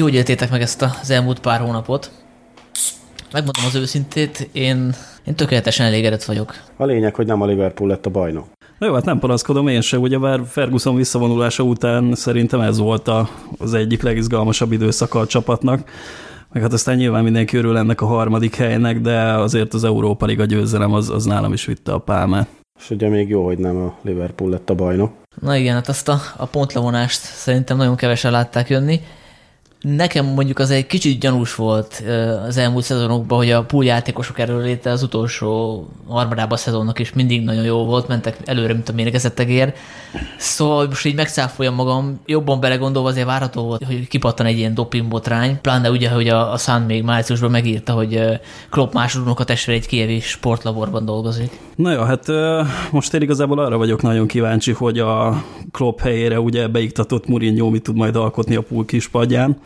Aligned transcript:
Ti 0.00 0.06
hogy 0.06 0.14
éltétek 0.14 0.50
meg 0.50 0.60
ezt 0.60 0.82
az 0.82 1.10
elmúlt 1.10 1.40
pár 1.40 1.60
hónapot? 1.60 2.10
Megmondom 3.32 3.64
az 3.66 3.74
őszintét, 3.74 4.48
én, 4.52 4.94
én 5.24 5.34
tökéletesen 5.34 5.86
elégedett 5.86 6.24
vagyok. 6.24 6.54
A 6.76 6.84
lényeg, 6.84 7.14
hogy 7.14 7.26
nem 7.26 7.42
a 7.42 7.46
Liverpool 7.46 7.88
lett 7.88 8.06
a 8.06 8.10
bajnok. 8.10 8.46
Na 8.78 8.86
jó, 8.86 8.94
hát 8.94 9.04
nem 9.04 9.18
panaszkodom 9.18 9.68
én 9.68 9.80
se, 9.80 9.98
ugyebár 9.98 10.40
Ferguson 10.46 10.96
visszavonulása 10.96 11.62
után 11.62 12.14
szerintem 12.14 12.60
ez 12.60 12.78
volt 12.78 13.08
a, 13.08 13.28
az 13.58 13.74
egyik 13.74 14.02
legizgalmasabb 14.02 14.72
időszaka 14.72 15.18
a 15.18 15.26
csapatnak. 15.26 15.90
Meg 16.52 16.62
hát 16.62 16.72
aztán 16.72 16.96
nyilván 16.96 17.22
mindenki 17.22 17.56
örül 17.56 17.76
ennek 17.76 18.00
a 18.00 18.06
harmadik 18.06 18.54
helynek, 18.54 19.00
de 19.00 19.20
azért 19.20 19.74
az 19.74 19.84
Európa 19.84 20.26
Liga 20.26 20.44
győzelem 20.44 20.92
az, 20.92 21.10
az 21.10 21.24
nálam 21.24 21.52
is 21.52 21.64
vitte 21.64 21.92
a 21.92 21.98
pálmát. 21.98 22.48
És 22.78 22.90
ugye 22.90 23.08
még 23.08 23.28
jó, 23.28 23.44
hogy 23.44 23.58
nem 23.58 23.76
a 23.76 23.98
Liverpool 24.02 24.50
lett 24.50 24.70
a 24.70 24.74
bajnok. 24.74 25.12
Na 25.40 25.56
igen, 25.56 25.74
hát 25.74 25.88
azt 25.88 26.08
a, 26.08 26.20
a 26.36 26.46
pontlevonást 26.46 27.20
szerintem 27.20 27.76
nagyon 27.76 27.96
kevesen 27.96 28.32
látták 28.32 28.68
jönni. 28.68 29.00
Nekem 29.80 30.26
mondjuk 30.26 30.58
az 30.58 30.70
egy 30.70 30.86
kicsit 30.86 31.20
gyanús 31.20 31.54
volt 31.54 32.02
az 32.46 32.56
elmúlt 32.56 32.84
szezonokban, 32.84 33.38
hogy 33.38 33.50
a 33.50 33.64
pool 33.64 33.84
játékosok 33.84 34.38
erőléte 34.38 34.90
az 34.90 35.02
utolsó 35.02 35.86
harmadában 36.08 36.52
a 36.52 36.56
szezonnak 36.56 36.98
is 36.98 37.12
mindig 37.12 37.44
nagyon 37.44 37.64
jó 37.64 37.84
volt, 37.84 38.08
mentek 38.08 38.36
előre, 38.44 38.72
mint 38.72 38.88
a 38.88 38.92
mérgezettegér. 38.92 39.74
Szóval 40.38 40.86
most 40.86 41.06
így 41.06 41.14
megszáfoljam 41.14 41.74
magam, 41.74 42.20
jobban 42.26 42.60
belegondolva 42.60 43.08
azért 43.08 43.26
várható 43.26 43.62
volt, 43.62 43.84
hogy 43.84 44.08
kipattan 44.08 44.46
egy 44.46 44.58
ilyen 44.58 44.74
dopingbotrány, 44.74 45.60
pláne 45.60 45.90
ugye, 45.90 46.10
hogy 46.10 46.28
a, 46.28 46.52
a 46.52 46.56
Sun 46.56 46.80
még 46.82 47.02
márciusban 47.02 47.50
megírta, 47.50 47.92
hogy 47.92 48.40
Klopp 48.70 48.92
másodunok 48.92 49.40
a 49.40 49.44
testvére 49.44 49.78
egy 49.78 49.86
kievi 49.86 50.20
sportlaborban 50.20 51.04
dolgozik. 51.04 51.58
Na 51.76 51.92
jó, 51.92 52.00
hát 52.00 52.26
most 52.90 53.14
én 53.14 53.22
igazából 53.22 53.58
arra 53.58 53.76
vagyok 53.76 54.02
nagyon 54.02 54.26
kíváncsi, 54.26 54.72
hogy 54.72 54.98
a 54.98 55.44
Klopp 55.70 55.98
helyére 55.98 56.40
ugye 56.40 56.68
beiktatott 56.68 57.26
Mourinho 57.26 57.70
mit 57.70 57.82
tud 57.82 57.96
majd 57.96 58.16
alkotni 58.16 58.56
a 58.56 58.62
pool 58.62 58.84
kispadján 58.84 59.58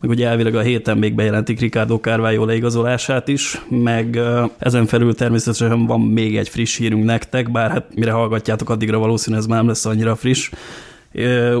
meg 0.00 0.10
ugye 0.10 0.28
elvileg 0.28 0.54
a 0.54 0.60
héten 0.60 0.98
még 0.98 1.14
bejelentik 1.14 1.60
Ricardo 1.60 1.98
Carvalho 1.98 2.44
leigazolását 2.44 3.28
is, 3.28 3.62
meg 3.68 4.20
ezen 4.58 4.86
felül 4.86 5.14
természetesen 5.14 5.86
van 5.86 6.00
még 6.00 6.36
egy 6.36 6.48
friss 6.48 6.78
hírünk 6.78 7.04
nektek, 7.04 7.52
bár 7.52 7.70
hát 7.70 7.84
mire 7.94 8.10
hallgatjátok, 8.10 8.70
addigra 8.70 8.98
valószínűleg 8.98 9.44
ez 9.44 9.48
már 9.48 9.58
nem 9.58 9.68
lesz 9.68 9.84
annyira 9.84 10.16
friss. 10.16 10.50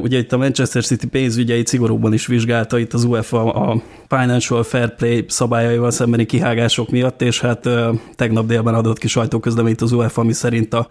Ugye 0.02 0.18
itt 0.18 0.32
a 0.32 0.36
Manchester 0.36 0.84
City 0.84 1.06
pénzügyeit 1.06 1.66
szigorúban 1.66 2.12
is 2.12 2.26
vizsgálta 2.26 2.78
itt 2.78 2.92
az 2.92 3.04
UEFA 3.04 3.52
a 3.52 3.82
Financial 4.08 4.62
Fair 4.62 4.94
Play 4.94 5.24
szabályaival 5.28 5.90
szembeni 5.90 6.26
kihágások 6.26 6.90
miatt, 6.90 7.22
és 7.22 7.40
hát 7.40 7.68
tegnap 8.16 8.46
délben 8.46 8.74
adott 8.74 8.98
ki 8.98 9.08
sajtóközleményt 9.08 9.80
az 9.80 9.92
UEFA, 9.92 10.20
ami 10.20 10.32
szerint 10.32 10.74
a 10.74 10.88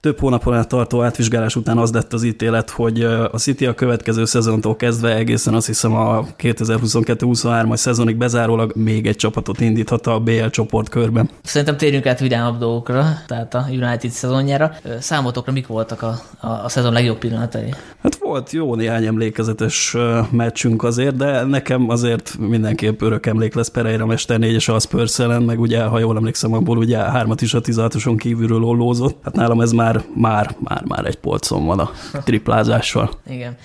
több 0.00 0.18
hónapon 0.18 0.54
át 0.54 0.68
tartó 0.68 1.02
átvizsgálás 1.02 1.56
után 1.56 1.78
az 1.78 1.92
lett 1.92 2.12
az 2.12 2.22
ítélet, 2.22 2.70
hogy 2.70 3.02
a 3.02 3.38
City 3.38 3.66
a 3.66 3.74
következő 3.74 4.24
szezontól 4.24 4.76
kezdve 4.76 5.14
egészen 5.14 5.54
azt 5.54 5.66
hiszem 5.66 5.94
a 5.94 6.26
2022-23-as 6.38 7.76
szezonig 7.76 8.16
bezárólag 8.16 8.72
még 8.74 9.06
egy 9.06 9.16
csapatot 9.16 9.60
indíthat 9.60 10.06
a 10.06 10.18
BL 10.18 10.46
csoportkörben. 10.46 11.30
Szerintem 11.42 11.76
térjünk 11.76 12.06
át 12.06 12.20
vidámabb 12.20 12.58
dolgokra, 12.58 13.04
tehát 13.26 13.54
a 13.54 13.66
United 13.70 14.10
szezonjára. 14.10 14.72
Számotokra 14.98 15.52
mik 15.52 15.66
voltak 15.66 16.02
a, 16.02 16.14
a, 16.40 16.48
a 16.48 16.68
szezon 16.68 16.92
legjobb 16.92 17.18
pillanatai? 17.18 17.74
Hát 18.02 18.16
volt 18.16 18.50
jó 18.50 18.74
néhány 18.74 19.06
emlékezetes 19.06 19.96
meccsünk 20.30 20.82
azért, 20.82 21.16
de 21.16 21.44
nekem 21.44 21.90
azért 21.90 22.36
mindenképp 22.38 23.02
örök 23.02 23.26
emlék 23.26 23.54
lesz 23.54 23.68
Pereira 23.68 24.06
Mester 24.06 24.38
4-es 24.40 24.74
a 24.74 24.78
Spurs 24.78 25.18
ellen, 25.18 25.42
meg 25.42 25.60
ugye, 25.60 25.82
ha 25.82 25.98
jól 25.98 26.16
emlékszem, 26.16 26.52
abból 26.52 26.76
ugye 26.76 26.98
hármat 26.98 27.40
is 27.40 27.54
a 27.54 27.60
16-oson 27.60 28.14
kívülről 28.18 28.64
ollózott. 28.64 29.16
Hát 29.22 29.34
nálam 29.34 29.60
ez 29.60 29.72
már 29.72 29.89
már, 29.94 30.04
már, 30.14 30.56
már, 30.58 30.82
már 30.84 31.04
egy 31.04 31.16
polcon 31.16 31.66
van 31.66 31.78
a 31.78 31.90
triplázással. 32.24 33.10
Igen. 33.26 33.56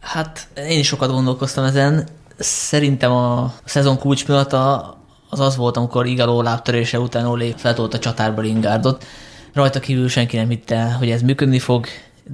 Hát 0.00 0.48
én 0.68 0.78
is 0.78 0.86
sokat 0.86 1.10
gondolkoztam 1.10 1.64
ezen. 1.64 2.08
Szerintem 2.38 3.12
a 3.12 3.52
szezon 3.64 3.98
kulcspillanata 3.98 4.94
az 5.30 5.40
az 5.40 5.56
volt, 5.56 5.76
amikor 5.76 6.06
Igalo 6.06 6.42
lábtörése 6.42 7.00
után 7.00 7.26
Olé 7.26 7.54
feltolt 7.56 7.94
a 7.94 7.98
csatárba 7.98 8.40
Lingárdot. 8.40 9.04
Rajta 9.52 9.80
kívül 9.80 10.08
senki 10.08 10.36
nem 10.36 10.48
hitte, 10.48 10.92
hogy 10.92 11.10
ez 11.10 11.22
működni 11.22 11.58
fog, 11.58 11.86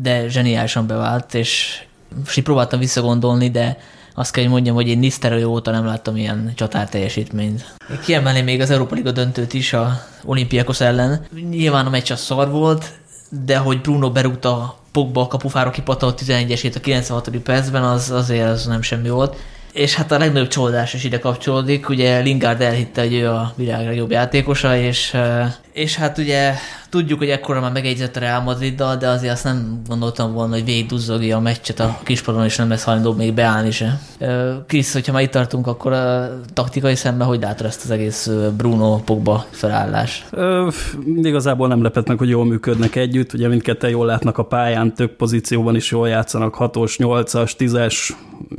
de 0.02 0.28
zseniálisan 0.28 0.86
bevált, 0.86 1.34
és, 1.34 1.82
és 2.26 2.36
így 2.36 2.44
próbáltam 2.44 2.78
visszagondolni, 2.78 3.50
de 3.50 3.78
azt 4.14 4.32
kell, 4.32 4.42
hogy 4.42 4.52
mondjam, 4.52 4.74
hogy 4.74 4.88
én 4.88 4.98
Nisztelrooy 4.98 5.44
óta 5.44 5.70
nem 5.70 5.84
láttam 5.84 6.16
ilyen 6.16 6.52
csatár 6.54 6.88
teljesítményt. 6.88 7.74
Kiemelném 8.04 8.44
még 8.44 8.60
az 8.60 8.70
Európa 8.70 8.94
Liga 8.94 9.10
döntőt 9.10 9.52
is 9.54 9.72
a 9.72 10.02
Olimpiakos 10.24 10.80
ellen. 10.80 11.26
Nyilván 11.50 11.86
a 11.86 11.90
meccs 11.90 12.10
a 12.10 12.16
szar 12.16 12.50
volt, 12.50 12.92
de 13.44 13.56
hogy 13.56 13.80
Bruno 13.80 14.10
berúgta 14.10 14.76
Pogba 14.92 15.20
a 15.20 15.26
kapufára 15.26 15.70
kipatolt 15.70 16.22
11-esét 16.26 16.76
a 16.76 16.80
96. 16.80 17.30
percben, 17.30 17.82
az 17.82 18.10
azért 18.10 18.48
az 18.48 18.66
nem 18.66 18.82
semmi 18.82 19.08
volt. 19.08 19.36
És 19.72 19.94
hát 19.94 20.12
a 20.12 20.18
legnagyobb 20.18 20.48
csalódás 20.48 20.94
is 20.94 21.04
ide 21.04 21.18
kapcsolódik, 21.18 21.88
ugye 21.88 22.18
Lingard 22.18 22.60
elhitte, 22.60 23.00
hogy 23.00 23.14
ő 23.14 23.28
a 23.28 23.52
világ 23.56 23.86
legjobb 23.86 24.10
játékosa, 24.10 24.76
és, 24.76 25.16
és 25.72 25.96
hát 25.96 26.18
ugye 26.18 26.54
Tudjuk, 26.92 27.18
hogy 27.18 27.28
ekkora 27.28 27.60
már 27.60 27.72
megegyzett 27.72 28.16
a 28.16 28.20
Real 28.20 28.42
Madriddal, 28.42 28.96
de 28.96 29.08
azért 29.08 29.32
azt 29.32 29.44
nem 29.44 29.80
gondoltam 29.88 30.32
volna, 30.32 30.52
hogy 30.52 30.64
végig 30.64 30.86
duzzogja 30.86 31.36
a 31.36 31.40
meccset 31.40 31.80
a 31.80 31.98
kispadon, 32.02 32.44
és 32.44 32.56
nem 32.56 32.68
lesz 32.68 32.84
hajlandó 32.84 33.12
még 33.12 33.34
beállni 33.34 33.70
se. 33.70 34.00
Krisz, 34.66 34.92
hogyha 34.92 35.12
már 35.12 35.22
itt 35.22 35.30
tartunk, 35.30 35.66
akkor 35.66 35.92
a 35.92 36.30
taktikai 36.52 36.94
szemben 36.94 37.26
hogy 37.26 37.40
látod 37.40 37.66
ezt 37.66 37.84
az 37.84 37.90
egész 37.90 38.30
Bruno 38.56 38.98
Pogba 39.04 39.46
felállás? 39.50 40.24
Ö, 40.30 40.68
igazából 41.22 41.68
nem 41.68 41.82
lepett 41.82 42.08
meg, 42.08 42.18
hogy 42.18 42.28
jól 42.28 42.44
működnek 42.44 42.96
együtt. 42.96 43.32
Ugye 43.32 43.48
mindketten 43.48 43.90
jól 43.90 44.06
látnak 44.06 44.38
a 44.38 44.42
pályán, 44.42 44.94
tök 44.94 45.10
pozícióban 45.10 45.76
is 45.76 45.90
jól 45.90 46.08
játszanak, 46.08 46.56
6-os, 46.58 46.94
8-as, 46.98 47.52
10-es, 47.58 48.10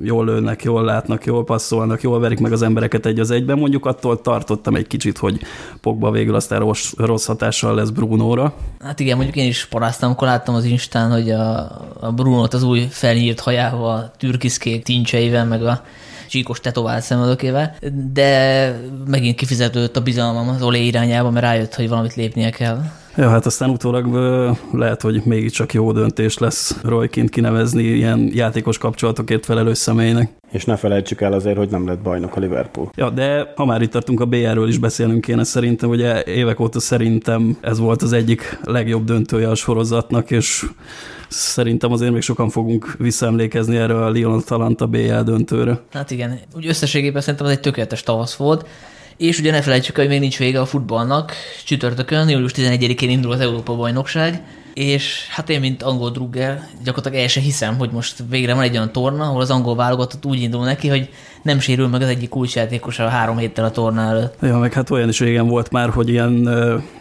jól 0.03 0.25
lőnek, 0.25 0.63
jól 0.63 0.83
látnak, 0.83 1.25
jól 1.25 1.43
passzolnak, 1.43 2.01
jól 2.01 2.19
verik 2.19 2.39
meg 2.39 2.51
az 2.51 2.61
embereket 2.61 3.05
egy 3.05 3.19
az 3.19 3.31
egyben. 3.31 3.57
Mondjuk 3.57 3.85
attól 3.85 4.21
tartottam 4.21 4.75
egy 4.75 4.87
kicsit, 4.87 5.17
hogy 5.17 5.41
Pogba 5.81 6.11
végül 6.11 6.35
aztán 6.35 6.59
rossz, 6.59 6.93
rossz 6.97 7.25
hatással 7.25 7.75
lesz 7.75 7.89
Bruno 7.89 8.22
Bruno-ra. 8.23 8.53
Hát 8.79 8.99
igen, 8.99 9.15
mondjuk 9.15 9.37
én 9.37 9.47
is 9.47 9.65
paráztam, 9.65 10.09
amikor 10.09 10.27
láttam 10.27 10.55
az 10.55 10.63
Instán, 10.63 11.11
hogy 11.11 11.31
a, 11.31 11.59
a 11.99 12.11
Bruno-t 12.11 12.53
az 12.53 12.63
új 12.63 12.87
felnyírt 12.89 13.39
hajával, 13.39 13.95
a 13.95 14.11
türkiszkék 14.17 14.83
tincseivel, 14.83 15.45
meg 15.45 15.63
a 15.63 15.81
csíkos 16.29 16.59
tetovált 16.59 17.03
szemöldökével, 17.03 17.75
de 18.13 18.79
megint 19.07 19.35
kifizetődött 19.35 19.97
a 19.97 20.01
bizalmam 20.01 20.49
az 20.49 20.61
Olé 20.61 20.85
irányába, 20.85 21.29
mert 21.29 21.45
rájött, 21.45 21.75
hogy 21.75 21.89
valamit 21.89 22.15
lépnie 22.15 22.49
kell. 22.49 22.81
Ja, 23.15 23.29
hát 23.29 23.45
aztán 23.45 23.69
utólag 23.69 24.07
lehet, 24.73 25.01
hogy 25.01 25.21
mégiscsak 25.25 25.73
jó 25.73 25.91
döntés 25.91 26.37
lesz 26.37 26.77
Royként 26.83 27.29
kinevezni 27.29 27.83
ilyen 27.83 28.29
játékos 28.33 28.77
kapcsolatokért 28.77 29.45
felelős 29.45 29.77
személynek. 29.77 30.31
És 30.53 30.65
ne 30.65 30.75
felejtsük 30.75 31.21
el 31.21 31.33
azért, 31.33 31.57
hogy 31.57 31.69
nem 31.69 31.87
lett 31.87 31.99
bajnok 31.99 32.35
a 32.35 32.39
Liverpool. 32.39 32.91
Ja, 32.95 33.09
de 33.09 33.53
ha 33.55 33.65
már 33.65 33.81
itt 33.81 33.91
tartunk 33.91 34.19
a 34.19 34.25
BR-ről 34.25 34.67
is 34.67 34.77
beszélnünk 34.77 35.21
kéne 35.21 35.43
szerintem, 35.43 35.89
ugye 35.89 36.23
évek 36.23 36.59
óta 36.59 36.79
szerintem 36.79 37.57
ez 37.61 37.79
volt 37.79 38.01
az 38.01 38.13
egyik 38.13 38.59
legjobb 38.63 39.03
döntője 39.03 39.49
a 39.49 39.55
sorozatnak, 39.55 40.31
és 40.31 40.65
szerintem 41.27 41.91
azért 41.91 42.11
még 42.11 42.21
sokan 42.21 42.49
fogunk 42.49 42.95
visszaemlékezni 42.97 43.75
erre 43.77 44.03
a 44.05 44.09
Lyon 44.09 44.33
Atalanta 44.33 44.87
BL 44.87 45.19
döntőre. 45.19 45.79
Hát 45.91 46.11
igen, 46.11 46.39
úgy 46.55 46.67
összességében 46.67 47.21
szerintem 47.21 47.45
ez 47.45 47.53
egy 47.53 47.59
tökéletes 47.59 48.03
tavasz 48.03 48.35
volt, 48.35 48.67
és 49.17 49.39
ugye 49.39 49.51
ne 49.51 49.61
felejtsük, 49.61 49.95
hogy 49.95 50.07
még 50.07 50.19
nincs 50.19 50.37
vége 50.37 50.59
a 50.59 50.65
futballnak. 50.65 51.33
Csütörtökön, 51.65 52.29
július 52.29 52.51
11-én 52.55 53.09
indul 53.09 53.31
az 53.31 53.39
Európa-bajnokság, 53.39 54.41
és 54.73 55.27
hát 55.29 55.49
én, 55.49 55.59
mint 55.59 55.83
angol 55.83 56.09
drugger, 56.09 56.67
gyakorlatilag 56.83 57.23
el 57.23 57.27
sem 57.27 57.43
hiszem, 57.43 57.77
hogy 57.77 57.91
most 57.91 58.23
végre 58.29 58.53
van 58.53 58.63
egy 58.63 58.75
olyan 58.75 58.91
torna, 58.91 59.23
ahol 59.23 59.41
az 59.41 59.49
angol 59.49 59.75
válogatott 59.75 60.25
úgy 60.25 60.41
indul 60.41 60.63
neki, 60.63 60.87
hogy 60.87 61.09
nem 61.43 61.59
sérül 61.59 61.87
meg 61.87 62.01
az 62.01 62.07
egyik 62.07 62.29
kulcsjátékos 62.29 62.99
a 62.99 63.07
három 63.07 63.37
héttel 63.37 63.65
a 63.65 63.71
torna 63.71 64.01
előtt. 64.01 64.35
Ja, 64.41 64.57
meg 64.57 64.73
hát 64.73 64.89
olyan 64.89 65.09
is 65.09 65.19
régen 65.19 65.47
volt 65.47 65.71
már, 65.71 65.89
hogy 65.89 66.09
ilyen 66.09 66.49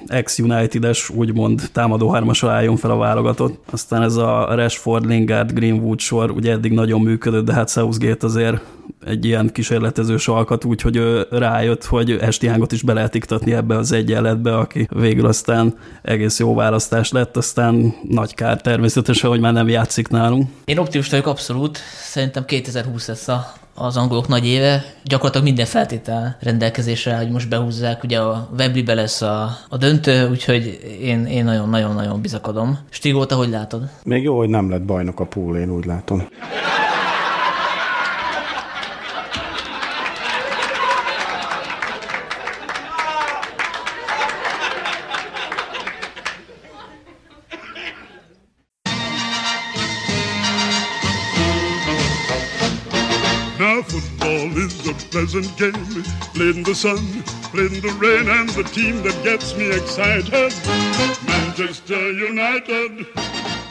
ex-United-es, 0.06 1.10
úgymond 1.10 1.60
támadó 1.72 2.10
hármasra 2.10 2.50
álljon 2.50 2.76
fel 2.76 2.91
a 2.91 2.97
válogatott. 2.97 3.62
Aztán 3.70 4.03
ez 4.03 4.16
a 4.16 4.54
Rashford, 4.54 5.06
Lingard, 5.06 5.53
Greenwood 5.53 5.98
sor 5.98 6.30
ugye 6.30 6.53
eddig 6.53 6.72
nagyon 6.72 7.00
működött, 7.00 7.44
de 7.44 7.53
hát 7.53 7.70
Southgate 7.70 8.26
azért 8.26 8.60
egy 9.06 9.25
ilyen 9.25 9.50
kísérletezős 9.53 10.28
alkat, 10.28 10.65
úgyhogy 10.65 10.97
ő 10.97 11.27
rájött, 11.30 11.84
hogy 11.84 12.10
Esti 12.10 12.47
Hángot 12.47 12.72
is 12.72 12.83
be 12.83 12.92
lehet 12.92 13.15
iktatni 13.15 13.53
ebbe 13.53 13.77
az 13.77 13.92
egyenletbe, 13.92 14.56
aki 14.56 14.89
végül 14.91 15.27
aztán 15.27 15.74
egész 16.03 16.39
jó 16.39 16.54
választás 16.54 17.12
lett, 17.12 17.36
aztán 17.36 17.94
nagy 18.09 18.34
kár 18.34 18.60
természetesen, 18.60 19.30
hogy 19.30 19.41
már 19.41 19.53
nem 19.53 19.68
játszik 19.68 20.09
nálunk. 20.09 20.50
Én 20.65 20.78
optimista 20.78 21.16
vagyok 21.16 21.30
abszolút, 21.30 21.78
szerintem 22.03 22.44
2020 22.44 23.06
lesz 23.06 23.28
a 23.28 23.53
az 23.74 23.97
angolok 23.97 24.28
nagy 24.28 24.47
éve, 24.47 24.84
gyakorlatilag 25.04 25.47
minden 25.47 25.66
feltétel 25.66 26.36
rendelkezésre, 26.41 27.16
hogy 27.16 27.30
most 27.30 27.48
behúzzák, 27.48 28.03
ugye 28.03 28.19
a 28.19 28.48
Wembley-be 28.59 28.95
lesz 28.95 29.22
a, 29.22 29.51
a 29.69 29.77
döntő, 29.77 30.28
úgyhogy 30.30 30.80
én, 31.01 31.27
én 31.27 31.45
nagyon-nagyon-nagyon 31.45 32.21
bizakodom. 32.21 32.78
Stigó, 32.91 33.24
te 33.24 33.34
hogy 33.34 33.48
látod? 33.48 33.83
Még 34.04 34.22
jó, 34.22 34.36
hogy 34.36 34.48
nem 34.48 34.71
lett 34.71 34.83
bajnok 34.83 35.21
a 35.21 35.24
pool, 35.24 35.57
én 35.57 35.71
úgy 35.71 35.84
látom. 35.84 36.28
A 54.92 55.09
pleasant 55.10 55.56
game, 55.56 56.03
played 56.33 56.56
in 56.56 56.62
the 56.62 56.74
sun, 56.74 57.22
played 57.50 57.72
in 57.72 57.80
the 57.80 57.94
rain, 58.00 58.28
and 58.28 58.48
the 58.50 58.62
team 58.62 59.03
that 59.03 59.22
gets 59.22 59.56
me 59.56 59.65
excited, 59.65 60.53
Manchester 61.27 61.98
United. 62.30 62.91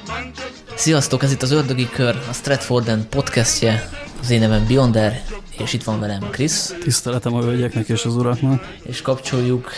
Manchester... 0.07 0.75
Sziasztok, 0.75 1.23
ez 1.23 1.31
itt 1.31 1.41
az 1.41 1.51
Ördögi 1.51 1.89
Kör, 1.89 2.15
a 2.29 2.33
Stratforden 2.33 3.07
podcastje, 3.09 3.89
az 4.21 4.29
én 4.29 4.39
nevem 4.39 4.65
Bionder, 4.67 5.23
és 5.57 5.73
itt 5.73 5.83
van 5.83 5.99
velem 5.99 6.29
Krisz. 6.31 6.75
Tiszteletem 6.83 7.33
a 7.33 7.41
hölgyeknek 7.41 7.89
és 7.89 8.05
az 8.05 8.15
uraknak. 8.15 8.67
És 8.83 9.01
kapcsoljuk 9.01 9.69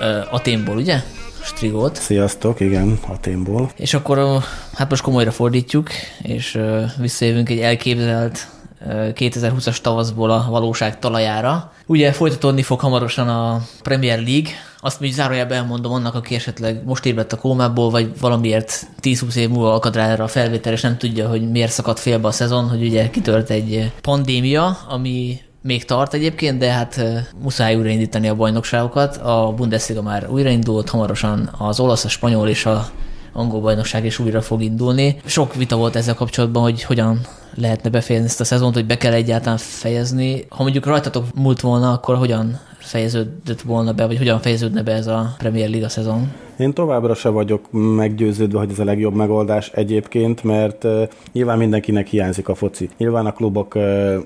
uh, 0.00 0.34
Aténból, 0.34 0.76
ugye? 0.76 1.02
Strigót. 1.42 1.96
Sziasztok, 1.96 2.60
igen, 2.60 2.98
Aténból. 3.06 3.70
És 3.76 3.94
akkor 3.94 4.42
hát 4.74 4.90
most 4.90 5.02
komolyra 5.02 5.30
fordítjuk, 5.30 5.88
és 6.22 6.54
uh, 6.54 6.82
visszajövünk 6.98 7.48
egy 7.48 7.60
elképzelt 7.60 8.46
2020-as 8.90 9.78
tavaszból 9.80 10.30
a 10.30 10.46
valóság 10.50 10.98
talajára. 10.98 11.72
Ugye 11.86 12.12
folytatódni 12.12 12.62
fog 12.62 12.80
hamarosan 12.80 13.28
a 13.28 13.60
Premier 13.82 14.18
League, 14.22 14.50
azt 14.80 15.00
még 15.00 15.12
zárójában 15.12 15.56
elmondom 15.56 15.92
annak, 15.92 16.14
aki 16.14 16.34
esetleg 16.34 16.84
most 16.84 17.06
ébredt 17.06 17.32
a 17.32 17.36
kómából, 17.36 17.90
vagy 17.90 18.18
valamiért 18.20 18.86
10-20 19.02 19.34
év 19.34 19.48
múlva 19.48 19.74
akad 19.74 19.94
rá 19.94 20.08
erre 20.08 20.22
a 20.22 20.28
felvétel, 20.28 20.72
és 20.72 20.80
nem 20.80 20.98
tudja, 20.98 21.28
hogy 21.28 21.50
miért 21.50 21.72
szakadt 21.72 21.98
félbe 21.98 22.28
a 22.28 22.32
szezon, 22.32 22.68
hogy 22.68 22.82
ugye 22.82 23.10
kitört 23.10 23.50
egy 23.50 23.92
pandémia, 24.00 24.78
ami 24.88 25.40
még 25.62 25.84
tart 25.84 26.14
egyébként, 26.14 26.58
de 26.58 26.72
hát 26.72 27.00
muszáj 27.42 27.74
újraindítani 27.74 28.28
a 28.28 28.34
bajnokságokat. 28.34 29.16
A 29.16 29.52
Bundesliga 29.56 30.02
már 30.02 30.28
újraindult, 30.28 30.88
hamarosan 30.88 31.50
az 31.58 31.80
olasz, 31.80 32.04
a 32.04 32.08
spanyol 32.08 32.48
és 32.48 32.66
a 32.66 32.88
angol 33.36 33.60
bajnokság 33.60 34.04
is 34.04 34.18
újra 34.18 34.42
fog 34.42 34.62
indulni. 34.62 35.16
Sok 35.24 35.54
vita 35.54 35.76
volt 35.76 35.96
ezzel 35.96 36.14
kapcsolatban, 36.14 36.62
hogy 36.62 36.82
hogyan 36.82 37.20
lehetne 37.54 37.90
befejezni 37.90 38.28
ezt 38.28 38.40
a 38.40 38.44
szezont, 38.44 38.74
hogy 38.74 38.86
be 38.86 38.96
kell 38.96 39.12
egyáltalán 39.12 39.58
fejezni. 39.58 40.44
Ha 40.48 40.62
mondjuk 40.62 40.86
rajtatok 40.86 41.34
múlt 41.34 41.60
volna, 41.60 41.92
akkor 41.92 42.16
hogyan 42.16 42.60
fejeződött 42.84 43.60
volna 43.60 43.92
be, 43.92 44.06
vagy 44.06 44.18
hogyan 44.18 44.40
fejeződne 44.40 44.82
be 44.82 44.92
ez 44.92 45.06
a 45.06 45.34
Premier 45.38 45.68
Liga 45.68 45.88
szezon? 45.88 46.32
Én 46.58 46.72
továbbra 46.72 47.14
se 47.14 47.28
vagyok 47.28 47.68
meggyőződve, 47.70 48.58
hogy 48.58 48.70
ez 48.70 48.78
a 48.78 48.84
legjobb 48.84 49.14
megoldás 49.14 49.68
egyébként, 49.68 50.42
mert 50.42 50.84
uh, 50.84 51.02
nyilván 51.32 51.58
mindenkinek 51.58 52.06
hiányzik 52.06 52.48
a 52.48 52.54
foci. 52.54 52.88
Nyilván 52.96 53.26
a 53.26 53.32
klubok 53.32 53.74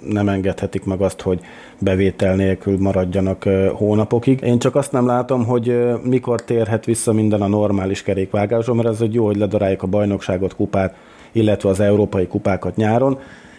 nem 0.09 0.29
engedhetik 0.29 0.85
meg 0.85 1.01
azt, 1.01 1.21
hogy 1.21 1.41
bevétel 1.79 2.35
nélkül 2.35 2.79
maradjanak 2.79 3.49
hónapokig. 3.73 4.41
Én 4.41 4.59
csak 4.59 4.75
azt 4.75 4.93
nem 4.93 5.07
látom, 5.07 5.45
hogy 5.45 5.79
mikor 6.03 6.45
térhet 6.45 6.85
vissza 6.85 7.13
minden 7.13 7.43
a 7.43 7.49
normális 7.49 8.03
kerékvágáson, 8.03 8.77
mert 8.77 8.89
ez 8.89 9.01
egy 9.01 9.15
jó, 9.15 9.27
hogy 9.27 9.37
ledaráljuk 9.37 9.83
a 9.83 9.87
bajnokságot, 9.87 10.55
kupát, 10.55 10.95
illetve 11.33 11.69
az 11.69 11.81
európai 11.81 12.27
kupákat 12.27 12.77
nyáron, 12.77 13.19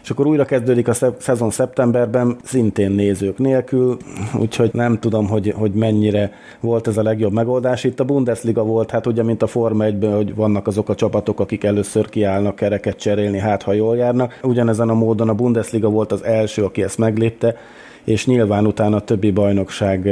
és 0.10 0.16
akkor 0.16 0.28
újra 0.28 0.46
kezdődik 0.46 0.88
a 0.88 0.94
szezon 1.18 1.50
szeptemberben, 1.50 2.38
szintén 2.44 2.92
nézők 2.92 3.38
nélkül, 3.38 3.98
úgyhogy 4.40 4.70
nem 4.74 5.00
tudom, 5.00 5.28
hogy, 5.28 5.54
hogy 5.58 5.72
mennyire 5.72 6.32
volt 6.60 6.88
ez 6.88 6.98
a 6.98 7.04
legjobb 7.04 7.34
megoldás. 7.34 7.84
Itt 7.84 8.00
a 8.00 8.04
Bundesliga 8.04 8.64
volt, 8.64 8.92
hát 8.92 9.06
ugye, 9.06 9.24
mint 9.24 9.42
a 9.42 9.48
Forma 9.48 9.84
1 9.84 10.08
hogy 10.14 10.36
vannak 10.36 10.68
azok 10.68 10.90
a 10.90 10.96
csapatok, 10.96 11.40
akik 11.40 11.64
először 11.64 12.10
kiállnak 12.10 12.56
kereket 12.56 12.98
cserélni, 12.98 13.38
hát 13.38 13.64
ha 13.64 13.74
jól 13.74 13.98
járnak. 13.98 14.40
Ugyanezen 14.44 14.90
a 14.90 14.94
módon 14.94 15.30
a 15.30 15.34
Bundesliga 15.34 15.90
volt 15.90 16.12
az 16.12 16.24
első, 16.24 16.64
aki 16.64 16.84
ezt 16.84 16.98
meglépte, 16.98 17.56
és 18.04 18.26
nyilván 18.26 18.66
utána 18.66 18.96
a 18.96 19.02
többi 19.02 19.32
bajnokság 19.32 20.10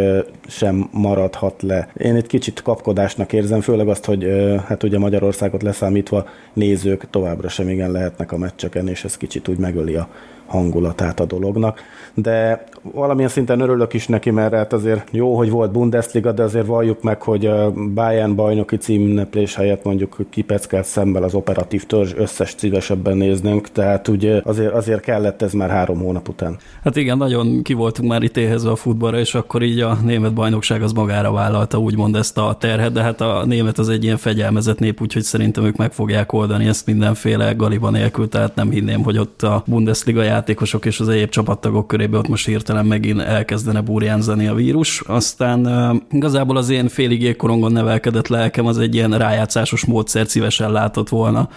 sem 0.48 0.90
maradhat 0.92 1.62
le. 1.62 1.90
Én 1.98 2.16
egy 2.16 2.28
kicsit 2.28 2.62
kapkodásnak 2.62 3.34
érzem, 3.34 3.62
főleg 3.62 3.88
azt, 3.88 4.06
hogy 4.06 4.28
hát 4.66 4.84
ugye 4.84 5.00
Magyarországot 5.00 5.64
leszámítva 5.64 6.28
nézők 6.54 7.10
továbbra 7.10 7.50
sem 7.50 7.70
igen 7.70 7.92
lehetnek 7.92 8.32
a 8.32 8.38
meccseken, 8.38 8.88
és 8.88 9.04
ez 9.04 9.18
kicsit 9.18 9.48
úgy 9.48 9.58
megöli 9.58 9.96
a 9.96 10.10
hangulatát 10.48 11.20
a 11.20 11.26
dolognak. 11.26 11.80
De 12.14 12.64
valamilyen 12.82 13.30
szinten 13.30 13.60
örülök 13.60 13.94
is 13.94 14.08
neki, 14.08 14.30
mert 14.30 14.54
hát 14.54 14.74
azért 14.74 15.08
jó, 15.12 15.36
hogy 15.36 15.50
volt 15.50 15.72
Bundesliga, 15.72 16.32
de 16.32 16.44
azért 16.44 16.66
valljuk 16.66 17.02
meg, 17.02 17.22
hogy 17.22 17.46
a 17.46 17.72
Bayern 17.72 18.36
bajnoki 18.36 18.78
címneplés 18.78 19.56
helyett 19.56 19.84
mondjuk 19.84 20.18
kipeckelt 20.30 20.86
szemmel 20.86 21.24
az 21.24 21.34
operatív 21.34 21.86
törzs 21.86 22.14
összes 22.16 22.56
szívesebben 22.58 23.18
néznünk, 23.18 23.72
tehát 23.72 24.08
ugye 24.08 24.42
azért, 24.44 24.74
azért 24.74 25.02
kellett 25.02 25.42
ez 25.42 25.54
már 25.54 25.70
három 25.70 26.00
hónap 26.00 26.30
után. 26.30 26.58
Hát 26.84 26.96
igen, 26.96 27.18
nagyon 27.18 27.62
ki 27.62 27.74
voltunk 27.74 28.10
már 28.10 28.24
itt 28.24 28.38
éhezve 28.38 28.72
a 28.72 28.76
futballra, 28.76 29.20
és 29.20 29.36
akkor 29.36 29.64
így 29.64 29.80
a 29.80 29.98
német 30.04 30.34
bajnokság 30.34 30.82
az 30.82 30.92
magára 30.92 31.32
vállalta 31.32 31.78
úgymond 31.78 32.16
ezt 32.16 32.38
a 32.38 32.56
terhet, 32.60 32.92
de 32.92 33.02
hát 33.02 33.22
a 33.22 33.46
német 33.46 33.78
az 33.78 33.90
egy 33.90 34.04
ilyen 34.04 34.18
fegyelmezett 34.18 34.80
nép, 34.80 35.02
úgyhogy 35.02 35.24
szerintem 35.24 35.66
ők 35.66 35.76
meg 35.76 35.92
fogják 35.92 36.34
oldani 36.34 36.68
ezt 36.68 36.86
mindenféle 36.86 37.52
galiba 37.52 37.90
nélkül, 37.90 38.30
tehát 38.30 38.56
nem 38.56 38.70
hinném, 38.70 39.04
hogy 39.04 39.18
ott 39.18 39.42
a 39.42 39.64
Bundesliga 39.66 40.24
játékosok 40.38 40.86
és 40.86 41.00
az 41.00 41.10
egyéb 41.10 41.30
csapattagok 41.30 41.88
körében 41.88 42.20
ott 42.20 42.28
most 42.28 42.46
hirtelen 42.46 42.86
megint 42.86 43.22
elkezdene 43.22 43.82
burjánzani 43.82 44.48
a 44.48 44.54
vírus. 44.54 45.02
Aztán 45.02 45.68
igazából 46.12 46.58
az 46.58 46.70
én 46.70 46.88
félig 46.88 47.22
jégkorongon 47.22 47.72
nevelkedett 47.72 48.28
lelkem 48.28 48.66
az 48.66 48.78
egy 48.78 48.96
ilyen 48.96 49.18
rájátszásos 49.18 49.86
módszert 49.86 50.30
szívesen 50.30 50.72
látott 50.72 51.10
volna 51.10 51.50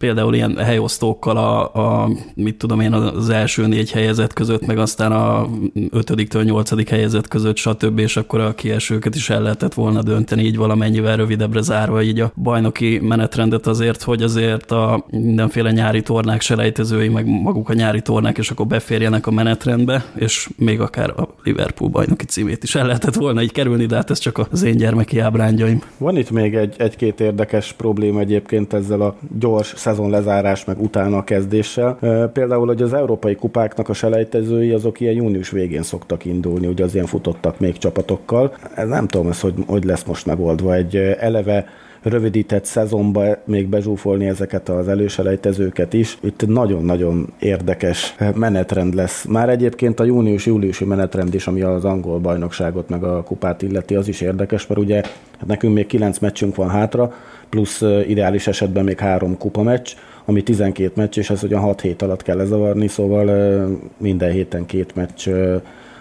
például 0.00 0.34
ilyen 0.34 0.56
helyosztókkal 0.56 1.36
a, 1.36 1.74
a, 1.74 2.10
mit 2.34 2.56
tudom 2.56 2.80
én, 2.80 2.92
az 2.92 3.30
első 3.30 3.66
négy 3.66 3.90
helyezett 3.90 4.32
között, 4.32 4.66
meg 4.66 4.78
aztán 4.78 5.12
a 5.12 5.48
ötödiktől 5.90 6.42
nyolcadik 6.42 6.88
helyezett 6.88 7.28
között, 7.28 7.56
stb. 7.56 7.98
és 7.98 8.16
akkor 8.16 8.40
a 8.40 8.54
kiesőket 8.54 9.14
is 9.14 9.30
el 9.30 9.42
lehetett 9.42 9.74
volna 9.74 10.02
dönteni, 10.02 10.42
így 10.42 10.56
valamennyivel 10.56 11.16
rövidebbre 11.16 11.60
zárva 11.60 12.02
így 12.02 12.20
a 12.20 12.32
bajnoki 12.36 12.98
menetrendet 13.02 13.66
azért, 13.66 14.02
hogy 14.02 14.22
azért 14.22 14.70
a 14.70 15.04
mindenféle 15.10 15.70
nyári 15.70 16.02
tornák 16.02 16.40
selejtezői, 16.40 17.08
meg 17.08 17.26
maguk 17.26 17.68
a 17.68 17.74
nyári 17.74 18.00
tornák, 18.02 18.38
és 18.38 18.50
akkor 18.50 18.66
beférjenek 18.66 19.26
a 19.26 19.30
menetrendbe, 19.30 20.04
és 20.14 20.48
még 20.56 20.80
akár 20.80 21.10
a 21.10 21.28
Liverpool 21.42 21.90
bajnoki 21.90 22.24
címét 22.24 22.62
is 22.62 22.74
el 22.74 22.86
lehetett 22.86 23.14
volna 23.14 23.42
így 23.42 23.52
kerülni, 23.52 23.86
de 23.86 23.96
hát 23.96 24.10
ez 24.10 24.18
csak 24.18 24.46
az 24.50 24.62
én 24.62 24.76
gyermeki 24.76 25.18
ábrányjaim. 25.18 25.82
Van 25.98 26.16
itt 26.16 26.30
még 26.30 26.54
egy, 26.54 26.74
egy-két 26.78 27.20
érdekes 27.20 27.72
probléma 27.72 28.20
egyébként 28.20 28.72
ezzel 28.72 29.00
a 29.00 29.16
gyors 29.38 29.72
szezon 29.90 30.10
lezárás, 30.10 30.64
meg 30.64 30.80
utána 30.80 31.16
a 31.16 31.24
kezdéssel. 31.24 31.98
Például, 32.32 32.66
hogy 32.66 32.82
az 32.82 32.92
európai 32.92 33.34
kupáknak 33.34 33.88
a 33.88 33.92
selejtezői 33.92 34.70
azok 34.70 35.00
ilyen 35.00 35.14
június 35.14 35.50
végén 35.50 35.82
szoktak 35.82 36.24
indulni, 36.24 36.66
ugye 36.66 36.84
az 36.84 36.94
ilyen 36.94 37.06
futottak 37.06 37.58
még 37.58 37.78
csapatokkal. 37.78 38.54
Ez 38.74 38.88
nem 38.88 39.06
tudom, 39.06 39.28
ez 39.28 39.40
hogy, 39.40 39.54
hogy 39.66 39.84
lesz 39.84 40.04
most 40.04 40.26
megoldva. 40.26 40.74
Egy 40.74 40.96
eleve 40.96 41.66
rövidített 42.02 42.64
szezonba 42.64 43.24
még 43.44 43.68
bezsúfolni 43.68 44.26
ezeket 44.26 44.68
az 44.68 44.88
előselejtezőket 44.88 45.92
is. 45.92 46.18
Itt 46.20 46.46
nagyon-nagyon 46.46 47.32
érdekes 47.38 48.14
menetrend 48.34 48.94
lesz. 48.94 49.24
Már 49.24 49.48
egyébként 49.48 50.00
a 50.00 50.04
június-júliusi 50.04 50.84
menetrend 50.84 51.34
is, 51.34 51.46
ami 51.46 51.60
az 51.60 51.84
angol 51.84 52.18
bajnokságot 52.18 52.88
meg 52.88 53.04
a 53.04 53.22
kupát 53.22 53.62
illeti, 53.62 53.94
az 53.94 54.08
is 54.08 54.20
érdekes, 54.20 54.66
mert 54.66 54.80
ugye 54.80 54.94
hát 55.38 55.46
nekünk 55.46 55.74
még 55.74 55.86
kilenc 55.86 56.18
meccsünk 56.18 56.56
van 56.56 56.68
hátra, 56.68 57.12
plusz 57.48 57.82
ideális 58.06 58.46
esetben 58.46 58.84
még 58.84 58.98
három 58.98 59.38
kupa 59.38 59.62
meccs, 59.62 59.90
ami 60.24 60.42
12 60.42 60.92
meccs, 60.94 61.18
és 61.18 61.30
ez 61.30 61.42
ugyan 61.42 61.60
6 61.60 61.80
hét 61.80 62.02
alatt 62.02 62.22
kell 62.22 62.36
lezavarni, 62.36 62.88
szóval 62.88 63.68
minden 63.96 64.30
héten 64.30 64.66
két 64.66 64.94
meccs 64.94 65.28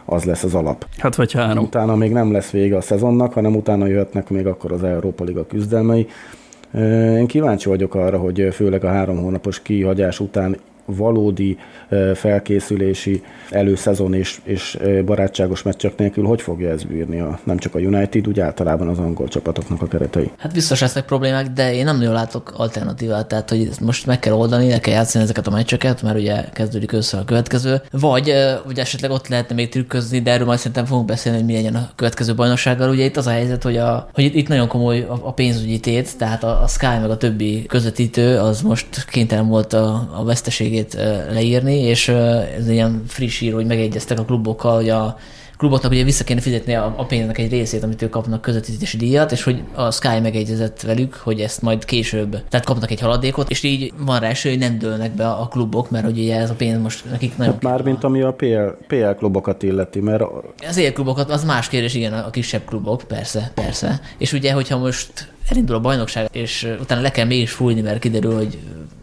az 0.09 0.23
lesz 0.23 0.43
az 0.43 0.55
alap. 0.55 0.85
Hát 0.97 1.15
vagy 1.15 1.31
három. 1.31 1.63
Utána 1.63 1.95
még 1.95 2.11
nem 2.11 2.31
lesz 2.31 2.49
vége 2.49 2.77
a 2.77 2.81
szezonnak, 2.81 3.33
hanem 3.33 3.55
utána 3.55 3.85
jöhetnek 3.85 4.29
még 4.29 4.47
akkor 4.47 4.71
az 4.71 4.83
Európa 4.83 5.23
Liga 5.23 5.45
küzdelmei. 5.45 6.07
Én 7.17 7.27
kíváncsi 7.27 7.69
vagyok 7.69 7.95
arra, 7.95 8.17
hogy 8.17 8.47
főleg 8.51 8.83
a 8.83 8.89
három 8.89 9.17
hónapos 9.17 9.61
kihagyás 9.61 10.19
után 10.19 10.57
valódi 10.95 11.57
felkészülési 12.13 13.23
előszezon 13.49 14.13
és, 14.13 14.39
és 14.43 14.77
barátságos 15.05 15.61
meccsek 15.61 15.97
nélkül 15.97 16.25
hogy 16.25 16.41
fogja 16.41 16.69
ez 16.69 16.83
bírni 16.83 17.19
a, 17.19 17.39
nem 17.43 17.57
csak 17.57 17.75
a 17.75 17.79
United, 17.79 18.27
úgy 18.27 18.39
általában 18.39 18.87
az 18.87 18.97
angol 18.97 19.27
csapatoknak 19.27 19.81
a 19.81 19.87
keretei? 19.87 20.31
Hát 20.37 20.53
biztos 20.53 20.81
lesznek 20.81 21.05
problémák, 21.05 21.47
de 21.47 21.73
én 21.73 21.83
nem 21.83 21.97
nagyon 21.97 22.13
látok 22.13 22.53
alternatívát, 22.57 23.27
tehát 23.27 23.49
hogy 23.49 23.69
most 23.81 24.05
meg 24.05 24.19
kell 24.19 24.33
oldani, 24.33 24.69
le 24.69 24.79
kell 24.79 24.93
játszani 24.93 25.23
ezeket 25.23 25.47
a 25.47 25.51
meccseket, 25.51 26.01
mert 26.01 26.17
ugye 26.17 26.43
kezdődik 26.53 26.91
össze 26.91 27.17
a 27.17 27.25
következő, 27.25 27.81
vagy, 27.91 28.33
vagy 28.65 28.79
esetleg 28.79 29.11
ott 29.11 29.27
lehetne 29.27 29.55
még 29.55 29.69
trükközni, 29.69 30.21
de 30.21 30.31
erről 30.31 30.45
majd 30.45 30.57
szerintem 30.57 30.85
fogunk 30.85 31.07
beszélni, 31.07 31.37
hogy 31.37 31.47
mi 31.47 31.53
legyen 31.53 31.75
a 31.75 31.89
következő 31.95 32.35
bajnoksággal. 32.35 32.89
Ugye 32.89 33.05
itt 33.05 33.17
az 33.17 33.27
a 33.27 33.31
helyzet, 33.31 33.63
hogy, 33.63 33.77
a, 33.77 34.09
hogy 34.13 34.23
itt, 34.23 34.47
nagyon 34.47 34.67
komoly 34.67 34.99
a, 34.99 35.19
a 35.23 35.33
pénzügyi 35.33 35.79
tét, 35.79 36.17
tehát 36.17 36.43
a, 36.43 36.61
a 36.63 36.67
Sky 36.67 36.85
meg 36.85 37.09
a 37.09 37.17
többi 37.17 37.65
közvetítő 37.65 38.37
az 38.37 38.61
most 38.61 39.05
kénytelen 39.05 39.47
volt 39.47 39.73
a, 39.73 40.09
a 40.13 40.23
veszteségét 40.79 41.33
leírni, 41.33 41.79
és 41.79 42.07
ez 42.07 42.69
ilyen 42.69 43.03
friss 43.07 43.41
író, 43.41 43.55
hogy 43.55 43.65
megegyeztek 43.65 44.19
a 44.19 44.25
klubokkal, 44.25 44.75
hogy 44.75 44.89
a 44.89 45.17
kluboknak 45.57 45.91
ugye 45.91 46.03
vissza 46.03 46.23
kéne 46.23 46.41
fizetni 46.41 46.75
a, 46.75 47.05
pénznek 47.07 47.37
egy 47.37 47.51
részét, 47.51 47.83
amit 47.83 48.01
ők 48.01 48.09
kapnak 48.09 48.41
közvetítési 48.41 48.97
díjat, 48.97 49.31
és 49.31 49.43
hogy 49.43 49.63
a 49.73 49.91
Sky 49.91 50.19
megegyezett 50.21 50.81
velük, 50.81 51.13
hogy 51.13 51.39
ezt 51.39 51.61
majd 51.61 51.85
később, 51.85 52.31
tehát 52.49 52.65
kapnak 52.65 52.91
egy 52.91 52.99
haladékot, 52.99 53.49
és 53.49 53.63
így 53.63 53.93
van 53.97 54.19
rá 54.19 54.27
esély, 54.27 54.51
hogy 54.51 54.61
nem 54.61 54.77
dőlnek 54.77 55.11
be 55.11 55.29
a 55.29 55.47
klubok, 55.47 55.89
mert 55.89 56.05
hogy 56.05 56.19
ugye 56.19 56.39
ez 56.39 56.49
a 56.49 56.53
pénz 56.53 56.81
most 56.81 57.09
nekik 57.09 57.37
nagyon 57.37 57.53
Hát 57.53 57.63
már 57.63 57.81
mint 57.81 58.03
ami 58.03 58.21
a 58.21 58.33
PL, 58.33 58.85
PL 58.87 59.09
klubokat 59.17 59.63
illeti, 59.63 59.99
mert 59.99 60.23
Az 60.67 60.77
élklubokat, 60.77 61.29
az 61.29 61.43
más 61.43 61.67
kérdés, 61.67 61.93
igen, 61.93 62.13
a 62.13 62.29
kisebb 62.29 62.65
klubok, 62.65 63.03
persze, 63.07 63.51
persze. 63.53 63.99
És 64.17 64.33
ugye, 64.33 64.53
hogyha 64.53 64.77
most 64.77 65.31
elindul 65.49 65.75
a 65.75 65.79
bajnokság, 65.79 66.29
és 66.31 66.75
utána 66.81 67.01
le 67.01 67.11
kell 67.11 67.25
mégis 67.25 67.51
fújni, 67.51 67.81
mert 67.81 67.99
kiderül, 67.99 68.35
hogy 68.35 68.57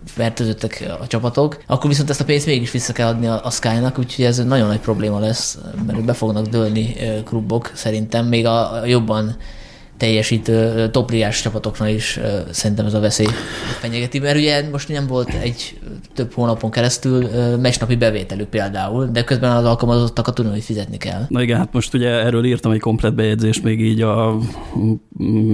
fertőzöttek 0.07 0.85
a 1.01 1.07
csapatok, 1.07 1.63
akkor 1.67 1.91
viszont 1.91 2.11
ezt 2.11 2.21
a 2.21 2.25
pénzt 2.25 2.47
mégis 2.47 2.71
vissza 2.71 2.93
kell 2.93 3.09
adni 3.09 3.27
a, 3.27 3.45
a 3.45 3.51
Sky-nak, 3.51 3.99
úgyhogy 3.99 4.25
ez 4.25 4.39
nagyon 4.39 4.67
nagy 4.67 4.81
probléma 4.81 5.19
lesz, 5.19 5.59
mert 5.87 6.05
be 6.05 6.13
fognak 6.13 6.47
dőlni 6.47 6.95
klubok 7.25 7.71
szerintem, 7.75 8.27
még 8.27 8.47
a, 8.47 8.83
jobban 8.85 9.37
teljesítő 9.97 10.89
topliás 10.91 11.43
csapatoknál 11.43 11.89
is 11.89 12.21
szerintem 12.51 12.87
ez 12.87 12.95
a 12.95 13.01
veszély 13.01 13.29
fenyegeti, 13.81 14.19
mert 14.19 14.37
ugye 14.37 14.69
most 14.71 14.89
nem 14.89 15.07
volt 15.07 15.29
egy 15.43 15.79
több 16.15 16.33
hónapon 16.33 16.71
keresztül 16.71 17.29
meccsnapi 17.57 17.97
bevételük 17.97 18.49
például, 18.49 19.09
de 19.13 19.25
közben 19.25 19.51
az 19.51 19.65
alkalmazottakat 19.65 20.35
tudni, 20.35 20.51
hogy 20.51 20.63
fizetni 20.63 20.97
kell. 20.97 21.25
Na 21.29 21.43
igen, 21.43 21.59
hát 21.59 21.73
most 21.73 21.95
ugye 21.95 22.09
erről 22.09 22.45
írtam 22.45 22.73
egy 22.73 22.81
komplet 22.81 23.15
bejegyzést 23.15 23.63
még 23.63 23.81
így 23.81 24.01
a 24.01 24.39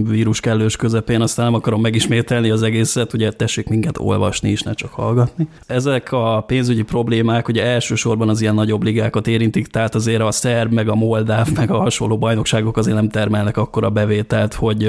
vírus 0.09 0.41
kellős 0.41 0.77
közepén, 0.77 1.21
aztán 1.21 1.45
nem 1.45 1.55
akarom 1.55 1.81
megismételni 1.81 2.51
az 2.51 2.63
egészet, 2.63 3.13
ugye 3.13 3.31
tessék 3.31 3.69
minket 3.69 3.99
olvasni 3.99 4.51
is, 4.51 4.63
ne 4.63 4.73
csak 4.73 4.91
hallgatni. 4.91 5.49
Ezek 5.67 6.13
a 6.13 6.45
pénzügyi 6.47 6.83
problémák 6.83 7.49
ugye 7.49 7.65
elsősorban 7.65 8.29
az 8.29 8.41
ilyen 8.41 8.55
nagyobb 8.55 8.83
ligákat 8.83 9.27
érintik, 9.27 9.67
tehát 9.67 9.95
azért 9.95 10.23
a 10.23 10.31
szerb, 10.31 10.73
meg 10.73 10.89
a 10.89 10.95
moldáv, 10.95 11.49
meg 11.55 11.71
a 11.71 11.79
hasonló 11.79 12.19
bajnokságok 12.19 12.77
azért 12.77 12.97
nem 12.97 13.09
termelnek 13.09 13.57
akkora 13.57 13.91
bevételt, 13.91 14.55
hogy 14.55 14.83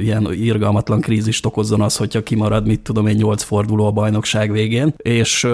ilyen 0.00 0.28
irgalmatlan 0.32 1.00
krízist 1.00 1.46
okozzon 1.46 1.80
az, 1.80 1.96
hogyha 1.96 2.22
kimarad, 2.22 2.66
mit 2.66 2.80
tudom 2.80 3.06
én, 3.06 3.16
nyolc 3.16 3.42
forduló 3.42 3.86
a 3.86 3.90
bajnokság 3.90 4.52
végén. 4.52 4.94
És 4.96 5.48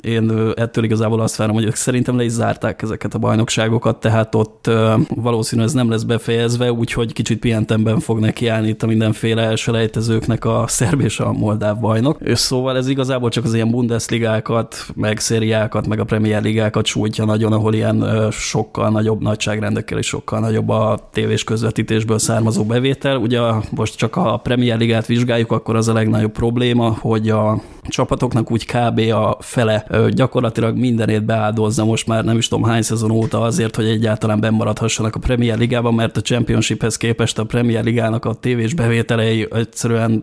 én 0.00 0.32
ettől 0.54 0.84
igazából 0.84 1.20
azt 1.20 1.36
várom, 1.36 1.54
hogy 1.54 1.64
ők 1.64 1.74
szerintem 1.74 2.16
le 2.16 2.24
is 2.24 2.32
zárták 2.32 2.82
ezeket 2.82 3.14
a 3.14 3.18
bajnokságokat, 3.18 4.00
tehát 4.00 4.34
ott 4.34 4.70
valószínűleg 5.14 5.68
ez 5.68 5.74
nem 5.74 5.90
lesz 5.90 6.02
befejezve, 6.02 6.72
úgyhogy 6.72 7.12
kicsit 7.12 7.40
pihentemben 7.88 8.00
fog 8.00 8.18
nekiállni 8.18 8.68
itt 8.68 8.82
a 8.82 8.86
mindenféle 8.86 9.42
elselejtezőknek 9.42 10.44
a 10.44 10.64
szerb 10.66 11.00
és 11.00 11.20
a 11.20 11.32
moldáv 11.32 11.78
bajnok. 11.78 12.18
És 12.20 12.38
szóval 12.38 12.76
ez 12.76 12.88
igazából 12.88 13.30
csak 13.30 13.44
az 13.44 13.54
ilyen 13.54 13.70
Bundesligákat, 13.70 14.86
meg 14.94 15.18
szériákat, 15.18 15.86
meg 15.86 16.00
a 16.00 16.04
Premier 16.04 16.42
Ligákat 16.42 16.86
sújtja 16.86 17.24
nagyon, 17.24 17.52
ahol 17.52 17.74
ilyen 17.74 18.28
sokkal 18.30 18.90
nagyobb 18.90 19.22
nagyságrendekkel 19.22 19.98
és 19.98 20.06
sokkal 20.06 20.40
nagyobb 20.40 20.68
a 20.68 21.08
tévés 21.12 21.44
közvetítésből 21.44 22.18
származó 22.18 22.64
bevétel. 22.64 23.16
Ugye 23.16 23.40
most 23.70 23.96
csak 23.96 24.16
a 24.16 24.36
Premier 24.36 24.78
Ligát 24.78 25.06
vizsgáljuk, 25.06 25.52
akkor 25.52 25.76
az 25.76 25.88
a 25.88 25.92
legnagyobb 25.92 26.32
probléma, 26.32 26.96
hogy 27.00 27.28
a 27.28 27.60
csapatoknak 27.88 28.50
úgy 28.50 28.66
kb. 28.66 28.98
a 29.12 29.36
fele 29.40 29.86
gyakorlatilag 30.10 30.76
mindenét 30.76 31.24
beáldozza 31.24 31.84
most 31.84 32.06
már 32.06 32.24
nem 32.24 32.36
is 32.36 32.48
tudom 32.48 32.64
hány 32.64 32.82
szezon 32.82 33.10
óta 33.10 33.40
azért, 33.40 33.76
hogy 33.76 33.86
egyáltalán 33.86 34.40
bemaradhassanak 34.40 35.14
a 35.14 35.18
Premier 35.18 35.58
Ligában, 35.58 35.94
mert 35.94 36.16
a 36.16 36.20
Championshiphez 36.20 36.96
képest 36.96 37.38
a 37.38 37.44
Premier 37.44 37.77
Ligának 37.82 38.24
a 38.24 38.34
tévés 38.34 38.74
bevételei 38.74 39.48
egyszerűen 39.52 40.22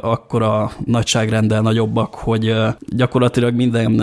akkora 0.00 0.70
nagyságrendel 0.84 1.60
nagyobbak, 1.60 2.14
hogy 2.14 2.54
gyakorlatilag 2.96 3.54
minden 3.54 4.02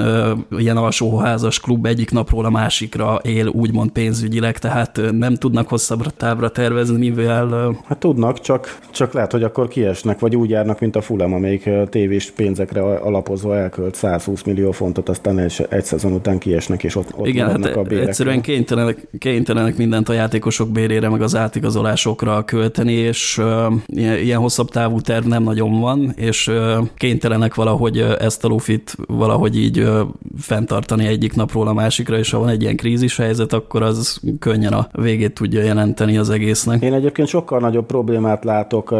ilyen 0.57 0.77
alsóházas 0.77 1.59
klub 1.59 1.85
egyik 1.85 2.11
napról 2.11 2.45
a 2.45 2.49
másikra 2.49 3.19
él 3.23 3.47
úgymond 3.47 3.91
pénzügyileg, 3.91 4.57
tehát 4.57 5.01
nem 5.11 5.35
tudnak 5.35 5.67
hosszabbra 5.67 6.09
távra 6.09 6.49
tervezni, 6.49 7.09
mivel 7.09 7.75
Hát 7.87 7.97
tudnak, 7.97 8.39
csak, 8.39 8.79
csak 8.91 9.13
lehet, 9.13 9.31
hogy 9.31 9.43
akkor 9.43 9.67
kiesnek, 9.67 10.19
vagy 10.19 10.35
úgy 10.35 10.49
járnak, 10.49 10.79
mint 10.79 10.95
a 10.95 11.01
Fulham, 11.01 11.33
amelyik 11.33 11.69
tévés 11.89 12.31
pénzekre 12.31 12.81
alapozva 12.81 13.55
elkölt 13.57 13.95
120 13.95 14.43
millió 14.43 14.71
fontot, 14.71 15.09
aztán 15.09 15.39
egy, 15.39 15.67
egy 15.69 15.83
szezon 15.83 16.11
után 16.11 16.37
kiesnek, 16.37 16.83
és 16.83 16.95
ott, 16.95 17.13
ott 17.15 17.27
Igen, 17.27 17.49
hát 17.49 17.75
a 17.75 17.81
bérek. 17.81 18.07
egyszerűen 18.07 18.41
kénytelenek, 18.41 19.07
kénytelenek 19.19 19.77
mindent 19.77 20.09
a 20.09 20.13
játékosok 20.13 20.69
bérére, 20.69 21.09
meg 21.09 21.21
az 21.21 21.35
átigazolásokra 21.35 22.43
költeni, 22.43 22.84
és 22.91 23.37
uh, 23.37 23.73
ilyen, 23.87 24.39
hosszabb 24.39 24.69
távú 24.69 25.01
terv 25.01 25.25
nem 25.25 25.43
nagyon 25.43 25.79
van, 25.79 26.13
és 26.15 26.51
kénytelenek 26.97 27.55
valahogy 27.55 27.97
ezt 28.19 28.43
a 28.43 28.47
lufit 28.47 28.95
valahogy 29.07 29.57
így 29.57 29.89
fenntartani 30.37 31.05
egyik 31.05 31.33
napról 31.33 31.67
a 31.67 31.73
másikra, 31.73 32.17
és 32.17 32.31
ha 32.31 32.39
van 32.39 32.49
egy 32.49 32.61
ilyen 32.61 32.75
krízis 32.75 33.17
helyzet, 33.17 33.53
akkor 33.53 33.81
az 33.81 34.19
könnyen 34.39 34.73
a 34.73 34.87
végét 34.91 35.33
tudja 35.33 35.63
jelenteni 35.63 36.17
az 36.17 36.29
egésznek. 36.29 36.81
Én 36.81 36.93
egyébként 36.93 37.27
sokkal 37.27 37.59
nagyobb 37.59 37.85
problémát 37.85 38.43
látok 38.43 38.93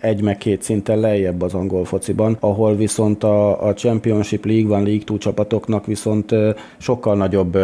egy 0.00 0.22
meg 0.22 0.38
két 0.38 0.62
szinten 0.62 0.98
lejjebb 0.98 1.42
az 1.42 1.54
angol 1.54 1.84
fociban, 1.84 2.36
ahol 2.40 2.76
viszont 2.76 3.24
a, 3.24 3.66
a 3.66 3.74
Championship 3.74 4.44
League 4.46 4.68
van, 4.68 4.82
League 4.82 5.04
2 5.04 5.18
csapatoknak 5.18 5.86
viszont 5.86 6.34
sokkal 6.78 7.16
nagyobb 7.16 7.58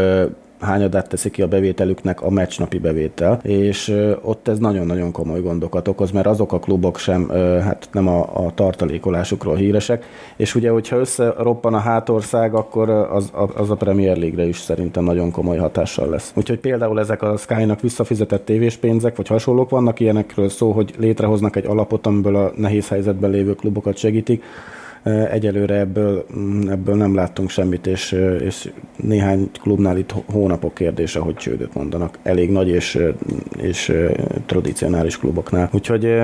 hányadát 0.61 1.09
teszi 1.09 1.31
ki 1.31 1.43
a 1.43 1.49
bevételüknek 1.49 2.23
a 2.23 2.31
meccsnapi 2.31 2.79
bevétel, 2.79 3.41
és 3.43 3.95
ott 4.23 4.49
ez 4.49 4.59
nagyon-nagyon 4.59 5.13
komoly 5.13 5.41
gondokat 5.41 5.89
okoz, 5.89 6.11
mert 6.11 6.27
azok 6.27 6.53
a 6.53 6.59
klubok 6.59 6.99
sem, 6.99 7.29
hát 7.63 7.89
nem 7.93 8.09
a, 8.09 8.47
a 8.47 8.53
tartalékolásukról 8.55 9.57
híresek, 9.57 10.05
és 10.37 10.55
ugye, 10.55 10.71
hogyha 10.71 10.97
összeroppan 10.97 11.75
a 11.75 11.79
hátország, 11.79 12.55
akkor 12.55 12.91
az, 12.91 13.31
az 13.57 13.71
a 13.71 13.77
Premier 13.77 14.17
League-re 14.17 14.49
is 14.49 14.59
szerintem 14.59 15.05
nagyon 15.05 15.31
komoly 15.31 15.57
hatással 15.57 16.09
lesz. 16.09 16.33
Úgyhogy 16.35 16.59
például 16.59 17.01
ezek 17.01 17.23
a 17.23 17.37
Sky-nak 17.37 17.81
visszafizetett 17.81 18.45
tévéspénzek, 18.45 19.17
vagy 19.17 19.29
hasonlók 19.29 19.71
vannak 19.71 20.01
ilyenekről 20.01 20.49
szó, 20.49 20.71
hogy 20.71 20.95
létrehoznak 20.99 21.57
egy 21.57 21.67
alapot, 21.67 22.07
amiből 22.07 22.37
a 22.37 22.53
nehéz 22.57 22.89
helyzetben 22.89 23.31
lévő 23.31 23.55
klubokat 23.55 23.97
segítik, 23.97 24.43
Egyelőre 25.31 25.79
ebből, 25.79 26.27
mm, 26.37 26.69
ebből 26.69 26.95
nem 26.95 27.15
láttunk 27.15 27.51
semmit, 27.51 27.87
és, 27.87 28.13
és 28.41 28.73
néhány 28.97 29.51
klubnál 29.63 29.99
itt 29.99 30.15
hónapok 30.33 30.75
kérdése, 30.75 31.19
hogy 31.19 31.35
csődöt 31.35 31.75
mondanak. 31.75 32.19
Elég 32.23 32.51
nagy 32.51 32.69
és, 32.69 32.99
és 33.59 33.93
tradicionális 34.47 35.19
kluboknál. 35.19 35.69
Úgyhogy 35.73 36.21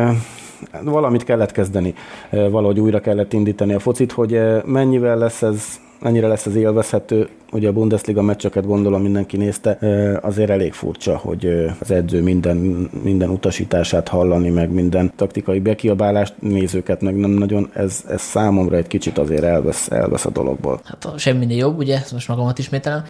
valamit 0.82 1.24
kellett 1.24 1.52
kezdeni, 1.52 1.94
valahogy 2.30 2.80
újra 2.80 3.00
kellett 3.00 3.32
indítani 3.32 3.72
a 3.72 3.78
focit, 3.78 4.12
hogy 4.12 4.40
mennyivel 4.64 5.18
lesz 5.18 5.42
ez 5.42 5.80
mennyire 6.00 6.26
lesz 6.26 6.46
az 6.46 6.54
élvezhető, 6.54 7.28
ugye 7.52 7.68
a 7.68 7.72
Bundesliga 7.72 8.22
meccseket 8.22 8.66
gondolom 8.66 9.02
mindenki 9.02 9.36
nézte, 9.36 9.78
azért 10.22 10.50
elég 10.50 10.72
furcsa, 10.72 11.16
hogy 11.16 11.46
az 11.80 11.90
edző 11.90 12.22
minden, 12.22 12.56
minden 13.02 13.28
utasítását 13.28 14.08
hallani, 14.08 14.50
meg 14.50 14.70
minden 14.70 15.12
taktikai 15.16 15.58
bekiabálást, 15.60 16.34
nézőket 16.40 17.00
meg 17.00 17.16
nem 17.16 17.30
nagyon, 17.30 17.70
ez, 17.72 18.04
ez 18.08 18.20
számomra 18.20 18.76
egy 18.76 18.86
kicsit 18.86 19.18
azért 19.18 19.42
elvesz, 19.42 19.90
elvesz 19.90 20.26
a 20.26 20.30
dologból. 20.30 20.80
Hát 20.84 21.18
semminél 21.18 21.56
jobb, 21.56 21.78
ugye, 21.78 21.96
ezt 21.96 22.12
most 22.12 22.28
magamat 22.28 22.58
ismételem. 22.58 23.04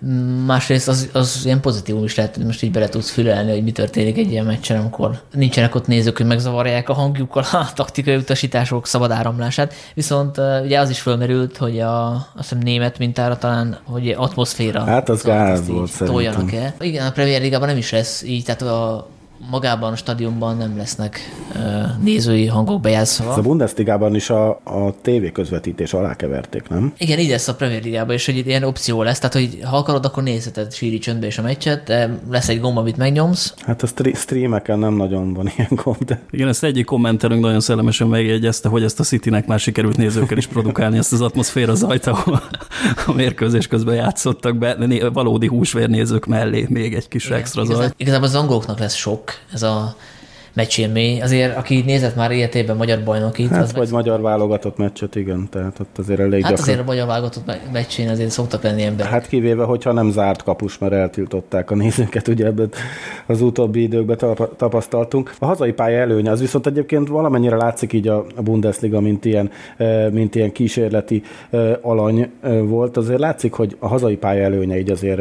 Másrészt 0.47 0.89
az, 0.89 1.11
az 1.13 1.43
ilyen 1.45 1.61
pozitívum 1.61 2.05
is 2.05 2.17
lehet, 2.17 2.37
hogy 2.37 2.45
most 2.45 2.63
így 2.63 2.71
bele 2.71 2.89
tudsz 2.89 3.11
fülelni, 3.11 3.51
hogy 3.51 3.63
mi 3.63 3.73
történik 3.73 4.19
egy 4.19 4.31
ilyen 4.31 4.47
meccsen, 4.47 4.81
amikor 4.81 5.19
nincsenek 5.33 5.75
ott 5.75 5.87
nézők, 5.87 6.17
hogy 6.17 6.27
megzavarják 6.27 6.89
a 6.89 6.93
hangjukkal 6.93 7.45
a 7.53 7.73
taktikai 7.75 8.17
utasítások 8.17 8.87
szabad 8.87 9.11
áramlását. 9.11 9.75
Viszont 9.95 10.41
ugye 10.65 10.79
az 10.79 10.91
is 10.91 11.01
fölmerült, 11.01 11.57
hogy 11.57 11.79
a, 11.79 12.13
azt 12.15 12.25
hiszem 12.37 12.59
német 12.77 12.99
mintára 12.99 13.37
talán, 13.37 13.79
hogy 13.85 14.09
atmoszféra. 14.09 14.85
Hát 14.85 15.09
az 15.09 15.23
gáz 15.23 15.69
volt 15.69 15.91
szerintem. 15.91 16.15
toljanak 16.15 16.53
el. 16.53 16.75
Igen, 16.81 17.07
a 17.07 17.11
Premier 17.11 17.41
Ligában 17.41 17.69
nem 17.69 17.77
is 17.77 17.91
lesz 17.91 18.23
így, 18.23 18.45
tehát 18.45 18.63
a 18.63 19.09
magában 19.51 19.93
a 19.93 19.97
stadionban 19.97 20.57
nem 20.57 20.77
lesznek 20.77 21.21
nézői 22.03 22.47
hangok 22.47 22.81
bejátszva. 22.81 23.31
Ez 23.31 23.39
a 23.39 23.43
Bundesligában 23.43 24.15
is 24.15 24.31
a, 24.31 24.49
a 24.51 24.95
TV 25.03 25.33
közvetítés 25.33 25.93
alá 25.93 26.17
keverték, 26.17 26.69
nem? 26.69 26.93
Igen, 26.99 27.19
így 27.19 27.31
lesz 27.31 27.49
a 27.49 27.55
Premier 27.55 27.83
Ligában, 27.83 28.15
és 28.15 28.27
hogy 28.27 28.47
ilyen 28.47 28.63
opció 28.63 29.03
lesz, 29.03 29.19
tehát 29.19 29.35
hogy 29.35 29.59
ha 29.65 29.77
akarod, 29.77 30.05
akkor 30.05 30.23
nézheted 30.23 30.73
síri 30.73 30.99
csöndbe 30.99 31.27
és 31.27 31.39
a 31.39 31.43
meccset, 31.43 31.85
de 31.85 32.19
lesz 32.31 32.49
egy 32.49 32.61
gomb, 32.61 32.77
amit 32.77 32.97
megnyomsz. 32.97 33.55
Hát 33.59 33.83
a 33.83 33.87
stre- 33.87 34.17
streameken 34.17 34.79
nem 34.79 34.95
nagyon 34.95 35.35
van 35.35 35.51
ilyen 35.57 35.71
gomb, 35.85 36.05
de... 36.05 36.21
Igen, 36.31 36.49
ezt 36.49 36.65
egyik 36.65 36.85
kommenterünk 36.85 37.43
nagyon 37.43 37.61
szellemesen 37.61 38.09
megjegyezte, 38.09 38.69
hogy 38.69 38.83
ezt 38.83 39.01
a 39.01 39.05
Citynek 39.05 39.47
már 39.47 39.59
sikerült 39.59 39.97
nézőkkel 39.97 40.39
is 40.39 40.47
produkálni, 40.47 40.99
ezt 40.99 41.13
az 41.13 41.21
atmoszféra 41.21 41.75
zajt, 41.75 42.07
ahol 42.07 42.43
a 43.07 43.13
mérkőzés 43.13 43.67
közben 43.67 43.95
játszottak 43.95 44.57
be, 44.57 44.77
né- 44.79 45.09
valódi 45.13 45.47
húsvérnézők 45.47 46.27
mellé 46.27 46.67
még 46.69 46.95
egy 46.95 47.09
kis 47.09 47.25
Igen, 47.27 47.39
extra. 47.39 47.63
Igazán, 47.63 47.95
igazából 47.97 48.27
az 48.27 48.35
angoloknak 48.35 48.79
lesz 48.79 48.95
sok 48.95 49.36
ez 49.53 49.63
a 49.63 49.97
meccsélmény. 50.57 51.23
Azért, 51.23 51.57
aki 51.57 51.83
nézett 51.87 52.17
már 52.17 52.31
életében 52.31 52.77
magyar 52.77 53.05
bajnokit, 53.05 53.49
Hát 53.49 53.63
az 53.63 53.73
vagy 53.73 53.91
magyar 53.91 54.21
válogatott 54.21 54.77
meccset, 54.77 55.15
igen, 55.15 55.49
tehát 55.51 55.81
ott 55.81 55.99
azért 55.99 56.21
elég 56.21 56.43
Hát 56.43 56.51
gyakran. 56.51 56.61
azért 56.69 56.81
a 56.81 56.85
magyar 56.85 57.07
válogatott 57.07 57.47
me- 57.47 57.73
meccsén 57.73 58.09
azért 58.09 58.31
szoktak 58.31 58.63
lenni 58.63 58.83
emberek. 58.83 59.13
Hát 59.13 59.29
kivéve, 59.29 59.65
hogyha 59.65 59.93
nem 59.93 60.11
zárt 60.11 60.43
kapus, 60.43 60.79
mert 60.79 60.93
eltiltották 60.93 61.71
a 61.71 61.75
nézőket, 61.75 62.29
ugye 62.29 62.47
ebben 62.47 62.71
az 63.27 63.41
utóbbi 63.43 63.83
időkben 63.83 64.17
tap- 64.17 64.57
tapasztaltunk. 64.57 65.35
A 65.39 65.47
hazai 65.47 65.73
pálya 65.73 65.99
előnye 65.99 66.31
az 66.31 66.41
viszont 66.41 66.67
egyébként 66.67 67.09
valamennyire 67.09 67.57
látszik 67.57 67.93
így 67.93 68.09
a 68.09 68.27
Bundesliga, 68.43 69.01
mint 69.01 69.25
ilyen, 69.25 69.51
mint 70.11 70.35
ilyen 70.35 70.53
kísérleti 70.53 71.23
alany 71.81 72.31
volt. 72.63 72.97
Azért 72.97 73.21
látszik, 73.21 73.53
hogy 73.53 73.77
a 73.79 73.89
hazai 73.89 74.17
pálya 74.17 74.43
előnye 74.43 74.79
így 74.79 74.91
azért 74.91 75.21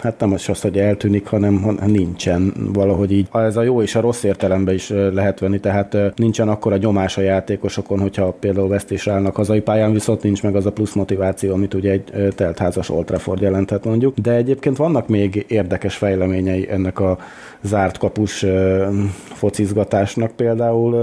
hát 0.00 0.20
nem 0.20 0.32
az, 0.32 0.60
hogy 0.60 0.78
eltűnik, 0.78 1.26
hanem, 1.26 1.78
nincsen 1.86 2.52
valahogy 2.72 3.12
így. 3.12 3.28
Ez 3.32 3.56
a 3.56 3.62
jó 3.62 3.82
és 3.82 3.94
a 3.94 4.00
rossz 4.00 4.22
értelemben 4.22 4.74
is 4.74 4.88
lehet 4.88 5.40
venni, 5.40 5.60
tehát 5.60 5.96
nincsen 6.16 6.48
akkor 6.48 6.72
a 6.72 6.76
nyomás 6.76 7.18
a 7.18 7.20
játékosokon, 7.20 8.00
hogyha 8.00 8.36
például 8.40 8.68
vesztésre 8.68 9.12
állnak 9.12 9.36
hazai 9.36 9.60
pályán, 9.60 9.92
viszont 9.92 10.22
nincs 10.22 10.42
meg 10.42 10.56
az 10.56 10.66
a 10.66 10.72
plusz 10.72 10.92
motiváció, 10.94 11.52
amit 11.52 11.74
ugye 11.74 11.90
egy 11.90 12.34
teltházas 12.34 12.90
Old 12.90 13.04
Trafford 13.04 13.40
jelenthet 13.40 13.84
mondjuk. 13.84 14.18
De 14.18 14.32
egyébként 14.32 14.76
vannak 14.76 15.08
még 15.08 15.44
érdekes 15.48 15.96
fejleményei 15.96 16.70
ennek 16.70 17.00
a 17.00 17.18
zárt 17.62 17.98
kapus 17.98 18.44
focizgatásnak 19.34 20.30
például 20.30 20.94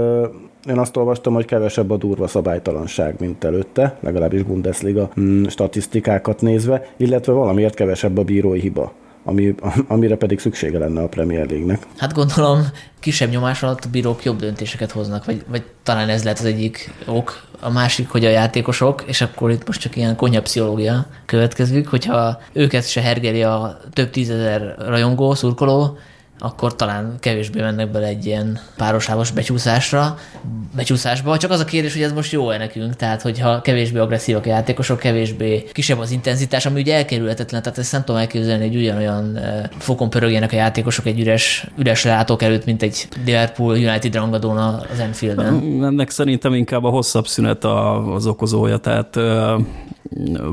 én 0.68 0.78
azt 0.78 0.96
olvastam, 0.96 1.34
hogy 1.34 1.44
kevesebb 1.44 1.90
a 1.90 1.96
durva 1.96 2.26
szabálytalanság, 2.26 3.14
mint 3.18 3.44
előtte, 3.44 3.98
legalábbis 4.00 4.42
Bundesliga 4.42 5.10
mm, 5.20 5.44
statisztikákat 5.46 6.40
nézve, 6.40 6.86
illetve 6.96 7.32
valamiért 7.32 7.74
kevesebb 7.74 8.18
a 8.18 8.24
bírói 8.24 8.60
hiba 8.60 8.92
ami, 9.24 9.54
amire 9.88 10.16
pedig 10.16 10.38
szüksége 10.38 10.78
lenne 10.78 11.02
a 11.02 11.08
Premier 11.08 11.48
League-nek. 11.48 11.86
Hát 11.96 12.12
gondolom, 12.12 12.66
kisebb 13.00 13.30
nyomás 13.30 13.62
alatt 13.62 13.84
a 13.84 13.88
bírók 13.90 14.24
jobb 14.24 14.38
döntéseket 14.38 14.90
hoznak, 14.90 15.24
vagy, 15.24 15.44
vagy 15.48 15.62
talán 15.82 16.08
ez 16.08 16.22
lehet 16.22 16.38
az 16.38 16.44
egyik 16.44 16.92
ok. 17.06 17.42
A 17.60 17.70
másik, 17.70 18.08
hogy 18.08 18.24
a 18.24 18.30
játékosok, 18.30 19.04
és 19.06 19.20
akkor 19.20 19.50
itt 19.50 19.66
most 19.66 19.80
csak 19.80 19.96
ilyen 19.96 20.16
konyha 20.16 20.42
pszichológia 20.42 21.06
következik, 21.26 21.88
hogyha 21.88 22.38
őket 22.52 22.88
se 22.88 23.00
hergeli 23.00 23.42
a 23.42 23.78
több 23.92 24.10
tízezer 24.10 24.74
rajongó, 24.78 25.34
szurkoló, 25.34 25.96
akkor 26.38 26.76
talán 26.76 27.16
kevésbé 27.20 27.60
mennek 27.60 27.90
bele 27.90 28.06
egy 28.06 28.26
ilyen 28.26 28.58
párosávos 28.76 29.30
becsúszásra, 29.30 30.18
becsúszásba. 30.76 31.36
Csak 31.36 31.50
az 31.50 31.60
a 31.60 31.64
kérdés, 31.64 31.92
hogy 31.92 32.02
ez 32.02 32.12
most 32.12 32.32
jó-e 32.32 32.58
nekünk, 32.58 32.96
tehát 32.96 33.22
hogyha 33.22 33.60
kevésbé 33.60 33.98
agresszívak 33.98 34.46
a 34.46 34.48
játékosok, 34.48 34.98
kevésbé 34.98 35.64
kisebb 35.72 35.98
az 35.98 36.10
intenzitás, 36.10 36.66
ami 36.66 36.80
ugye 36.80 36.94
elkerülhetetlen, 36.94 37.62
tehát 37.62 37.78
ezt 37.78 37.92
nem 37.92 38.04
tudom 38.04 38.20
elképzelni, 38.20 38.66
hogy 38.66 38.76
ugyanolyan 38.76 39.38
fokon 39.78 40.10
pörögjenek 40.10 40.52
a 40.52 40.56
játékosok 40.56 41.06
egy 41.06 41.20
üres, 41.20 41.66
üres 41.78 42.04
látók 42.04 42.42
előtt, 42.42 42.64
mint 42.64 42.82
egy 42.82 43.08
Liverpool 43.24 43.76
United 43.76 44.14
rangadón 44.14 44.56
az 44.56 44.98
Enfielden. 44.98 45.82
Ennek 45.82 46.10
szerintem 46.10 46.54
inkább 46.54 46.84
a 46.84 46.88
hosszabb 46.88 47.26
szünet 47.26 47.64
az 48.14 48.26
okozója, 48.26 48.76
tehát 48.76 49.18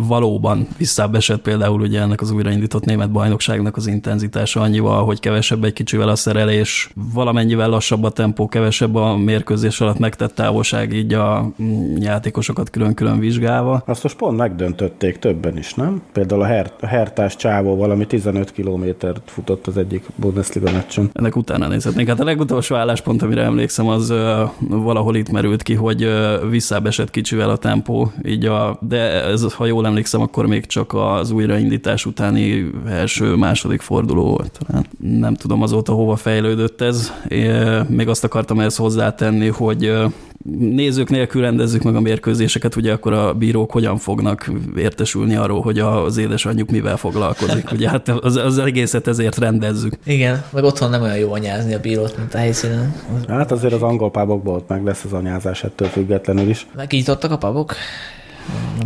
valóban 0.08 0.68
visszábbesett 0.78 1.42
például 1.42 1.82
ugye 1.82 2.02
ennek 2.02 2.22
az 2.22 2.32
újraindított 2.32 2.86
német 2.86 3.12
bajnokságnak 3.12 3.78
az 3.78 3.88
intenzitása 3.88 4.62
annyival, 4.62 5.06
hogy 5.06 5.20
kevesebb 5.20 5.64
egy 5.64 5.74
kicsivel 5.74 6.10
a 6.10 6.16
szerelés, 6.16 6.90
valamennyivel 7.14 7.70
lassabb 7.70 8.04
a 8.04 8.10
tempó, 8.10 8.48
kevesebb 8.48 8.96
a 8.96 9.18
mérkőzés 9.18 9.82
alatt 9.82 10.00
megtett 10.00 10.36
távolság, 10.36 10.94
így 10.94 11.14
a 11.14 11.52
mm, 11.62 11.96
játékosokat 11.96 12.70
külön-külön 12.70 13.20
vizsgálva. 13.20 13.84
Azt 13.86 14.04
most 14.04 14.16
pont 14.16 14.38
megdöntötték 14.38 15.20
többen 15.20 15.58
is, 15.58 15.74
nem? 15.74 16.02
Például 16.14 16.42
a, 16.42 16.46
Her- 16.46 16.84
a 16.84 16.86
Hertás 16.86 17.36
csávó 17.36 17.76
valami 17.76 18.06
15 18.06 18.52
kilométert 18.52 19.22
futott 19.26 19.68
az 19.68 19.78
egyik 19.78 20.06
Bundesliga 20.16 20.72
meccsen. 20.72 21.10
Ennek 21.14 21.36
utána 21.36 21.68
nézhetnénk. 21.68 22.08
Hát 22.08 22.20
a 22.20 22.24
legutolsó 22.24 22.76
álláspont, 22.76 23.22
amire 23.22 23.42
emlékszem, 23.42 23.88
az 23.88 24.10
uh, 24.10 24.18
valahol 24.60 25.16
itt 25.16 25.32
merült 25.32 25.64
ki, 25.64 25.74
hogy 25.74 26.04
uh, 26.04 26.50
visszábbesett 26.50 27.10
kicsivel 27.10 27.50
a 27.50 27.58
tempó, 27.58 28.12
így 28.24 28.46
a, 28.46 28.78
de 28.82 29.24
ez 29.24 29.41
ez, 29.44 29.54
ha 29.54 29.66
jól 29.66 29.86
emlékszem, 29.86 30.22
akkor 30.22 30.46
még 30.46 30.66
csak 30.66 30.94
az 30.94 31.32
újraindítás 31.32 32.06
utáni 32.06 32.70
első-második 32.88 33.82
forduló 33.82 34.24
volt. 34.24 34.60
Hát 34.74 34.86
nem 35.00 35.36
tudom 35.36 35.62
azóta 35.62 35.94
hova 35.94 36.16
fejlődött 36.16 36.82
ez. 36.82 37.12
Én 37.28 37.86
még 37.90 38.08
azt 38.08 38.24
akartam 38.24 38.60
ezt 38.60 38.78
hozzátenni, 38.78 39.48
hogy 39.48 39.94
nézők 40.60 41.10
nélkül 41.10 41.42
rendezzük 41.42 41.84
meg 41.84 41.96
a 41.96 42.00
mérkőzéseket, 42.00 42.76
ugye 42.76 42.94
akkor 42.94 43.14
a 43.14 43.34
bírók 43.34 43.72
hogyan 43.72 43.98
fognak 43.98 44.52
értesülni 44.76 45.36
arról, 45.36 45.62
hogy 45.62 45.80
az 45.80 46.18
édesanyjuk 46.18 46.70
mivel 46.70 46.98
foglalkozik. 46.98 47.72
Ugye 47.72 47.90
hát 47.90 48.10
az, 48.10 48.36
az 48.36 48.58
egészet 48.58 49.08
ezért 49.08 49.38
rendezzük. 49.38 49.94
Igen, 50.06 50.44
meg 50.50 50.64
otthon 50.64 50.90
nem 50.90 51.02
olyan 51.02 51.18
jó 51.18 51.34
anyázni 51.34 51.74
a 51.74 51.80
bírót, 51.80 52.18
mint 52.18 52.34
a 52.34 52.38
helyszínen. 52.38 52.96
Hát 53.28 53.52
azért 53.52 53.74
az 53.74 53.82
angol 53.82 54.12
pábokból 54.12 54.56
ott 54.56 54.68
meg 54.68 54.84
lesz 54.84 55.04
az 55.04 55.14
anyázás 55.14 55.64
ettől 55.64 55.88
függetlenül 55.88 56.50
is. 56.50 56.68
Megnyitottak 56.76 57.32
a 57.32 57.38
pabok? 57.38 57.76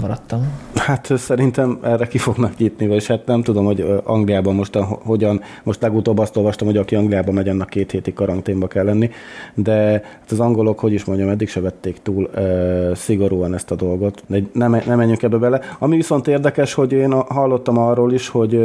Maradtam. 0.02 0.54
Hát 0.76 1.18
szerintem 1.18 1.80
erre 1.84 2.08
ki 2.08 2.18
fognak 2.18 2.58
nyitni, 2.58 2.88
vagy 2.88 3.06
hát 3.06 3.26
nem 3.26 3.44
tudom, 3.44 3.66
hogy 3.66 3.86
Angliában 4.04 4.56
most 4.56 4.76
a, 4.76 4.84
hogyan, 4.84 5.42
most 5.64 5.82
legutóbb 5.82 6.18
azt 6.18 6.38
olvastam, 6.38 6.68
hogy 6.68 6.78
aki 6.78 6.96
Angliában 6.96 7.34
megy, 7.34 7.50
annak 7.50 7.70
két 7.70 7.92
héti 7.92 8.14
karanténba 8.14 8.68
kell 8.68 8.84
lenni, 8.84 9.10
de 9.54 9.74
hát 10.20 10.32
az 10.32 10.40
angolok, 10.40 10.80
hogy 10.80 10.94
is 10.94 11.04
mondjam, 11.06 11.30
eddig 11.30 11.50
se 11.50 11.60
vették 11.62 11.98
túl 12.02 12.30
uh, 12.36 12.96
szigorúan 12.96 13.54
ezt 13.54 13.72
a 13.72 13.76
dolgot, 13.76 14.24
de 14.28 14.40
nem, 14.52 14.72
nem 14.72 14.98
menjünk 14.98 15.24
ebbe 15.24 15.38
bele. 15.38 15.62
Ami 15.80 15.96
viszont 15.96 16.28
érdekes, 16.28 16.74
hogy 16.74 16.92
én 16.92 17.12
hallottam 17.12 17.78
arról 17.78 18.14
is, 18.14 18.28
hogy, 18.28 18.60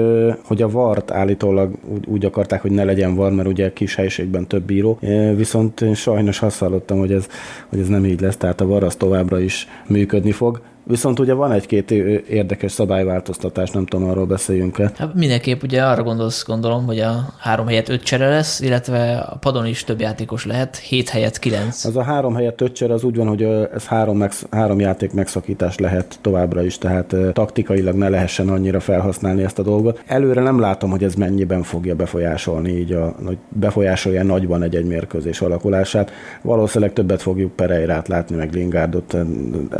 hogy 0.44 0.62
a 0.62 0.70
VAR-t 0.70 1.10
állítólag 1.10 1.74
úgy, 1.92 2.06
úgy 2.06 2.24
akarták, 2.24 2.62
hogy 2.62 2.70
ne 2.72 2.84
legyen 2.84 3.14
VAR, 3.14 3.32
mert 3.32 3.48
ugye 3.48 3.72
kis 3.72 3.94
helyiségben 3.94 4.46
több 4.46 4.62
bíró, 4.62 4.98
uh, 5.02 5.36
viszont 5.36 5.80
én 5.80 5.94
sajnos 5.94 6.42
azt 6.42 6.58
hallottam, 6.58 6.98
hogy 6.98 7.12
ez, 7.12 7.26
hogy 7.68 7.78
ez 7.78 7.88
nem 7.88 8.04
így 8.04 8.20
lesz, 8.20 8.36
tehát 8.36 8.60
a 8.60 8.66
VAR 8.66 8.82
az 8.82 8.94
továbbra 8.94 9.40
is 9.40 9.68
működni 9.86 10.32
fog. 10.32 10.60
Viszont 10.90 11.18
ugye 11.18 11.32
van 11.32 11.52
egy-két 11.52 11.90
érdekes 12.30 12.72
szabályváltoztatás, 12.72 13.70
nem 13.70 13.86
tudom, 13.86 14.08
arról 14.08 14.26
beszéljünk-e. 14.26 14.92
Hát 14.96 15.14
mindenképp 15.14 15.62
ugye 15.62 15.82
arra 15.82 16.02
gondolsz, 16.02 16.44
gondolom, 16.46 16.86
hogy 16.86 16.98
a 16.98 17.34
három 17.38 17.66
helyet 17.66 17.88
öt 17.88 18.02
csere 18.02 18.28
lesz, 18.28 18.60
illetve 18.60 19.16
a 19.16 19.36
padon 19.36 19.66
is 19.66 19.84
több 19.84 20.00
játékos 20.00 20.46
lehet, 20.46 20.76
hét 20.76 21.08
helyet 21.08 21.38
kilenc. 21.38 21.84
Az 21.84 21.96
a 21.96 22.02
három 22.02 22.34
helyet 22.34 22.60
öt 22.60 22.72
csere 22.72 22.92
az 22.92 23.04
úgy 23.04 23.16
van, 23.16 23.26
hogy 23.26 23.42
ez 23.74 23.86
három, 23.86 24.16
megsz, 24.16 24.46
három 24.50 24.80
játék 24.80 25.12
megszakítás 25.12 25.78
lehet 25.78 26.18
továbbra 26.20 26.64
is, 26.64 26.78
tehát 26.78 27.16
taktikailag 27.32 27.94
ne 27.94 28.08
lehessen 28.08 28.48
annyira 28.48 28.80
felhasználni 28.80 29.42
ezt 29.42 29.58
a 29.58 29.62
dolgot. 29.62 30.02
Előre 30.06 30.42
nem 30.42 30.60
látom, 30.60 30.90
hogy 30.90 31.04
ez 31.04 31.14
mennyiben 31.14 31.62
fogja 31.62 31.94
befolyásolni, 31.94 32.70
így 32.70 32.92
a, 32.92 33.14
hogy 33.26 33.38
befolyásolja 33.48 34.22
nagyban 34.22 34.62
egy-egy 34.62 34.86
mérkőzés 34.86 35.40
alakulását. 35.40 36.10
Valószínűleg 36.42 36.92
többet 36.92 37.22
fogjuk 37.22 37.52
Pereirát 37.52 38.08
látni, 38.08 38.36
meg 38.36 38.52
Lingardot, 38.52 39.16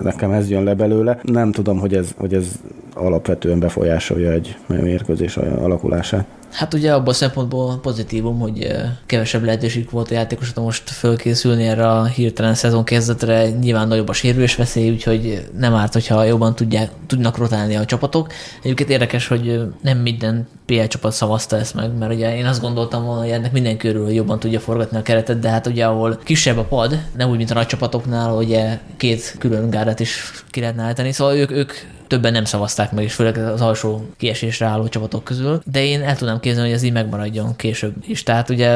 nekem 0.03 0.31
ez 0.31 0.51
jön 0.51 0.65
le 0.65 0.75
belőle 0.75 0.99
belőle. 1.05 1.21
Nem 1.23 1.53
tudom, 1.53 1.79
hogy 1.79 1.95
ez, 1.95 2.15
hogy 2.17 2.35
ez 2.35 2.53
alapvetően 2.95 3.59
befolyásolja 3.59 4.31
egy 4.31 4.57
mérkőzés 4.67 5.37
alakulását. 5.37 6.27
Hát 6.51 6.75
ugye 6.75 6.93
abban 6.93 7.09
a 7.09 7.13
szempontból 7.13 7.79
pozitívum, 7.83 8.39
hogy 8.39 8.73
kevesebb 9.07 9.45
lehetőség 9.45 9.91
volt 9.91 10.11
a 10.11 10.15
játékosoknak 10.15 10.65
most 10.65 10.91
fölkészülni 10.91 11.67
erre 11.67 11.89
a 11.89 12.05
hirtelen 12.05 12.55
szezon 12.55 12.85
kezdetre, 12.85 13.51
nyilván 13.51 13.89
nagyobb 13.89 14.09
a 14.09 14.13
sérülés 14.13 14.57
veszély, 14.57 14.91
úgyhogy 14.91 15.49
nem 15.59 15.75
árt, 15.75 15.93
hogyha 15.93 16.25
jobban 16.25 16.55
tudják, 16.55 16.91
tudnak 17.07 17.37
rotálni 17.37 17.77
a 17.77 17.85
csapatok. 17.85 18.33
Egyébként 18.63 18.91
érdekes, 18.91 19.27
hogy 19.27 19.61
nem 19.83 19.99
minden 19.99 20.49
PL 20.67 20.85
csapat 20.85 21.13
szavazta 21.13 21.57
ezt 21.57 21.75
meg, 21.75 21.99
mert 21.99 22.13
ugye 22.13 22.37
én 22.37 22.47
azt 22.47 22.61
gondoltam 22.61 23.05
volna, 23.05 23.21
hogy 23.21 23.31
ennek 23.31 23.53
minden 23.53 23.77
körül 23.77 24.11
jobban 24.11 24.39
tudja 24.39 24.61
forgatni 24.61 24.97
a 24.97 25.03
keretet, 25.03 25.39
de 25.39 25.49
hát 25.49 25.67
ugye 25.67 25.87
ahol 25.87 26.19
kisebb 26.25 26.59
a 26.59 26.65
pad, 26.65 26.99
nem 27.17 27.31
úgy, 27.31 27.37
mint 27.37 27.51
a 27.51 27.55
nagy 27.55 27.67
csapatoknál, 27.67 28.37
ugye 28.37 28.79
két 28.97 29.35
külön 29.39 29.71
gárdát 29.71 30.01
is 30.01 30.33
ki 30.51 30.61
lehetne 30.61 30.83
állítani, 30.83 31.13
szóval 31.13 31.37
ők, 31.37 31.51
ők 31.51 31.73
többen 32.11 32.33
nem 32.33 32.45
szavazták 32.45 32.93
meg, 32.93 33.05
és 33.05 33.13
főleg 33.13 33.37
az 33.37 33.61
alsó 33.61 34.07
kiesésre 34.17 34.67
álló 34.67 34.89
csapatok 34.89 35.25
közül, 35.25 35.63
de 35.71 35.85
én 35.85 36.03
el 36.03 36.17
tudnám 36.17 36.41
képzelni, 36.41 36.69
hogy 36.69 36.77
ez 36.77 36.83
így 36.85 36.93
megmaradjon 36.93 37.57
később 37.57 37.95
is. 38.07 38.23
Tehát 38.23 38.51
ugye 38.51 38.69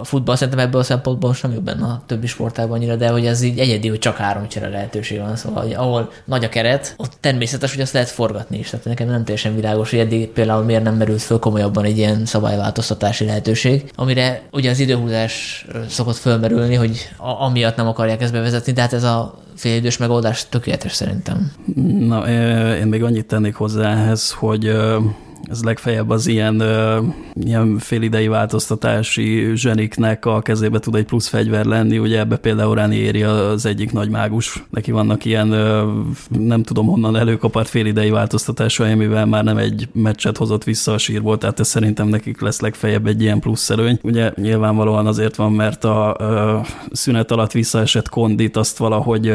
a 0.00 0.04
futball 0.04 0.36
szerintem 0.36 0.64
ebből 0.66 0.80
a 0.80 0.84
szempontból 0.84 1.34
sem 1.34 1.52
jobb 1.52 1.64
benne 1.64 1.84
a 1.84 2.02
többi 2.06 2.26
sportágban 2.26 2.78
annyira, 2.78 2.96
de 2.96 3.08
hogy 3.08 3.26
ez 3.26 3.42
így 3.42 3.58
egyedi, 3.58 3.88
hogy 3.88 3.98
csak 3.98 4.16
három 4.16 4.48
csere 4.48 4.68
lehetőség 4.68 5.18
van, 5.18 5.36
szóval 5.36 5.62
hogy 5.62 5.72
ahol 5.72 6.12
nagy 6.24 6.44
a 6.44 6.48
keret, 6.48 6.94
ott 6.96 7.12
természetes, 7.20 7.72
hogy 7.72 7.82
azt 7.82 7.92
lehet 7.92 8.08
forgatni 8.08 8.58
is. 8.58 8.70
Tehát 8.70 8.84
nekem 8.84 9.08
nem 9.08 9.24
teljesen 9.24 9.54
világos, 9.54 9.90
hogy 9.90 9.98
eddig 9.98 10.28
például 10.28 10.64
miért 10.64 10.82
nem 10.82 10.94
merült 10.94 11.22
föl 11.22 11.38
komolyabban 11.38 11.84
egy 11.84 11.98
ilyen 11.98 12.24
szabályváltoztatási 12.24 13.24
lehetőség, 13.24 13.90
amire 13.94 14.42
ugye 14.50 14.70
az 14.70 14.78
időhúzás 14.78 15.66
szokott 15.88 16.16
fölmerülni, 16.16 16.74
hogy 16.74 17.08
amiatt 17.16 17.76
nem 17.76 17.86
akarják 17.86 18.22
ezt 18.22 18.32
bevezetni, 18.32 18.72
de 18.72 18.80
hát 18.80 18.92
ez 18.92 19.04
a 19.04 19.40
félidős 19.54 19.96
megoldás 19.96 20.48
tökéletes 20.48 20.92
szerintem. 20.92 21.52
Na, 21.98 22.28
én 22.78 22.86
még 22.86 23.02
annyit 23.02 23.26
tennék 23.26 23.54
hozzá 23.54 23.90
ehhez, 23.90 24.32
hogy 24.32 24.76
ez 25.52 25.62
legfeljebb 25.62 26.10
az 26.10 26.26
ilyen, 26.26 26.62
ilyen 27.34 27.78
félidei 27.78 28.28
változtatási 28.28 29.50
zseniknek 29.54 30.26
a 30.26 30.40
kezébe 30.40 30.78
tud 30.78 30.94
egy 30.94 31.04
plusz 31.04 31.28
fegyver 31.28 31.64
lenni, 31.64 31.98
ugye 31.98 32.18
ebbe 32.18 32.36
például 32.36 32.74
Ranieri 32.74 33.22
az 33.22 33.66
egyik 33.66 33.92
nagy 33.92 34.08
mágus, 34.08 34.64
neki 34.70 34.90
vannak 34.90 35.24
ilyen, 35.24 35.46
nem 36.28 36.62
tudom 36.62 36.86
honnan 36.86 37.16
előkapart 37.16 37.68
félidei 37.68 38.10
változtatásai, 38.10 38.92
amivel 38.92 39.26
már 39.26 39.44
nem 39.44 39.56
egy 39.56 39.88
meccset 39.92 40.36
hozott 40.36 40.64
vissza 40.64 40.92
a 40.92 40.98
sírból, 40.98 41.38
tehát 41.38 41.60
ez 41.60 41.68
szerintem 41.68 42.08
nekik 42.08 42.40
lesz 42.40 42.60
legfeljebb 42.60 43.06
egy 43.06 43.22
ilyen 43.22 43.40
plusz 43.40 43.70
előny. 43.70 43.98
Ugye 44.02 44.32
nyilvánvalóan 44.36 45.06
azért 45.06 45.36
van, 45.36 45.52
mert 45.52 45.84
a 45.84 46.66
szünet 46.92 47.30
alatt 47.30 47.52
visszaesett 47.52 48.08
kondit, 48.08 48.56
azt 48.56 48.76
valahogy 48.76 49.34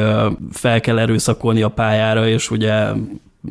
fel 0.51 0.79
kell 0.79 0.99
erőszakolni 0.99 1.61
a 1.61 1.69
pályára, 1.69 2.27
és 2.27 2.51
ugye 2.51 2.85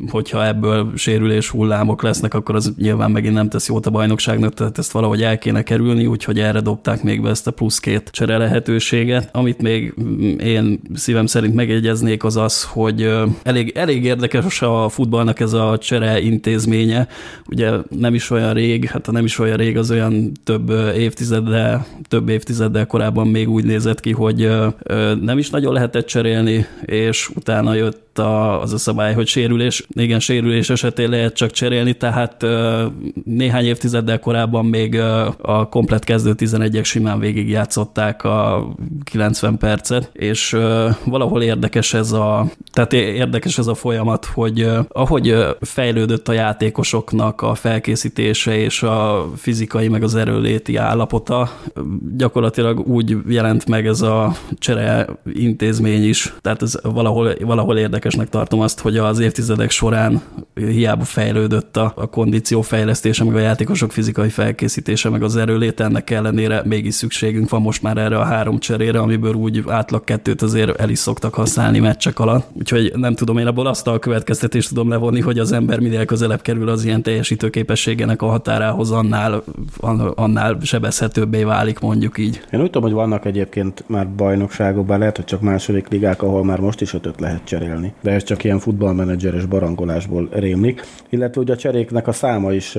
hogyha 0.09 0.45
ebből 0.45 0.91
sérülés 0.95 1.49
hullámok 1.49 2.01
lesznek, 2.01 2.33
akkor 2.33 2.55
az 2.55 2.73
nyilván 2.77 3.11
megint 3.11 3.33
nem 3.33 3.49
tesz 3.49 3.67
jót 3.67 3.85
a 3.85 3.89
bajnokságnak, 3.89 4.53
tehát 4.53 4.77
ezt 4.77 4.91
valahogy 4.91 5.21
el 5.21 5.37
kéne 5.37 5.63
kerülni, 5.63 6.05
úgyhogy 6.05 6.39
erre 6.39 6.59
dobták 6.59 7.03
még 7.03 7.21
be 7.21 7.29
ezt 7.29 7.47
a 7.47 7.51
plusz 7.51 7.79
két 7.79 8.09
csere 8.11 8.37
lehetőséget. 8.37 9.29
Amit 9.31 9.61
még 9.61 9.93
én 10.43 10.79
szívem 10.93 11.25
szerint 11.25 11.53
megjegyeznék 11.53 12.23
az 12.23 12.37
az, 12.37 12.63
hogy 12.63 13.11
elég, 13.43 13.71
elég 13.75 14.03
érdekes 14.03 14.61
a 14.61 14.89
futballnak 14.89 15.39
ez 15.39 15.53
a 15.53 15.77
csere 15.77 16.19
intézménye. 16.19 17.07
Ugye 17.49 17.71
nem 17.89 18.13
is 18.13 18.29
olyan 18.29 18.53
rég, 18.53 18.89
hát 18.89 19.11
nem 19.11 19.25
is 19.25 19.39
olyan 19.39 19.57
rég, 19.57 19.77
az 19.77 19.91
olyan 19.91 20.31
több 20.43 20.69
évtizeddel, 20.97 21.85
több 22.07 22.29
évtizeddel 22.29 22.85
korábban 22.87 23.27
még 23.27 23.49
úgy 23.49 23.65
nézett 23.65 23.99
ki, 23.99 24.11
hogy 24.11 24.49
nem 25.21 25.37
is 25.37 25.49
nagyon 25.49 25.73
lehetett 25.73 26.05
cserélni, 26.05 26.65
és 26.85 27.29
utána 27.35 27.73
jött 27.73 28.05
a, 28.19 28.61
az 28.61 28.73
a 28.73 28.77
szabály, 28.77 29.13
hogy 29.13 29.27
sérülés, 29.27 29.87
igen, 29.89 30.19
sérülés 30.19 30.69
esetén 30.69 31.09
lehet 31.09 31.35
csak 31.35 31.51
cserélni, 31.51 31.93
tehát 31.93 32.45
néhány 33.25 33.65
évtizeddel 33.65 34.19
korábban 34.19 34.65
még 34.65 34.99
a 35.41 35.69
komplet 35.69 36.03
kezdő 36.03 36.33
11-ek 36.37 36.83
simán 36.83 37.19
végigjátszották 37.19 38.23
a 38.23 38.67
90 39.03 39.57
percet, 39.57 40.09
és 40.13 40.57
valahol 41.05 41.41
érdekes 41.41 41.93
ez 41.93 42.11
a, 42.11 42.51
tehát 42.71 42.93
érdekes 42.93 43.57
ez 43.57 43.67
a 43.67 43.73
folyamat, 43.73 44.25
hogy 44.25 44.69
ahogy 44.87 45.35
fejlődött 45.61 46.27
a 46.27 46.33
játékosoknak 46.33 47.41
a 47.41 47.55
felkészítése 47.55 48.57
és 48.57 48.83
a 48.83 49.27
fizikai 49.35 49.87
meg 49.87 50.03
az 50.03 50.15
erőléti 50.15 50.75
állapota, 50.75 51.49
gyakorlatilag 52.17 52.87
úgy 52.87 53.17
jelent 53.27 53.67
meg 53.67 53.87
ez 53.87 54.01
a 54.01 54.33
csere 54.59 55.07
intézmény 55.33 56.07
is, 56.07 56.33
tehát 56.41 56.61
ez 56.61 56.75
valahol, 56.81 57.33
valahol 57.39 57.77
érdekes 57.77 58.06
érdekesnek 58.07 58.29
tartom 58.29 58.59
azt, 58.59 58.79
hogy 58.79 58.97
az 58.97 59.19
évtizedek 59.19 59.69
során 59.69 60.21
hiába 60.53 61.03
fejlődött 61.03 61.77
a, 61.77 61.93
a 61.95 62.05
kondíció 62.05 62.61
fejlesztése, 62.61 63.23
meg 63.23 63.35
a 63.35 63.39
játékosok 63.39 63.91
fizikai 63.91 64.29
felkészítése, 64.29 65.09
meg 65.09 65.23
az 65.23 65.35
erőlét, 65.35 65.79
ennek 65.79 66.09
ellenére 66.09 66.61
mégis 66.65 66.93
szükségünk 66.93 67.49
van 67.49 67.61
most 67.61 67.81
már 67.81 67.97
erre 67.97 68.17
a 68.17 68.23
három 68.23 68.59
cserére, 68.59 68.99
amiből 68.99 69.33
úgy 69.33 69.63
átlag 69.67 70.03
kettőt 70.03 70.41
azért 70.41 70.79
el 70.79 70.89
is 70.89 70.99
szoktak 70.99 71.33
használni 71.33 71.79
meccsek 71.79 72.19
alatt. 72.19 72.47
Úgyhogy 72.53 72.91
nem 72.95 73.15
tudom, 73.15 73.37
én 73.37 73.47
abból 73.47 73.67
azt 73.67 73.87
a 73.87 73.99
következtetést 73.99 74.69
tudom 74.69 74.89
levonni, 74.89 75.19
hogy 75.19 75.39
az 75.39 75.51
ember 75.51 75.79
minél 75.79 76.05
közelebb 76.05 76.41
kerül 76.41 76.69
az 76.69 76.85
ilyen 76.85 77.01
teljesítő 77.01 77.49
képességének 77.49 78.21
a 78.21 78.27
határához, 78.27 78.91
annál, 78.91 79.43
annál 80.15 80.57
sebezhetőbbé 80.61 81.43
válik, 81.43 81.79
mondjuk 81.79 82.17
így. 82.17 82.41
Én 82.51 82.59
úgy 82.59 82.65
tudom, 82.65 82.83
hogy 82.83 82.91
vannak 82.91 83.25
egyébként 83.25 83.83
már 83.87 84.09
bajnokságokban, 84.09 84.99
lehet, 84.99 85.15
hogy 85.15 85.25
csak 85.25 85.41
második 85.41 85.87
ligák, 85.87 86.21
ahol 86.21 86.43
már 86.43 86.59
most 86.59 86.81
is 86.81 86.93
ötöt 86.93 87.19
lehet 87.19 87.41
cserélni 87.43 87.93
de 88.01 88.11
ez 88.11 88.23
csak 88.23 88.43
ilyen 88.43 88.59
futballmenedzseres 88.59 89.45
barangolásból 89.45 90.29
rémlik. 90.31 90.81
Illetve 91.09 91.41
ugye 91.41 91.53
a 91.53 91.57
cseréknek 91.57 92.07
a 92.07 92.11
száma 92.11 92.53
is 92.53 92.77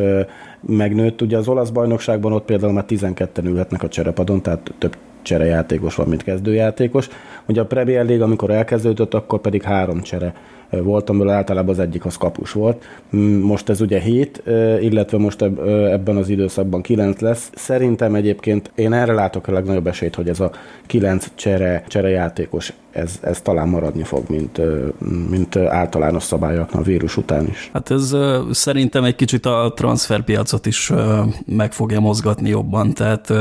megnőtt. 0.61 1.23
Ugye 1.23 1.37
az 1.37 1.49
olasz 1.49 1.71
bajnokságban 1.71 2.33
ott 2.33 2.45
például 2.45 2.73
már 2.73 2.85
12-en 2.89 3.45
ülhetnek 3.45 3.83
a 3.83 3.89
cserepadon, 3.89 4.43
tehát 4.43 4.75
több 4.79 4.97
cserejátékos 5.23 5.95
van, 5.95 6.09
mint 6.09 6.23
kezdőjátékos. 6.23 7.09
Ugye 7.47 7.61
a 7.61 7.67
Premier 7.67 8.05
League, 8.05 8.25
amikor 8.25 8.51
elkezdődött, 8.51 9.15
akkor 9.15 9.41
pedig 9.41 9.63
három 9.63 10.03
csere 10.03 10.35
volt, 10.71 11.11
amiből 11.11 11.29
általában 11.29 11.71
az 11.71 11.79
egyik 11.79 12.05
az 12.05 12.17
kapus 12.17 12.53
volt. 12.53 12.85
Most 13.43 13.69
ez 13.69 13.81
ugye 13.81 13.99
7, 13.99 14.43
illetve 14.81 15.19
most 15.19 15.43
ebben 15.93 16.17
az 16.17 16.29
időszakban 16.29 16.83
9 16.83 17.21
lesz. 17.21 17.51
Szerintem 17.55 18.15
egyébként 18.15 18.71
én 18.75 18.93
erre 18.93 19.13
látok 19.13 19.49
a 19.49 19.53
legnagyobb 19.53 19.87
esélyt, 19.87 20.15
hogy 20.15 20.29
ez 20.29 20.41
a 20.41 20.51
9 20.87 21.31
csere, 21.35 21.85
csere 21.89 22.09
játékos 22.09 22.73
ez, 22.99 23.19
ez 23.21 23.41
talán 23.41 23.69
maradni 23.69 24.03
fog, 24.03 24.25
mint, 24.29 24.61
mint 25.31 25.57
általános 25.57 26.23
szabálya 26.23 26.67
a 26.73 26.83
vírus 26.83 27.17
után 27.17 27.47
is. 27.47 27.71
Hát 27.73 27.91
ez 27.91 28.17
szerintem 28.51 29.05
egy 29.05 29.15
kicsit 29.15 29.47
a 29.47 29.73
transferpiacot 29.77 30.67
is 30.67 30.93
meg 31.47 31.73
fogja 31.73 32.01
mozgatni 32.01 32.49
jobban, 32.49 32.95
tehát 32.95 33.33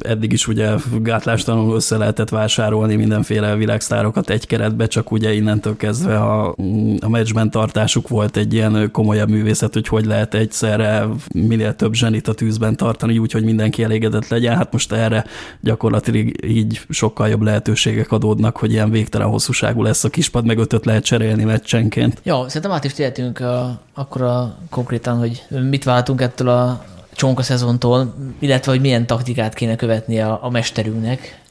eddig 0.00 0.32
is 0.32 0.48
ugye 0.48 0.70
gátlástalanul 1.02 1.74
össze 1.74 1.96
lehetett 1.96 2.28
vásárolni 2.28 2.96
mindenféle 2.96 3.56
világsztárokat 3.56 4.30
egy 4.30 4.46
keretbe, 4.46 4.86
csak 4.86 5.10
ugye 5.10 5.32
innentől 5.34 5.76
kezdve 5.76 6.18
a, 6.18 6.54
a 7.00 7.08
meccsben 7.08 7.50
tartásuk 7.50 8.08
volt 8.08 8.36
egy 8.36 8.54
ilyen 8.54 8.88
komolyabb 8.92 9.28
művészet, 9.28 9.72
hogy 9.72 9.88
hogy 9.88 10.04
lehet 10.04 10.34
egyszerre 10.34 11.06
minél 11.34 11.76
több 11.76 11.92
zsenit 11.92 12.28
a 12.28 12.34
tűzben 12.34 12.76
tartani, 12.76 13.18
úgy, 13.18 13.32
hogy 13.32 13.44
mindenki 13.44 13.82
elégedett 13.82 14.28
legyen. 14.28 14.56
Hát 14.56 14.72
most 14.72 14.92
erre 14.92 15.24
gyakorlatilag 15.60 16.46
így 16.46 16.80
sokkal 16.88 17.28
jobb 17.28 17.42
lehetőségek 17.42 18.12
adódnak, 18.12 18.56
hogy 18.56 18.71
ilyen 18.72 18.90
végtelen 18.90 19.28
hosszúságú 19.28 19.82
lesz 19.82 20.04
a 20.04 20.08
kispad, 20.08 20.46
meg 20.46 20.58
ötöt 20.58 20.84
lehet 20.84 21.04
cserélni 21.04 21.44
meccsenként. 21.44 22.20
Jó, 22.22 22.46
szerintem 22.46 22.70
át 22.70 22.84
is 22.84 22.92
tehetünk 22.92 23.40
a, 23.40 23.80
akkor 23.94 24.22
a, 24.22 24.56
konkrétan, 24.70 25.18
hogy 25.18 25.42
mit 25.48 25.84
váltunk 25.84 26.20
ettől 26.20 26.48
a 26.48 26.84
csonka 27.14 27.42
szezontól, 27.42 28.14
illetve 28.38 28.72
hogy 28.72 28.80
milyen 28.80 29.06
taktikát 29.06 29.54
kéne 29.54 29.76
követni 29.76 30.20
a, 30.20 30.38
a 30.42 30.50
mesterünknek, 30.50 31.41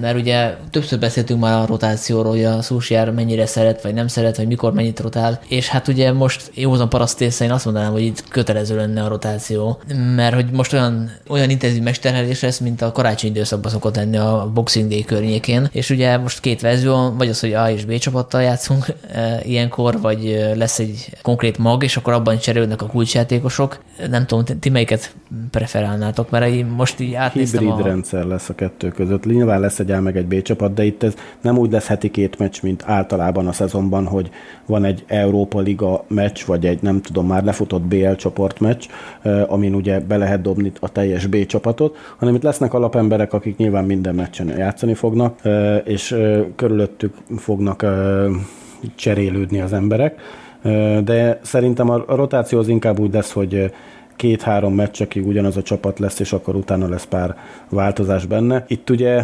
mert 0.00 0.16
ugye 0.16 0.56
többször 0.70 0.98
beszéltünk 0.98 1.40
már 1.40 1.62
a 1.62 1.66
rotációról, 1.66 2.32
hogy 2.32 2.44
a 2.44 2.62
Sushiár 2.62 3.10
mennyire 3.10 3.46
szeret, 3.46 3.82
vagy 3.82 3.94
nem 3.94 4.08
szeret, 4.08 4.36
vagy 4.36 4.46
mikor 4.46 4.72
mennyit 4.72 5.00
rotál, 5.00 5.40
és 5.48 5.68
hát 5.68 5.88
ugye 5.88 6.12
most 6.12 6.50
józan 6.54 6.88
parasztész, 6.88 7.40
én 7.40 7.50
azt 7.50 7.64
mondanám, 7.64 7.92
hogy 7.92 8.02
itt 8.02 8.28
kötelező 8.28 8.76
lenne 8.76 9.02
a 9.02 9.08
rotáció, 9.08 9.80
mert 10.16 10.34
hogy 10.34 10.50
most 10.50 10.72
olyan, 10.72 11.10
olyan 11.28 11.50
intenzív 11.50 11.82
mesterhelés 11.82 12.42
lesz, 12.42 12.58
mint 12.58 12.82
a 12.82 12.92
karácsony 12.92 13.30
időszakban 13.30 13.70
szokott 13.70 13.96
lenni 13.96 14.16
a 14.16 14.50
Boxing 14.54 14.88
Day 14.88 15.04
környékén, 15.04 15.68
és 15.72 15.90
ugye 15.90 16.16
most 16.16 16.40
két 16.40 16.60
verzió, 16.60 17.14
vagy 17.16 17.28
az, 17.28 17.40
hogy 17.40 17.52
A 17.52 17.70
és 17.70 17.84
B 17.84 17.98
csapattal 17.98 18.42
játszunk 18.42 18.86
e, 19.12 19.40
ilyenkor, 19.42 20.00
vagy 20.00 20.26
e, 20.26 20.54
lesz 20.54 20.78
egy 20.78 21.10
konkrét 21.22 21.58
mag, 21.58 21.82
és 21.82 21.96
akkor 21.96 22.12
abban 22.12 22.38
cserélődnek 22.38 22.82
a 22.82 22.86
kulcsjátékosok. 22.86 23.78
Nem 24.10 24.26
tudom, 24.26 24.44
ti 24.60 24.68
melyiket 24.68 25.14
preferálnátok, 25.50 26.30
mert 26.30 26.52
így 26.52 26.66
most 26.66 27.00
így 27.00 27.14
átnéztem 27.14 27.60
Hibrid 27.64 27.80
a... 27.80 27.88
rendszer 27.88 28.24
lesz 28.24 28.48
a 28.48 28.54
kettő 28.54 28.88
között 28.88 29.24
nyilván 29.48 29.66
lesz 29.68 29.78
egy 29.78 29.90
A 29.90 30.00
meg 30.00 30.16
egy 30.16 30.26
B 30.26 30.42
csapat, 30.42 30.74
de 30.74 30.84
itt 30.84 31.02
ez 31.02 31.14
nem 31.40 31.58
úgy 31.58 31.72
lesz 31.72 31.86
heti 31.86 32.10
két 32.10 32.38
meccs, 32.38 32.62
mint 32.62 32.82
általában 32.86 33.46
a 33.46 33.52
szezonban, 33.52 34.06
hogy 34.06 34.30
van 34.66 34.84
egy 34.84 35.04
Európa 35.06 35.60
Liga 35.60 36.04
meccs, 36.08 36.44
vagy 36.46 36.66
egy 36.66 36.82
nem 36.82 37.00
tudom, 37.00 37.26
már 37.26 37.44
lefutott 37.44 37.82
BL 37.82 38.12
csoport 38.12 38.60
meccs, 38.60 38.86
amin 39.46 39.74
ugye 39.74 40.00
be 40.00 40.16
lehet 40.16 40.40
dobni 40.40 40.72
a 40.80 40.88
teljes 40.88 41.26
B 41.26 41.46
csapatot, 41.46 41.96
hanem 42.16 42.34
itt 42.34 42.42
lesznek 42.42 42.74
alapemberek, 42.74 43.32
akik 43.32 43.56
nyilván 43.56 43.84
minden 43.84 44.14
meccsen 44.14 44.48
játszani 44.48 44.94
fognak, 44.94 45.38
és 45.84 46.16
körülöttük 46.56 47.14
fognak 47.36 47.86
cserélődni 48.94 49.60
az 49.60 49.72
emberek. 49.72 50.20
De 51.04 51.40
szerintem 51.42 51.90
a 51.90 52.04
rotáció 52.06 52.58
az 52.58 52.68
inkább 52.68 52.98
úgy 52.98 53.12
lesz, 53.12 53.32
hogy 53.32 53.72
két-három 54.18 54.74
meccsekig 54.74 55.26
ugyanaz 55.26 55.56
a 55.56 55.62
csapat 55.62 55.98
lesz, 55.98 56.18
és 56.18 56.32
akkor 56.32 56.54
utána 56.54 56.88
lesz 56.88 57.04
pár 57.04 57.36
változás 57.68 58.26
benne. 58.26 58.64
Itt 58.68 58.90
ugye 58.90 59.22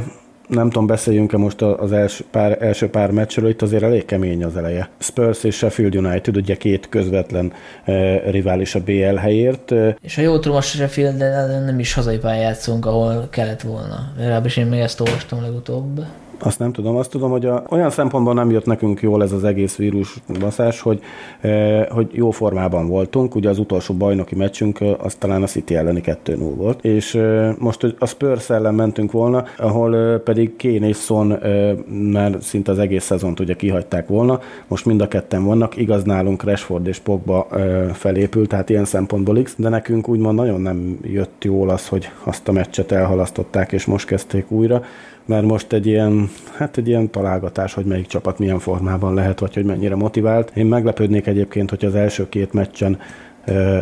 nem 0.48 0.70
tudom, 0.70 0.86
beszéljünk-e 0.86 1.36
most 1.36 1.62
az 1.62 1.92
első 1.92 2.24
pár, 2.30 2.62
első 2.62 2.88
pár 2.90 3.10
meccsről, 3.10 3.48
itt 3.48 3.62
azért 3.62 3.82
elég 3.82 4.04
kemény 4.04 4.44
az 4.44 4.56
eleje. 4.56 4.88
Spurs 4.98 5.44
és 5.44 5.56
Sheffield 5.56 5.96
United, 5.96 6.36
ugye 6.36 6.54
két 6.56 6.88
közvetlen 6.88 7.52
uh, 7.86 8.30
rivális 8.30 8.74
a 8.74 8.80
BL 8.80 9.14
helyért. 9.14 9.72
És 10.00 10.14
ha 10.14 10.22
jól 10.22 10.40
tudom, 10.40 10.56
a 10.56 10.60
Sheffield 10.60 11.18
nem 11.64 11.78
is 11.78 11.94
hazai 11.94 12.18
pályán 12.18 12.42
játszunk, 12.42 12.86
ahol 12.86 13.28
kellett 13.30 13.62
volna. 13.62 14.12
Legalábbis 14.18 14.56
én 14.56 14.66
még 14.66 14.80
ezt 14.80 15.00
olvastam 15.00 15.42
legutóbb. 15.42 16.04
Azt 16.38 16.58
nem 16.58 16.72
tudom. 16.72 16.96
Azt 16.96 17.10
tudom, 17.10 17.30
hogy 17.30 17.46
a, 17.46 17.62
olyan 17.68 17.90
szempontból 17.90 18.34
nem 18.34 18.50
jött 18.50 18.66
nekünk 18.66 19.00
jól 19.00 19.22
ez 19.22 19.32
az 19.32 19.44
egész 19.44 19.76
vírus 19.76 20.16
baszás, 20.40 20.80
hogy, 20.80 21.00
e, 21.40 21.86
hogy 21.90 22.08
jó 22.12 22.30
formában 22.30 22.88
voltunk. 22.88 23.34
Ugye 23.34 23.48
az 23.48 23.58
utolsó 23.58 23.94
bajnoki 23.94 24.34
meccsünk 24.34 24.78
az 24.98 25.14
talán 25.14 25.42
a 25.42 25.46
City 25.46 25.74
elleni 25.74 26.00
2-0 26.24 26.52
volt. 26.56 26.84
És 26.84 27.14
e, 27.14 27.54
most 27.58 27.94
a 27.98 28.06
Spurs 28.06 28.50
ellen 28.50 28.74
mentünk 28.74 29.12
volna, 29.12 29.44
ahol 29.58 29.96
e, 29.96 30.18
pedig 30.18 30.56
Kane 30.58 30.88
és 30.88 30.96
Son 30.96 31.32
e, 31.32 31.74
már 32.12 32.36
szinte 32.40 32.70
az 32.70 32.78
egész 32.78 33.04
szezont 33.04 33.40
ugye 33.40 33.54
kihagyták 33.54 34.08
volna. 34.08 34.40
Most 34.66 34.86
mind 34.86 35.00
a 35.00 35.08
ketten 35.08 35.44
vannak. 35.44 35.76
Igaz 35.76 36.02
nálunk 36.02 36.42
Rashford 36.42 36.86
és 36.86 36.98
Pogba 36.98 37.46
e, 37.50 37.84
felépült, 37.92 38.48
tehát 38.48 38.70
ilyen 38.70 38.84
szempontból 38.84 39.42
X, 39.42 39.54
de 39.56 39.68
nekünk 39.68 40.08
úgymond 40.08 40.38
nagyon 40.38 40.60
nem 40.60 40.98
jött 41.02 41.44
jól 41.44 41.68
az, 41.68 41.88
hogy 41.88 42.10
azt 42.24 42.48
a 42.48 42.52
meccset 42.52 42.92
elhalasztották, 42.92 43.72
és 43.72 43.84
most 43.84 44.06
kezdték 44.06 44.50
újra 44.50 44.82
mert 45.26 45.44
most 45.44 45.72
egy 45.72 45.86
ilyen, 45.86 46.30
hát 46.56 46.76
egy 46.76 46.88
ilyen 46.88 47.10
találgatás, 47.10 47.74
hogy 47.74 47.84
melyik 47.84 48.06
csapat 48.06 48.38
milyen 48.38 48.58
formában 48.58 49.14
lehet, 49.14 49.40
vagy 49.40 49.54
hogy 49.54 49.64
mennyire 49.64 49.94
motivált. 49.94 50.52
Én 50.54 50.66
meglepődnék 50.66 51.26
egyébként, 51.26 51.70
hogy 51.70 51.84
az 51.84 51.94
első 51.94 52.28
két 52.28 52.52
meccsen 52.52 52.98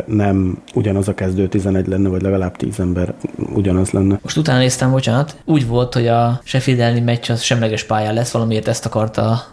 nem 0.05 0.57
ugyanaz 0.73 1.07
a 1.07 1.13
kezdő 1.13 1.47
11 1.47 1.87
lenne, 1.87 2.09
vagy 2.09 2.21
legalább 2.21 2.55
10 2.55 2.79
ember 2.79 3.13
ugyanaz 3.53 3.91
lenne. 3.91 4.19
Most 4.21 4.37
utána 4.37 4.59
néztem, 4.59 4.91
bocsánat, 4.91 5.37
úgy 5.45 5.67
volt, 5.67 5.93
hogy 5.93 6.07
a 6.07 6.41
Sheffield 6.43 6.79
elleni 6.79 6.99
meccs 6.99 7.29
az 7.29 7.41
semleges 7.41 7.83
pályán 7.83 8.13
lesz, 8.13 8.31
valamiért 8.31 8.67
ezt 8.67 8.85
akarta 8.85 9.43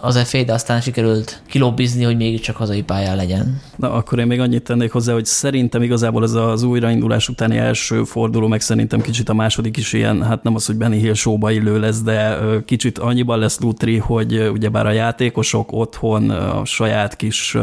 az 0.00 0.18
FA, 0.28 0.42
de 0.42 0.52
aztán 0.52 0.80
sikerült 0.80 1.42
kilobbizni, 1.46 2.04
hogy 2.04 2.16
mégiscsak 2.16 2.56
hazai 2.56 2.82
pályán 2.82 3.16
legyen. 3.16 3.60
Na, 3.76 3.92
akkor 3.92 4.18
én 4.18 4.26
még 4.26 4.40
annyit 4.40 4.62
tennék 4.62 4.92
hozzá, 4.92 5.12
hogy 5.12 5.24
szerintem 5.24 5.82
igazából 5.82 6.22
ez 6.22 6.32
az 6.32 6.62
újraindulás 6.62 7.28
utáni 7.28 7.56
első 7.56 8.04
forduló, 8.04 8.46
meg 8.46 8.60
szerintem 8.60 9.00
kicsit 9.00 9.28
a 9.28 9.34
második 9.34 9.76
is 9.76 9.92
ilyen, 9.92 10.22
hát 10.22 10.42
nem 10.42 10.54
az, 10.54 10.66
hogy 10.66 10.76
Benny 10.76 10.98
Hill 10.98 11.14
showba 11.14 11.50
illő 11.50 11.80
lesz, 11.80 12.02
de 12.02 12.38
kicsit 12.64 12.98
annyiban 12.98 13.38
lesz 13.38 13.60
lutri, 13.60 13.96
hogy 13.96 14.48
ugyebár 14.52 14.86
a 14.86 14.90
játékosok 14.90 15.72
otthon 15.72 16.30
a 16.30 16.64
saját 16.64 17.16
kis 17.16 17.56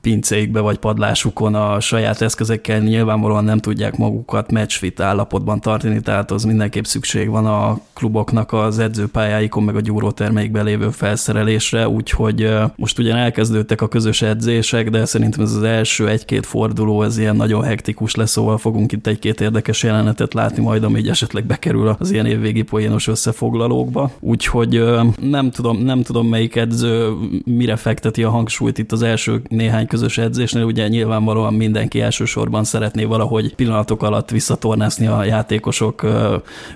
pincéikbe 0.00 0.60
vagy 0.60 0.78
padlásukon 0.78 1.54
a 1.54 1.80
saját 1.80 2.20
eszközekkel 2.20 2.78
nyilvánvalóan 2.78 3.44
nem 3.44 3.58
tudják 3.58 3.96
magukat 3.96 4.52
matchfit 4.52 5.00
állapotban 5.00 5.60
tartani, 5.60 6.00
tehát 6.00 6.30
az 6.30 6.44
mindenképp 6.44 6.84
szükség 6.84 7.28
van 7.28 7.46
a 7.46 7.78
kluboknak 7.94 8.52
az 8.52 8.78
edzőpályáikon, 8.78 9.62
meg 9.62 9.76
a 9.76 9.80
gyúrótermeikben 9.80 10.64
lévő 10.64 10.90
felszerelésre, 11.16 11.88
úgyhogy 11.88 12.48
most 12.76 12.98
ugyan 12.98 13.16
elkezdődtek 13.16 13.80
a 13.80 13.88
közös 13.88 14.22
edzések, 14.22 14.90
de 14.90 15.04
szerintem 15.04 15.42
ez 15.42 15.52
az 15.52 15.62
első 15.62 16.08
egy-két 16.08 16.46
forduló, 16.46 17.02
ez 17.02 17.18
ilyen 17.18 17.36
nagyon 17.36 17.62
hektikus 17.62 18.14
lesz, 18.14 18.30
szóval 18.30 18.58
fogunk 18.58 18.92
itt 18.92 19.06
egy-két 19.06 19.40
érdekes 19.40 19.82
jelenetet 19.82 20.34
látni 20.34 20.62
majd, 20.62 20.84
ami 20.84 20.98
így 20.98 21.08
esetleg 21.08 21.44
bekerül 21.44 21.96
az 21.98 22.10
ilyen 22.10 22.26
évvégi 22.26 22.62
poénos 22.62 23.08
összefoglalókba. 23.08 24.10
Úgyhogy 24.20 24.84
nem 25.20 25.50
tudom, 25.50 25.82
nem 25.82 26.02
tudom 26.02 26.28
melyik 26.28 26.56
edző 26.56 27.12
mire 27.44 27.76
fekteti 27.76 28.22
a 28.22 28.30
hangsúlyt 28.30 28.78
itt 28.78 28.92
az 28.92 29.02
első 29.02 29.42
néhány 29.48 29.86
közös 29.86 30.18
edzésnél, 30.18 30.64
ugye 30.64 30.88
nyilvánvalóan 30.88 31.54
mindenki 31.54 32.00
elsősorban 32.00 32.64
szeretné 32.64 33.04
valahogy 33.04 33.54
pillanatok 33.54 34.02
alatt 34.02 34.30
visszatornászni 34.30 35.06
a 35.06 35.24
játékosok 35.24 36.06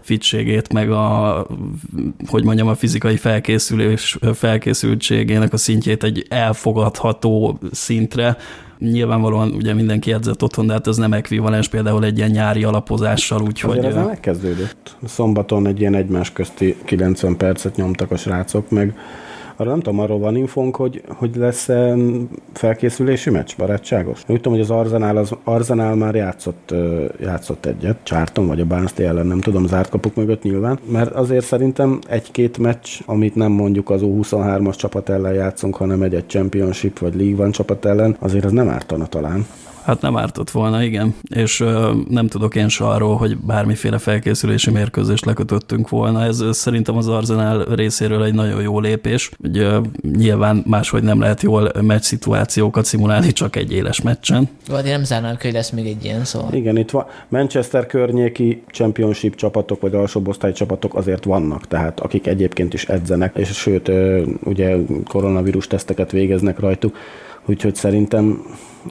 fitségét, 0.00 0.72
meg 0.72 0.90
a, 0.90 1.46
hogy 2.26 2.44
mondjam, 2.44 2.68
a 2.68 2.74
fizikai 2.74 3.16
felkészülés, 3.16 4.18
felkészültségének 4.34 5.52
a 5.52 5.56
szintjét 5.56 6.04
egy 6.04 6.26
elfogadható 6.28 7.58
szintre, 7.72 8.36
Nyilvánvalóan 8.80 9.50
ugye 9.52 9.74
mindenki 9.74 10.12
edzett 10.12 10.42
otthon, 10.42 10.66
de 10.66 10.72
hát 10.72 10.86
ez 10.86 10.96
nem 10.96 11.12
ekvivalens 11.12 11.68
például 11.68 12.04
egy 12.04 12.18
ilyen 12.18 12.30
nyári 12.30 12.64
alapozással, 12.64 13.42
úgyhogy... 13.42 13.78
Azért 13.78 13.96
ez 13.96 14.04
megkezdődött. 14.04 14.96
Szombaton 15.04 15.66
egy 15.66 15.80
ilyen 15.80 15.94
egymás 15.94 16.32
közti 16.32 16.76
90 16.84 17.36
percet 17.36 17.76
nyomtak 17.76 18.10
a 18.10 18.16
srácok, 18.16 18.70
meg 18.70 18.98
arra 19.60 19.70
nem 19.70 19.80
tudom, 19.80 19.98
arról 19.98 20.18
van 20.18 20.36
infónk, 20.36 20.76
hogy, 20.76 21.02
hogy 21.08 21.36
lesz 21.36 21.68
felkészülési 22.52 23.30
meccs, 23.30 23.56
barátságos. 23.56 24.22
Úgy 24.26 24.36
tudom, 24.36 24.52
hogy 24.52 24.62
az 24.62 24.70
Arzenál, 24.70 25.16
az 25.16 25.32
Arzenál 25.44 25.94
már 25.94 26.14
játszott, 26.14 26.74
játszott 27.20 27.66
egyet, 27.66 27.96
Csárton 28.02 28.46
vagy 28.46 28.60
a 28.60 28.64
Bánszti 28.64 29.02
ellen, 29.02 29.26
nem 29.26 29.40
tudom, 29.40 29.66
zárt 29.66 29.88
kapuk 29.88 30.14
mögött 30.14 30.42
nyilván, 30.42 30.78
mert 30.84 31.14
azért 31.14 31.44
szerintem 31.44 31.98
egy-két 32.08 32.58
meccs, 32.58 32.88
amit 33.06 33.34
nem 33.34 33.52
mondjuk 33.52 33.90
az 33.90 34.00
U23-as 34.04 34.76
csapat 34.76 35.08
ellen 35.08 35.34
játszunk, 35.34 35.76
hanem 35.76 36.02
egy-egy 36.02 36.26
Championship 36.26 36.98
vagy 36.98 37.14
League 37.14 37.42
One 37.42 37.52
csapat 37.52 37.84
ellen, 37.84 38.16
azért 38.18 38.44
az 38.44 38.52
nem 38.52 38.68
ártana 38.68 39.06
talán. 39.06 39.46
Hát 39.84 40.00
nem 40.00 40.16
ártott 40.16 40.50
volna, 40.50 40.82
igen. 40.82 41.14
És 41.34 41.60
ö, 41.60 41.92
nem 42.08 42.28
tudok 42.28 42.54
én 42.54 42.68
se 42.68 42.84
arról, 42.84 43.16
hogy 43.16 43.36
bármiféle 43.36 43.98
felkészülési 43.98 44.70
mérkőzést 44.70 45.24
lekötöttünk 45.24 45.88
volna. 45.88 46.24
Ez, 46.24 46.44
szerintem 46.50 46.96
az 46.96 47.08
Arsenal 47.08 47.64
részéről 47.74 48.24
egy 48.24 48.34
nagyon 48.34 48.62
jó 48.62 48.80
lépés. 48.80 49.30
Ugye, 49.38 49.68
nyilván 50.02 50.62
máshogy 50.66 51.02
nem 51.02 51.20
lehet 51.20 51.42
jól 51.42 51.72
meccs 51.80 52.02
szituációkat 52.02 52.84
szimulálni 52.84 53.32
csak 53.32 53.56
egy 53.56 53.72
éles 53.72 54.02
meccsen. 54.02 54.48
Jó, 54.68 54.74
hát 54.74 54.84
nem 54.84 55.04
zárnám, 55.04 55.36
hogy 55.40 55.52
lesz 55.52 55.70
még 55.70 55.86
egy 55.86 56.04
ilyen, 56.04 56.24
szóval. 56.24 56.52
Igen, 56.52 56.76
itt 56.76 56.90
van 56.90 57.06
Manchester 57.28 57.86
környéki 57.86 58.62
championship 58.66 59.34
csapatok, 59.34 59.80
vagy 59.80 59.94
alsóbb 59.94 60.28
osztály 60.28 60.52
csapatok 60.52 60.94
azért 60.94 61.24
vannak, 61.24 61.66
tehát 61.66 62.00
akik 62.00 62.26
egyébként 62.26 62.74
is 62.74 62.84
edzenek, 62.84 63.36
és 63.36 63.48
sőt, 63.48 63.90
ugye 64.44 64.76
koronavírus 65.04 65.66
teszteket 65.66 66.10
végeznek 66.10 66.58
rajtuk, 66.58 66.96
úgyhogy 67.46 67.74
szerintem 67.74 68.42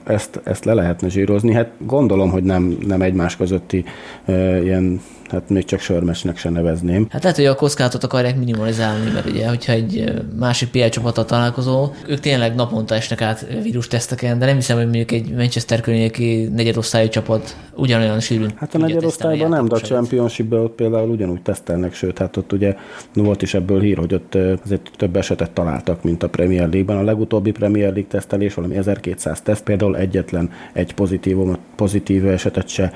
ezt, 0.04 0.42
ezt 0.44 0.66
le 0.66 0.74
lehetne 0.74 1.10
zsírozni. 1.10 1.54
Hát 1.54 1.72
gondolom, 1.78 2.30
hogy 2.30 2.44
nem, 2.44 2.78
nem 2.88 3.02
egymás 3.02 3.36
közötti 3.36 3.86
e, 4.26 4.62
ilyen 4.64 5.02
hát 5.30 5.50
még 5.50 5.66
csak 5.66 5.80
sörmesnek 5.80 6.38
se 6.38 6.50
nevezném. 6.50 7.08
Hát 7.10 7.22
lehet, 7.22 7.38
hogy 7.38 7.46
a 7.46 7.56
kockázatot 7.56 8.04
akarják 8.04 8.38
minimalizálni, 8.38 9.12
mert 9.12 9.30
ugye, 9.30 9.48
hogyha 9.48 9.72
egy 9.72 10.14
másik 10.40 10.70
PL 10.70 10.88
csapattal 10.88 11.26
találkozó, 11.26 11.90
ők 12.08 12.20
tényleg 12.20 12.56
naponta 12.56 12.96
esnek 12.96 13.22
át 13.22 13.48
teszteken, 13.90 14.40
de 14.40 14.46
nem 14.46 14.56
hiszem, 14.56 14.76
hogy 14.76 14.86
mondjuk 14.86 15.12
egy 15.12 15.32
Manchester 15.36 15.82
környéki 15.82 16.50
negyedosztályú 16.56 17.08
csapat 17.08 17.56
ugyanolyan 17.76 18.20
sűrűn. 18.20 18.52
Hát 18.56 18.76
a 18.76 18.78
negyedosztályban 18.78 19.50
nem, 19.50 19.68
de 19.68 19.76
a 19.76 19.80
championship 19.80 20.54
ott 20.54 20.76
például 20.76 21.10
ugyanúgy 21.10 21.42
tesztelnek, 21.42 21.94
sőt, 21.94 22.18
hát 22.18 22.38
ott 22.38 22.54
ugye 22.54 22.76
volt 23.14 23.42
is 23.42 23.54
ebből 23.54 23.82
hír, 23.82 23.98
hogy 23.98 24.14
ott 24.14 24.38
azért 24.66 24.92
több 24.98 25.16
esetet 25.16 25.52
találtak, 25.52 26.04
mint 26.04 26.24
a 26.24 26.30
Premier 26.30 26.70
League-ben. 26.70 26.98
A 26.98 27.04
legutóbbi 27.04 27.52
Premier 27.52 27.92
League 27.92 28.10
tesztelés 28.10 28.54
valami 28.54 28.76
1200 28.76 29.42
teszt, 29.42 29.64
például 29.64 29.98
egyetlen 29.98 30.50
egy 30.74 30.94
pozitív, 30.94 31.38
pozitív 31.76 32.28
esetet 32.28 32.68
se 32.68 32.92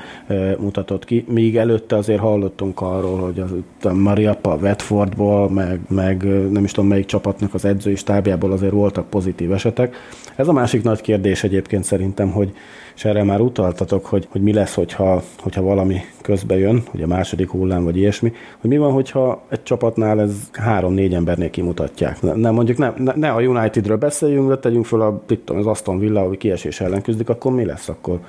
mutatott 0.59 1.05
ki, 1.05 1.25
míg 1.27 1.57
előtte 1.57 1.95
azért 1.95 2.19
hallottunk 2.23 2.81
arról, 2.81 3.19
hogy 3.19 3.39
az 3.39 3.51
a 3.81 3.93
Mariappa 3.93 4.57
Watfordból, 4.61 5.49
meg, 5.49 5.79
meg 5.87 6.23
nem 6.51 6.63
is 6.63 6.71
tudom 6.71 6.89
melyik 6.89 7.05
csapatnak 7.05 7.53
az 7.53 7.65
edzői 7.65 7.95
stábjából 7.95 8.51
azért 8.51 8.71
voltak 8.71 9.09
pozitív 9.09 9.51
esetek. 9.51 9.95
Ez 10.35 10.47
a 10.47 10.53
másik 10.53 10.83
nagy 10.83 11.01
kérdés 11.01 11.43
egyébként 11.43 11.83
szerintem, 11.83 12.31
hogy 12.31 12.53
és 12.95 13.05
erre 13.05 13.23
már 13.23 13.41
utaltatok, 13.41 14.05
hogy, 14.05 14.27
hogy 14.29 14.41
mi 14.41 14.53
lesz, 14.53 14.73
hogyha, 14.73 15.23
hogyha 15.39 15.61
valami 15.61 15.99
közbe 16.21 16.57
jön, 16.57 16.83
hogy 16.91 17.01
a 17.01 17.07
második 17.07 17.49
hullám 17.49 17.83
vagy 17.83 17.97
ilyesmi, 17.97 18.33
hogy 18.61 18.69
mi 18.69 18.77
van, 18.77 18.91
hogyha 18.91 19.43
egy 19.49 19.63
csapatnál 19.63 20.21
ez 20.21 20.31
három-négy 20.51 21.13
embernél 21.13 21.49
kimutatják. 21.49 22.21
Nem 22.21 22.53
mondjuk 22.53 22.77
ne, 22.77 22.93
ne, 22.97 23.13
ne 23.15 23.29
a 23.29 23.41
Unitedről 23.41 23.97
beszéljünk, 23.97 24.47
de 24.47 24.57
tegyünk 24.57 24.85
föl 24.85 25.01
a, 25.01 25.23
az 25.45 25.65
Aston 25.65 25.99
Villa, 25.99 26.21
hogy 26.21 26.37
kiesés 26.37 26.81
ellen 26.81 27.01
küzdik, 27.01 27.29
akkor 27.29 27.51
mi 27.51 27.65
lesz? 27.65 27.89
Akkor 27.89 28.19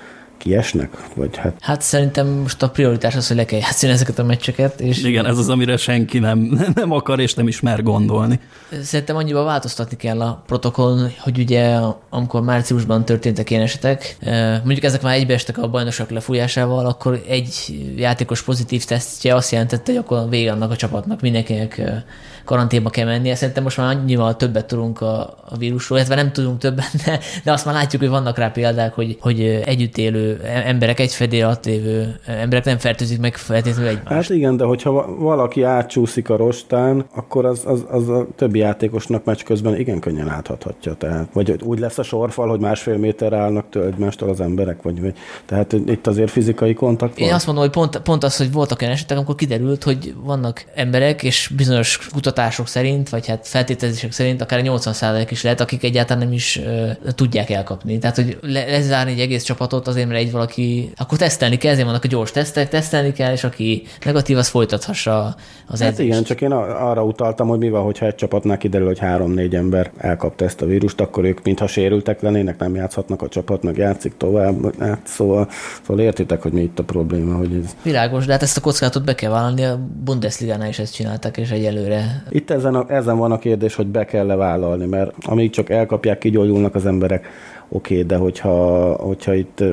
kiesnek? 0.45 0.91
Vagy 1.15 1.37
hát... 1.37 1.57
hát 1.61 1.83
szerintem 1.83 2.27
most 2.27 2.63
a 2.63 2.71
prioritás 2.71 3.15
az, 3.15 3.29
hogy 3.29 3.37
le 3.37 3.45
kell 3.45 3.59
játszani 3.59 3.93
ezeket 3.93 4.19
a 4.19 4.25
meccseket. 4.25 4.81
És 4.81 5.03
Igen, 5.03 5.27
ez 5.27 5.39
az, 5.39 5.49
amire 5.49 5.77
senki 5.77 6.19
nem, 6.19 6.39
nem 6.75 6.91
akar 6.91 7.21
és 7.21 7.35
nem 7.35 7.49
is 7.49 7.61
mer 7.61 7.83
gondolni. 7.83 8.41
Szerintem 8.83 9.17
annyiba 9.17 9.43
változtatni 9.43 9.97
kell 9.97 10.21
a 10.21 10.43
protokoll, 10.47 11.11
hogy 11.19 11.39
ugye 11.39 11.79
amikor 12.11 12.43
márciusban 12.43 13.05
történtek 13.05 13.51
ilyen 13.51 13.63
esetek, 13.63 14.17
mondjuk 14.65 14.85
ezek 14.85 15.03
már 15.03 15.15
egybeestek 15.15 15.59
a 15.59 15.69
bajnokság 15.69 16.11
lefújásával, 16.11 16.87
akkor 16.87 17.23
egy 17.29 17.79
játékos 17.97 18.43
pozitív 18.43 18.85
tesztje 18.85 19.35
azt 19.35 19.53
jelentette, 19.53 19.93
hogy 19.93 20.01
akkor 20.01 20.29
vége 20.29 20.53
annak 20.53 20.71
a 20.71 20.77
csapatnak, 20.77 21.21
mindenkinek 21.21 21.83
karanténba 22.45 22.91
kell 22.91 23.07
mennie. 23.07 23.35
Szerintem 23.35 23.63
most 23.63 23.77
már 23.77 23.97
annyival 23.97 24.37
többet 24.37 24.67
tudunk 24.67 25.01
a, 25.01 25.21
a 25.49 25.57
vírusról, 25.59 25.99
illetve 25.99 26.15
nem 26.15 26.33
tudunk 26.33 26.59
többet, 26.59 26.91
de, 27.05 27.19
de 27.45 27.53
azt 27.53 27.65
már 27.65 27.75
látjuk, 27.75 28.03
hogy 28.03 28.11
vannak 28.11 28.39
rá 28.39 28.49
példák, 28.49 28.93
hogy, 28.95 29.17
hogy 29.21 29.41
együtt 29.65 29.97
élő 29.97 30.41
emberek, 30.45 31.01
egy 31.01 31.13
fedél 31.13 31.45
alatt 31.45 31.65
lévő 31.65 32.21
emberek 32.27 32.65
nem 32.65 32.79
fertőzik 32.79 33.21
meg 33.21 33.37
feltétlenül 33.37 33.91
egymást. 33.91 34.09
Hát 34.09 34.31
igen, 34.31 34.57
de 34.57 34.65
hogyha 34.65 35.17
valaki 35.17 35.63
átcsúszik 35.63 36.31
a 36.31 36.37
rostán, 36.37 37.05
akkor 37.15 37.45
az, 37.45 37.63
az, 37.67 37.85
az 37.91 38.09
a 38.09 38.27
többi 38.37 38.59
játékosnak 38.59 39.25
meccs 39.25 39.43
közben 39.43 39.79
igen 39.79 40.01
könnyen 40.01 40.29
áthathatja. 40.29 40.95
Tehát, 40.95 41.29
vagy 41.33 41.63
úgy 41.63 41.79
lesz 41.79 41.99
a 41.99 42.03
sorfal, 42.03 42.49
hogy 42.49 42.61
másfél 42.61 42.97
méter 42.97 43.33
állnak 43.33 43.67
től 43.71 43.87
egymástól 43.87 44.29
az 44.29 44.41
emberek, 44.41 44.83
vagy, 44.83 45.01
vagy 45.01 45.15
tehát 45.45 45.73
itt 45.73 46.07
azért 46.07 46.31
fizikai 46.31 46.75
kontakt 46.75 47.19
van. 47.19 47.29
Én 47.29 47.35
azt 47.35 47.47
mondom, 47.47 47.65
hogy 47.65 47.73
pont, 47.73 47.99
pont 47.99 48.25
az, 48.25 48.37
hogy 48.37 48.53
voltak 48.53 48.81
olyan 48.81 48.93
esetek, 48.93 49.17
amikor 49.17 49.35
kiderült, 49.35 49.83
hogy 49.83 50.15
vannak 50.25 50.65
emberek, 50.75 51.23
és 51.23 51.53
bizonyos 51.57 51.99
kutatások 52.13 52.34
kutatások 52.35 52.69
szerint, 52.69 53.09
vagy 53.09 53.27
hát 53.27 53.47
feltételezések 53.47 54.13
szerint 54.13 54.41
akár 54.41 54.61
80% 54.65 55.27
is 55.31 55.43
lehet, 55.43 55.61
akik 55.61 55.85
egyáltalán 55.85 56.23
nem 56.23 56.33
is 56.33 56.57
uh, 56.57 56.91
tudják 57.15 57.51
elkapni. 57.51 57.99
Tehát, 57.99 58.17
hogy 58.17 58.39
le, 58.41 58.65
lezárni 58.67 59.13
egy 59.13 59.21
egész 59.21 59.43
csapatot 59.43 59.87
azért, 59.87 60.09
mert 60.09 60.21
egy 60.21 60.33
valaki, 60.33 60.93
akkor 60.97 61.19
tesztelni 61.19 61.57
kell, 61.57 61.71
ezért 61.71 61.87
vannak 61.87 62.05
a 62.05 62.09
gyors 62.09 62.31
tesztek, 62.31 62.69
tesztelni 62.69 63.13
kell, 63.13 63.33
és 63.33 63.45
aki 63.45 63.83
negatív, 64.05 64.37
az 64.37 64.49
folytathassa 64.49 65.37
az 65.67 65.83
Hát 65.83 65.99
igen, 65.99 66.23
csak 66.23 66.41
én 66.41 66.53
arra 66.53 67.05
utaltam, 67.05 67.49
hogy 67.49 67.59
mi 67.59 67.71
van, 67.71 67.83
hogyha 67.83 68.07
egy 68.07 68.15
csapatnál 68.15 68.59
kiderül, 68.59 68.87
hogy 68.87 68.99
három-négy 68.99 69.55
ember 69.55 69.93
elkapta 69.97 70.45
ezt 70.45 70.63
a 70.63 70.67
vírust, 70.67 71.01
akkor 71.01 71.25
ők 71.25 71.43
mintha 71.43 71.67
sérültek 71.67 72.21
lennének, 72.21 72.59
nem 72.59 72.75
játszhatnak 72.75 73.23
a 73.23 73.29
csapat, 73.29 73.63
meg 73.63 73.77
játszik 73.77 74.17
tovább. 74.17 74.81
Hát 74.81 75.01
szóval, 75.05 75.49
szóval 75.87 76.05
értitek, 76.05 76.43
hogy 76.43 76.53
mi 76.53 76.61
itt 76.61 76.79
a 76.79 76.85
probléma. 76.85 77.37
Hogy 77.37 77.61
ez... 77.65 77.77
Világos, 77.83 78.27
de 78.27 78.33
hát 78.33 78.43
ezt 78.43 78.57
a 78.57 78.61
kockázatot 78.61 79.05
be 79.05 79.15
kell 79.15 79.31
vállalni, 79.31 79.65
a 79.65 79.79
Bundesligánál 80.05 80.69
is 80.69 80.79
ezt 80.79 80.95
csináltak, 80.95 81.37
és 81.37 81.51
egyelőre 81.51 82.24
itt 82.31 82.51
ezen, 82.51 82.75
a, 82.75 82.85
ezen 82.89 83.17
van 83.19 83.33
a 83.33 83.39
kérdés, 83.39 83.75
hogy 83.75 83.87
be 83.87 84.05
kell-e 84.05 84.35
vállalni, 84.35 84.87
mert 84.87 85.13
amíg 85.27 85.51
csak 85.51 85.71
elkapják, 85.71 86.19
kigyógyulnak 86.19 86.75
az 86.75 86.87
emberek, 86.87 87.27
oké, 87.69 87.95
okay, 87.95 88.07
de 88.07 88.17
hogyha, 88.17 88.93
hogyha 88.93 89.35
itt 89.35 89.65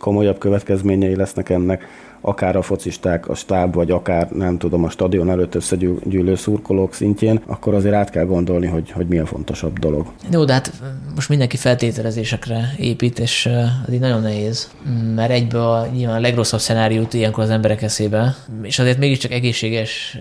komolyabb 0.00 0.38
következményei 0.38 1.16
lesznek 1.16 1.48
ennek, 1.48 1.84
akár 2.20 2.56
a 2.56 2.62
focisták, 2.62 3.28
a 3.28 3.34
stáb, 3.34 3.74
vagy 3.74 3.90
akár 3.90 4.30
nem 4.30 4.58
tudom, 4.58 4.84
a 4.84 4.90
stadion 4.90 5.30
előtt 5.30 5.54
összegyűlő 5.54 6.34
szurkolók 6.34 6.94
szintjén, 6.94 7.40
akkor 7.46 7.74
azért 7.74 7.94
át 7.94 8.10
kell 8.10 8.24
gondolni, 8.24 8.66
hogy, 8.66 8.90
hogy 8.90 9.06
mi 9.06 9.18
a 9.18 9.26
fontosabb 9.26 9.78
dolog. 9.78 10.06
Jó, 10.30 10.44
de 10.44 10.52
hát 10.52 10.72
most 11.14 11.28
mindenki 11.28 11.56
feltételezésekre 11.56 12.74
épít, 12.78 13.18
és 13.18 13.46
ez 13.86 13.92
így 13.92 14.00
nagyon 14.00 14.22
nehéz, 14.22 14.70
mert 15.14 15.30
egyből 15.30 15.60
a, 15.60 15.86
nyilván 15.86 16.16
a 16.16 16.20
legrosszabb 16.20 16.60
szenáriót 16.60 17.14
ilyenkor 17.14 17.44
az 17.44 17.50
emberek 17.50 17.82
eszébe, 17.82 18.36
és 18.62 18.78
azért 18.78 18.98
mégiscsak 18.98 19.32
egészséges 19.32 20.18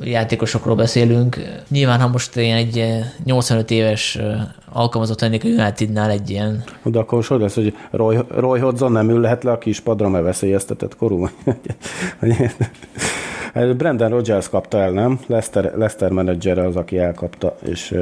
játékosokról 0.00 0.74
beszélünk. 0.74 1.40
Nyilván, 1.68 2.00
ha 2.00 2.08
most 2.08 2.36
ilyen 2.36 2.56
egy 2.56 2.84
85 3.24 3.70
éves 3.70 4.18
alkalmazott 4.72 5.20
lennék 5.20 5.44
a 5.44 5.48
Unitednál 5.48 6.10
egy 6.10 6.30
ilyen... 6.30 6.64
De 6.82 6.98
akkor 6.98 7.14
most 7.18 7.28
hogy 7.28 7.40
lesz, 7.40 7.54
hogy 7.54 7.74
Roy, 7.90 8.18
Roy 8.28 8.60
Hodgson 8.60 8.92
nem 8.92 9.10
ül 9.10 9.20
lehet 9.20 9.44
le 9.44 9.50
a 9.50 9.58
kis 9.58 9.80
padra, 9.80 10.08
mert 10.08 10.24
veszélyeztetett 10.24 10.96
korú? 10.96 11.28
Brendan 13.52 14.10
Rodgers 14.10 14.48
kapta 14.48 14.78
el, 14.78 14.90
nem? 14.90 15.18
Lester, 15.26 15.72
Lester 15.76 16.10
menedzsere 16.10 16.66
az, 16.66 16.76
aki 16.76 16.98
elkapta, 16.98 17.56
és, 17.70 17.94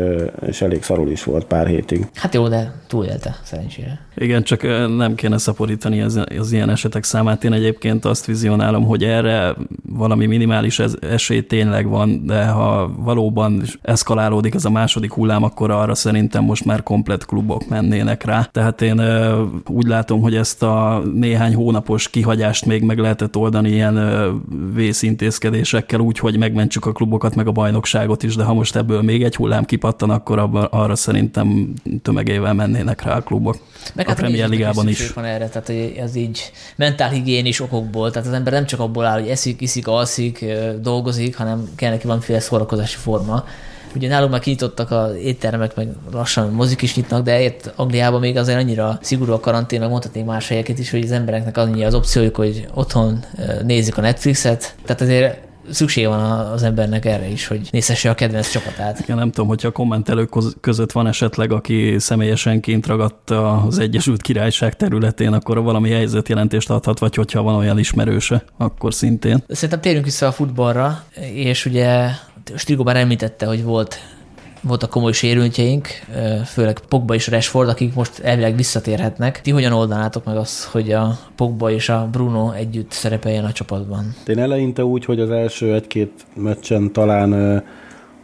és 0.47 0.63
elég 0.63 0.83
szarul 0.83 1.11
is 1.11 1.25
volt 1.25 1.45
pár 1.45 1.67
hétig. 1.67 2.07
Hát 2.15 2.35
jó, 2.35 2.49
de 2.49 2.73
túlélte, 2.87 3.37
szerencsére. 3.43 4.01
Igen, 4.17 4.43
csak 4.43 4.63
nem 4.97 5.15
kéne 5.15 5.39
szaporítani 5.39 6.01
az, 6.03 6.21
az 6.39 6.53
ilyen 6.53 6.71
esetek 6.71 7.05
számát. 7.05 7.45
Én 7.45 7.53
egyébként 7.53 8.05
azt 8.05 8.27
vizionálom, 8.27 8.85
hogy 8.85 9.05
erre 9.05 9.55
valami 9.89 10.27
minimális 10.27 10.83
esély 11.01 11.47
tényleg 11.47 11.89
van, 11.89 12.27
de 12.27 12.45
ha 12.47 12.91
valóban 12.99 13.63
eszkalálódik 13.83 14.55
ez 14.55 14.65
a 14.65 14.71
második 14.71 15.13
hullám, 15.13 15.43
akkor 15.43 15.71
arra 15.71 15.95
szerintem 15.95 16.45
most 16.45 16.65
már 16.65 16.83
komplet 16.83 17.27
klubok 17.27 17.69
mennének 17.69 18.25
rá. 18.25 18.43
Tehát 18.53 18.83
én 18.83 19.01
úgy 19.67 19.87
látom, 19.87 20.21
hogy 20.21 20.35
ezt 20.35 20.63
a 20.63 21.03
néhány 21.15 21.55
hónapos 21.55 22.09
kihagyást 22.09 22.67
még 22.67 22.83
meg 22.83 22.99
lehetett 22.99 23.37
oldani 23.37 23.71
ilyen 23.71 23.97
vészintézkedéssel, 24.75 25.36
intézkedésekkel 25.45 26.01
úgy, 26.01 26.19
hogy 26.19 26.39
megmentsük 26.39 26.87
a 26.87 26.93
klubokat, 26.93 27.35
meg 27.35 27.47
a 27.47 27.53
bajnokságot 27.53 28.23
is, 28.23 28.37
de 28.37 28.45
ha 28.45 28.55
most 28.55 28.77
ebből 28.77 29.03
még 29.03 29.23
egy 29.23 29.37
hullám 29.37 29.65
kipattan, 29.65 30.11
akkor 30.11 30.39
abba, 30.39 30.65
arra 30.65 30.95
szerintem 30.95 31.73
tömegével 32.03 32.55
mennének 32.55 33.03
rá 33.03 33.17
a 33.17 33.21
klubok. 33.21 33.57
Meg 33.95 34.07
a 34.07 34.09
hát 34.09 34.19
Premier 34.19 34.49
Ligában 34.49 34.89
is. 34.89 35.11
Van 35.13 35.25
erre, 35.25 35.49
tehát 35.49 35.99
ez 35.99 36.15
így 36.15 36.51
mentálhigiénis 36.77 37.61
okokból, 37.61 38.11
tehát 38.11 38.29
az 38.29 38.35
ember 38.35 38.53
nem 38.53 38.67
csak 38.67 38.81
abból 38.81 39.05
áll, 39.05 39.21
hogy 39.21 39.29
eszik, 39.29 39.61
iszik, 39.61 39.87
alszik, 39.87 40.45
dolgozik, 40.81 41.37
hanem 41.37 41.69
kell 41.77 41.91
neki 41.91 42.07
valamiféle 42.07 42.41
szórakozási 42.41 42.97
forma. 42.97 43.45
Ugye 43.97 44.09
nálunk 44.09 44.31
már 44.31 44.41
kinyitottak 44.41 44.91
az 44.91 45.15
éttermek, 45.15 45.77
meg 45.77 45.89
lassan 46.13 46.53
mozik 46.53 46.83
is 46.83 46.97
nyitnak, 46.97 47.25
de 47.25 47.43
itt 47.43 47.73
Angliában 47.77 48.21
még 48.21 48.37
azért 48.37 48.59
annyira 48.59 48.99
szigorú 49.03 49.33
a 49.33 49.41
karantén, 49.41 49.81
meg 49.81 49.89
mondhatnék 49.89 50.25
más 50.25 50.49
helyeket 50.49 50.79
is, 50.79 50.91
hogy 50.91 51.03
az 51.03 51.13
embereknek 51.13 51.57
annyi 51.57 51.85
az 51.85 51.95
opciójuk, 51.95 52.37
hogy 52.37 52.67
otthon 52.75 53.25
nézik 53.65 53.99
a 53.99 54.01
Netflixet. 54.01 54.75
Tehát 54.85 55.01
azért 55.01 55.45
szükség 55.71 56.07
van 56.07 56.21
az 56.31 56.63
embernek 56.63 57.05
erre 57.05 57.29
is, 57.29 57.47
hogy 57.47 57.69
nézhesse 57.71 58.11
a 58.11 58.15
kedvenc 58.15 58.51
csapatát. 58.51 58.99
Igen, 58.99 59.17
nem 59.17 59.31
tudom, 59.31 59.49
hogyha 59.49 59.69
a 59.69 59.73
kommentelők 59.73 60.29
között 60.61 60.93
van 60.93 61.07
esetleg, 61.07 61.53
aki 61.53 61.95
személyesen 61.99 62.61
kint 62.61 62.87
ragadt 62.87 63.31
az 63.31 63.79
Egyesült 63.79 64.23
Királyság 64.23 64.77
területén, 64.77 65.33
akkor 65.33 65.63
valami 65.63 65.91
helyzetjelentést 65.91 66.71
adhat, 66.71 66.99
vagy 66.99 67.15
hogyha 67.15 67.43
van 67.43 67.55
olyan 67.55 67.79
ismerőse, 67.79 68.45
akkor 68.57 68.95
szintén. 68.95 69.43
Szerintem 69.49 69.81
térjünk 69.81 70.05
vissza 70.05 70.27
a 70.27 70.33
futballra, 70.33 71.05
és 71.35 71.67
ugye 71.67 72.09
Strigo 72.55 72.83
már 72.83 72.97
említette, 72.97 73.47
hogy 73.47 73.65
volt 73.65 73.99
voltak 74.61 74.91
komoly 74.91 75.13
sérültjeink, 75.13 75.89
főleg 76.45 76.79
Pogba 76.89 77.15
és 77.15 77.29
Rashford, 77.29 77.69
akik 77.69 77.95
most 77.95 78.19
elvileg 78.19 78.57
visszatérhetnek. 78.57 79.41
Ti 79.41 79.51
hogyan 79.51 79.73
oldanátok 79.73 80.25
meg 80.25 80.37
azt, 80.37 80.65
hogy 80.65 80.93
a 80.93 81.19
Pogba 81.37 81.71
és 81.71 81.89
a 81.89 82.09
Bruno 82.13 82.53
együtt 82.53 82.91
szerepeljen 82.91 83.45
a 83.45 83.53
csapatban? 83.53 84.15
Én 84.27 84.39
eleinte 84.39 84.85
úgy, 84.85 85.05
hogy 85.05 85.21
az 85.21 85.31
első 85.31 85.75
egy-két 85.75 86.27
meccsen 86.35 86.93
talán 86.93 87.63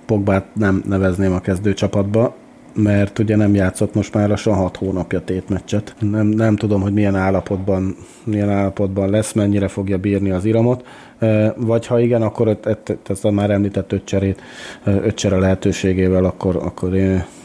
Pogbát 0.06 0.54
nem 0.54 0.82
nevezném 0.86 1.32
a 1.32 1.40
kezdőcsapatba, 1.40 2.36
mert 2.74 3.18
ugye 3.18 3.36
nem 3.36 3.54
játszott 3.54 3.94
most 3.94 4.14
már 4.14 4.28
lassan 4.28 4.54
6 4.54 4.76
hónapja 4.76 5.20
tétmeccset. 5.20 5.94
Nem, 5.98 6.26
nem 6.26 6.56
tudom, 6.56 6.80
hogy 6.80 6.92
milyen 6.92 7.16
állapotban, 7.16 7.96
milyen 8.24 8.50
állapotban 8.50 9.10
lesz, 9.10 9.32
mennyire 9.32 9.68
fogja 9.68 9.98
bírni 9.98 10.30
az 10.30 10.44
iramot, 10.44 10.84
vagy 11.56 11.86
ha 11.86 12.00
igen, 12.00 12.22
akkor 12.22 12.58
ezt 13.08 13.24
a 13.24 13.30
már 13.30 13.50
említett 13.50 13.92
öt 13.92 14.04
cserét, 14.04 14.40
öt 14.84 15.14
csere 15.14 15.38
lehetőségével, 15.38 16.24
akkor, 16.24 16.56
akkor 16.56 16.96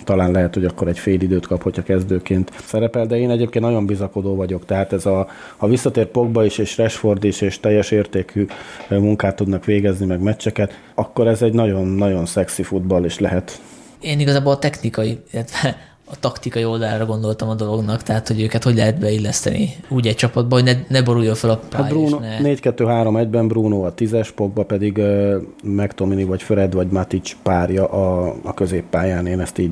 talán 0.03 0.31
lehet, 0.31 0.53
hogy 0.53 0.65
akkor 0.65 0.87
egy 0.87 0.99
fél 0.99 1.21
időt 1.21 1.47
kap, 1.47 1.63
hogyha 1.63 1.83
kezdőként 1.83 2.51
szerepel, 2.65 3.05
de 3.05 3.17
én 3.17 3.29
egyébként 3.29 3.65
nagyon 3.65 3.85
bizakodó 3.85 4.35
vagyok, 4.35 4.65
tehát 4.65 4.93
ez 4.93 5.05
a, 5.05 5.27
ha 5.57 5.67
visszatér 5.67 6.05
Pogba 6.05 6.45
is, 6.45 6.57
és 6.57 6.77
Rashford 6.77 7.23
is, 7.23 7.41
és 7.41 7.59
teljes 7.59 7.91
értékű 7.91 8.45
munkát 8.89 9.35
tudnak 9.35 9.65
végezni, 9.65 10.05
meg 10.05 10.21
meccseket, 10.21 10.79
akkor 10.95 11.27
ez 11.27 11.41
egy 11.41 11.53
nagyon-nagyon 11.53 12.25
szexi 12.25 12.63
futball 12.63 13.05
is 13.05 13.19
lehet 13.19 13.61
én 13.99 14.19
igazából 14.19 14.51
a 14.51 14.59
technikai, 14.59 15.19
illetve 15.31 15.77
a 16.09 16.19
taktikai 16.19 16.65
oldalra 16.65 17.05
gondoltam 17.05 17.49
a 17.49 17.55
dolognak, 17.55 18.03
tehát 18.03 18.27
hogy 18.27 18.41
őket 18.41 18.63
hogy 18.63 18.75
lehet 18.75 18.99
beilleszteni 18.99 19.75
úgy 19.89 20.07
egy 20.07 20.15
csapatba, 20.15 20.55
hogy 20.55 20.63
ne, 20.63 20.73
ne 20.87 21.01
boruljon 21.01 21.35
fel 21.35 21.49
a 21.49 21.57
pálya. 21.69 21.83
Hát 21.83 21.93
Bruno, 21.93 22.19
ne... 22.19 22.37
4-2-3-1-ben 22.41 23.47
Bruno 23.47 23.81
a 23.81 23.93
tízes, 23.93 24.31
Pogba 24.31 24.63
pedig 24.63 24.97
uh, 24.97 25.41
McTominay 25.63 26.23
vagy 26.23 26.41
Fred 26.43 26.73
vagy 26.73 26.87
Matic 26.87 27.35
párja 27.43 27.85
a, 27.85 28.35
a 28.43 28.53
középpályán, 28.53 29.27
én 29.27 29.39
ezt 29.39 29.57
így 29.57 29.71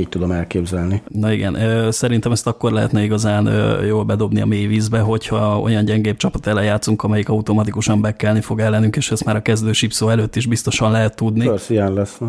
így 0.00 0.08
tudom 0.08 0.30
elképzelni. 0.30 1.02
Na 1.08 1.32
igen, 1.32 1.56
szerintem 1.92 2.32
ezt 2.32 2.46
akkor 2.46 2.72
lehetne 2.72 3.02
igazán 3.02 3.48
jól 3.86 4.04
bedobni 4.04 4.40
a 4.40 4.46
mély 4.46 4.66
vízbe, 4.66 5.00
hogyha 5.00 5.60
olyan 5.60 5.84
gyengébb 5.84 6.16
csapat 6.16 6.46
elejátszunk, 6.46 7.02
amelyik 7.02 7.28
automatikusan 7.28 8.00
bekelni 8.00 8.40
fog 8.40 8.60
ellenünk, 8.60 8.96
és 8.96 9.10
ezt 9.10 9.24
már 9.24 9.36
a 9.36 9.42
kezdő 9.42 9.72
sipszó 9.72 10.08
előtt 10.08 10.36
is 10.36 10.46
biztosan 10.46 10.90
lehet 10.90 11.16
tudni. 11.16 11.46
Persze, 11.46 11.88
lesz. 11.88 12.20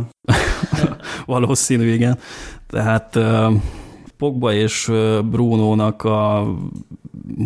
Valószínű, 1.25 1.91
igen. 1.91 2.17
Tehát 2.67 3.19
Pogba 4.21 4.53
és 4.53 4.91
Bruno-nak 5.31 6.03
a 6.03 6.47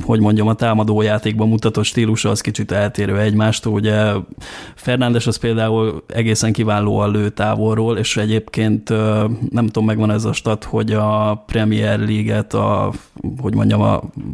hogy 0.01 0.19
mondjam, 0.19 0.47
a 0.47 0.53
támadójátékban 0.53 1.47
mutatott 1.47 1.83
stílusa 1.83 2.29
az 2.29 2.41
kicsit 2.41 2.71
eltérő 2.71 3.19
egymástól. 3.19 3.73
Ugye 3.73 4.11
Fernándes 4.75 5.27
az 5.27 5.37
például 5.37 6.03
egészen 6.07 6.53
kiválóan 6.53 7.11
lő 7.11 7.29
távolról, 7.29 7.97
és 7.97 8.17
egyébként 8.17 8.89
nem 9.49 9.65
tudom, 9.65 9.85
megvan 9.85 10.11
ez 10.11 10.25
a 10.25 10.33
stat, 10.33 10.63
hogy 10.63 10.91
a 10.91 11.43
Premier 11.45 11.99
League-et 11.99 12.53
a, 12.53 12.91
hogy 13.41 13.55
mondjam, 13.55 13.81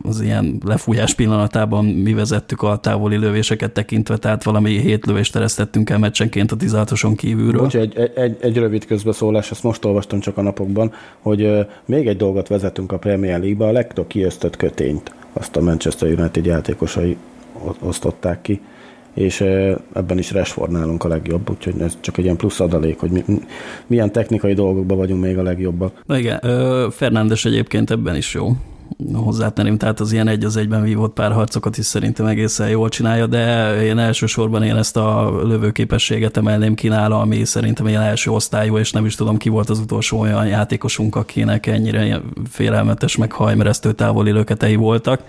az 0.04 0.22
ilyen 0.22 0.62
lefújás 0.66 1.14
pillanatában 1.14 1.86
mi 1.86 2.14
vezettük 2.14 2.62
a 2.62 2.78
távoli 2.78 3.18
lövéseket 3.18 3.72
tekintve, 3.72 4.18
tehát 4.18 4.44
valami 4.44 4.80
hét 4.80 5.06
lövést 5.06 5.34
teresztettünk 5.34 5.90
el 5.90 5.98
meccsenként 5.98 6.52
a 6.52 6.56
16-oson 6.56 7.16
kívülről. 7.16 7.62
Bocs, 7.62 7.76
egy, 7.76 8.12
egy, 8.16 8.38
egy 8.42 8.58
rövid 8.58 8.86
közbeszólás, 8.86 9.52
ezt 9.52 9.64
most 9.64 9.86
olvastam 9.86 10.20
csak 10.20 10.38
a 10.38 10.42
napokban, 10.42 10.92
hogy 11.20 11.68
még 11.86 12.08
egy 12.08 12.18
dolgot 12.32 12.50
vezetünk 12.50 12.92
a 12.92 12.98
Premier 12.98 13.40
League-be, 13.40 13.66
a 13.66 13.72
legtöbb 13.72 14.08
kiöztött 14.08 14.56
kötényt 14.58 15.12
azt 15.34 15.56
a 15.56 15.62
Manchester 15.62 16.20
United 16.20 16.46
játékosai 16.46 17.18
osztották 17.80 18.42
ki, 18.42 18.62
és 19.14 19.42
ebben 19.94 20.18
is 20.18 20.32
Rashford 20.32 20.72
nálunk 20.72 21.04
a 21.04 21.08
legjobb, 21.08 21.50
úgyhogy 21.50 21.82
ez 21.82 21.98
csak 22.00 22.18
egy 22.18 22.24
ilyen 22.24 22.36
plusz 22.36 22.60
adalék, 22.60 23.00
hogy 23.00 23.12
mi, 23.12 23.24
milyen 23.88 24.12
technikai 24.12 24.54
dolgokban 24.54 24.98
vagyunk 24.98 25.22
még 25.22 25.38
a 25.38 25.44
legjobbak. 25.44 26.02
Na 26.06 26.18
igen, 26.18 26.40
Fernándes 26.92 27.46
egyébként 27.46 27.92
ebben 27.92 28.16
is 28.16 28.34
jó 28.34 28.56
hozzátenném, 29.14 29.78
tehát 29.78 30.00
az 30.00 30.12
ilyen 30.12 30.28
egy 30.28 30.44
az 30.44 30.58
egyben 30.58 30.82
vívott 30.82 31.14
párharcokat 31.14 31.78
is 31.78 31.86
szerintem 31.86 32.26
egészen 32.26 32.70
jól 32.70 32.90
csinálja, 32.90 33.28
de 33.28 33.76
én 33.84 33.98
elsősorban 33.98 34.64
én 34.64 34.76
ezt 34.76 34.98
a 34.98 35.40
lövőképességet 35.44 36.38
emelném 36.38 36.76
ki 36.76 36.88
nála, 36.88 37.20
ami 37.20 37.46
szerintem 37.46 37.88
ilyen 37.88 38.02
első 38.02 38.32
osztályú, 38.32 38.78
és 38.78 38.92
nem 38.92 39.06
is 39.06 39.16
tudom 39.16 39.38
ki 39.38 39.50
volt 39.50 39.70
az 39.70 39.80
utolsó 39.80 40.20
olyan 40.20 40.48
játékosunk, 40.48 41.16
akinek 41.16 41.68
ennyire 41.68 42.22
félelmetes, 42.50 43.18
meg 43.18 43.32
hajmeresztő 43.32 43.92
távoli 43.92 44.32
löketei 44.32 44.76
voltak. 44.76 45.24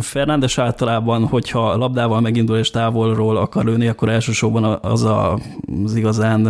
Fernándes 0.00 0.58
általában, 0.58 1.26
hogyha 1.26 1.76
labdával 1.76 2.20
megindul 2.20 2.56
és 2.56 2.70
távolról 2.70 3.36
akar 3.36 3.64
lőni, 3.64 3.86
akkor 3.86 4.08
elsősorban 4.08 4.64
az 4.82 5.02
a, 5.02 5.38
az 5.84 5.94
igazán 5.94 6.42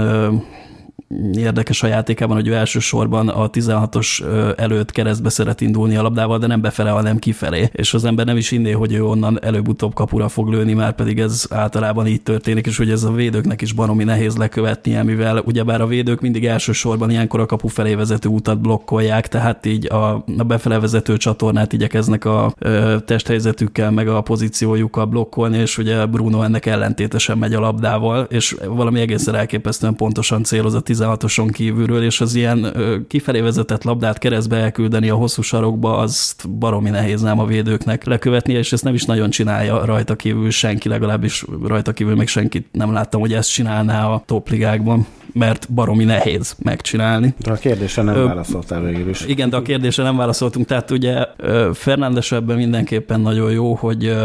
érdekes 1.34 1.82
a 1.82 1.86
játékában, 1.86 2.36
hogy 2.36 2.48
ő 2.48 2.54
elsősorban 2.54 3.28
a 3.28 3.50
16-os 3.50 4.22
előtt 4.58 4.90
keresztbe 4.90 5.28
szeret 5.28 5.60
indulni 5.60 5.96
a 5.96 6.02
labdával, 6.02 6.38
de 6.38 6.46
nem 6.46 6.60
befele, 6.60 6.90
hanem 6.90 7.18
kifelé. 7.18 7.70
És 7.72 7.94
az 7.94 8.04
ember 8.04 8.26
nem 8.26 8.36
is 8.36 8.50
inné, 8.50 8.70
hogy 8.70 8.92
ő 8.92 9.04
onnan 9.04 9.38
előbb-utóbb 9.42 9.94
kapura 9.94 10.28
fog 10.28 10.48
lőni, 10.48 10.72
már 10.72 10.92
pedig 10.92 11.18
ez 11.18 11.46
általában 11.50 12.06
így 12.06 12.22
történik, 12.22 12.66
és 12.66 12.76
hogy 12.76 12.90
ez 12.90 13.02
a 13.02 13.12
védőknek 13.12 13.60
is 13.60 13.72
baromi 13.72 14.04
nehéz 14.04 14.36
lekövetnie, 14.36 15.02
mivel 15.02 15.42
ugyebár 15.44 15.80
a 15.80 15.86
védők 15.86 16.20
mindig 16.20 16.46
elsősorban 16.46 17.10
ilyenkor 17.10 17.40
a 17.40 17.46
kapu 17.46 17.68
felé 17.68 17.94
vezető 17.94 18.28
utat 18.28 18.60
blokkolják, 18.60 19.28
tehát 19.28 19.66
így 19.66 19.92
a, 19.92 20.24
a 20.38 20.44
befele 20.46 20.78
vezető 20.78 21.16
csatornát 21.16 21.72
igyekeznek 21.72 22.24
a 22.24 22.52
ö, 22.58 22.96
testhelyzetükkel, 23.04 23.90
meg 23.90 24.08
a 24.08 24.20
pozíciójukkal 24.20 25.04
blokkolni, 25.04 25.58
és 25.58 25.78
ugye 25.78 26.06
Bruno 26.06 26.42
ennek 26.42 26.66
ellentétesen 26.66 27.38
megy 27.38 27.54
a 27.54 27.60
labdával, 27.60 28.26
és 28.30 28.56
valami 28.66 29.00
egészen 29.00 29.34
elképesztően 29.34 29.94
pontosan 29.94 30.42
céloz 30.42 30.74
a 30.74 30.80
16-oson 31.00 31.48
kívülről, 31.52 32.02
és 32.02 32.20
az 32.20 32.34
ilyen 32.34 32.74
kifelé 33.08 33.40
vezetett 33.40 33.84
labdát 33.84 34.18
keresztbe 34.18 34.56
elküldeni 34.56 35.08
a 35.08 35.14
hosszú 35.14 35.42
sarokba, 35.42 35.96
azt 35.96 36.50
baromi 36.50 36.90
nehéz 36.90 37.20
nem 37.20 37.38
a 37.38 37.46
védőknek 37.46 38.04
lekövetni, 38.04 38.52
és 38.52 38.72
ezt 38.72 38.84
nem 38.84 38.94
is 38.94 39.04
nagyon 39.04 39.30
csinálja 39.30 39.84
rajta 39.84 40.16
kívül 40.16 40.50
senki, 40.50 40.88
legalábbis 40.88 41.44
rajta 41.66 41.92
kívül 41.92 42.14
még 42.14 42.28
senkit 42.28 42.66
nem 42.72 42.92
láttam, 42.92 43.20
hogy 43.20 43.32
ezt 43.32 43.52
csinálná 43.52 44.08
a 44.08 44.22
topligákban. 44.26 45.06
mert 45.32 45.72
baromi 45.72 46.04
nehéz 46.04 46.56
megcsinálni. 46.62 47.34
De 47.38 47.50
a 47.50 47.54
kérdésre 47.54 48.02
nem 48.02 48.24
válaszoltál 48.24 48.82
végül 48.82 49.08
is. 49.08 49.24
Igen, 49.26 49.50
de 49.50 49.56
a 49.56 49.62
kérdésre 49.62 50.02
nem 50.02 50.16
válaszoltunk. 50.16 50.66
Tehát 50.66 50.90
ugye 50.90 51.26
Fernándes 51.72 52.32
ebben 52.32 52.56
mindenképpen 52.56 53.20
nagyon 53.20 53.52
jó, 53.52 53.74
hogy 53.74 54.16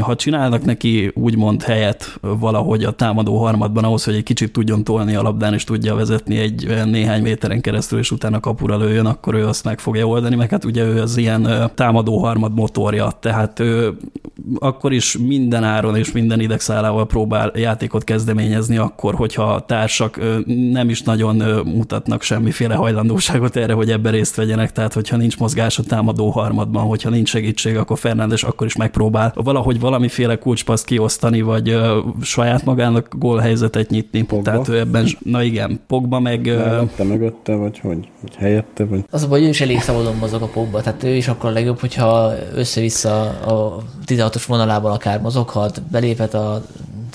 ha 0.00 0.16
csinálnak 0.16 0.64
neki 0.64 1.10
úgymond 1.14 1.62
helyet 1.62 2.18
valahogy 2.20 2.84
a 2.84 2.90
támadó 2.90 3.38
harmadban 3.38 3.84
ahhoz, 3.84 4.04
hogy 4.04 4.14
egy 4.14 4.22
kicsit 4.22 4.52
tudjon 4.52 4.84
tolni 4.84 5.14
a 5.14 5.22
labdán, 5.22 5.54
és 5.54 5.64
tudja 5.64 5.93
vezetni 5.94 6.38
egy 6.38 6.84
néhány 6.84 7.22
méteren 7.22 7.60
keresztül, 7.60 7.98
és 7.98 8.10
utána 8.10 8.40
kapura 8.40 8.76
lőjön, 8.76 9.06
akkor 9.06 9.34
ő 9.34 9.46
azt 9.46 9.64
meg 9.64 9.78
fogja 9.78 10.06
oldani, 10.06 10.34
meg 10.34 10.50
hát 10.50 10.64
ugye 10.64 10.84
ő 10.84 11.00
az 11.00 11.16
ilyen 11.16 11.70
támadó 11.74 12.18
harmad 12.18 12.54
motorja, 12.54 13.12
tehát 13.20 13.60
ő 13.60 13.96
akkor 14.58 14.92
is 14.92 15.18
minden 15.18 15.64
áron 15.64 15.96
és 15.96 16.12
minden 16.12 16.40
idegszálával 16.40 17.06
próbál 17.06 17.52
játékot 17.54 18.04
kezdeményezni, 18.04 18.76
akkor, 18.76 19.14
hogyha 19.14 19.42
a 19.42 19.60
társak 19.60 20.20
nem 20.72 20.88
is 20.88 21.02
nagyon 21.02 21.36
mutatnak 21.64 22.22
semmiféle 22.22 22.74
hajlandóságot 22.74 23.56
erre, 23.56 23.72
hogy 23.72 23.90
ebben 23.90 24.12
részt 24.12 24.36
vegyenek, 24.36 24.72
tehát 24.72 24.92
hogyha 24.92 25.16
nincs 25.16 25.38
mozgás 25.38 25.78
a 25.78 25.82
támadó 25.82 26.30
harmadban, 26.30 26.84
hogyha 26.84 27.10
nincs 27.10 27.28
segítség, 27.28 27.76
akkor 27.76 27.98
Fernándes 27.98 28.42
akkor 28.42 28.66
is 28.66 28.76
megpróbál 28.76 29.32
valahogy 29.34 29.80
valamiféle 29.80 30.38
kulcspaszt 30.38 30.84
kiosztani, 30.84 31.40
vagy 31.40 31.78
saját 32.22 32.64
magának 32.64 33.14
gólhelyzetet 33.18 33.90
nyitni. 33.90 34.22
Pogba? 34.22 34.50
Tehát 34.50 34.68
ő 34.68 34.78
ebben, 34.78 35.06
na 35.22 35.42
igen, 35.42 35.80
Pogba 35.86 36.20
meg... 36.20 36.46
Mellette, 36.46 37.04
mögötte, 37.04 37.54
vagy 37.54 37.78
hogy? 37.78 38.08
Vagy 38.20 38.34
helyette, 38.36 38.84
vagy? 38.84 39.04
Az 39.10 39.22
a 39.22 39.28
baj, 39.28 39.44
ő 39.44 39.48
is 39.48 39.60
elég 39.60 39.80
szabadon 39.80 40.16
mozog 40.16 40.42
a 40.42 40.46
pokba, 40.46 40.80
tehát 40.80 41.02
ő 41.02 41.14
is 41.14 41.28
akkor 41.28 41.50
a 41.50 41.52
legjobb, 41.52 41.78
hogyha 41.78 42.32
össze-vissza 42.54 43.20
a 43.28 43.82
16-os 44.06 44.44
vonalában 44.46 44.92
akár 44.92 45.20
mozoghat, 45.20 45.82
beléphet 45.82 46.34
a 46.34 46.62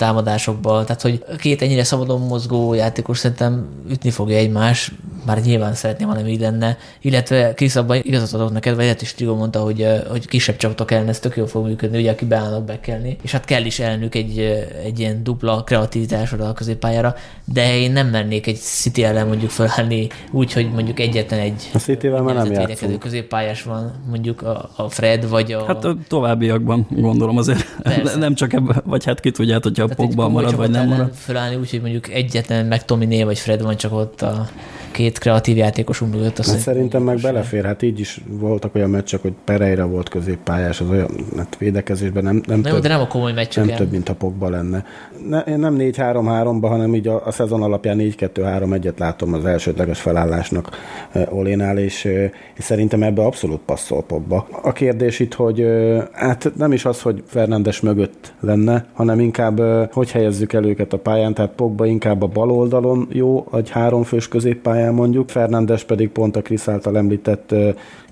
támadásokba, 0.00 0.84
tehát 0.84 1.02
hogy 1.02 1.24
két 1.38 1.62
ennyire 1.62 1.84
szabadon 1.84 2.20
mozgó 2.20 2.74
játékos 2.74 3.18
szerintem 3.18 3.68
ütni 3.90 4.10
fogja 4.10 4.36
egymás, 4.36 4.92
már 5.26 5.40
nyilván 5.40 5.74
szeretném, 5.74 6.08
ha 6.08 6.14
nem 6.14 6.26
így 6.26 6.40
lenne, 6.40 6.76
illetve 7.00 7.54
Krisz 7.54 7.76
abban 7.76 8.00
igazat 8.02 8.32
adok 8.32 8.52
neked, 8.52 8.74
vagy 8.74 8.84
lehet 8.84 9.02
is 9.02 9.14
Trigo 9.14 9.34
mondta, 9.34 9.60
hogy, 9.60 9.86
hogy 10.10 10.28
kisebb 10.28 10.56
csapatok 10.56 10.90
ellen 10.90 11.08
ez 11.08 11.18
tök 11.18 11.36
jól 11.36 11.46
fog 11.46 11.66
működni, 11.66 11.98
ugye 11.98 12.10
aki 12.10 12.24
beállnak 12.24 12.64
bekelni, 12.64 13.16
és 13.22 13.32
hát 13.32 13.44
kell 13.44 13.64
is 13.64 13.78
elnök 13.78 14.14
egy, 14.14 14.38
egy 14.84 14.98
ilyen 14.98 15.22
dupla 15.24 15.64
kreativitás 15.64 16.32
oda 16.32 16.48
a 16.48 16.52
középpályára, 16.52 17.14
de 17.44 17.76
én 17.76 17.92
nem 17.92 18.08
mernék 18.08 18.46
egy 18.46 18.56
City 18.56 19.04
ellen 19.04 19.26
mondjuk 19.26 19.50
felállni 19.50 20.08
úgy, 20.30 20.52
hogy 20.52 20.70
mondjuk 20.70 21.00
egyetlen 21.00 21.40
egy 21.40 21.70
A 21.74 21.78
City-vel 21.78 22.22
már 22.22 22.34
nem 22.34 22.52
játszunk. 22.52 22.98
középpályás 22.98 23.62
van, 23.62 23.92
mondjuk 24.08 24.42
a, 24.42 24.70
a 24.76 24.88
Fred, 24.88 25.28
vagy 25.28 25.52
a... 25.52 25.64
Hát 25.64 25.84
a 25.84 25.96
továbbiakban 26.08 26.86
gondolom 26.90 27.36
azért 27.36 27.78
Persze. 27.82 28.18
nem 28.18 28.34
csak 28.34 28.52
ebben, 28.52 28.82
vagy 28.84 29.04
hát 29.04 29.20
ki 29.20 29.30
tudját, 29.30 29.62
hogyha 29.62 29.88
Tehát 29.96 30.14
komoly 30.14 30.30
marad, 30.32 30.56
vagy 30.56 30.70
nem 30.70 30.88
marad. 30.88 31.14
Fölállni 31.14 31.56
úgy, 31.56 31.70
hogy 31.70 31.80
mondjuk 31.80 32.08
egyetlen 32.08 32.66
meg 32.66 32.84
Tominé 32.84 33.22
vagy 33.22 33.38
Fred 33.38 33.62
van 33.62 33.76
csak 33.76 33.92
ott 33.92 34.22
a 34.22 34.48
két 34.90 35.18
kreatív 35.18 35.56
játékosunk 35.56 36.14
mögött. 36.14 36.38
Azt 36.38 36.50
Hát 36.50 36.58
szerintem 36.58 37.02
meg 37.02 37.18
belefér, 37.20 37.64
hát 37.64 37.82
így 37.82 38.00
is 38.00 38.20
voltak 38.28 38.74
olyan 38.74 38.90
meccsek, 38.90 39.22
hogy 39.22 39.32
Pereira 39.44 39.86
volt 39.86 40.08
középpályás, 40.08 40.80
az 40.80 40.90
olyan 40.90 41.10
hát 41.36 41.56
védekezésben 41.58 42.24
nem, 42.24 42.42
nem, 42.46 42.60
jó, 42.64 42.72
több, 42.72 42.82
de 42.82 42.88
nem 42.88 43.00
a 43.00 43.06
komoly 43.06 43.26
nem 43.26 43.34
meccseken. 43.34 43.76
több, 43.76 43.90
mint 43.90 44.08
a 44.08 44.14
Pogba 44.14 44.48
lenne. 44.48 44.84
Ne, 45.28 45.40
én 45.40 45.58
nem 45.58 45.76
4-3-3-ba, 45.78 46.66
hanem 46.68 46.94
így 46.94 47.08
a, 47.08 47.26
a 47.26 47.30
szezon 47.30 47.62
alapján 47.62 47.98
4-2-3-1-et 48.00 48.98
látom 48.98 49.34
az 49.34 49.44
elsődleges 49.44 50.00
felállásnak 50.00 50.68
uh, 51.14 51.36
Olénál, 51.36 51.78
és, 51.78 52.04
uh, 52.04 52.24
és 52.54 52.64
szerintem 52.64 53.02
ebbe 53.02 53.22
abszolút 53.22 53.60
passzol 53.60 54.02
Pogba. 54.02 54.46
A 54.62 54.72
kérdés 54.72 55.18
itt, 55.18 55.34
hogy 55.34 55.60
uh, 55.60 56.02
hát 56.12 56.52
nem 56.56 56.72
is 56.72 56.84
az, 56.84 57.02
hogy 57.02 57.22
Fernándes 57.26 57.80
mögött 57.80 58.32
lenne, 58.40 58.86
hanem 58.92 59.20
inkább 59.20 59.60
hogy 59.92 60.10
helyezzük 60.10 60.52
el 60.52 60.64
őket 60.64 60.92
a 60.92 60.98
pályán, 60.98 61.34
tehát 61.34 61.50
Pogba 61.50 61.86
inkább 61.86 62.22
a 62.22 62.26
bal 62.26 62.50
oldalon 62.50 63.08
jó, 63.12 63.46
egy 63.52 63.70
háromfős 63.70 64.28
középpályán 64.28 64.79
mondjuk, 64.92 65.28
Fernándes 65.28 65.84
pedig 65.84 66.08
pont 66.08 66.36
a 66.36 66.42
Krisz 66.42 66.68
által 66.68 66.96
említett 66.96 67.54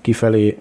kifelé 0.01 0.57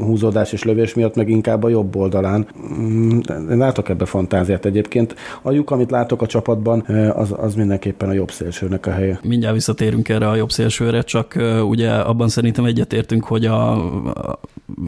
húzódás 0.00 0.52
és 0.52 0.62
lövés 0.62 0.94
miatt, 0.94 1.14
meg 1.14 1.28
inkább 1.28 1.62
a 1.62 1.68
jobb 1.68 1.96
oldalán. 1.96 2.46
Mm, 2.80 3.18
látok 3.48 3.88
ebbe 3.88 4.04
fantáziát 4.04 4.64
egyébként. 4.64 5.14
A 5.42 5.50
lyuk, 5.50 5.70
amit 5.70 5.90
látok 5.90 6.22
a 6.22 6.26
csapatban, 6.26 6.80
az, 7.14 7.34
az 7.36 7.54
mindenképpen 7.54 8.08
a 8.08 8.12
jobb 8.12 8.30
szélsőnek 8.30 8.86
a 8.86 8.90
helye. 8.90 9.20
Mindjárt 9.22 9.54
visszatérünk 9.54 10.08
erre 10.08 10.28
a 10.28 10.34
jobb 10.34 10.50
szélsőre, 10.50 11.02
csak 11.02 11.34
ugye 11.68 11.90
abban 11.90 12.28
szerintem 12.28 12.64
egyetértünk, 12.64 13.24
hogy 13.24 13.44
a 13.44 13.90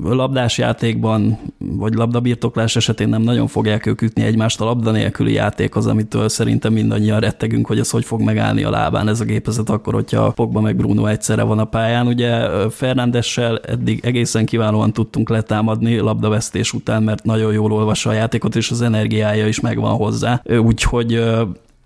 labdás 0.03 0.59
játékban, 0.59 1.38
vagy 1.69 1.95
labdabirtoklás 1.95 2.77
esetén 2.77 3.09
nem 3.09 3.23
nagyon 3.23 3.47
fogják 3.47 3.87
ők 3.87 4.03
ütni 4.03 4.23
egymást. 4.23 4.61
A 4.61 4.64
labda 4.64 4.91
nélküli 4.91 5.33
játék 5.33 5.77
az, 5.77 5.87
amitől 5.87 6.29
szerintem 6.29 6.73
mindannyian 6.73 7.21
rettegünk, 7.21 7.67
hogy 7.67 7.79
ez 7.79 7.91
hogy 7.91 8.05
fog 8.05 8.21
megállni 8.21 8.62
a 8.62 8.71
lábán 8.71 9.09
ez 9.09 9.21
a 9.21 9.25
gépezet 9.25 9.71
akkor, 9.71 9.95
hogyha 9.95 10.31
Pogba 10.31 10.61
meg 10.61 10.77
Bruno 10.77 11.07
egyszerre 11.07 11.43
van 11.43 11.59
a 11.59 11.64
pályán. 11.64 12.07
Ugye 12.07 12.49
Fernándessel 12.71 13.59
eddig 13.59 14.05
egészen 14.05 14.45
kiválóan 14.47 14.93
tudtunk 14.93 15.29
letámadni 15.29 15.99
labdavesztés 15.99 16.73
után, 16.73 17.03
mert 17.03 17.25
nagyon 17.25 17.53
jól 17.53 17.73
olvassa 17.73 18.11
a 18.11 18.12
játékot, 18.12 18.57
és 18.57 18.71
az 18.71 18.83
energiája 18.83 19.47
is 19.47 19.61
megvan 19.61 19.97
hozzá. 19.97 20.43
Úgyhogy 20.59 21.23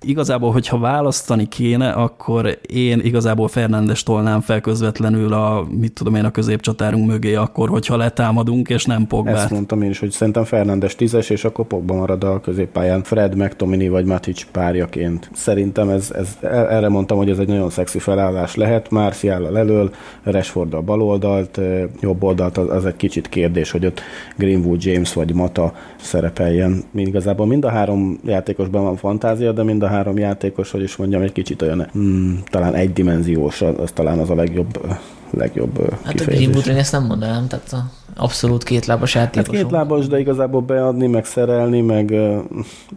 Igazából, 0.07 0.53
hogyha 0.53 0.79
választani 0.79 1.49
kéne, 1.49 1.91
akkor 1.91 2.59
én 2.69 3.01
igazából 3.03 3.49
Fernándes 3.49 4.03
tolnám 4.03 4.41
fel 4.41 4.61
közvetlenül 4.61 5.33
a, 5.33 5.67
mit 5.79 5.93
tudom 5.93 6.15
én, 6.15 6.25
a 6.25 6.31
középcsatárunk 6.31 7.07
mögé 7.07 7.35
akkor, 7.35 7.69
hogyha 7.69 7.97
letámadunk, 7.97 8.69
és 8.69 8.85
nem 8.85 9.01
Ezt 9.01 9.09
Pogbát. 9.09 9.51
mondtam 9.51 9.83
én 9.83 9.91
is, 9.91 9.99
hogy 9.99 10.11
szerintem 10.11 10.45
Fernándes 10.45 10.95
tízes, 10.95 11.31
és 11.31 11.45
akkor 11.45 11.67
Pogba 11.67 11.95
marad 11.95 12.25
a 12.25 12.41
középpályán 12.41 13.03
Fred, 13.03 13.37
McTominay 13.37 13.89
vagy 13.89 14.05
Matic 14.05 14.45
párjaként. 14.45 15.31
Szerintem 15.33 15.89
ez, 15.89 16.11
ez, 16.15 16.37
erre 16.51 16.89
mondtam, 16.89 17.17
hogy 17.17 17.31
ez 17.31 17.39
egy 17.39 17.49
nagyon 17.49 17.71
szexi 17.71 17.99
felállás 17.99 18.55
lehet. 18.55 18.91
Marcial 18.91 19.59
elől, 19.59 19.91
Rashford 20.23 20.75
a 20.75 20.81
bal 20.81 21.03
oldalt, 21.03 21.61
jobb 22.01 22.23
oldalt, 22.23 22.59
az, 22.59 22.69
az 22.71 22.87
egy 22.87 22.97
kicsit 22.97 23.29
kérdés, 23.29 23.71
hogy 23.71 23.87
ott 23.87 24.01
Greenwood, 24.37 24.85
James 24.85 25.13
vagy 25.13 25.35
Mata 25.35 25.73
szerepeljen. 25.97 26.83
Mind 26.91 27.07
igazából 27.07 27.47
mind 27.47 27.65
a 27.65 27.71
három 27.71 28.21
játékosban 28.25 28.83
van 28.83 28.97
fantázia, 28.97 29.53
de 29.53 29.63
mind 29.63 29.83
a 29.83 29.89
három 29.91 30.19
játékos, 30.19 30.71
hogy 30.71 30.83
is 30.83 30.97
mondjam, 30.97 31.23
egy 31.23 31.33
kicsit 31.33 31.63
olyan, 31.63 31.89
hmm, 31.93 32.43
talán 32.51 32.75
egydimenziós, 32.75 33.63
az, 33.63 33.75
az 33.79 33.91
talán 33.95 34.19
az 34.19 34.31
a 34.31 34.35
legjobb, 34.35 34.87
legjobb 35.31 35.79
Hát 35.79 35.91
a 36.05 36.11
kifejezés. 36.11 36.37
Greenwoodra 36.37 36.73
én 36.73 36.79
ezt 36.79 36.93
nem 36.93 37.05
mondanám, 37.05 37.49
tehát 37.49 37.73
a 37.73 37.91
abszolút 38.17 38.65
kétlábas 38.65 39.13
Hát 39.13 39.23
játékosunk. 39.23 39.63
két 39.63 39.71
lábas, 39.79 40.07
de 40.07 40.19
igazából 40.19 40.61
beadni, 40.61 41.07
meg 41.07 41.25
szerelni, 41.25 41.81
meg 41.81 42.15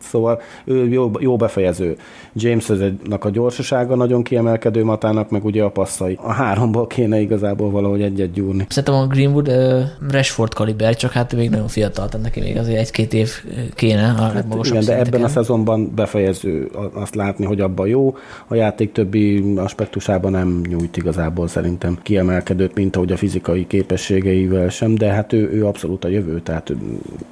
szóval 0.01 0.41
ő 0.66 0.88
jó, 0.88 1.11
jó 1.20 1.36
befejező. 1.36 1.97
James 2.36 2.70
eznek 2.70 3.26
a 3.26 3.30
gyorsasága 3.30 3.95
nagyon 3.95 4.24
kiemelkedő 4.24 4.84
matának, 4.84 5.30
meg 5.30 5.45
ugye 5.45 5.64
a 5.64 5.70
passzai. 5.70 6.18
A 6.22 6.32
háromból 6.32 6.88
kéne 6.88 7.20
igazából 7.20 7.70
valahogy 7.70 8.01
egyet 8.01 8.32
gyúrni. 8.32 8.66
Szerintem 8.70 8.93
a 8.93 9.07
Greenwood 9.07 9.47
uh, 9.47 9.82
Rashford 10.11 10.53
kaliber, 10.53 10.95
csak 10.95 11.11
hát 11.11 11.36
még 11.36 11.49
nagyon 11.49 11.68
fiatal, 11.68 12.09
tehát 12.09 12.26
neki 12.26 12.39
még 12.39 12.57
azért 12.57 12.80
egy-két 12.80 13.14
év 13.14 13.30
kéne 13.76 14.01
a 14.18 14.22
Hát 14.22 14.34
legmagasabb 14.34 14.82
igen, 14.82 14.86
de 14.86 14.97
ebben 14.99 15.24
a 15.24 15.28
szezonban 15.28 15.91
befejező 15.95 16.72
azt 16.93 17.16
látni, 17.16 17.45
hogy 17.45 17.61
abban 17.61 17.88
jó. 17.88 18.16
A 18.47 18.55
játék 18.55 18.91
többi 18.91 19.53
aspektusában 19.57 20.32
nem 20.32 20.61
nyújt 20.70 20.97
igazából 20.97 21.47
szerintem 21.47 21.97
kiemelkedőt, 22.01 22.76
mint 22.76 22.95
ahogy 22.95 23.11
a 23.11 23.18
fizikai 23.18 23.68
képességeivel 23.68 24.70
sem, 24.70 24.95
de 25.04 25.10
hát 25.12 25.34
ő, 25.34 25.49
ő 25.51 25.66
abszolút 25.66 26.06
a 26.06 26.08
jövő, 26.08 26.39
tehát 26.39 26.70
ő- 26.70 26.78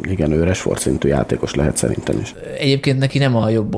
igen, 0.01 0.32
ő 0.32 0.43
Rashford 0.43 0.80
szintű 0.80 1.07
játékos 1.07 1.55
lehet 1.55 1.78
szerintem 1.78 2.19
is. 2.19 2.34
Egyébként 2.59 2.99
neki 2.99 3.17
nem 3.17 3.36
a 3.36 3.49
jobb, 3.49 3.76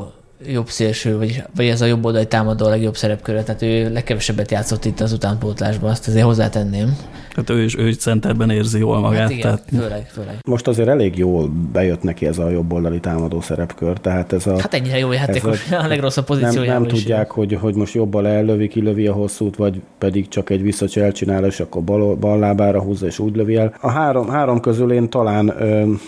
jobb 0.48 0.68
szélső, 0.68 1.18
vagy, 1.18 1.44
vagy 1.56 1.66
ez 1.66 1.82
a 1.82 1.86
jobb 1.86 2.06
oldali 2.06 2.28
támadó 2.28 2.66
a 2.66 2.70
legjobb 2.70 2.96
szerepköre, 2.96 3.44
tehát 3.44 3.62
ő 3.62 3.92
legkevesebbet 3.92 4.52
játszott 4.52 4.86
itt 4.86 5.00
az 5.00 5.14
utánpótlásban, 5.14 5.90
azt 5.90 6.08
azért 6.08 6.26
hozzátenném. 6.26 6.98
Tehát 7.34 7.50
ő 7.50 7.64
is, 7.64 7.78
ő 7.78 7.88
is 7.88 7.98
centerben 7.98 8.50
érzi 8.50 8.80
jól 8.80 9.00
magát. 9.00 9.20
Hát 9.20 9.30
igen, 9.30 9.42
tehát 9.42 9.64
főleg, 9.78 10.08
főleg. 10.12 10.38
Most 10.46 10.68
azért 10.68 10.88
elég 10.88 11.18
jól 11.18 11.52
bejött 11.72 12.04
neki 12.04 12.26
ez 12.26 12.38
a 12.38 12.50
jobboldali 12.50 13.00
támadó 13.00 13.42
szerepkör, 13.42 13.98
tehát 13.98 14.34
ez 14.34 14.48
a... 14.48 14.60
Hát 14.60 14.74
ennyire 14.74 14.98
jó 14.98 15.12
játékos, 15.12 15.72
a 15.84 15.88
legrosszabb 15.88 16.30
nem, 16.30 16.38
pozíciójában 16.38 16.82
nem 16.82 16.94
is. 16.94 17.00
tudják, 17.00 17.32
hogy, 17.32 17.58
hogy 17.62 17.76
most 17.76 17.94
jobban 17.94 18.26
ellövi, 18.26 18.68
kilövi 18.68 19.08
a 19.08 19.14
hosszút, 19.14 19.56
vagy 19.56 19.82
pedig 19.98 20.28
csak 20.28 20.50
egy 20.50 20.62
visszacsel 20.62 21.12
csinál, 21.12 21.46
és 21.46 21.60
akkor 21.60 21.84
bal, 21.84 22.16
bal 22.16 22.40
lábára 22.40 22.82
húzza, 22.82 23.06
és 23.06 23.20
úgy 23.20 23.36
lövi 23.36 23.56
el. 23.56 23.74
A 23.82 23.90
három, 23.90 24.30
három 24.30 24.60
közül 24.60 24.92
én 24.92 25.10
talán, 25.10 25.54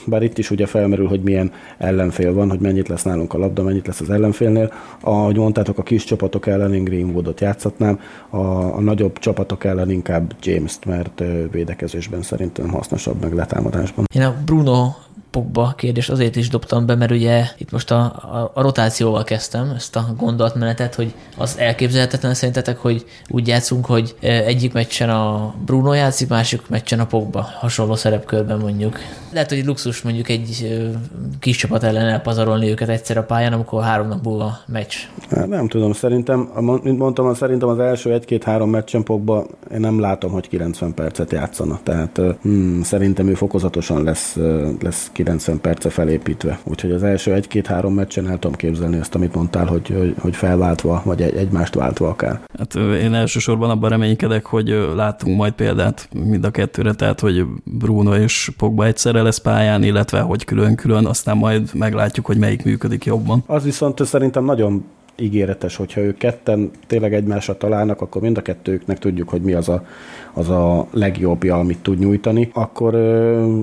bár 0.06 0.24
itt 0.24 0.38
is 0.38 0.52
ugye 0.52 0.66
felmerül, 0.66 1.08
hogy 1.08 1.22
milyen 1.22 1.52
ellenfél 1.78 2.34
van, 2.34 2.50
hogy 2.50 2.60
mennyit 2.60 2.88
lesz 2.88 3.04
nálunk 3.04 3.34
a 3.34 3.38
labda, 3.38 3.64
mennyit 3.64 3.88
lesz 3.88 4.02
az 4.02 4.10
ellenfélnél. 4.26 4.74
Ahogy 5.02 5.38
mondtátok, 5.38 5.78
a 5.78 5.84
kis 5.84 6.04
csapatok 6.04 6.48
ellen 6.48 6.74
én 6.74 6.84
Greenwoodot 6.84 7.42
játszatnám, 7.42 8.00
a, 8.30 8.38
a 8.76 8.80
nagyobb 8.80 9.20
csapatok 9.20 9.64
ellen 9.64 9.92
inkább 9.92 10.36
James-t, 10.42 10.86
mert 10.86 11.24
védekezésben 11.52 12.22
szerintem 12.22 12.70
hasznosabb, 12.70 13.22
meg 13.22 13.34
letámadásban. 13.34 14.06
Én 14.14 14.22
a 14.22 14.36
Bruno 14.46 14.88
Pogba 15.36 15.74
kérdést 15.78 16.10
azért 16.10 16.36
is 16.36 16.50
dobtam 16.50 16.86
be, 16.86 16.96
mert 16.96 17.12
ugye 17.12 17.46
itt 17.58 17.72
most 17.72 17.92
a, 17.92 18.00
a, 18.06 18.52
a 18.54 18.62
rotációval 18.62 19.24
kezdtem 19.24 19.74
ezt 19.76 19.96
a 19.96 20.06
gondolatmenetet, 20.18 20.96
hogy 20.96 21.14
az 21.38 21.58
elképzelhetetlen 21.58 22.34
szerintetek, 22.34 22.78
hogy 22.78 23.06
úgy 23.30 23.48
játszunk, 23.48 23.86
hogy 23.86 24.16
egyik 24.22 24.74
meccsen 24.74 25.10
a 25.10 25.54
Bruno 25.66 25.94
játszik, 25.94 26.30
másik 26.30 26.62
meccsen 26.70 27.00
a 27.00 27.06
Pogba, 27.06 27.48
hasonló 27.60 27.96
szerepkörben 27.96 28.60
mondjuk. 28.60 29.00
Lehet, 29.34 29.50
hogy 29.50 29.66
luxus 29.66 30.02
mondjuk 30.02 30.30
egy 30.30 30.80
kis 31.40 31.58
csapat 31.58 31.84
ellen 31.84 32.08
elpazarolni 32.08 32.70
őket 32.70 32.90
egyszer 32.90 33.18
a 33.18 33.24
pályán, 33.24 33.54
amikor 33.54 33.84
három 33.84 34.08
nap 34.08 34.24
múlva 34.24 34.58
meccs. 34.68 34.96
Nem 35.30 35.68
tudom, 35.68 35.94
szerintem, 35.94 36.50
mint 36.84 36.98
mondtam, 36.98 37.34
szerintem 37.34 37.70
az 37.70 37.80
első 37.80 38.14
egy-két-három 38.14 38.70
meccsen 38.70 39.04
Pogba, 39.04 39.46
én 39.74 39.80
nem 39.80 40.00
látom, 40.00 40.32
hogy 40.32 40.48
90 40.48 40.94
percet 40.94 41.32
játszana. 41.32 41.80
Tehát 41.84 42.22
hmm, 42.42 42.82
szerintem 42.84 43.28
ő 43.28 43.34
fokozatosan 43.34 44.04
lesz, 44.04 44.38
lesz 44.82 45.10
90 45.12 45.25
perce 45.62 45.90
felépítve. 45.90 46.60
Úgyhogy 46.64 46.92
az 46.92 47.04
első 47.04 47.34
egy-két-három 47.34 47.94
meccsen 47.94 48.28
el 48.30 48.40
tudom 48.40 48.56
képzelni 48.56 48.98
ezt, 48.98 49.16
amit 49.16 49.36
mondtál, 49.36 49.66
hogy, 49.66 49.88
hogy, 49.98 50.16
hogy 50.20 50.36
felváltva, 50.36 51.02
vagy 51.06 51.22
egy, 51.22 51.36
egymást 51.36 51.76
váltva 51.76 52.08
akár. 52.08 52.42
Hát 52.58 52.76
én 52.76 53.14
elsősorban 53.14 53.70
abban 53.70 53.90
reménykedek, 53.90 54.46
hogy 54.46 54.88
látunk 54.96 55.38
majd 55.38 55.54
példát 55.54 56.10
mind 56.14 56.46
a 56.46 56.52
kettőre, 56.52 56.94
tehát 56.94 57.20
hogy 57.20 57.46
Bruno 57.64 58.16
és 58.16 58.52
Pogba 58.58 58.86
egyszerre 58.86 59.22
lesz 59.22 59.38
pályán, 59.38 59.84
illetve 59.84 60.20
hogy 60.20 60.46
külön-külön, 60.46 61.06
aztán 61.06 61.38
majd 61.38 61.70
meglátjuk, 61.74 62.26
hogy 62.26 62.38
melyik 62.38 62.64
működik 62.64 63.06
jobban. 63.06 63.44
Az 63.46 63.64
viszont 63.64 64.06
szerintem 64.06 64.46
nagyon 64.46 64.86
ígéretes, 65.18 65.76
hogyha 65.76 66.02
ők 66.02 66.18
ketten 66.18 66.72
tényleg 66.88 67.14
egymásra 67.14 67.58
találnak, 67.58 68.02
akkor 68.02 68.22
mind 68.22 68.38
a 68.38 68.42
kettőknek 68.42 69.00
tudjuk, 69.00 69.30
hogy 69.30 69.42
mi 69.42 69.54
az 69.54 69.70
a, 69.70 69.86
az 70.38 70.50
a 70.50 70.88
legjobbja, 70.92 71.56
amit 71.56 71.78
tud 71.78 72.00
nyújtani, 72.00 72.50
akkor, 72.54 72.96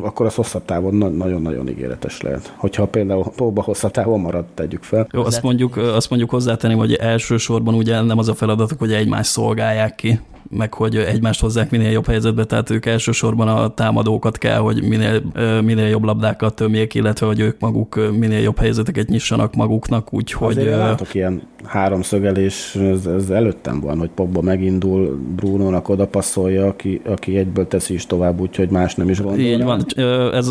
akkor 0.02 0.26
az 0.26 0.34
hosszabb 0.34 0.64
távon 0.64 0.94
nagyon-nagyon 0.94 1.68
ígéretes 1.68 2.20
lehet. 2.20 2.54
Hogyha 2.56 2.86
például 2.86 3.24
Póba 3.36 3.62
hosszabb 3.62 3.90
távon 3.90 4.20
marad, 4.20 4.44
tegyük 4.54 4.82
fel. 4.82 5.06
Jó, 5.12 5.24
azt 5.24 5.42
mondjuk, 5.42 5.76
azt 5.76 6.10
mondjuk 6.10 6.30
hozzátenni, 6.30 6.74
hogy 6.74 6.92
elsősorban 6.92 7.74
ugye 7.74 8.00
nem 8.00 8.18
az 8.18 8.28
a 8.28 8.34
feladatok, 8.34 8.78
hogy 8.78 8.92
egymást 8.92 9.30
szolgálják 9.30 9.94
ki, 9.94 10.20
meg 10.56 10.74
hogy 10.74 10.96
egymást 10.96 11.40
hozzák 11.40 11.70
minél 11.70 11.90
jobb 11.90 12.06
helyzetbe, 12.06 12.44
tehát 12.44 12.70
ők 12.70 12.86
elsősorban 12.86 13.48
a 13.48 13.74
támadókat 13.74 14.38
kell, 14.38 14.58
hogy 14.58 14.82
minél, 14.88 15.22
minél 15.62 15.86
jobb 15.86 16.04
labdákat 16.04 16.54
tömjék, 16.54 16.94
illetve 16.94 17.26
hogy 17.26 17.40
ők 17.40 17.60
maguk 17.60 18.10
minél 18.18 18.40
jobb 18.40 18.58
helyzeteket 18.58 19.08
nyissanak 19.08 19.54
maguknak, 19.54 20.12
úgyhogy... 20.12 20.58
Azért 20.58 20.76
látok 20.76 21.14
ilyen 21.14 21.42
háromszögelés, 21.64 22.74
ez, 22.74 23.06
ez 23.06 23.30
előttem 23.30 23.80
van, 23.80 23.98
hogy 23.98 24.10
Pogba 24.10 24.40
megindul, 24.40 25.18
Bruno-nak 25.36 25.88
oda 25.88 26.06
aki, 26.62 27.00
aki 27.04 27.36
egyből 27.36 27.68
teszi 27.68 27.94
is 27.94 28.06
tovább, 28.06 28.40
úgyhogy 28.40 28.68
más 28.68 28.94
nem 28.94 29.08
is 29.08 29.20
gondolja. 29.20 29.52
Így 29.52 29.62
van, 29.62 29.84
ez 30.32 30.48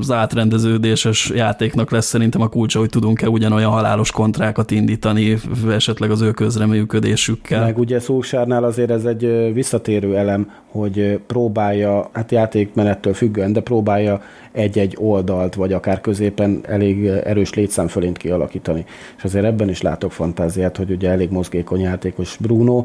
az 0.00 0.10
átrendeződéses 0.10 1.30
játéknak 1.34 1.90
lesz 1.90 2.06
szerintem 2.06 2.40
a 2.40 2.48
kulcsa, 2.48 2.78
hogy 2.78 2.88
tudunk-e 2.88 3.28
ugyanolyan 3.28 3.70
halálos 3.70 4.10
kontrákat 4.10 4.70
indítani, 4.70 5.36
esetleg 5.70 6.10
az 6.10 6.20
ő 6.20 6.30
közreműködésükkel. 6.30 7.64
Meg 7.64 7.78
ugye 7.78 8.00
Szósárnál 8.00 8.64
azért 8.64 8.90
ez 8.90 9.04
egy 9.04 9.52
visszatérő 9.52 10.16
elem, 10.16 10.50
hogy 10.66 11.18
próbálja, 11.26 12.10
hát 12.12 12.32
játékmenettől 12.32 13.14
függően, 13.14 13.52
de 13.52 13.60
próbálja 13.60 14.22
egy-egy 14.52 14.96
oldalt, 15.00 15.54
vagy 15.54 15.72
akár 15.72 16.00
középen 16.00 16.60
elég 16.62 17.06
erős 17.06 17.54
létszámfölényt 17.54 18.16
kialakítani. 18.16 18.84
És 19.16 19.24
azért 19.24 19.44
ebben 19.44 19.68
is 19.68 19.82
látok 19.82 20.12
fantáziát, 20.12 20.76
hogy 20.76 20.90
ugye 20.90 21.10
elég 21.10 21.30
mozgékony 21.30 21.80
játékos 21.80 22.36
Bruno, 22.40 22.84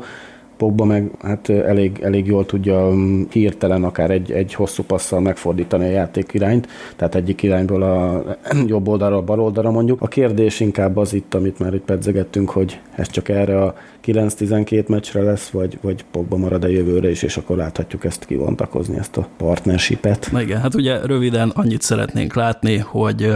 Pogba 0.58 0.86
meg 0.86 1.12
hát 1.22 1.50
elég, 1.50 2.00
elég 2.02 2.26
jól 2.26 2.46
tudja 2.46 2.90
mm, 2.90 3.24
hirtelen 3.30 3.84
akár 3.84 4.12
egy, 4.12 4.32
egy 4.32 4.54
hosszú 4.54 4.84
passzal 4.84 5.20
megfordítani 5.20 5.86
a 5.86 5.90
játék 5.90 6.34
irányt, 6.34 6.68
tehát 6.96 7.16
egyik 7.16 7.44
irányból 7.44 7.82
a 7.82 8.24
jobb 8.66 8.88
oldalra, 8.88 9.16
a 9.16 9.22
bal 9.22 9.40
oldalra 9.40 9.72
mondjuk. 9.72 10.02
A 10.02 10.08
kérdés 10.08 10.60
inkább 10.60 10.98
az 10.98 11.14
itt, 11.14 11.34
amit 11.34 11.60
már 11.60 11.74
itt 11.74 11.84
pedzegettünk, 11.84 12.50
hogy 12.50 12.80
ez 12.96 13.10
csak 13.10 13.30
erre 13.30 13.62
a 13.62 13.76
9-12 14.06 14.88
meccsre 14.88 15.22
lesz, 15.22 15.50
vagy, 15.50 15.78
vagy 15.82 16.06
Pogba 16.12 16.38
marad 16.38 16.64
a 16.64 16.68
jövőre 16.68 17.10
is, 17.10 17.24
és 17.24 17.38
akkor 17.38 17.58
láthatjuk 17.58 18.06
ezt 18.06 18.26
kivontakozni, 18.26 18.98
ezt 18.98 19.18
a 19.18 19.28
partnershipet. 19.38 20.30
Na 20.32 20.42
igen, 20.42 20.62
hát 20.62 20.76
ugye 20.76 21.06
röviden 21.06 21.50
annyit 21.56 21.82
szeretnénk 21.82 22.36
látni, 22.36 22.78
hogy 22.78 23.32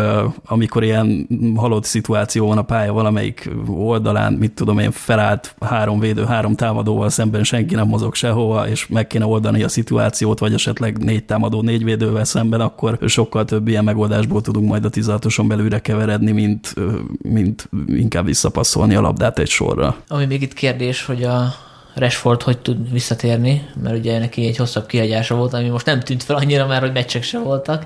amikor 0.45 0.84
ilyen 0.84 1.28
halott 1.55 1.84
szituáció 1.84 2.47
van 2.47 2.57
a 2.57 2.61
pálya 2.61 2.93
valamelyik 2.93 3.49
oldalán, 3.67 4.34
mit 4.34 4.51
tudom 4.51 4.80
én, 4.80 4.91
felállt 4.91 5.55
három 5.59 5.99
védő, 5.99 6.24
három 6.24 6.55
támadóval 6.55 7.09
szemben 7.12 7.43
senki 7.43 7.76
nem 7.76 7.88
mozog 7.88 8.16
sehova, 8.16 8.68
és 8.68 8.88
meg 8.88 9.07
kéne 9.07 9.26
oldani 9.26 9.64
a 9.64 9.70
szituációt, 9.70 10.39
vagy 10.39 10.53
esetleg 10.53 10.97
négy 10.97 11.24
támadó, 11.24 11.62
négy 11.62 11.84
védővel 11.84 12.24
szemben, 12.24 12.62
akkor 12.62 12.97
sokkal 13.05 13.45
több 13.45 13.68
ilyen 13.68 13.84
megoldásból 13.84 14.41
tudunk 14.41 14.68
majd 14.68 14.86
a 14.86 14.89
16-oson 14.89 15.45
belőle 15.47 15.80
keveredni, 15.80 16.32
mint, 16.32 16.74
mint 17.22 17.70
inkább 17.88 18.26
visszapasszolni 18.26 18.95
a 18.95 19.01
labdát 19.01 19.39
egy 19.39 19.49
sorra. 19.49 19.95
Ami 20.07 20.26
még 20.26 20.41
itt 20.41 20.53
kérdés, 20.53 21.05
hogy 21.05 21.24
a 21.24 21.53
Rashford 21.95 22.41
hogy 22.41 22.57
tud 22.57 22.91
visszatérni, 22.91 23.70
mert 23.84 23.97
ugye 23.97 24.20
neki 24.20 24.45
egy 24.45 24.57
hosszabb 24.57 24.86
kihagyása 24.86 25.36
volt, 25.36 25.53
ami 25.53 25.68
most 25.68 25.86
nem 25.86 25.99
tűnt 25.99 26.24
fel 26.24 26.36
annyira 26.36 26.68
már, 26.68 26.82
hogy 26.82 26.91
meccsek 26.93 27.24
sem 27.24 27.43
voltak. 27.43 27.86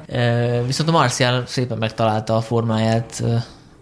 Viszont 0.66 0.90
a 0.90 0.92
Marcial 0.92 1.44
szépen 1.46 1.78
megtalálta 1.78 2.36
a 2.36 2.42
formáját 2.42 3.24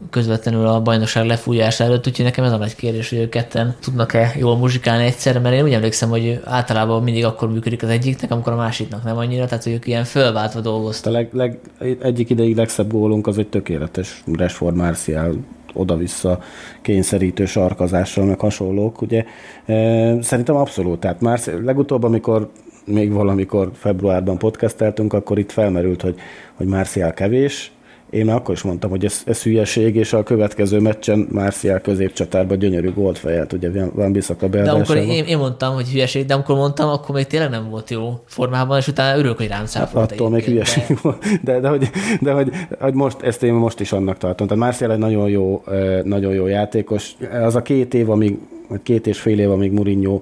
közvetlenül 0.10 0.68
a 0.68 0.82
bajnokság 0.82 1.26
lefújása 1.26 1.84
előtt, 1.84 2.08
úgyhogy 2.08 2.26
nekem 2.26 2.44
ez 2.44 2.52
a 2.52 2.58
nagy 2.58 2.76
kérdés, 2.76 3.10
hogy 3.10 3.20
ők 3.20 3.30
ketten 3.30 3.76
tudnak-e 3.82 4.34
jól 4.38 4.58
muzsikálni 4.58 5.06
egyszerre, 5.06 5.40
mert 5.40 5.56
én 5.56 5.64
úgy 5.64 5.74
emlékszem, 5.74 6.10
hogy 6.10 6.40
általában 6.44 7.04
mindig 7.04 7.26
akkor 7.26 7.52
működik 7.52 7.84
az 7.84 7.90
egyiknek, 7.90 8.32
amikor 8.32 8.54
a 8.54 8.56
másiknak 8.56 9.04
nem 9.04 9.18
annyira, 9.18 9.46
tehát 9.46 9.64
hogy 9.64 9.74
ők 9.74 9.88
ilyen 9.88 10.04
fölváltva 10.04 10.60
dolgoztak. 10.60 11.14
A 11.14 11.16
leg, 11.16 11.30
leg, 11.34 11.60
egyik 12.02 12.30
ideig 12.30 12.56
legszebb 12.56 12.92
gólunk 12.92 13.28
az 13.28 13.38
egy 13.38 13.50
tökéletes 13.50 14.24
Rashford 14.34 14.76
Marcial 14.76 15.36
oda-vissza 15.74 16.40
kényszerítő 16.82 17.46
sarkazással, 17.46 18.26
meg 18.26 18.40
hasonlók, 18.40 19.02
ugye. 19.02 19.24
E, 19.66 20.22
szerintem 20.22 20.56
abszolút, 20.56 21.00
tehát 21.00 21.22
már 21.22 21.40
legutóbb, 21.64 22.04
amikor 22.04 22.52
még 22.86 23.12
valamikor 23.12 23.72
februárban 23.74 24.38
podcasteltünk, 24.38 25.14
akkor 25.14 25.40
itt 25.40 25.52
felmerült, 25.52 26.02
hogy, 26.02 26.16
hogy 26.54 26.68
Marcial 26.68 27.14
kevés, 27.14 27.72
én 28.14 28.26
már 28.26 28.36
akkor 28.36 28.54
is 28.54 28.62
mondtam, 28.62 28.90
hogy 28.90 29.06
ez, 29.06 29.22
ez 29.26 29.44
hülyeség, 29.44 29.96
és 29.96 30.14
a 30.14 30.24
következő 30.24 30.80
meccsen 30.80 31.28
Marcial 31.32 31.80
középcsatárban 31.80 32.58
gyönyörű 32.58 32.94
gólt 32.94 33.18
fejelt, 33.18 33.54
ugye 33.54 33.70
van 33.94 34.12
Biszaka 34.12 34.48
De 34.48 34.72
amikor 34.72 34.96
én, 34.96 35.26
én, 35.26 35.38
mondtam, 35.38 35.74
hogy 35.74 35.88
hülyeség, 35.88 36.26
de 36.26 36.34
amikor 36.34 36.56
mondtam, 36.56 36.90
akkor 36.90 37.16
még 37.16 37.28
tényleg 37.28 37.50
nem 37.50 37.70
volt 37.70 37.90
jó 37.90 38.20
formában, 38.26 38.78
és 38.78 38.88
utána 38.88 39.18
örülök, 39.18 39.38
hogy 39.38 39.48
rám 39.48 39.66
hát 39.74 39.96
attól 39.96 40.30
még 40.30 40.44
hülyeség 40.44 40.84
de... 40.88 40.96
volt. 41.02 41.26
De, 41.44 41.60
de, 41.60 41.68
hogy, 41.68 41.90
de 42.22 42.32
hogy, 42.32 42.50
hogy, 42.80 42.94
most, 42.94 43.22
ezt 43.22 43.44
én 43.44 43.54
most 43.54 43.80
is 43.80 43.92
annak 43.92 44.18
tartom. 44.18 44.48
Tehát 44.48 44.64
Marcial 44.64 44.92
egy 44.92 44.98
nagyon 44.98 45.30
jó, 45.30 45.64
nagyon 46.04 46.34
jó 46.34 46.48
játékos. 46.48 47.16
Az 47.44 47.56
a 47.56 47.62
két 47.62 47.94
év, 47.94 48.10
amíg 48.10 48.38
két 48.84 49.08
és 49.08 49.20
fél 49.20 49.40
év, 49.40 49.52
amíg 49.52 49.72
Mourinho 49.72 50.20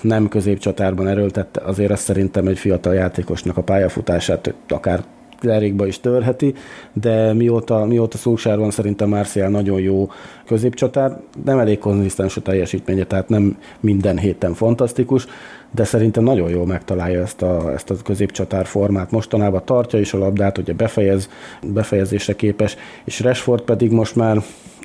nem 0.00 0.28
középcsatárban 0.28 1.06
erőltette, 1.06 1.60
azért 1.60 1.90
azt 1.90 2.02
szerintem 2.02 2.46
egy 2.46 2.58
fiatal 2.58 2.94
játékosnak 2.94 3.56
a 3.56 3.62
pályafutását 3.62 4.54
akár 4.68 5.04
derékba 5.40 5.86
is 5.86 6.00
törheti, 6.00 6.54
de 6.92 7.32
mióta, 7.32 7.84
mióta 7.84 8.16
Szulsár 8.16 8.58
van, 8.58 8.70
szerintem 8.70 9.08
Marcial 9.08 9.48
nagyon 9.48 9.80
jó 9.80 10.10
középcsatár, 10.46 11.20
nem 11.44 11.58
elég 11.58 11.78
konzisztens 11.78 12.36
a 12.36 12.40
teljesítménye, 12.40 13.04
tehát 13.04 13.28
nem 13.28 13.56
minden 13.80 14.18
héten 14.18 14.54
fantasztikus, 14.54 15.26
de 15.70 15.84
szerintem 15.84 16.24
nagyon 16.24 16.50
jól 16.50 16.66
megtalálja 16.66 17.22
ezt 17.22 17.42
a, 17.42 17.72
ezt 17.72 17.90
a 17.90 17.94
középcsatár 18.04 18.66
formát. 18.66 19.10
Mostanában 19.10 19.62
tartja 19.64 19.98
is 19.98 20.12
a 20.12 20.18
labdát, 20.18 20.58
ugye 20.58 20.72
befejez, 20.72 21.28
befejezésre 21.62 22.36
képes, 22.36 22.76
és 23.04 23.20
Rashford 23.20 23.62
pedig 23.62 23.90
most 23.90 24.16
már 24.16 24.42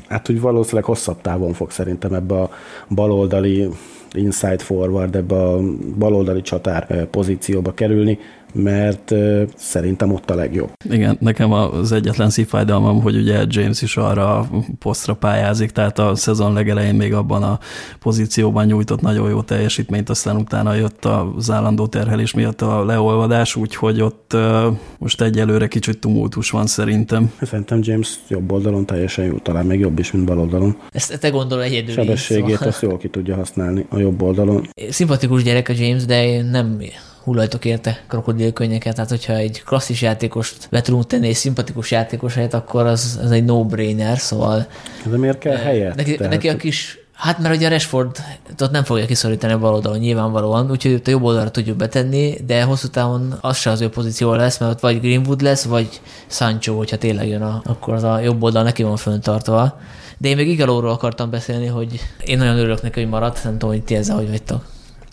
hát 0.08 0.30
úgy 0.30 0.42
valószínűleg 0.42 0.84
hosszabb 0.84 1.22
távon 1.22 1.54
fog 1.54 1.72
szerintem 1.72 2.14
ebbe 2.14 2.42
a 2.42 2.50
baloldali 2.90 3.70
inside 4.14 4.64
forward, 4.64 5.16
ebbe 5.16 5.36
a 5.36 5.60
baloldali 5.98 6.42
csatár 6.42 6.86
eh, 6.88 7.06
pozícióba 7.06 7.74
kerülni, 7.74 8.20
mert 8.54 9.14
szerintem 9.56 10.14
ott 10.14 10.30
a 10.30 10.36
legjobb. 10.36 10.70
Igen, 10.90 11.18
nekem 11.20 11.52
az 11.52 11.92
egyetlen 11.92 12.30
szívfájdalmam, 12.30 13.02
hogy 13.02 13.16
ugye 13.16 13.44
James 13.48 13.82
is 13.82 13.98
arra 13.98 14.38
a 14.38 14.48
posztra 14.80 15.14
pályázik, 15.14 15.72
tehát 15.72 16.00
a 16.00 16.16
szezon 16.16 16.54
legelején 16.54 16.96
még 16.96 17.14
abban 17.14 17.44
a 17.44 17.60
pozícióban 18.00 18.66
nyújtott 18.66 19.02
nagyon 19.02 19.30
jó 19.30 19.42
teljesítményt, 19.42 20.10
aztán 20.10 20.36
utána 20.36 20.74
jött 20.74 21.06
az 21.06 21.52
állandó 21.52 21.88
terhelés 21.88 22.34
miatt 22.34 22.62
a 22.62 22.86
leolvadás, 22.86 23.56
úgyhogy 23.56 24.02
ott 24.02 24.38
most 24.98 25.22
egyelőre 25.22 25.68
kicsit 25.68 26.00
tumultus 26.00 26.50
van 26.50 26.68
szerintem. 26.68 27.32
Szerintem 27.42 27.80
James 27.82 28.16
jobb 28.28 28.52
oldalon 28.52 28.86
teljesen 28.86 29.26
jó, 29.26 29.38
talán 29.38 29.66
még 29.66 29.80
jobb 29.80 30.00
is, 30.00 30.12
mint 30.12 30.26
bal 30.26 30.40
oldalon. 30.40 30.78
Ezt 30.92 31.20
te 31.20 31.30
gondol 31.30 31.64
egyedül. 31.64 31.94
Sebességét 31.94 32.52
szóval. 32.52 32.68
azt 32.68 32.82
jól 32.82 32.98
ki 32.98 33.10
tudja 33.10 33.36
használni 33.36 33.86
a 33.90 33.98
jobb 33.98 34.22
oldalon. 34.22 34.68
Szimpatikus 34.90 35.44
gyerek 35.44 35.70
a 35.70 35.74
James, 35.78 36.06
de 36.06 36.26
én 36.26 36.46
nem 36.46 36.78
hullajtok 37.24 37.66
érte 37.66 38.04
krokodilkönnyeket, 38.08 38.96
tehát 38.96 39.10
hogyha 39.10 39.34
egy 39.34 39.64
klasszis 39.66 40.02
játékost 40.02 40.68
be 40.70 40.82
tudunk 40.82 41.08
tenni 41.08 41.28
egy 41.28 41.36
szimpatikus 41.36 41.92
játékos 41.92 42.34
helyet, 42.34 42.54
akkor 42.54 42.86
az, 42.86 43.20
az 43.24 43.32
egy 43.32 43.46
no-brainer, 43.46 44.18
szóval... 44.18 44.68
De 45.06 45.18
miért 45.18 45.38
kell 45.38 45.58
helyet? 45.58 45.96
Neki, 45.96 46.16
tehát... 46.16 46.32
neki 46.32 46.50
a 46.50 46.56
kis 46.56 47.04
Hát 47.14 47.40
mert 47.40 47.56
ugye 47.56 47.68
a 47.68 47.70
Rashford 47.70 48.18
ott 48.60 48.72
nem 48.72 48.84
fogja 48.84 49.06
kiszorítani 49.06 49.54
a 49.54 49.60
bal 49.60 49.74
oldalon 49.74 49.98
nyilvánvalóan, 50.00 50.72
úgyhogy 50.72 50.94
ott 50.94 51.08
a 51.08 51.12
jobb 51.12 51.24
oldalra 51.24 51.52
tudjuk 51.52 51.78
betenni, 51.78 52.38
de 52.46 52.64
hosszú 52.64 52.88
távon 52.88 53.38
az 53.42 53.58
se 53.58 53.70
az 53.70 53.82
ő 53.82 53.90
pozíció 53.90 54.34
lesz, 54.34 54.58
mert 54.58 54.72
ott 54.72 54.80
vagy 54.80 55.00
Greenwood 55.00 55.42
lesz, 55.42 55.64
vagy 55.64 56.02
Sancho, 56.28 56.76
hogyha 56.76 56.98
tényleg 56.98 57.28
jön, 57.28 57.42
a, 57.42 57.62
akkor 57.66 57.94
az 57.94 58.04
a 58.04 58.20
jobb 58.20 58.44
oldal 58.44 58.64
neki 58.64 58.84
van 58.84 58.98
föntartva. 58.98 59.80
De 60.18 60.28
én 60.28 60.36
még 60.36 60.48
Igalóról 60.48 60.92
akartam 60.92 61.30
beszélni, 61.30 61.66
hogy 61.66 62.00
én 62.26 62.38
nagyon 62.38 62.58
örülök 62.58 62.82
neki, 62.82 63.00
hogy 63.00 63.10
maradt, 63.10 63.44
nem 63.44 63.54
tudom, 63.54 63.70
hogy 63.70 63.84
ti 63.84 63.96
ezzel 63.96 64.16
hogy 64.16 64.30
vagytok. 64.30 64.66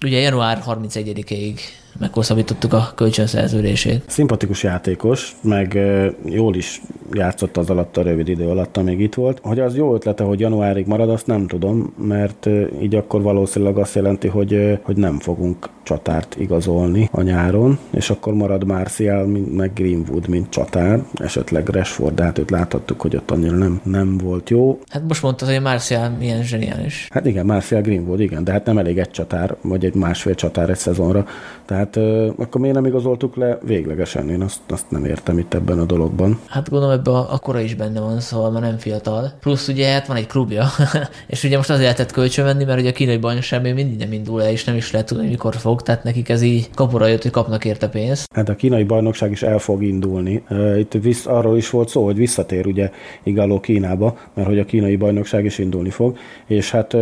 Ugye 0.04 0.18
január 0.18 0.62
31-ig 0.66 1.58
meghosszabbítottuk 2.00 2.72
a 2.72 2.92
kölcsönszerződését. 2.94 4.02
Szimpatikus 4.06 4.62
játékos, 4.62 5.36
meg 5.40 5.78
jól 6.24 6.54
is 6.54 6.82
játszott 7.12 7.56
az 7.56 7.70
alatt 7.70 7.96
a 7.96 8.02
rövid 8.02 8.28
idő 8.28 8.48
alatt, 8.48 8.76
amíg 8.76 9.00
itt 9.00 9.14
volt. 9.14 9.38
Hogy 9.42 9.60
az 9.60 9.76
jó 9.76 9.94
ötlete, 9.94 10.24
hogy 10.24 10.40
januárig 10.40 10.86
marad, 10.86 11.10
azt 11.10 11.26
nem 11.26 11.46
tudom, 11.46 11.94
mert 11.98 12.48
így 12.82 12.94
akkor 12.94 13.22
valószínűleg 13.22 13.76
azt 13.76 13.94
jelenti, 13.94 14.28
hogy, 14.28 14.78
hogy 14.82 14.96
nem 14.96 15.18
fogunk 15.18 15.68
csatárt 15.82 16.36
igazolni 16.38 17.08
a 17.12 17.22
nyáron, 17.22 17.78
és 17.90 18.10
akkor 18.10 18.34
marad 18.34 18.64
Martial, 18.64 19.26
meg 19.26 19.72
Greenwood, 19.74 20.28
mint 20.28 20.50
csatár, 20.50 21.04
esetleg 21.14 21.68
Rashford, 21.68 22.14
de 22.14 22.22
hát 22.22 22.38
őt 22.38 22.50
láthattuk, 22.50 23.00
hogy 23.00 23.16
ott 23.16 23.30
annyira 23.30 23.56
nem, 23.56 23.80
nem 23.84 24.18
volt 24.18 24.50
jó. 24.50 24.78
Hát 24.88 25.02
most 25.08 25.22
mondtad, 25.22 25.48
hogy 25.48 25.60
Martial 25.60 26.08
milyen 26.18 26.42
zseniális. 26.42 27.08
Hát 27.10 27.26
igen, 27.26 27.46
Martial 27.46 27.80
Greenwood, 27.80 28.20
igen, 28.20 28.44
de 28.44 28.52
hát 28.52 28.64
nem 28.64 28.78
elég 28.78 28.98
egy 28.98 29.10
csatár, 29.10 29.56
vagy 29.60 29.84
egy 29.84 29.94
másfél 29.94 30.34
csatár 30.34 30.70
egy 30.70 30.76
szezonra. 30.76 31.26
Tehát 31.64 31.89
akkor 32.36 32.60
miért 32.60 32.74
nem 32.74 32.86
igazoltuk 32.86 33.36
le 33.36 33.58
véglegesen? 33.62 34.30
Én 34.30 34.42
azt, 34.42 34.60
azt 34.68 34.90
nem 34.90 35.04
értem 35.04 35.38
itt 35.38 35.54
ebben 35.54 35.78
a 35.78 35.84
dologban. 35.84 36.38
Hát 36.46 36.70
gondolom 36.70 36.94
ebben 36.94 37.14
a, 37.14 37.32
a 37.32 37.38
kora 37.38 37.60
is 37.60 37.74
benne 37.74 38.00
van, 38.00 38.20
szóval 38.20 38.50
már 38.50 38.62
nem 38.62 38.78
fiatal. 38.78 39.32
Plusz 39.40 39.68
ugye 39.68 39.88
hát 39.92 40.06
van 40.06 40.16
egy 40.16 40.26
klubja, 40.26 40.66
és 41.26 41.44
ugye 41.44 41.56
most 41.56 41.70
azért 41.70 41.82
lehetett 41.82 42.12
kölcsön 42.12 42.44
venni, 42.44 42.64
mert 42.64 42.80
ugye 42.80 42.88
a 42.88 42.92
kínai 42.92 43.16
bajnokság 43.16 43.62
még 43.62 43.74
mindig 43.74 43.98
nem 43.98 44.12
indul 44.12 44.42
el, 44.42 44.50
és 44.50 44.64
nem 44.64 44.76
is 44.76 44.92
lehet 44.92 45.06
tudni, 45.06 45.28
mikor 45.28 45.54
fog, 45.54 45.82
tehát 45.82 46.04
nekik 46.04 46.28
ez 46.28 46.42
így 46.42 46.70
kapura 46.74 47.06
jött, 47.06 47.22
hogy 47.22 47.30
kapnak 47.30 47.64
érte 47.64 47.88
pénzt. 47.88 48.32
Hát 48.34 48.48
a 48.48 48.56
kínai 48.56 48.84
bajnokság 48.84 49.30
is 49.30 49.42
el 49.42 49.58
fog 49.58 49.82
indulni. 49.82 50.42
Itt 50.78 50.92
visz, 50.92 51.26
arról 51.26 51.56
is 51.56 51.70
volt 51.70 51.88
szó, 51.88 52.04
hogy 52.04 52.16
visszatér 52.16 52.66
ugye 52.66 52.90
Igaló 53.22 53.60
Kínába, 53.60 54.18
mert 54.34 54.48
hogy 54.48 54.58
a 54.58 54.64
kínai 54.64 54.96
bajnokság 54.96 55.44
is 55.44 55.58
indulni 55.58 55.90
fog, 55.90 56.16
és 56.46 56.70
hát 56.70 56.96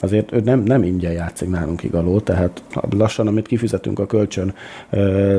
azért 0.00 0.44
nem, 0.44 0.62
nem 0.62 0.82
ingyen 0.82 1.12
játszik 1.12 1.48
nálunk 1.48 1.82
Igaló, 1.82 2.20
tehát 2.20 2.62
lassan, 2.90 3.26
amit 3.26 3.46
kifizetünk 3.46 3.98
a 3.98 4.06
kölcsön 4.06 4.33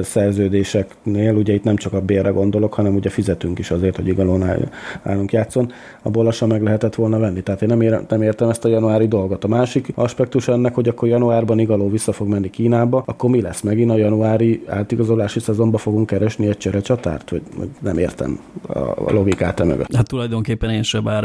szerződéseknél, 0.01 1.35
ugye 1.35 1.53
itt 1.53 1.63
nem 1.63 1.75
csak 1.75 1.93
a 1.93 2.01
bérre 2.01 2.29
gondolok, 2.29 2.73
hanem 2.73 2.95
ugye 2.95 3.09
fizetünk 3.09 3.59
is 3.59 3.71
azért, 3.71 3.95
hogy 3.95 4.07
Igalónál 4.07 4.69
állunk 5.03 5.31
játszon, 5.31 5.71
abból 6.01 6.23
lassan 6.23 6.47
meg 6.47 6.63
lehetett 6.63 6.95
volna 6.95 7.19
venni. 7.19 7.41
Tehát 7.41 7.61
én 7.61 7.67
nem, 7.67 7.81
ér, 7.81 7.99
nem 8.09 8.21
értem 8.21 8.49
ezt 8.49 8.65
a 8.65 8.67
januári 8.67 9.07
dolgot. 9.07 9.43
A 9.43 9.47
másik 9.47 9.91
aspektus 9.95 10.47
ennek, 10.47 10.75
hogy 10.75 10.87
akkor 10.87 11.07
januárban 11.07 11.59
Igaló 11.59 11.89
vissza 11.89 12.11
fog 12.11 12.27
menni 12.27 12.49
Kínába, 12.49 13.03
akkor 13.05 13.29
mi 13.29 13.41
lesz? 13.41 13.61
Megint 13.61 13.91
a 13.91 13.97
januári 13.97 14.63
átigazolási 14.67 15.39
szezonban 15.39 15.79
fogunk 15.79 16.05
keresni 16.05 16.47
egy 16.47 16.57
cserecsatárt? 16.57 17.29
Vagy, 17.29 17.41
vagy 17.57 17.69
nem 17.79 17.97
értem 17.97 18.39
a, 18.67 18.79
a 18.79 19.11
logikát 19.11 19.59
emögött. 19.59 19.95
Hát 19.95 20.07
tulajdonképpen 20.07 20.69
én 20.69 20.83
se, 20.83 20.99
bár 20.99 21.23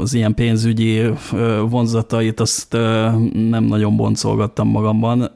az 0.00 0.14
ilyen 0.14 0.34
pénzügyi 0.34 1.00
vonzatait 1.68 2.40
azt 2.40 2.72
nem 3.50 3.64
nagyon 3.64 3.96
boncolgattam 3.96 4.68
magamban. 4.68 5.30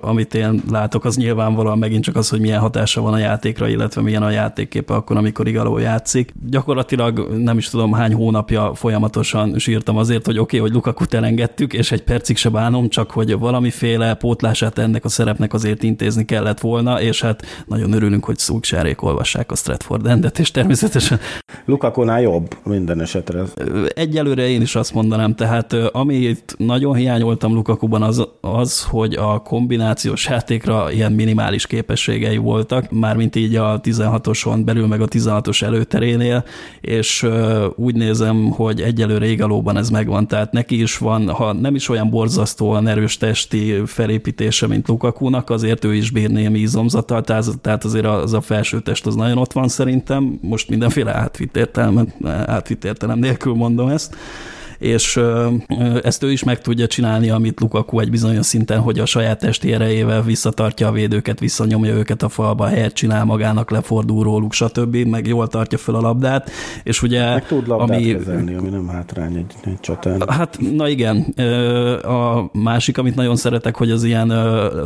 Amit 0.00 0.34
én 0.34 0.62
látok, 0.70 1.04
az 1.08 1.16
nyilvánvalóan 1.16 1.78
megint 1.78 2.04
csak 2.04 2.16
az, 2.16 2.28
hogy 2.28 2.40
milyen 2.40 2.60
hatása 2.60 3.00
van 3.00 3.12
a 3.12 3.18
játékra, 3.18 3.68
illetve 3.68 4.00
milyen 4.02 4.22
a 4.22 4.30
játékképe 4.30 4.94
akkor, 4.94 5.16
amikor 5.16 5.48
Igaló 5.48 5.78
játszik. 5.78 6.32
Gyakorlatilag 6.50 7.28
nem 7.36 7.58
is 7.58 7.68
tudom 7.68 7.92
hány 7.92 8.14
hónapja 8.14 8.74
folyamatosan 8.74 9.58
sírtam 9.58 9.96
azért, 9.96 10.26
hogy 10.26 10.38
oké, 10.38 10.56
okay, 10.56 10.68
hogy 10.68 10.76
Lukakut 10.76 11.14
elengedtük, 11.14 11.72
és 11.72 11.92
egy 11.92 12.02
percig 12.02 12.36
se 12.36 12.48
bánom, 12.48 12.88
csak 12.88 13.10
hogy 13.10 13.38
valamiféle 13.38 14.14
pótlását 14.14 14.78
ennek 14.78 15.04
a 15.04 15.08
szerepnek 15.08 15.54
azért 15.54 15.82
intézni 15.82 16.24
kellett 16.24 16.60
volna, 16.60 17.00
és 17.00 17.20
hát 17.20 17.64
nagyon 17.66 17.92
örülünk, 17.92 18.24
hogy 18.24 18.38
Szúksárék 18.38 19.02
olvassák 19.02 19.52
a 19.52 19.56
Stratford 19.56 20.06
Endet, 20.06 20.38
és 20.38 20.50
természetesen 20.50 21.18
Lukakunál 21.64 22.20
jobb 22.20 22.56
minden 22.64 23.00
esetre. 23.00 23.42
Egyelőre 23.94 24.48
én 24.48 24.60
is 24.60 24.74
azt 24.74 24.94
mondanám, 24.94 25.34
tehát 25.34 25.72
amit 25.72 26.54
nagyon 26.58 26.94
hiányoltam 26.94 27.52
Lukakuban 27.52 28.02
az, 28.02 28.28
az, 28.40 28.84
hogy 28.84 29.14
a 29.14 29.38
kombinációs 29.38 30.26
játékra 30.26 30.90
ilyen 30.98 31.12
minimális 31.12 31.66
képességei 31.66 32.36
voltak, 32.36 32.90
mármint 32.90 33.36
így 33.36 33.56
a 33.56 33.80
16-oson 33.80 34.62
belül, 34.64 34.86
meg 34.86 35.00
a 35.00 35.06
16-os 35.06 35.62
előterénél, 35.62 36.44
és 36.80 37.26
úgy 37.74 37.94
nézem, 37.94 38.50
hogy 38.50 38.80
egyelőre 38.80 39.26
Igalóban 39.26 39.76
ez 39.76 39.90
megvan, 39.90 40.26
tehát 40.26 40.52
neki 40.52 40.80
is 40.82 40.98
van, 40.98 41.28
ha 41.28 41.52
nem 41.52 41.74
is 41.74 41.88
olyan 41.88 42.10
borzasztóan 42.10 42.86
erős 42.86 43.16
testi 43.16 43.82
felépítése, 43.86 44.66
mint 44.66 44.88
Lukakunak, 44.88 45.50
azért 45.50 45.84
ő 45.84 45.94
is 45.94 46.10
bír 46.10 46.30
némi 46.30 46.58
izomzattal, 46.58 47.22
tehát 47.22 47.84
azért 47.84 48.06
az 48.06 48.32
a 48.32 48.40
felső 48.40 48.80
test 48.80 49.06
az 49.06 49.14
nagyon 49.14 49.38
ott 49.38 49.52
van 49.52 49.68
szerintem, 49.68 50.38
most 50.42 50.68
mindenféle 50.68 51.14
átvitt 51.14 51.56
értelem, 51.56 52.12
átvitt 52.46 52.84
értelem 52.84 53.18
nélkül 53.18 53.54
mondom 53.54 53.88
ezt, 53.88 54.16
és 54.78 55.20
ezt 56.02 56.22
ő 56.22 56.32
is 56.32 56.44
meg 56.44 56.60
tudja 56.60 56.86
csinálni, 56.86 57.30
amit 57.30 57.60
Lukaku 57.60 58.00
egy 58.00 58.10
bizonyos 58.10 58.46
szinten, 58.46 58.80
hogy 58.80 58.98
a 58.98 59.06
saját 59.06 59.38
testi 59.38 59.72
erejével 59.72 60.22
visszatartja 60.22 60.88
a 60.88 60.92
védőket, 60.92 61.40
visszanyomja 61.40 61.94
őket 61.94 62.22
a 62.22 62.28
falba, 62.28 62.66
helyet 62.66 62.92
csinál 62.92 63.24
magának, 63.24 63.70
lefordul 63.70 64.22
róluk, 64.22 64.52
stb., 64.52 64.96
meg 64.96 65.26
jól 65.26 65.48
tartja 65.48 65.78
fel 65.78 65.94
a 65.94 66.00
labdát, 66.00 66.50
és 66.82 67.02
ugye... 67.02 67.30
Meg 67.32 67.46
tud 67.46 67.66
labdát 67.66 67.96
ami, 67.96 68.12
kezelni, 68.12 68.54
ami 68.54 68.68
nem 68.68 68.88
hátrány 68.88 69.36
egy, 69.36 69.54
egy 69.64 69.80
csatán. 69.80 70.22
Hát, 70.28 70.58
na 70.72 70.88
igen. 70.88 71.16
A 72.02 72.48
másik, 72.52 72.98
amit 72.98 73.14
nagyon 73.14 73.36
szeretek, 73.36 73.76
hogy 73.76 73.90
az 73.90 74.04
ilyen 74.04 74.32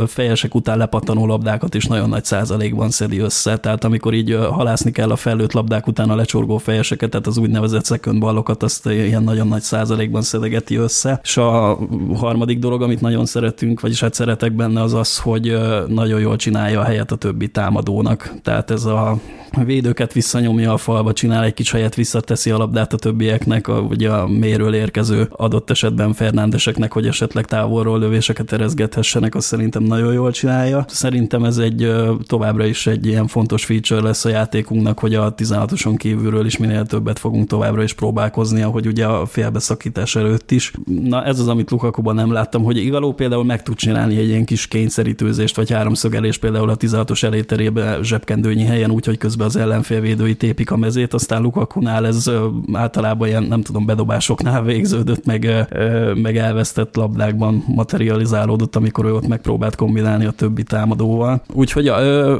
fejesek 0.06 0.54
után 0.54 0.78
lepattanó 0.78 1.26
labdákat 1.26 1.74
is 1.74 1.86
nagyon 1.86 2.08
nagy 2.08 2.24
százalékban 2.24 2.90
szedi 2.90 3.18
össze, 3.18 3.56
tehát 3.56 3.84
amikor 3.84 4.14
így 4.14 4.38
halászni 4.50 4.90
kell 4.90 5.10
a 5.10 5.16
felőtt 5.16 5.52
labdák 5.52 5.86
után 5.86 6.10
a 6.10 6.14
lecsorgó 6.14 6.58
fejeseket, 6.58 7.10
tehát 7.10 7.26
az 7.26 7.38
úgynevezett 7.38 7.86
second 7.86 8.18
ballokat, 8.18 8.62
azt 8.62 8.86
ilyen 8.86 9.22
nagyon 9.22 9.48
nagy 9.48 9.62
százalékban 9.62 9.81
százalékban 9.82 10.22
szedegeti 10.22 10.76
össze. 10.76 11.20
És 11.22 11.36
a 11.36 11.78
harmadik 12.14 12.58
dolog, 12.58 12.82
amit 12.82 13.00
nagyon 13.00 13.26
szeretünk, 13.26 13.80
vagyis 13.80 14.00
hát 14.00 14.14
szeretek 14.14 14.52
benne, 14.52 14.82
az 14.82 14.94
az, 14.94 15.18
hogy 15.18 15.58
nagyon 15.86 16.20
jól 16.20 16.36
csinálja 16.36 16.80
a 16.80 16.84
helyet 16.84 17.12
a 17.12 17.16
többi 17.16 17.48
támadónak. 17.48 18.34
Tehát 18.42 18.70
ez 18.70 18.84
a 18.84 19.18
védőket 19.64 20.12
visszanyomja 20.12 20.72
a 20.72 20.76
falba, 20.76 21.12
csinál 21.12 21.44
egy 21.44 21.54
kis 21.54 21.70
helyet, 21.70 21.94
visszateszi 21.94 22.50
a 22.50 22.56
labdát 22.56 22.92
a 22.92 22.96
többieknek, 22.96 23.68
a, 23.68 23.80
ugye 23.80 24.10
a 24.10 24.26
méről 24.26 24.74
érkező 24.74 25.28
adott 25.30 25.70
esetben 25.70 26.12
Fernándeseknek, 26.12 26.92
hogy 26.92 27.06
esetleg 27.06 27.44
távolról 27.44 27.98
lövéseket 27.98 28.52
erezgethessenek, 28.52 29.34
azt 29.34 29.46
szerintem 29.46 29.82
nagyon 29.82 30.12
jól 30.12 30.30
csinálja. 30.30 30.84
Szerintem 30.88 31.44
ez 31.44 31.58
egy 31.58 31.92
továbbra 32.26 32.64
is 32.64 32.86
egy 32.86 33.06
ilyen 33.06 33.26
fontos 33.26 33.64
feature 33.64 34.00
lesz 34.00 34.24
a 34.24 34.28
játékunknak, 34.28 34.98
hogy 34.98 35.14
a 35.14 35.34
16-oson 35.34 35.94
kívülről 35.96 36.46
is 36.46 36.56
minél 36.56 36.86
többet 36.86 37.18
fogunk 37.18 37.48
továbbra 37.48 37.82
is 37.82 37.92
próbálkozni, 37.92 38.62
ahogy 38.62 38.86
ugye 38.86 39.06
a 39.06 39.26
félbeszakítás 39.72 40.16
előtt 40.16 40.50
is. 40.50 40.72
Na 41.02 41.24
ez 41.24 41.38
az, 41.38 41.48
amit 41.48 41.70
Lukakuban 41.70 42.14
nem 42.14 42.32
láttam, 42.32 42.62
hogy 42.62 42.76
Igaló 42.76 43.12
például 43.12 43.44
meg 43.44 43.62
tud 43.62 43.76
csinálni 43.76 44.16
egy 44.16 44.28
ilyen 44.28 44.44
kis 44.44 44.66
kényszerítőzést, 44.66 45.56
vagy 45.56 45.70
háromszögelés 45.70 46.38
például 46.38 46.70
a 46.70 46.76
16-os 46.76 47.22
eléterébe 47.22 47.98
zsebkendőnyi 48.02 48.64
helyen, 48.64 48.90
úgyhogy 48.90 49.18
közben 49.18 49.46
az 49.46 49.56
ellenfélvédői 49.56 50.36
tépik 50.36 50.70
a 50.70 50.76
mezét, 50.76 51.14
aztán 51.14 51.42
Lukakunál 51.42 52.06
ez 52.06 52.30
általában 52.72 53.28
ilyen, 53.28 53.42
nem 53.42 53.62
tudom, 53.62 53.86
bedobásoknál 53.86 54.62
végződött, 54.72 55.24
meg, 55.24 55.66
meg 56.14 56.36
elvesztett 56.36 56.96
labdákban 56.96 57.64
materializálódott, 57.66 58.76
amikor 58.76 59.04
ő 59.04 59.14
ott 59.14 59.26
megpróbált 59.26 59.76
kombinálni 59.76 60.24
a 60.24 60.30
többi 60.30 60.62
támadóval. 60.62 61.42
Úgyhogy 61.52 61.92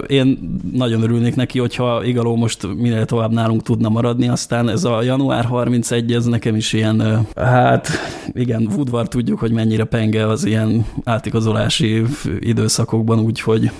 én 0.06 0.58
nagyon 0.72 1.02
örülnék 1.02 1.34
neki, 1.34 1.58
hogyha 1.58 2.04
Igaló 2.04 2.36
most 2.36 2.66
minél 2.76 3.04
tovább 3.04 3.32
nálunk 3.32 3.62
tudna 3.62 3.88
maradni, 3.88 4.28
aztán 4.28 4.68
ez 4.68 4.84
a 4.84 5.02
január 5.02 5.44
31, 5.44 6.12
ez 6.12 6.24
nekem 6.24 6.56
is 6.56 6.72
ilyen, 6.72 7.21
hát 7.36 7.88
igen, 8.32 8.68
Woodward 8.76 9.08
tudjuk, 9.08 9.38
hogy 9.38 9.52
mennyire 9.52 9.84
penge 9.84 10.26
az 10.26 10.44
ilyen 10.44 10.86
átigazolási 11.04 12.02
időszakokban, 12.40 13.18
úgyhogy 13.18 13.70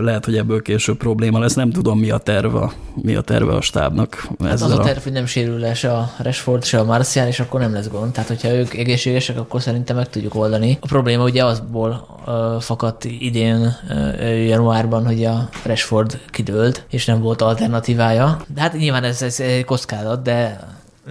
lehet, 0.00 0.24
hogy 0.24 0.36
ebből 0.36 0.62
később 0.62 0.96
probléma 0.96 1.38
lesz. 1.38 1.54
Nem 1.54 1.70
tudom, 1.70 1.98
mi 1.98 2.10
a 2.10 2.18
terve, 2.18 2.70
mi 2.94 3.14
a 3.14 3.20
terve 3.20 3.54
a 3.54 3.60
stábnak. 3.60 4.28
Hát 4.44 4.52
az 4.52 4.62
a 4.62 4.78
terv, 4.78 4.98
hogy 5.02 5.12
nem 5.12 5.26
sérül 5.26 5.58
le 5.58 5.74
se 5.74 5.92
a 5.92 6.10
Rashford, 6.18 6.64
se 6.64 6.78
a 6.78 6.84
Marcian, 6.84 7.26
és 7.26 7.40
akkor 7.40 7.60
nem 7.60 7.72
lesz 7.72 7.88
gond. 7.88 8.12
Tehát, 8.12 8.28
hogyha 8.28 8.52
ők 8.52 8.74
egészségesek, 8.74 9.38
akkor 9.38 9.62
szerintem 9.62 9.96
meg 9.96 10.08
tudjuk 10.08 10.34
oldani. 10.34 10.78
A 10.80 10.86
probléma 10.86 11.24
ugye 11.24 11.44
azból 11.44 12.06
uh, 12.26 12.60
fakadt 12.60 13.04
idén 13.04 13.76
uh, 13.90 14.46
januárban, 14.46 15.06
hogy 15.06 15.24
a 15.24 15.48
Rashford 15.64 16.20
kidőlt, 16.30 16.84
és 16.90 17.04
nem 17.04 17.20
volt 17.20 17.42
alternatívája. 17.42 18.40
De 18.54 18.60
hát 18.60 18.72
nyilván 18.72 19.04
ez, 19.04 19.22
ez 19.22 19.40
egy 19.40 19.64
kockázat, 19.64 20.22
de 20.22 20.60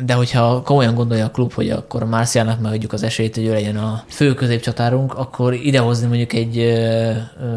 de 0.06 0.14
hogyha 0.14 0.62
komolyan 0.62 0.96
gondolja 0.96 1.26
a 1.26 1.32
klub, 1.32 1.54
hogy 1.54 1.70
akkor 1.70 2.02
a 2.02 2.06
Márciának 2.06 2.60
megadjuk 2.60 2.94
az 2.94 3.04
esélyt, 3.04 3.36
hogy 3.36 3.46
ő 3.46 3.52
legyen 3.52 3.78
a 3.78 4.04
fő 4.08 4.34
középcsatárunk, 4.34 5.14
akkor 5.14 5.54
idehozni 5.54 6.08
mondjuk 6.08 6.34
egy, 6.34 6.54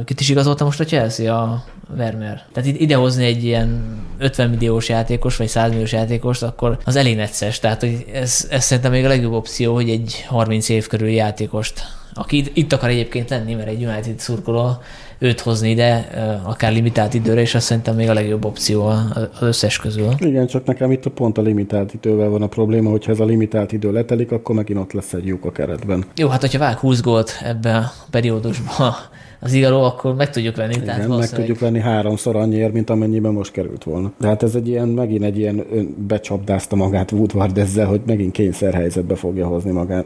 kit 0.05 0.21
is 0.21 0.29
igazolta 0.29 0.65
most 0.65 0.81
a 0.81 0.85
Chelsea, 0.85 1.43
a 1.43 1.65
Vermeer. 1.97 2.45
Tehát 2.53 2.81
idehozni 2.81 3.25
egy 3.25 3.45
ilyen 3.45 3.99
50 4.19 4.51
milliós 4.51 4.89
játékos, 4.89 5.37
vagy 5.37 5.49
100 5.49 5.71
milliós 5.71 5.93
játékost, 5.93 6.43
akkor 6.43 6.79
az 6.85 6.97
elég 6.97 7.17
necces. 7.17 7.59
Tehát 7.59 7.81
hogy 7.81 8.05
ez, 8.13 8.47
ez 8.51 8.65
szerintem 8.65 8.93
még 8.93 9.05
a 9.05 9.09
legjobb 9.09 9.33
opció, 9.33 9.75
hogy 9.75 9.91
egy 9.91 10.25
30 10.29 10.69
év 10.69 10.87
körüli 10.87 11.15
játékost, 11.15 11.83
aki 12.15 12.51
itt 12.53 12.73
akar 12.73 12.89
egyébként 12.89 13.31
lenni, 13.31 13.55
mert 13.55 13.69
egy 13.69 13.85
United 13.85 14.19
szurkoló 14.21 14.79
őt 15.23 15.41
hozni 15.41 15.71
ide, 15.71 16.09
akár 16.45 16.73
limitált 16.73 17.15
időre, 17.15 17.41
és 17.41 17.55
azt 17.55 17.67
szerintem 17.67 17.95
még 17.95 18.09
a 18.09 18.13
legjobb 18.13 18.45
opció 18.45 18.85
az 18.85 19.29
összes 19.41 19.79
közül. 19.79 20.09
Igen, 20.19 20.47
csak 20.47 20.65
nekem 20.65 20.91
itt 20.91 21.07
a 21.07 21.11
pont 21.11 21.39
a 21.39 21.43
limitált 21.43 21.95
idővel 21.95 22.29
van 22.29 22.43
a 22.43 22.47
probléma, 22.47 22.91
hogyha 22.91 23.13
ez 23.13 23.21
a 23.21 23.25
limitált 23.25 23.73
idő 23.73 23.93
letelik, 23.93 24.33
akkor 24.33 24.55
megint 24.55 24.79
ott 24.79 24.93
lesz 24.93 25.13
egy 25.13 25.27
lyuk 25.27 25.45
a 25.45 25.53
keretben. 25.53 26.05
Jó, 26.17 26.29
hát 26.29 26.41
hogyha 26.41 26.59
vág 26.59 26.77
20 26.77 27.03
gólt 27.03 27.31
ebbe 27.45 27.77
a 27.77 27.93
periódusba 28.11 28.95
az 29.41 29.53
igaló, 29.53 29.83
akkor 29.83 30.15
meg 30.15 30.31
tudjuk 30.31 30.57
venni. 30.57 30.73
Igen, 30.73 30.85
tehát 30.85 31.09
meg 31.09 31.29
tudjuk 31.29 31.59
venni 31.59 31.81
háromszor 31.81 32.37
annyiért, 32.37 32.73
mint 32.73 32.91
amennyiben 32.91 33.33
most 33.33 33.53
került 33.53 33.85
volna. 33.85 34.13
De 34.19 34.27
hát 34.27 34.43
ez 34.43 34.55
egy 34.55 34.69
ilyen, 34.69 34.89
megint 34.89 35.25
egy 35.25 35.39
ilyen 35.39 35.67
becsapdázta 36.07 36.77
magát 36.77 37.13
Woodward 37.13 37.59
ezzel, 37.59 37.87
hogy 37.87 38.01
megint 38.07 38.33
kényszerhelyzetbe 38.33 39.15
fogja 39.15 39.47
hozni 39.47 39.71
magát 39.71 40.05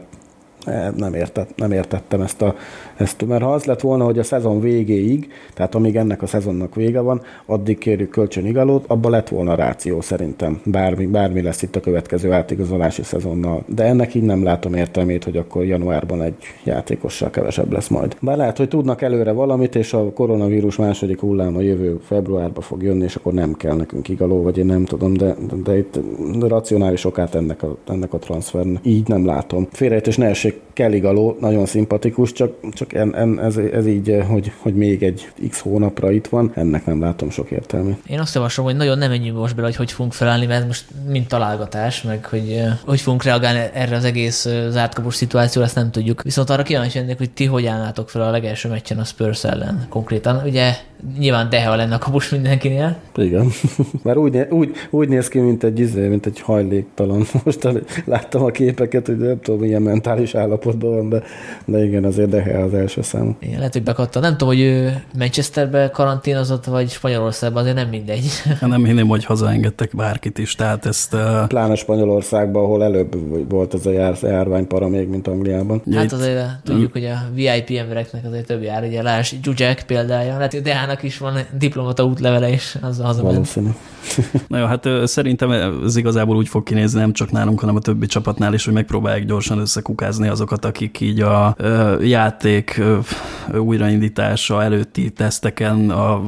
nem, 0.95 1.13
értett, 1.13 1.49
nem 1.55 1.71
értettem 1.71 2.21
ezt, 2.21 2.41
a, 2.41 2.55
ezt, 2.97 3.25
mert 3.27 3.43
ha 3.43 3.53
az 3.53 3.65
lett 3.65 3.81
volna, 3.81 4.03
hogy 4.03 4.19
a 4.19 4.23
szezon 4.23 4.59
végéig, 4.59 5.31
tehát 5.53 5.75
amíg 5.75 5.95
ennek 5.95 6.21
a 6.21 6.27
szezonnak 6.27 6.75
vége 6.75 6.99
van, 6.99 7.21
addig 7.45 7.77
kérjük 7.77 8.09
kölcsönigalót, 8.09 8.85
abba 8.87 9.09
lett 9.09 9.29
volna 9.29 9.55
ráció 9.55 10.01
szerintem, 10.01 10.61
bármi, 10.63 11.05
bármi 11.05 11.41
lesz 11.41 11.61
itt 11.61 11.75
a 11.75 11.79
következő 11.79 12.31
átigazolási 12.31 13.03
szezonnal. 13.03 13.63
De 13.67 13.83
ennek 13.83 14.13
így 14.13 14.23
nem 14.23 14.43
látom 14.43 14.73
értelmét, 14.73 15.23
hogy 15.23 15.37
akkor 15.37 15.65
januárban 15.65 16.21
egy 16.21 16.35
játékossal 16.63 17.29
kevesebb 17.29 17.71
lesz 17.71 17.87
majd. 17.87 18.15
Bár 18.21 18.37
lehet, 18.37 18.57
hogy 18.57 18.67
tudnak 18.67 19.01
előre 19.01 19.31
valamit, 19.31 19.75
és 19.75 19.93
a 19.93 20.11
koronavírus 20.13 20.75
második 20.75 21.19
hulláma 21.19 21.61
jövő 21.61 21.99
februárba 22.03 22.61
fog 22.61 22.83
jönni, 22.83 23.03
és 23.03 23.15
akkor 23.15 23.33
nem 23.33 23.53
kell 23.53 23.75
nekünk 23.75 24.09
igaló, 24.09 24.41
vagy 24.41 24.57
én 24.57 24.65
nem 24.65 24.85
tudom, 24.85 25.13
de, 25.13 25.35
de, 25.63 25.77
itt 25.77 25.99
racionális 26.39 27.05
okát 27.05 27.35
ennek 27.35 27.63
a, 27.63 27.77
ennek 27.87 28.13
a 28.13 28.17
transfernek. 28.17 28.85
Így 28.85 29.07
nem 29.07 29.25
látom. 29.25 29.67
Félrejtés 29.71 30.17
ne 30.17 30.27
essék 30.27 30.54
Kelly 30.73 30.99
Galó 30.99 31.37
nagyon 31.39 31.65
szimpatikus, 31.65 32.31
csak, 32.31 32.53
csak 32.73 32.93
en, 32.93 33.15
en, 33.15 33.39
ez, 33.39 33.57
ez 33.57 33.87
így, 33.87 34.23
hogy, 34.27 34.51
hogy 34.57 34.75
még 34.75 35.03
egy 35.03 35.31
x 35.49 35.59
hónapra 35.59 36.11
itt 36.11 36.27
van, 36.27 36.51
ennek 36.55 36.85
nem 36.85 37.01
látom 37.01 37.29
sok 37.29 37.51
értelmét. 37.51 37.97
Én 38.07 38.19
azt 38.19 38.35
javaslom, 38.35 38.65
hogy 38.65 38.75
nagyon 38.75 38.97
nem 38.97 39.09
menjünk 39.09 39.37
most 39.37 39.55
bele, 39.55 39.67
hogy 39.67 39.75
hogy 39.75 39.91
fogunk 39.91 40.13
felállni, 40.13 40.45
mert 40.45 40.65
most 40.67 40.85
mint 41.09 41.27
találgatás, 41.27 42.01
meg 42.01 42.25
hogy 42.25 42.51
eh, 42.51 42.77
hogy 42.85 43.01
fogunk 43.01 43.23
reagálni 43.23 43.59
erre 43.73 43.95
az 43.95 44.03
egész 44.03 44.45
eh, 44.45 44.69
zártkapos 44.69 45.15
szituációra, 45.15 45.67
ezt 45.67 45.75
nem 45.75 45.91
tudjuk. 45.91 46.21
Viszont 46.21 46.49
arra 46.49 46.63
kíváncsi 46.63 46.99
lennék, 46.99 47.17
hogy 47.17 47.31
ti 47.31 47.45
hogy 47.45 47.65
állnátok 47.65 48.09
fel 48.09 48.21
a 48.21 48.31
legelső 48.31 48.69
meccsen 48.69 48.97
a 48.97 49.03
Spurs 49.03 49.43
ellen 49.43 49.85
konkrétan. 49.89 50.41
Ugye 50.45 50.73
nyilván 51.17 51.49
Deha 51.49 51.75
lenne 51.75 51.95
a 51.95 51.97
kapus 51.97 52.29
mindenkinél. 52.29 52.97
Igen. 53.15 53.47
Már 54.03 54.17
úgy, 54.17 54.47
úgy, 54.49 54.71
úgy 54.89 55.09
néz 55.09 55.27
ki, 55.27 55.39
mint 55.39 55.63
egy, 55.63 55.79
izé, 55.79 56.07
mint 56.07 56.25
egy 56.25 56.39
hajléktalan. 56.39 57.25
Most 57.43 57.67
láttam 58.05 58.43
a 58.43 58.51
képeket, 58.51 59.05
hogy 59.05 59.17
nem 59.17 59.39
tudom, 59.41 59.59
milyen 59.59 59.81
mentális 59.81 60.33
állapotban 60.45 60.95
van, 60.95 61.09
de, 61.09 61.23
de 61.65 61.85
igen, 61.85 62.03
azért 62.03 62.29
Deha 62.29 62.61
az 62.61 62.73
első 62.73 63.01
szám. 63.01 63.35
Igen, 63.39 63.57
lehet, 63.57 63.73
hogy 63.73 63.83
bekatta. 63.83 64.19
Nem 64.19 64.31
tudom, 64.31 64.47
hogy 64.47 64.59
ő 64.59 65.03
Manchesterbe 65.17 65.89
karanténozott, 65.89 66.65
vagy 66.65 66.89
Spanyolországban, 66.89 67.61
azért 67.61 67.75
nem 67.75 67.89
mindegy. 67.89 68.23
Hát 68.59 68.69
nem 68.69 68.85
hinném, 68.85 69.07
hogy 69.07 69.25
hazaengedtek 69.25 69.95
bárkit 69.95 70.37
is, 70.37 70.55
tehát 70.55 70.85
ezt... 70.85 71.13
Uh... 71.13 71.47
Pláne 71.47 71.75
Spanyolországban, 71.75 72.63
ahol 72.63 72.83
előbb 72.83 73.15
volt 73.49 73.73
ez 73.73 73.85
a 73.85 73.91
jár, 73.91 74.17
járványpara 74.21 74.87
még, 74.87 75.07
mint 75.07 75.27
Angliában. 75.27 75.81
Hát 75.93 76.11
azért 76.11 76.45
tudjuk, 76.63 76.91
hogy 76.91 77.05
a 77.05 77.17
VIP 77.33 77.69
embereknek 77.77 78.25
azért 78.25 78.45
több 78.45 78.61
jár, 78.61 78.83
ugye 78.83 79.01
Lás 79.01 79.35
Zsuzsek 79.43 79.83
példája, 79.83 80.35
lehet, 80.35 80.51
hogy 80.51 80.61
Dehának 80.61 81.03
is 81.03 81.17
van 81.17 81.33
diplomata 81.57 82.03
útlevele, 82.03 82.49
és 82.49 82.77
az 82.81 82.99
hazament. 82.99 83.33
Valószínű. 83.33 83.69
Na 84.47 84.57
jó, 84.57 84.65
hát 84.65 84.87
szerintem 85.03 85.51
ez 85.85 85.95
igazából 85.95 86.35
úgy 86.35 86.47
fog 86.47 86.63
kinézni, 86.63 86.99
nem 86.99 87.13
csak 87.13 87.31
nálunk, 87.31 87.59
hanem 87.59 87.75
a 87.75 87.79
többi 87.79 88.05
csapatnál 88.05 88.53
is, 88.53 88.65
hogy 88.65 88.73
megpróbálják 88.73 89.25
gyorsan 89.25 89.59
összekukázni 89.59 90.27
azokat, 90.35 90.65
akik 90.65 90.99
így 90.99 91.19
a 91.19 91.55
játék 92.01 92.81
újraindítása 93.57 94.63
előtti 94.63 95.09
teszteken 95.09 95.89
a, 95.89 96.21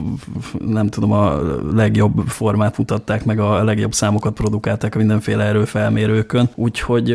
nem 0.59 0.87
tudom, 0.87 1.11
a 1.11 1.39
legjobb 1.73 2.27
formát 2.27 2.77
mutatták, 2.77 3.25
meg 3.25 3.39
a 3.39 3.63
legjobb 3.63 3.93
számokat 3.93 4.33
produkálták 4.33 4.95
a 4.95 4.97
mindenféle 4.97 5.43
erőfelmérőkön. 5.43 6.49
Úgyhogy 6.55 7.11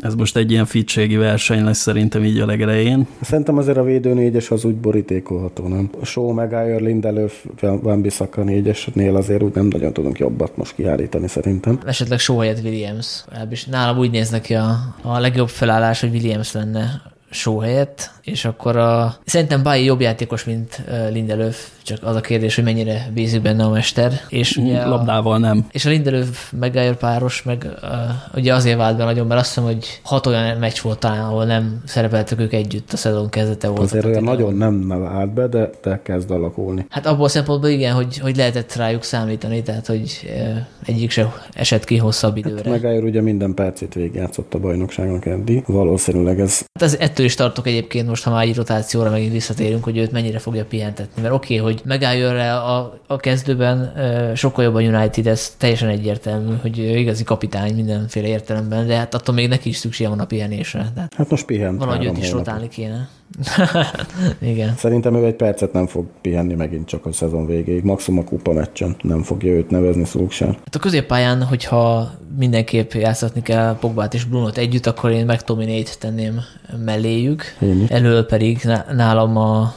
ez 0.00 0.14
most 0.14 0.36
egy 0.36 0.50
ilyen 0.50 0.64
fitségi 0.64 1.16
verseny 1.16 1.64
lesz 1.64 1.78
szerintem 1.78 2.24
így 2.24 2.38
a 2.38 2.46
legelején. 2.46 3.06
Szerintem 3.20 3.58
azért 3.58 3.76
a 3.76 3.82
védő 3.82 4.14
négyes 4.14 4.50
az 4.50 4.64
úgy 4.64 4.74
borítékolható, 4.74 5.68
nem? 5.68 5.90
A 6.00 6.04
Show, 6.04 6.32
Maguire, 6.32 6.76
Lindelöf, 6.76 7.44
Van 7.60 8.00
Bissaka 8.00 8.42
négyesnél 8.42 9.16
azért 9.16 9.42
úgy 9.42 9.54
nem 9.54 9.66
nagyon 9.66 9.92
tudunk 9.92 10.18
jobbat 10.18 10.56
most 10.56 10.74
kiállítani 10.74 11.28
szerintem. 11.28 11.78
Esetleg 11.86 12.18
Show 12.18 12.38
helyett 12.38 12.62
Williams. 12.62 13.24
És 13.50 13.64
nálam 13.64 13.98
úgy 13.98 14.10
néz 14.10 14.30
neki 14.30 14.54
a, 14.54 14.76
a 15.02 15.18
legjobb 15.18 15.48
felállás, 15.48 16.01
hogy 16.02 16.10
Williams 16.10 16.52
lenne 16.52 17.02
show 17.30 17.58
helyett, 17.58 18.10
és 18.24 18.44
akkor 18.44 18.76
a, 18.76 19.16
szerintem 19.24 19.62
Báji 19.62 19.84
jobb 19.84 20.00
játékos, 20.00 20.44
mint 20.44 20.82
Lindelöf, 21.10 21.68
csak 21.82 21.98
az 22.02 22.16
a 22.16 22.20
kérdés, 22.20 22.54
hogy 22.54 22.64
mennyire 22.64 23.10
bízik 23.14 23.42
benne 23.42 23.64
a 23.64 23.70
mester. 23.70 24.12
És 24.28 24.56
ugye 24.56 24.80
a, 24.80 24.88
Labdával 24.88 25.38
nem. 25.38 25.66
És 25.70 25.84
a 25.84 25.88
Lindelöf 25.88 26.52
Maguire 26.60 26.94
páros, 26.94 27.42
meg 27.42 27.66
uh, 27.82 27.88
ugye 28.34 28.54
azért 28.54 28.76
vált 28.76 28.96
be 28.96 29.04
nagyon, 29.04 29.26
mert 29.26 29.40
azt 29.40 29.48
hiszem, 29.48 29.64
hogy 29.64 30.00
hat 30.02 30.26
olyan 30.26 30.58
meccs 30.58 30.80
volt 30.80 30.98
talán, 30.98 31.24
ahol 31.24 31.44
nem 31.44 31.82
szerepeltek 31.84 32.40
ők 32.40 32.52
együtt 32.52 32.92
a 32.92 32.96
szezon 32.96 33.28
kezdete 33.28 33.68
volt. 33.68 33.80
Azért 33.80 34.04
olyan 34.04 34.22
nagyon 34.22 34.54
nem 34.54 34.88
vált 34.88 35.32
be, 35.32 35.46
de, 35.46 35.70
de 35.82 36.00
kezd 36.02 36.30
alakulni. 36.30 36.86
Hát 36.90 37.06
abból 37.06 37.24
a 37.24 37.28
szempontból 37.28 37.70
igen, 37.70 37.94
hogy, 37.94 38.18
hogy 38.18 38.36
lehetett 38.36 38.74
rájuk 38.74 39.02
számítani, 39.02 39.62
tehát 39.62 39.86
hogy 39.86 40.20
uh, 40.24 40.56
egyik 40.86 41.10
se 41.10 41.32
esett 41.52 41.84
ki 41.84 41.96
hosszabb 41.96 42.36
időre. 42.36 42.70
Hát 42.70 42.82
Maguire 42.82 43.04
ugye 43.04 43.20
minden 43.20 43.54
percét 43.54 43.94
végigjátszott 43.94 44.54
a 44.54 44.58
bajnokságon 44.58 45.22
eddig. 45.24 45.62
Valószínűleg 45.66 46.40
ez... 46.40 46.58
Hát 46.58 46.82
ez 46.82 46.94
ettől 46.94 47.26
is 47.26 47.34
tartok 47.34 47.66
egyébként 47.66 48.06
most, 48.12 48.24
ha 48.24 48.30
már 48.30 48.46
egy 48.46 48.56
rotációra 48.56 49.10
megint 49.10 49.32
visszatérünk, 49.32 49.84
hogy 49.84 49.96
őt 49.96 50.12
mennyire 50.12 50.38
fogja 50.38 50.64
pihentetni. 50.64 51.22
Mert 51.22 51.34
oké, 51.34 51.58
okay, 51.58 51.72
hogy 51.72 51.82
megálljon 51.84 52.32
rá 52.32 52.56
a, 52.56 52.98
a 53.06 53.16
kezdőben 53.16 53.92
sokkal 54.36 54.64
jobb 54.64 54.74
a 54.74 54.80
United, 54.80 55.26
ez 55.26 55.54
teljesen 55.58 55.88
egyértelmű, 55.88 56.54
hogy 56.60 56.78
igazi 56.78 57.24
kapitány 57.24 57.74
mindenféle 57.74 58.26
értelemben, 58.26 58.86
de 58.86 58.96
hát 58.96 59.14
attól 59.14 59.34
még 59.34 59.48
neki 59.48 59.68
is 59.68 59.76
szüksége 59.76 60.08
van 60.08 60.20
a 60.20 60.24
pihenésre. 60.24 60.90
Tehát 60.94 61.14
hát 61.16 61.30
most 61.30 61.46
pihen. 61.46 61.76
Valahogy 61.76 62.04
őt 62.04 62.18
is 62.18 62.30
rotálni 62.30 62.68
kéne. 62.68 63.08
Igen. 64.52 64.74
Szerintem 64.76 65.14
ő 65.14 65.24
egy 65.24 65.34
percet 65.34 65.72
nem 65.72 65.86
fog 65.86 66.06
pihenni 66.20 66.54
megint 66.54 66.86
csak 66.86 67.06
a 67.06 67.12
szezon 67.12 67.46
végéig. 67.46 67.82
Maximum 67.82 68.20
a 68.20 68.24
kupa 68.24 68.52
meccsen 68.52 68.96
nem 69.02 69.22
fogja 69.22 69.52
őt 69.52 69.70
nevezni 69.70 70.04
Szulksár. 70.04 70.48
Hát 70.48 70.74
a 70.74 70.78
középpályán, 70.78 71.42
hogyha 71.42 72.10
mindenképp 72.38 72.92
játszatni 72.92 73.42
kell 73.42 73.76
Pogbát 73.78 74.14
és 74.14 74.24
Brunot 74.24 74.58
együtt, 74.58 74.86
akkor 74.86 75.10
én 75.10 75.24
meg 75.24 75.42
Tominét 75.42 75.98
tenném 75.98 76.40
melléjük. 76.84 77.42
Elől 77.88 78.26
pedig 78.26 78.68
nálam 78.94 79.36
a 79.36 79.74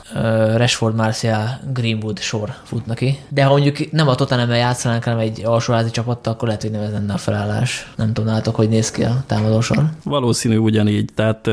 Rashford, 0.56 0.96
Martial, 0.96 1.60
Greenwood 1.74 2.20
sor 2.20 2.50
fut 2.64 2.86
neki. 2.86 3.20
De 3.30 3.44
ha 3.44 3.50
mondjuk 3.50 3.92
nem 3.92 4.08
a 4.08 4.16
tottenham 4.16 4.50
játszanánk, 4.50 5.04
hanem 5.04 5.20
egy 5.20 5.42
alsóházi 5.46 5.90
csapattal, 5.90 6.34
akkor 6.34 6.48
lehet, 6.48 6.62
hogy 6.62 6.72
nem 6.72 6.82
ez 6.82 6.92
lenne 6.92 7.14
a 7.14 7.18
felállás. 7.18 7.94
Nem 7.96 8.14
tudnátok, 8.14 8.56
hogy 8.56 8.70
néz 8.70 8.92
ki 8.92 9.04
a 9.04 9.24
támadósor. 9.28 9.84
Valószínű 10.04 10.58
ugyanígy, 10.58 11.10
tehát 11.16 11.46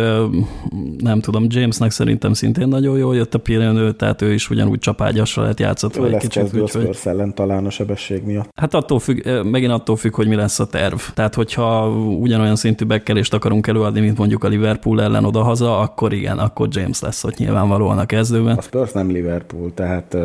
nem 0.98 1.20
tudom, 1.20 1.46
Jamesnek 1.48 1.90
szerintem 1.93 2.32
szintén 2.32 2.68
nagyon 2.68 2.99
jól 2.99 3.16
jött 3.16 3.34
a 3.34 3.38
pihenő, 3.38 3.93
tehát 3.93 4.22
ő 4.22 4.32
is 4.32 4.51
ugyanúgy 4.51 4.78
csapágyasra 4.78 5.43
lett 5.43 5.61
játszatva 5.61 6.07
egy 6.07 6.16
kicsit. 6.16 6.55
Ő 6.55 6.82
lesz 6.82 7.07
ellen 7.07 7.34
talán 7.34 7.66
a 7.66 7.70
sebesség 7.70 8.22
miatt. 8.24 8.49
Hát 8.55 8.74
attól 8.74 8.99
függ, 8.99 9.28
megint 9.45 9.72
attól 9.72 9.97
függ, 9.97 10.14
hogy 10.14 10.28
mi 10.28 10.34
lesz 10.34 10.61
a 10.61 10.66
terv. 10.66 10.99
Tehát, 11.14 11.34
hogyha 11.34 11.88
ugyanolyan 12.20 12.57
szintű 12.57 12.84
bekkelést 12.84 13.34
akarunk 13.34 13.66
előadni, 13.66 14.01
mint 14.01 14.18
mondjuk 14.18 14.45
a 14.45 14.49
Liverpool 14.49 15.03
ellen 15.03 15.24
odahaza, 15.24 15.78
akkor 15.78 16.12
igen, 16.12 16.38
akkor 16.38 16.68
James 16.70 17.01
lesz 17.01 17.24
ott 17.24 17.36
nyilvánvalóan 17.36 17.99
a 17.99 18.07
kezdőben. 18.07 18.57
A 18.57 18.62
Spurs 18.62 18.93
nem 18.93 19.11
Liverpool, 19.11 19.74
tehát 19.74 20.16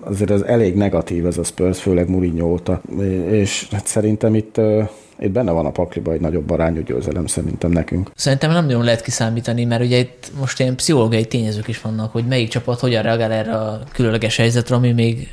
azért 0.00 0.30
az 0.30 0.44
elég 0.44 0.74
negatív 0.74 1.26
ez 1.26 1.38
a 1.38 1.44
Spurs, 1.44 1.80
főleg 1.80 2.08
Mourinho 2.08 2.46
óta, 2.46 2.80
és 3.30 3.68
hát 3.70 3.86
szerintem 3.86 4.34
itt 4.34 4.60
itt 5.20 5.30
benne 5.30 5.50
van 5.50 5.66
a 5.66 5.70
pakliba 5.70 6.12
egy 6.12 6.20
nagyobb 6.20 6.50
arányú 6.50 6.82
győzelem 6.82 7.26
szerintem 7.26 7.70
nekünk. 7.70 8.10
Szerintem 8.14 8.50
nem 8.50 8.64
nagyon 8.64 8.84
lehet 8.84 9.02
kiszámítani, 9.02 9.64
mert 9.64 9.82
ugye 9.82 9.98
itt 9.98 10.30
most 10.38 10.60
ilyen 10.60 10.74
pszichológiai 10.76 11.24
tényezők 11.24 11.68
is 11.68 11.80
vannak, 11.80 12.12
hogy 12.12 12.24
melyik 12.28 12.48
csapat 12.48 12.80
hogyan 12.80 13.02
reagál 13.02 13.32
erre 13.32 13.52
a 13.52 13.80
különleges 13.92 14.36
helyzetre, 14.36 14.74
ami 14.74 14.92
még 14.92 15.28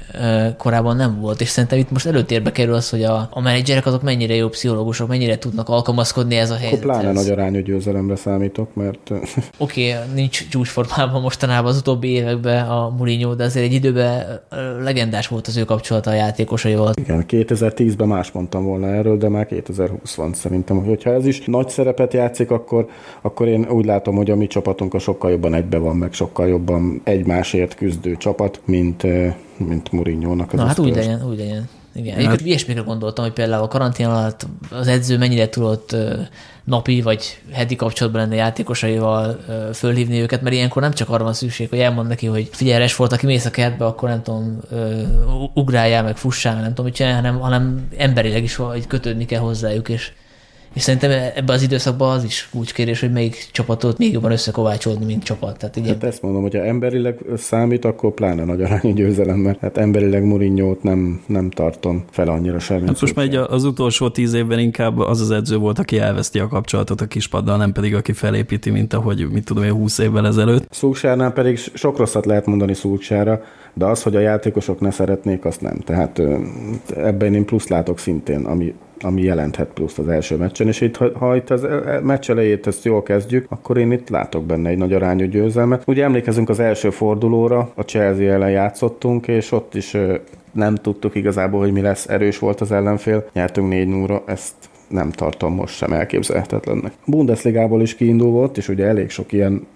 korábban 0.58 0.96
nem 0.96 1.20
volt. 1.20 1.42
És 1.42 1.48
szerintem 1.48 1.80
itt 1.80 1.92
most 1.92 2.06
előtérbe 2.06 2.52
kerül 2.52 2.74
az, 2.74 2.90
hogy 2.90 3.04
a, 3.04 3.30
a 3.32 3.42
menedzserek 3.42 3.86
azok 3.86 4.02
mennyire 4.02 4.36
jó 4.36 4.48
pszichológusok, 4.48 5.08
mennyire 5.08 5.38
tudnak 5.38 5.70
alkalmazkodni 5.70 6.36
ez 6.36 6.50
a 6.50 6.56
helyzethez. 6.56 6.90
Akkor 6.90 6.96
pláne 6.96 7.12
nagy 7.12 7.30
arányú 7.30 7.60
győzelemre 7.60 8.16
számítok, 8.16 8.76
mert... 8.76 9.10
Oké, 9.58 9.92
okay, 9.92 10.04
nincs 10.14 10.48
csúcsformában 10.50 11.22
mostanában 11.22 11.72
az 11.72 11.78
utóbbi 11.78 12.08
években 12.08 12.68
a 12.70 12.90
Mourinho, 12.90 13.36
de 13.36 13.44
azért 13.44 13.66
egy 13.66 13.74
időben 13.74 14.42
legendás 14.84 15.28
volt 15.28 15.48
az 15.48 15.58
ő 15.58 15.64
kapcsolata 15.64 16.10
a 16.10 16.14
játékosaival. 16.14 16.94
Igen, 16.96 17.26
2010-ben 17.28 18.08
más 18.08 18.32
mondtam 18.32 18.64
volna 18.64 18.88
erről, 18.88 19.18
de 19.18 19.30
már 19.30 19.46
2000 19.46 19.77
2020 19.78 20.16
van 20.16 20.34
szerintem. 20.34 20.86
Hogyha 20.86 21.14
ez 21.14 21.26
is 21.26 21.42
nagy 21.46 21.70
szerepet 21.70 22.14
játszik, 22.14 22.52
akkor, 22.52 22.90
akkor 23.22 23.48
én 23.48 23.70
úgy 23.70 23.86
látom, 23.86 24.16
hogy 24.16 24.32
a 24.32 24.36
mi 24.36 24.48
csapatunk 24.48 24.94
a 24.94 25.00
sokkal 25.00 25.32
jobban 25.32 25.54
egybe 25.54 25.78
van, 25.78 25.96
meg 25.96 26.14
sokkal 26.14 26.48
jobban 26.48 27.02
egymásért 27.04 27.76
küzdő 27.76 28.16
csapat, 28.16 28.62
mint, 28.66 29.04
mint 29.58 29.92
Mourinho-nak 29.92 30.54
az 30.54 30.60
Na 30.60 30.66
hát 30.66 30.80
úgy 30.80 30.96
legyen, 30.96 31.28
úgy 31.30 31.38
legyen. 31.38 31.70
Igen, 31.98 32.14
hát... 32.14 32.18
egyébként 32.18 32.48
ilyesmikre 32.48 32.82
gondoltam, 32.82 33.24
hogy 33.24 33.34
például 33.34 33.64
a 33.64 33.68
karantén 33.68 34.08
alatt 34.08 34.48
az 34.70 34.88
edző 34.88 35.18
mennyire 35.18 35.50
tudott 35.50 35.96
napi 36.64 37.02
vagy 37.02 37.42
heti 37.52 37.76
kapcsolatban 37.76 38.22
lenni 38.22 38.36
játékosaival, 38.36 39.40
fölhívni 39.74 40.22
őket, 40.22 40.42
mert 40.42 40.56
ilyenkor 40.56 40.82
nem 40.82 40.94
csak 40.94 41.10
arra 41.10 41.24
van 41.24 41.34
szükség, 41.34 41.70
hogy 41.70 41.80
elmond 41.80 42.08
neki, 42.08 42.26
hogy 42.26 42.50
figyelj, 42.52 42.88
volt, 42.98 43.12
aki 43.12 43.26
mész 43.26 43.46
a 43.46 43.50
kertbe, 43.50 43.86
akkor 43.86 44.10
nem 44.10 44.22
tudom, 44.24 44.60
ugráljál, 45.54 46.04
meg 46.04 46.18
fussál, 46.18 46.56
nem 46.56 46.70
tudom 46.70 46.86
mit 46.86 46.94
csinálni, 46.94 47.16
hanem, 47.16 47.40
hanem 47.40 47.88
emberileg 47.98 48.44
is 48.44 48.56
hogy 48.56 48.88
kötődni 48.88 49.26
kell 49.26 49.40
hozzájuk, 49.40 49.90
és 49.90 50.12
és 50.74 50.82
szerintem 50.82 51.12
ebben 51.12 51.56
az 51.56 51.62
időszakban 51.62 52.16
az 52.16 52.24
is 52.24 52.50
kulcskérés, 52.52 53.00
hogy 53.00 53.12
melyik 53.12 53.48
csapatot 53.52 53.98
még 53.98 54.14
jobban 54.14 54.32
összekovácsolni, 54.32 55.06
mint 55.06 55.24
csapat. 55.24 55.58
Tehát, 55.58 55.76
igen. 55.76 55.94
Hát 55.94 56.04
ezt 56.04 56.22
mondom, 56.22 56.42
hogyha 56.42 56.64
emberileg 56.64 57.20
számít, 57.38 57.86
akkor 57.86 58.14
pláne 58.14 58.44
nagy 58.44 58.62
arányú 58.62 58.94
győzelem, 58.94 59.38
mert 59.38 59.60
hát 59.60 59.78
emberileg 59.78 60.24
mourinho 60.24 60.76
nem, 60.82 61.22
nem 61.26 61.50
tartom 61.50 62.04
fel 62.12 62.28
annyira 62.28 62.60
sem. 62.60 62.86
Hát 62.86 63.02
most 63.02 63.16
már 63.16 63.34
az 63.34 63.64
utolsó 63.64 64.10
tíz 64.10 64.34
évben 64.34 64.60
inkább 64.60 65.00
az 65.00 65.22
az 65.22 65.32
edző 65.32 65.58
volt, 65.58 65.80
aki 65.80 66.00
elveszti 66.00 66.40
a 66.40 66.48
kapcsolatot 66.48 67.02
a 67.02 67.06
kispaddal, 67.06 67.58
nem 67.58 67.72
pedig 67.72 67.96
aki 67.96 68.14
felépíti, 68.14 68.70
mint 68.70 68.94
ahogy, 68.94 69.30
mit 69.32 69.46
tudom 69.46 69.64
én, 69.64 69.72
20 69.72 69.98
évvel 69.98 70.28
ezelőtt. 70.28 70.68
Szulksárnál 70.70 71.32
pedig 71.32 71.58
sok 71.58 71.98
rosszat 71.98 72.26
lehet 72.26 72.46
mondani 72.46 72.74
Szulksára, 72.74 73.42
de 73.74 73.86
az, 73.86 74.04
hogy 74.04 74.16
a 74.16 74.20
játékosok 74.20 74.80
ne 74.80 74.92
szeretnék, 74.92 75.46
azt 75.46 75.62
nem. 75.62 75.78
Tehát 75.78 76.22
ebben 76.96 77.34
én 77.34 77.46
plusz 77.46 77.68
látok 77.68 78.00
szintén, 78.00 78.46
ami 78.46 78.74
ami 79.02 79.22
jelenthet 79.22 79.68
plusz 79.74 79.98
az 79.98 80.08
első 80.08 80.36
meccsen, 80.36 80.68
és 80.68 80.82
itt, 80.82 80.96
ha, 80.96 81.18
ha 81.18 81.36
itt 81.36 81.50
az 81.50 81.64
e, 81.64 82.00
meccs 82.04 82.30
elejét 82.30 82.68
ezt 82.68 82.86
jól 82.86 83.04
kezdjük, 83.04 83.46
akkor 83.50 83.78
én 83.78 83.92
itt 83.92 84.10
látok 84.10 84.44
benne 84.44 84.70
egy 84.70 84.78
nagy 84.78 84.94
arányú 84.94 85.26
győzelmet. 85.26 85.84
Ugye 85.86 86.04
emlékezünk 86.04 86.50
az 86.50 86.60
első 86.60 86.90
fordulóra, 86.90 87.72
a 87.76 87.82
Chelsea 87.82 88.32
ellen 88.32 88.52
játszottunk, 88.52 89.28
és 89.28 89.52
ott 89.52 89.76
is 89.76 89.98
nem 90.52 90.76
tudtuk 90.76 91.16
igazából, 91.16 91.60
hogy 91.60 91.72
mi 91.72 91.82
lesz, 91.82 92.08
erős 92.08 92.40
volt 92.40 92.62
az 92.62 92.72
ellenfél, 92.72 93.30
nyertünk 93.34 93.70
4 93.70 93.88
0 93.88 94.24
ezt 94.26 94.54
nem 94.88 95.12
tartom 95.12 95.54
most 95.54 95.76
sem 95.76 95.94
elképzelhetetlennek. 95.94 96.92
Bundesligából 97.06 97.82
is 97.82 97.96
kiindul 97.96 98.32
volt, 98.32 98.58
és 98.58 98.68
ugye 98.68 98.86
elég 98.86 99.10
sok 99.10 99.32
ilyen 99.32 99.68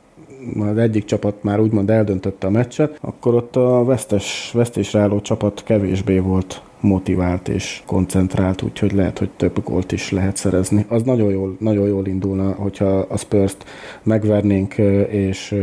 az 0.60 0.78
egyik 0.78 1.06
csapat 1.06 1.44
már 1.44 1.60
úgymond 1.60 1.90
eldöntötte 1.90 2.48
a 2.48 2.50
meccset, 2.50 2.98
akkor 3.02 3.36
ott 3.36 3.56
a 3.56 3.84
vesztes, 3.84 4.52
vesztésre 4.54 5.00
álló 5.00 5.22
csapat 5.22 5.64
kevésbé 5.64 6.20
volt 6.20 6.62
motivált 6.80 7.48
és 7.48 7.82
koncentrált, 7.86 8.62
úgyhogy 8.62 8.92
lehet, 8.92 9.18
hogy 9.18 9.30
több 9.30 9.64
gólt 9.64 9.92
is 9.92 10.12
lehet 10.12 10.38
szerezni. 10.38 10.86
Az 10.90 11.04
nagyon 11.04 11.32
jól, 11.32 11.56
nagyon 11.60 11.88
jól 11.88 12.08
indulna, 12.08 12.52
hogyha 12.52 12.86
a 12.86 13.18
spurs 13.18 13.56
megvernénk, 14.04 14.78
és 15.10 15.56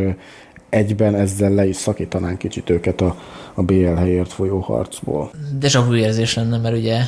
egyben 0.68 1.14
ezzel 1.14 1.50
le 1.50 1.66
is 1.66 1.76
szakítanánk 1.76 2.38
kicsit 2.38 2.70
őket 2.70 3.00
a, 3.00 3.16
a 3.54 3.62
BL 3.62 3.94
helyért 3.94 4.32
folyó 4.32 4.58
harcból. 4.58 5.30
Deja 5.58 5.84
vu 5.84 5.94
érzés 5.94 6.34
lenne, 6.34 6.58
mert 6.58 6.76
ugye 6.76 6.98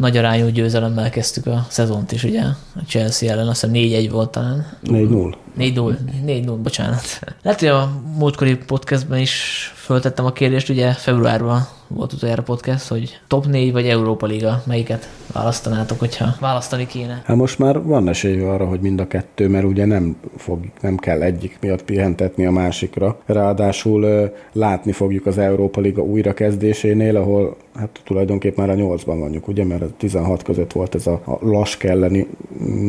nagy 0.00 0.16
arányú 0.16 0.48
győzelemmel 0.48 1.10
kezdtük 1.10 1.46
a 1.46 1.66
szezont 1.68 2.12
is, 2.12 2.24
ugye? 2.24 2.42
A 2.74 2.82
Chelsea 2.86 3.30
ellen, 3.32 3.48
azt 3.48 3.60
hiszem 3.60 3.74
4-1 4.06 4.08
volt 4.10 4.30
talán. 4.30 4.66
4-0. 4.84 5.34
4-0, 5.58 5.96
4-0, 6.26 6.58
bocsánat. 6.62 7.02
Lehet, 7.42 7.60
hogy 7.60 7.68
a 7.68 7.90
múltkori 8.16 8.56
podcastben 8.56 9.18
is 9.18 9.72
föltettem 9.74 10.24
a 10.24 10.32
kérdést, 10.32 10.68
ugye 10.68 10.92
februárban 10.92 11.68
volt 11.94 12.12
utoljára 12.12 12.42
podcast, 12.42 12.88
hogy 12.88 13.20
top 13.26 13.46
4 13.46 13.72
vagy 13.72 13.86
Európa 13.86 14.26
Liga, 14.26 14.62
melyiket 14.66 15.08
választanátok, 15.32 15.98
hogyha 15.98 16.26
választani 16.40 16.86
kéne? 16.86 17.22
Hát 17.24 17.36
most 17.36 17.58
már 17.58 17.82
van 17.82 18.08
esély 18.08 18.40
arra, 18.40 18.66
hogy 18.66 18.80
mind 18.80 19.00
a 19.00 19.06
kettő, 19.06 19.48
mert 19.48 19.64
ugye 19.64 19.84
nem, 19.84 20.16
fog, 20.36 20.58
nem 20.80 20.96
kell 20.96 21.22
egyik 21.22 21.58
miatt 21.60 21.84
pihentetni 21.84 22.46
a 22.46 22.50
másikra. 22.50 23.18
Ráadásul 23.26 24.30
látni 24.52 24.92
fogjuk 24.92 25.26
az 25.26 25.38
Európa 25.38 25.80
Liga 25.80 26.02
újrakezdésénél, 26.02 27.16
ahol 27.16 27.56
hát 27.74 28.00
tulajdonképpen 28.04 28.66
már 28.66 28.78
a 28.78 28.82
8-ban 28.82 29.16
vagyunk, 29.20 29.48
ugye, 29.48 29.64
mert 29.64 29.82
a 29.82 29.88
16 29.96 30.42
között 30.42 30.72
volt 30.72 30.94
ez 30.94 31.06
a, 31.06 31.20
a 31.24 31.38
lask 31.40 31.84
elleni 31.84 32.26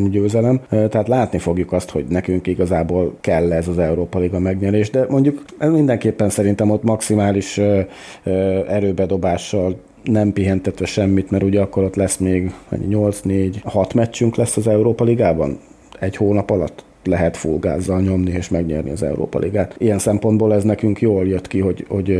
győzelem. 0.09 0.61
Tehát 0.69 1.07
látni 1.07 1.37
fogjuk 1.37 1.71
azt, 1.71 1.89
hogy 1.89 2.05
nekünk 2.09 2.47
igazából 2.47 3.17
kell 3.21 3.53
ez 3.53 3.67
az 3.67 3.77
Európa 3.77 4.19
Liga 4.19 4.39
megnyerés, 4.39 4.89
de 4.89 5.05
mondjuk 5.09 5.43
mindenképpen 5.59 6.29
szerintem 6.29 6.69
ott 6.69 6.83
maximális 6.83 7.59
erőbedobással 8.91 9.79
nem 10.03 10.33
pihentetve 10.33 10.85
semmit, 10.85 11.31
mert 11.31 11.43
ugye 11.43 11.61
akkor 11.61 11.83
ott 11.83 11.95
lesz 11.95 12.17
még 12.17 12.53
8-4-6 12.71 13.95
meccsünk 13.95 14.35
lesz 14.35 14.57
az 14.57 14.67
Európa 14.67 15.03
Ligában? 15.03 15.59
Egy 15.99 16.15
hónap 16.15 16.49
alatt 16.49 16.83
lehet 17.03 17.37
fullgázzal 17.37 18.01
nyomni 18.01 18.31
és 18.31 18.49
megnyerni 18.49 18.91
az 18.91 19.03
Európa 19.03 19.39
Ligát. 19.39 19.75
Ilyen 19.77 19.99
szempontból 19.99 20.53
ez 20.53 20.63
nekünk 20.63 21.01
jól 21.01 21.27
jött 21.27 21.47
ki, 21.47 21.59
hogy, 21.59 21.85
hogy 21.87 22.11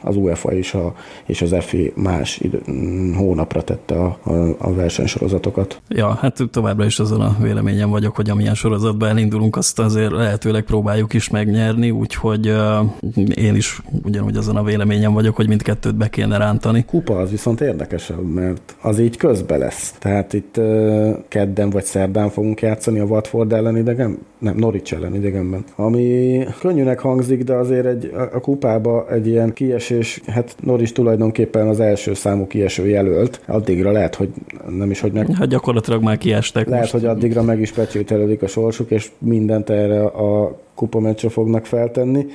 az 0.00 0.16
UEFA 0.16 0.52
és, 0.52 0.74
a, 0.74 0.94
és 1.26 1.42
az 1.42 1.54
FI 1.58 1.92
más 1.96 2.38
idő, 2.38 2.60
mm, 2.70 3.14
hónapra 3.14 3.62
tette 3.62 3.94
a, 3.94 4.18
a, 4.22 4.54
a 4.58 4.74
versenysorozatokat. 4.74 5.80
Ja, 5.88 6.18
hát 6.20 6.38
továbbra 6.50 6.84
is 6.84 6.98
azon 6.98 7.20
a 7.20 7.36
véleményem 7.42 7.90
vagyok, 7.90 8.16
hogy 8.16 8.30
amilyen 8.30 8.54
sorozatban 8.54 9.08
elindulunk, 9.08 9.56
azt 9.56 9.78
azért 9.78 10.10
lehetőleg 10.10 10.62
próbáljuk 10.62 11.14
is 11.14 11.28
megnyerni, 11.28 11.90
úgyhogy 11.90 12.48
uh, 12.48 13.34
én 13.34 13.54
is 13.54 13.80
ugyanúgy 14.04 14.36
azon 14.36 14.56
a 14.56 14.62
véleményem 14.62 15.12
vagyok, 15.12 15.36
hogy 15.36 15.48
mindkettőt 15.48 15.96
be 15.96 16.08
kéne 16.08 16.36
rántani. 16.36 16.84
Kupa 16.84 17.16
az 17.16 17.30
viszont 17.30 17.60
érdekesebb, 17.60 18.32
mert 18.32 18.76
az 18.80 18.98
így 18.98 19.16
közbe 19.16 19.56
lesz. 19.56 19.94
Tehát 19.98 20.32
itt 20.32 20.56
uh, 20.56 21.16
kedden 21.28 21.70
vagy 21.70 21.84
szerdán 21.84 22.30
fogunk 22.30 22.60
játszani 22.60 22.98
a 22.98 23.04
Watford 23.04 23.52
ellen 23.52 23.76
idegen, 23.76 24.18
nem, 24.38 24.56
Norwich 24.56 24.94
ellen 24.94 25.14
idegenben. 25.14 25.64
Ami 25.76 26.44
könnyűnek 26.60 26.98
hangzik, 26.98 27.44
de 27.44 27.54
azért 27.54 27.86
egy, 27.86 28.12
a, 28.32 28.40
kupába 28.40 29.06
egy 29.10 29.26
ilyen 29.26 29.52
kiesés, 29.52 30.20
hát 30.26 30.56
Norwich 30.60 30.92
tulajdonképpen 30.92 31.68
az 31.68 31.80
első 31.80 32.14
számú 32.14 32.46
kieső 32.46 32.88
jelölt, 32.88 33.40
addigra 33.46 33.92
lehet, 33.92 34.14
hogy 34.14 34.28
nem 34.68 34.90
is, 34.90 35.00
hogy 35.00 35.12
meg... 35.12 35.34
Hát 35.34 35.48
gyakorlatilag 35.48 36.02
már 36.02 36.18
kiestek 36.18 36.66
Lehet, 36.66 36.80
most. 36.80 36.92
hogy 36.92 37.04
addigra 37.04 37.42
meg 37.42 37.60
is 37.60 37.72
pecsételődik 37.72 38.42
a 38.42 38.46
sorsuk, 38.46 38.90
és 38.90 39.10
mindent 39.18 39.70
erre 39.70 40.04
a 40.04 40.58
kupa 40.74 41.00
meccsre 41.00 41.28
fognak 41.28 41.66
feltenni. 41.66 42.26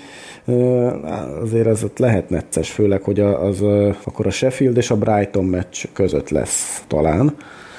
Azért 1.41 1.67
ez 1.67 1.83
ott 1.83 1.97
lehet 1.97 2.29
necces, 2.29 2.71
főleg, 2.71 3.01
hogy 3.01 3.19
az, 3.19 3.61
akkor 4.03 4.27
a 4.27 4.31
Sheffield 4.31 4.77
és 4.77 4.91
a 4.91 4.97
Brighton 4.97 5.45
meccs 5.45 5.83
között 5.93 6.29
lesz 6.29 6.83
talán 6.87 7.35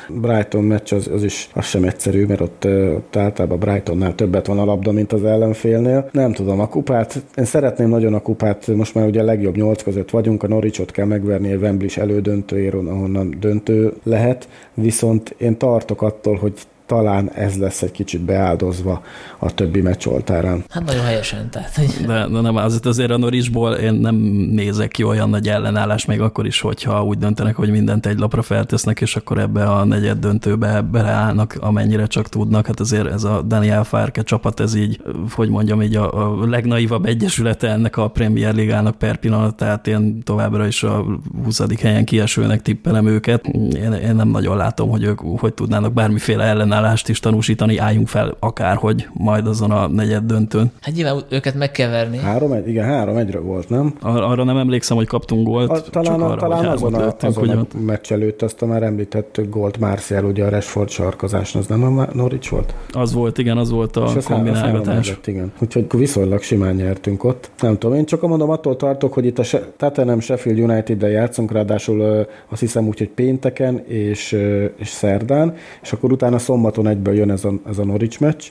Brighton 0.08 0.64
meccs 0.64 0.92
az, 0.92 1.08
az 1.12 1.22
is 1.22 1.48
az 1.54 1.64
sem 1.64 1.84
egyszerű, 1.84 2.26
mert 2.26 2.40
ott, 2.40 2.64
ott 2.94 3.16
általában 3.16 3.58
Brightonnál 3.58 4.14
többet 4.14 4.46
van 4.46 4.58
a 4.58 4.64
labda, 4.64 4.92
mint 4.92 5.12
az 5.12 5.24
ellenfélnél. 5.24 6.08
Nem 6.12 6.32
tudom, 6.32 6.60
a 6.60 6.68
kupát, 6.68 7.22
én 7.36 7.44
szeretném 7.44 7.88
nagyon 7.88 8.14
a 8.14 8.20
kupát, 8.20 8.66
most 8.66 8.94
már 8.94 9.06
ugye 9.06 9.20
a 9.20 9.24
legjobb 9.24 9.56
nyolc 9.56 9.82
között 9.82 10.10
vagyunk, 10.10 10.42
a 10.42 10.48
Norwichot 10.48 10.90
kell 10.90 11.06
megverni 11.06 11.50
egy 11.50 11.60
Wembley 11.60 11.88
elődöntőjéről, 11.96 12.88
ahonnan 12.88 13.36
döntő 13.40 13.92
lehet, 14.02 14.48
viszont 14.74 15.34
én 15.38 15.56
tartok 15.58 16.02
attól, 16.02 16.36
hogy 16.36 16.52
talán 16.86 17.30
ez 17.30 17.56
lesz 17.56 17.82
egy 17.82 17.90
kicsit 17.90 18.20
beáldozva 18.20 19.02
a 19.38 19.54
többi 19.54 19.80
meccs 19.80 20.06
oltárán. 20.06 20.64
Hát 20.68 20.84
nagyon 20.84 21.04
helyesen. 21.04 21.50
Tehát. 21.50 22.06
De, 22.06 22.26
de 22.28 22.40
nem, 22.40 22.56
azért 22.56 22.86
azért 22.86 23.10
a 23.10 23.16
Norisból 23.16 23.72
én 23.72 23.92
nem 23.92 24.14
nézek 24.50 24.88
ki 24.88 25.02
olyan 25.02 25.30
nagy 25.30 25.48
ellenállás, 25.48 26.04
még 26.04 26.20
akkor 26.20 26.46
is, 26.46 26.60
hogyha 26.60 27.04
úgy 27.04 27.18
döntenek, 27.18 27.56
hogy 27.56 27.70
mindent 27.70 28.06
egy 28.06 28.18
lapra 28.18 28.42
feltesznek, 28.42 29.00
és 29.00 29.16
akkor 29.16 29.38
ebbe 29.38 29.64
a 29.64 29.84
negyed 29.84 30.18
döntőbe 30.18 30.80
beleállnak, 30.80 31.56
amennyire 31.60 32.06
csak 32.06 32.28
tudnak. 32.28 32.66
Hát 32.66 32.80
azért 32.80 33.06
ez 33.06 33.24
a 33.24 33.42
Daniel 33.42 33.84
Farke 33.84 34.22
csapat, 34.22 34.60
ez 34.60 34.74
így, 34.74 35.02
hogy 35.30 35.48
mondjam, 35.48 35.82
így 35.82 35.96
a, 35.96 36.40
a 36.40 36.46
legnaivabb 36.46 37.04
egyesülete 37.04 37.68
ennek 37.68 37.96
a 37.96 38.08
Premier 38.08 38.54
Ligának 38.54 38.96
per 38.98 39.16
pillanat, 39.16 39.54
tehát 39.54 39.86
én 39.86 40.22
továbbra 40.22 40.66
is 40.66 40.82
a 40.82 41.04
20. 41.44 41.62
helyen 41.80 42.04
kiesőnek 42.04 42.62
tippelem 42.62 43.06
őket. 43.06 43.46
Én, 43.74 43.92
én 43.92 44.14
nem 44.14 44.28
nagyon 44.28 44.56
látom, 44.56 44.90
hogy 44.90 45.02
ők 45.02 45.20
hogy 45.20 45.54
tudnának 45.54 45.92
bármiféle 45.92 46.44
ellen 46.44 46.68
ellenállást 46.74 47.08
is 47.08 47.20
tanúsítani, 47.20 47.78
álljunk 47.78 48.08
fel 48.08 48.36
akárhogy 48.38 49.08
majd 49.12 49.46
azon 49.46 49.70
a 49.70 49.86
negyed 49.86 50.24
döntőn. 50.24 50.72
Hát 50.80 50.94
nyilván 50.94 51.22
őket 51.28 51.54
meg 51.54 51.70
kell 51.70 51.90
verni. 51.90 52.18
Három, 52.18 52.52
egy, 52.52 52.68
igen, 52.68 52.84
három 52.84 53.16
egyre 53.16 53.38
volt, 53.38 53.68
nem? 53.68 53.94
Ar- 54.02 54.22
arra 54.22 54.44
nem 54.44 54.56
emlékszem, 54.56 54.96
hogy 54.96 55.06
kaptunk 55.06 55.46
gólt. 55.46 55.70
A, 55.70 55.80
talán 55.80 56.18
csak 56.18 56.30
arra, 56.30 56.40
talán 56.40 56.66
azon, 56.66 56.94
a, 56.94 57.14
azon 57.20 57.48
a 57.48 57.66
meccs 57.78 58.12
előtt 58.12 58.42
azt 58.42 58.62
a 58.62 58.66
már 58.66 58.82
említett 58.82 59.40
gólt 59.50 59.78
Marcial, 59.78 60.24
ugye 60.24 60.44
a 60.44 60.48
Rashford 60.48 60.88
sarkazás, 60.88 61.54
az 61.54 61.66
nem 61.66 61.98
a 61.98 62.06
Norwich 62.12 62.50
volt? 62.50 62.74
Az 62.92 63.12
volt, 63.12 63.38
igen, 63.38 63.56
az 63.56 63.70
volt 63.70 63.96
a 63.96 64.12
kombinálgatás. 64.24 65.08
Lett, 65.08 65.26
igen. 65.26 65.52
Úgyhogy 65.58 65.86
viszonylag 65.96 66.42
simán 66.42 66.74
nyertünk 66.74 67.24
ott. 67.24 67.50
Nem 67.60 67.78
tudom, 67.78 67.96
én 67.96 68.04
csak 68.04 68.20
mondom, 68.20 68.50
attól 68.50 68.76
tartok, 68.76 69.12
hogy 69.12 69.24
itt 69.24 69.38
a 69.38 69.44
Tottenham 69.76 70.20
Sheffield 70.20 70.58
United-del 70.58 71.10
játszunk, 71.10 71.52
ráadásul 71.52 72.26
azt 72.48 72.60
hiszem 72.60 72.86
úgy, 72.86 72.98
hogy 72.98 73.08
pénteken 73.08 73.86
és, 73.86 74.32
és 74.78 74.88
szerdán, 74.88 75.54
és 75.82 75.92
akkor 75.92 76.12
utána 76.12 76.38
szombat 76.38 76.63
szombaton 76.64 76.96
egyből 76.96 77.14
jön 77.14 77.30
ez 77.30 77.44
a, 77.44 77.52
ez 77.68 77.78
a 77.78 77.84
Norwich 77.84 78.20
meccs. 78.20 78.50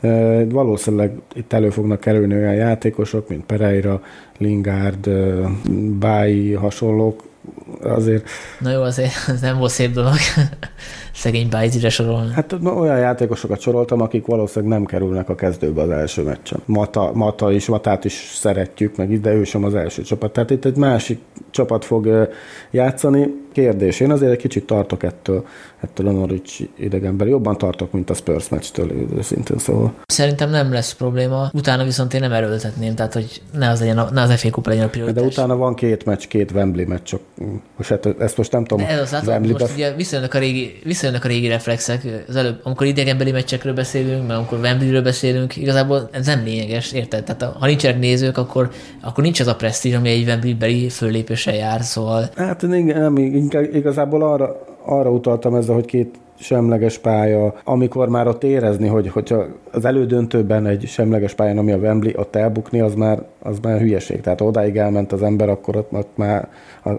Valószínűleg 0.51 1.11
itt 1.33 1.53
elő 1.53 1.69
fognak 1.69 1.99
kerülni 1.99 2.33
olyan 2.33 2.53
játékosok, 2.53 3.29
mint 3.29 3.45
Pereira, 3.45 4.01
Lingard, 4.37 5.09
Báji, 5.99 6.53
hasonlók, 6.53 7.23
azért... 7.83 8.27
Na 8.59 8.71
jó, 8.71 8.81
azért 8.81 9.13
ez 9.27 9.41
nem 9.41 9.57
volt 9.57 9.71
szép 9.71 9.91
dolog. 9.91 10.13
szegény 11.13 11.49
Bájzire 11.49 11.89
sorolni. 11.89 12.33
Hát 12.33 12.55
olyan 12.63 12.97
játékosokat 12.97 13.59
soroltam, 13.59 14.01
akik 14.01 14.25
valószínűleg 14.25 14.77
nem 14.77 14.85
kerülnek 14.85 15.29
a 15.29 15.35
kezdőbe 15.35 15.81
az 15.81 15.89
első 15.89 16.23
meccsen. 16.23 16.59
Mata, 16.65 17.11
Mata 17.13 17.51
is, 17.51 17.67
Matát 17.67 18.05
is 18.05 18.31
szeretjük, 18.33 18.95
meg 18.95 19.21
de 19.21 19.33
ő 19.33 19.43
sem 19.43 19.63
az 19.63 19.75
első 19.75 20.01
csapat. 20.01 20.33
Tehát 20.33 20.49
itt 20.49 20.65
egy 20.65 20.77
másik 20.77 21.19
csapat 21.51 21.85
fog 21.85 22.29
játszani. 22.71 23.41
Kérdés, 23.53 23.99
én 23.99 24.11
azért 24.11 24.31
egy 24.31 24.37
kicsit 24.37 24.65
tartok 24.65 25.03
ettől, 25.03 25.45
ettől 25.81 26.07
a 26.07 26.11
Norwich 26.11 26.61
idegenbeli. 26.77 27.29
Jobban 27.29 27.57
tartok, 27.57 27.91
mint 27.91 28.09
a 28.09 28.13
Spurs 28.13 28.49
meccstől 28.49 28.91
őszintén 29.17 29.57
szóval. 29.57 29.93
Szerintem 30.05 30.49
nem 30.49 30.71
lesz 30.71 30.93
probléma. 30.93 31.49
Utána 31.53 31.83
viszont 31.83 32.13
én 32.13 32.19
nem 32.19 32.31
erőltetném, 32.31 32.95
tehát 32.95 33.13
hogy 33.13 33.41
ne 33.57 33.69
az, 33.69 33.79
legyen 33.79 33.97
a, 33.97 34.09
ne 34.11 34.21
az 34.21 34.33
FA 34.33 34.49
Kupa 34.49 34.69
legyen 34.69 34.85
a 34.85 34.89
prioritás. 34.89 35.21
De 35.21 35.27
utána 35.27 35.55
van 35.55 35.75
két 35.75 36.05
meccs, 36.05 36.27
két 36.27 36.51
Wembley 36.51 36.87
meccs, 36.87 37.03
csak 37.03 37.19
most 37.77 37.89
hát 37.89 38.05
ezt 38.19 38.37
most 38.37 38.51
nem 38.51 38.65
tudom. 38.65 38.85
De 38.85 38.91
ez 38.91 39.13
az, 39.13 39.27
Wembley 39.27 39.57
most 39.59 39.73
ugye 39.73 39.93
visszajönnek 39.95 40.33
a 40.33 40.39
régi, 40.39 40.79
visszajönnek 40.83 41.25
a 41.25 41.27
régi 41.27 41.47
reflexek. 41.47 42.01
Az 42.27 42.35
előbb, 42.35 42.59
amikor 42.63 42.87
idegenbeli 42.87 43.31
meccsekről 43.31 43.73
beszélünk, 43.73 44.27
meg 44.27 44.37
amikor 44.37 44.59
Wembleyről 44.59 45.01
beszélünk, 45.01 45.55
igazából 45.55 46.09
ez 46.11 46.25
nem 46.25 46.43
lényeges, 46.43 46.91
érted? 46.91 47.23
Tehát 47.23 47.55
ha 47.59 47.65
nincsenek 47.65 47.99
nézők, 47.99 48.37
akkor, 48.37 48.69
akkor 49.01 49.23
nincs 49.23 49.39
az 49.39 49.47
a 49.47 49.55
presztízs, 49.55 49.93
ami 49.95 50.09
egy 50.09 50.25
Wembley-beli 50.25 50.89
föllépéssel 50.89 51.55
jár, 51.55 51.81
szóval... 51.81 52.29
Hát 52.35 52.61
nem, 52.61 53.17
igazából 53.73 54.21
arra, 54.21 54.65
arra 54.85 55.11
utaltam 55.11 55.55
ezzel, 55.55 55.75
hogy 55.75 55.85
két 55.85 56.15
semleges 56.39 56.97
pálya, 56.97 57.53
amikor 57.63 58.09
már 58.09 58.27
ott 58.27 58.43
érezni, 58.43 58.87
hogy 58.87 59.07
hogyha 59.07 59.45
az 59.71 59.85
elődöntőben 59.85 60.65
egy 60.65 60.85
semleges 60.87 61.33
pályán, 61.33 61.57
ami 61.57 61.71
a 61.71 61.77
Wembley, 61.77 62.11
ott 62.15 62.35
elbukni, 62.35 62.79
az 62.79 62.93
már, 62.93 63.23
az 63.39 63.59
már 63.61 63.79
hülyeség. 63.79 64.21
Tehát 64.21 64.41
odáig 64.41 64.77
elment 64.77 65.11
az 65.11 65.23
ember, 65.23 65.49
akkor 65.49 65.75
ott, 65.75 65.91
ott 65.91 66.17
már 66.17 66.47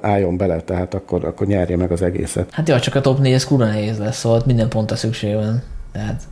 álljon 0.00 0.36
bele, 0.36 0.60
tehát 0.60 0.94
akkor, 0.94 1.24
akkor 1.24 1.46
nyerje 1.46 1.76
meg 1.76 1.90
az 1.90 2.02
egészet. 2.02 2.48
Hát 2.50 2.68
jó, 2.68 2.78
csak 2.78 2.94
a 2.94 3.00
top 3.00 3.18
4 3.18 3.32
ez 3.32 3.44
kurva 3.44 3.64
nehéz 3.64 3.98
lesz, 3.98 4.18
szóval 4.18 4.42
minden 4.46 4.68
pont 4.68 4.90
a 4.90 4.96
szükség 4.96 5.34
van. 5.34 5.62
Tehát 5.92 6.22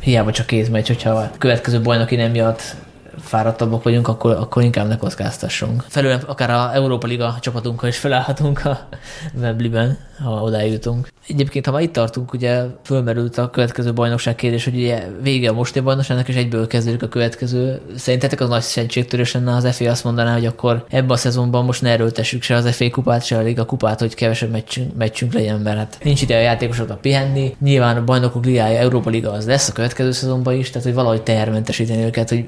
hiába 0.00 0.30
csak 0.30 0.46
kézmegy, 0.46 0.86
hogyha 0.86 1.10
a 1.10 1.30
következő 1.38 1.80
bajnoki 1.80 2.16
nem 2.16 2.30
miatt 2.30 2.76
fáradtabbak 3.18 3.82
vagyunk, 3.82 4.08
akkor, 4.08 4.32
akkor 4.32 4.62
inkább 4.62 4.88
ne 4.88 4.96
kockáztassunk. 4.96 5.84
Felül 5.88 6.18
akár 6.26 6.50
a 6.50 6.74
Európa 6.74 7.06
Liga 7.06 7.36
csapatunkkal 7.40 7.88
is 7.88 7.98
felállhatunk 7.98 8.64
a 8.64 8.88
Wembley-ben, 9.40 9.98
ha 10.22 10.42
odáig. 10.42 10.80
Egyébként, 11.28 11.66
ha 11.66 11.72
már 11.72 11.82
itt 11.82 11.92
tartunk, 11.92 12.32
ugye 12.32 12.62
fölmerült 12.82 13.38
a 13.38 13.50
következő 13.50 13.92
bajnokság 13.92 14.34
kérdés, 14.34 14.64
hogy 14.64 14.74
ugye 14.74 15.06
vége 15.22 15.48
a 15.48 15.52
mostani 15.52 15.84
bajnokságnak, 15.84 16.28
és 16.28 16.34
egyből 16.34 16.66
kezdődik 16.66 17.02
a 17.02 17.08
következő. 17.08 17.80
Szerintetek 17.96 18.40
az 18.40 18.48
nagy 18.48 18.62
szentségtörés 18.62 19.32
lenne, 19.32 19.54
az 19.54 19.76
FA 19.76 19.90
azt 19.90 20.04
mondaná, 20.04 20.32
hogy 20.32 20.46
akkor 20.46 20.84
ebben 20.88 21.10
a 21.10 21.16
szezonban 21.16 21.64
most 21.64 21.82
ne 21.82 21.90
erőltessük 21.90 22.42
se 22.42 22.54
az 22.54 22.76
FA 22.76 22.90
kupát, 22.90 23.24
se 23.24 23.36
a 23.36 23.40
Liga 23.40 23.64
kupát, 23.64 24.00
hogy 24.00 24.14
kevesebb 24.14 24.50
meccsünk, 24.50 24.96
meccsünk 24.96 25.32
legyen, 25.32 25.60
mert 25.60 25.76
hát 25.76 25.98
nincs 26.02 26.22
ide 26.22 26.36
a 26.36 26.40
játékosoknak 26.40 27.00
pihenni. 27.00 27.56
Nyilván 27.60 27.96
a 27.96 28.04
bajnokok 28.04 28.44
ligája, 28.44 28.78
Európa 28.78 29.10
Liga 29.10 29.32
az 29.32 29.46
lesz 29.46 29.68
a 29.68 29.72
következő 29.72 30.10
szezonban 30.10 30.54
is, 30.54 30.70
tehát 30.70 30.86
hogy 30.86 30.94
valahogy 30.94 31.22
tehermentesíteni 31.22 32.04
őket, 32.04 32.28
hogy 32.28 32.44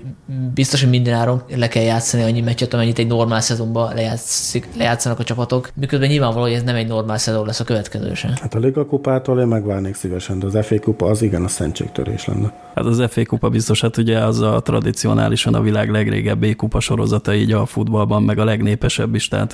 biztos, 0.54 0.80
hogy 0.80 0.90
minden 0.90 1.14
áron 1.14 1.42
le 1.56 1.68
kell 1.68 1.82
játszani 1.82 2.22
annyi 2.22 2.40
meccset, 2.40 2.74
amennyit 2.74 2.98
egy 2.98 3.06
normál 3.06 3.40
szezonban 3.40 3.94
lejátszik, 3.94 4.68
lejátszanak 4.76 5.18
a 5.18 5.24
csapatok. 5.24 5.70
Miközben 5.74 6.08
nyilvánvaló, 6.08 6.44
hogy 6.44 6.54
ez 6.54 6.62
nem 6.62 6.74
egy 6.74 6.86
normál 6.86 7.18
szezon 7.18 7.46
lesz 7.46 7.60
a 7.60 7.64
következő 7.64 8.14
sem. 8.14 8.30
Hát 8.40 8.54
a 8.54 8.58
Liga 8.68 8.86
kupától 8.86 9.40
én 9.40 9.46
megválnék 9.46 9.94
szívesen, 9.94 10.38
de 10.38 10.46
az 10.46 10.66
FA 10.66 10.78
kupa 10.80 11.06
az 11.06 11.22
igen 11.22 11.44
a 11.44 11.48
szentségtörés 11.48 12.24
lenne. 12.24 12.52
Hát 12.74 12.84
az 12.84 13.04
FA 13.08 13.24
kupa 13.24 13.48
biztos, 13.48 13.80
hát 13.80 13.96
ugye 13.96 14.18
az 14.18 14.40
a 14.40 14.60
tradicionálisan 14.60 15.54
a 15.54 15.60
világ 15.60 15.90
legrégebbi 15.90 16.54
kupa 16.54 16.80
sorozata 16.80 17.34
így 17.34 17.52
a 17.52 17.66
futballban, 17.66 18.22
meg 18.22 18.38
a 18.38 18.44
legnépesebb 18.44 19.14
is, 19.14 19.28
tehát 19.28 19.52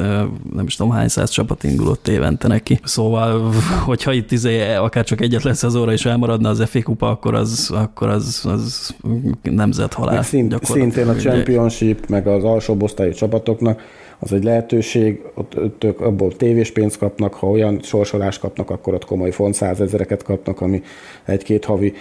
nem 0.55 0.65
is 0.67 0.77
tudom 0.77 0.93
hány 0.93 1.09
száz 1.09 1.31
csapat 1.31 1.65
indulott 1.65 2.09
évente 2.09 2.49
neki. 2.49 2.81
Szóval, 2.85 3.53
hogyha 3.91 4.13
itt 4.13 4.33
izé, 4.33 4.75
akár 4.75 5.05
csak 5.05 5.21
egyetlen 5.21 5.55
szezonra 5.55 5.93
is 5.93 6.05
elmaradna 6.05 6.49
az 6.49 6.63
FA 6.67 6.83
kupa, 6.83 7.09
akkor 7.09 7.35
az, 7.35 7.71
akkor 7.75 8.09
az, 8.09 8.45
az 8.45 8.95
nemzethalál. 9.43 10.23
Szint, 10.23 10.65
szintén 10.65 11.09
a 11.09 11.15
Championship, 11.15 12.07
meg 12.09 12.27
az 12.27 12.45
alsóbb 12.45 12.83
osztályú 12.83 13.13
csapatoknak 13.13 13.81
az 14.25 14.33
egy 14.33 14.45
lehetőség, 14.45 15.23
ott, 15.35 15.85
ők 15.85 16.01
abból 16.01 16.33
tévés 16.37 16.73
pénzt 16.73 16.99
kapnak, 16.99 17.35
ha 17.35 17.47
olyan 17.47 17.81
sorsolást 17.83 18.41
kapnak, 18.41 18.71
akkor 18.71 18.95
ott 18.95 19.05
komoly 19.05 19.31
font 19.31 19.55
százezereket 19.55 20.23
kapnak, 20.23 20.61
ami 20.61 20.83
egy-két 21.25 21.65
havi 21.65 21.93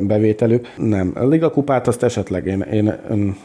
bevételük. 0.00 0.72
Nem. 0.76 1.12
A 1.14 1.24
Liga 1.24 1.50
kupát 1.50 1.88
azt 1.88 2.02
esetleg 2.02 2.46
én, 2.46 2.66
én, 2.72 2.94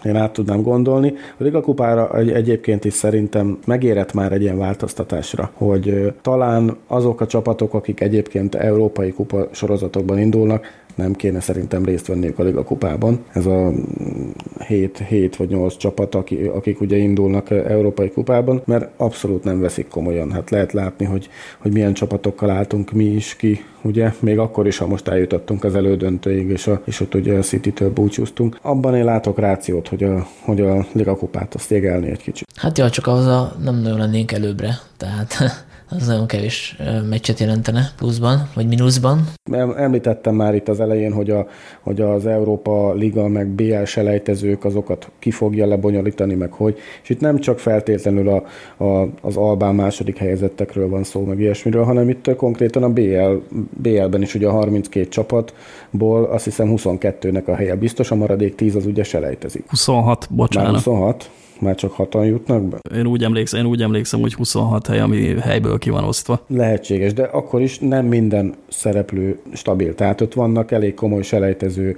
én 0.03 0.15
át 0.15 0.33
tudnám 0.33 0.61
gondolni. 0.61 1.13
A 1.37 1.43
Liga 1.43 1.61
kupára 1.61 2.17
egyébként 2.17 2.85
is 2.85 2.93
szerintem 2.93 3.59
megérett 3.65 4.13
már 4.13 4.31
egy 4.31 4.41
ilyen 4.41 4.57
változtatásra, 4.57 5.51
hogy 5.53 6.13
talán 6.21 6.77
azok 6.87 7.21
a 7.21 7.27
csapatok, 7.27 7.73
akik 7.73 8.01
egyébként 8.01 8.55
európai 8.55 9.11
kupa 9.11 9.47
sorozatokban 9.51 10.19
indulnak, 10.19 10.82
nem 10.95 11.13
kéne 11.13 11.39
szerintem 11.39 11.85
részt 11.85 12.07
venniük 12.07 12.39
a 12.39 12.43
Liga 12.43 12.63
kupában. 12.63 13.23
Ez 13.31 13.45
a 13.45 13.71
7, 14.67 15.03
7 15.07 15.35
vagy 15.35 15.49
8 15.49 15.77
csapat, 15.77 16.15
akik, 16.15 16.81
ugye 16.81 16.97
indulnak 16.97 17.51
Európai 17.51 18.11
kupában, 18.11 18.61
mert 18.65 18.89
abszolút 18.97 19.43
nem 19.43 19.59
veszik 19.59 19.87
komolyan. 19.87 20.31
Hát 20.31 20.49
lehet 20.49 20.71
látni, 20.71 21.05
hogy, 21.05 21.29
hogy 21.57 21.71
milyen 21.71 21.93
csapatokkal 21.93 22.49
álltunk 22.49 22.91
mi 22.91 23.05
is 23.05 23.35
ki, 23.35 23.63
ugye, 23.81 24.11
még 24.19 24.39
akkor 24.39 24.67
is, 24.67 24.77
ha 24.77 24.87
most 24.87 25.07
eljutottunk 25.07 25.63
az 25.63 25.75
elődöntőig, 25.75 26.49
és, 26.49 26.67
a, 26.67 26.81
és 26.85 26.99
ott 26.99 27.15
ugye 27.15 27.37
a 27.37 27.41
City-től 27.41 27.93
búcsúztunk. 27.93 28.59
Abban 28.61 28.95
én 28.95 29.05
látok 29.05 29.39
rációt, 29.39 29.87
hogy 29.87 30.03
a, 30.03 30.27
hogy 30.41 30.61
a 30.61 30.85
Liga 30.91 31.15
kupát 31.15 31.55
azt 31.55 31.71
jégelni 31.71 32.09
egy 32.09 32.21
kicsit. 32.21 32.47
Hát 32.55 32.77
ja, 32.77 32.89
csak 32.89 33.07
az 33.07 33.25
a 33.25 33.55
nem 33.63 33.75
nagyon 33.75 33.97
lennénk 33.97 34.31
előbbre, 34.31 34.73
tehát 34.97 35.35
az 35.95 36.07
nagyon 36.07 36.27
kevés 36.27 36.77
meccset 37.09 37.39
jelentene 37.39 37.91
pluszban, 37.97 38.49
vagy 38.53 38.67
mínuszban. 38.67 39.27
Említettem 39.77 40.35
már 40.35 40.55
itt 40.55 40.67
az 40.67 40.79
elején, 40.79 41.13
hogy, 41.13 41.29
a, 41.29 41.47
hogy 41.81 42.01
az 42.01 42.25
Európa 42.25 42.93
Liga 42.93 43.27
meg 43.27 43.47
BL 43.47 43.83
selejtezők 43.83 44.65
azokat 44.65 45.11
ki 45.19 45.31
fogja 45.31 45.67
lebonyolítani, 45.67 46.33
meg 46.33 46.51
hogy. 46.51 46.77
És 47.03 47.09
itt 47.09 47.19
nem 47.19 47.39
csak 47.39 47.59
feltétlenül 47.59 48.29
a, 48.29 48.43
a, 48.83 49.07
az 49.21 49.35
Albán 49.35 49.75
második 49.75 50.17
helyezettekről 50.17 50.89
van 50.89 51.03
szó, 51.03 51.23
meg 51.25 51.39
ilyesmiről, 51.39 51.83
hanem 51.83 52.09
itt 52.09 52.35
konkrétan 52.35 52.83
a 52.83 52.89
BL, 52.89 53.55
BL-ben 53.81 54.21
is 54.21 54.35
ugye 54.35 54.47
a 54.47 54.51
32 54.51 55.07
csapatból 55.07 56.23
azt 56.23 56.43
hiszem 56.43 56.73
22-nek 56.75 57.45
a 57.45 57.55
helye 57.55 57.75
biztos, 57.75 58.11
a 58.11 58.15
maradék 58.15 58.55
10 58.55 58.75
az 58.75 58.85
ugye 58.85 59.03
selejtezik. 59.03 59.69
26, 59.69 60.27
bocsánat. 60.29 60.71
Már 60.71 60.81
26? 60.83 61.29
Már 61.63 61.75
csak 61.75 61.91
hatan 61.91 62.25
jutnak 62.25 62.63
be? 62.63 62.77
Én 62.95 63.05
úgy 63.05 63.23
emlékszem, 63.23 63.59
én 63.59 63.65
úgy 63.65 63.81
emlékszem 63.81 64.19
hogy 64.19 64.33
26 64.33 64.87
hely, 64.87 64.99
ami 64.99 65.35
helyből 65.39 65.77
ki 65.77 65.89
van 65.89 66.03
osztva. 66.03 66.45
Lehetséges, 66.47 67.13
de 67.13 67.23
akkor 67.23 67.61
is 67.61 67.79
nem 67.79 68.05
minden 68.05 68.53
szereplő 68.69 69.39
stabil. 69.53 69.95
Tehát 69.95 70.21
ott 70.21 70.33
vannak 70.33 70.71
elég 70.71 70.93
komoly 70.93 71.21
selejtező 71.21 71.97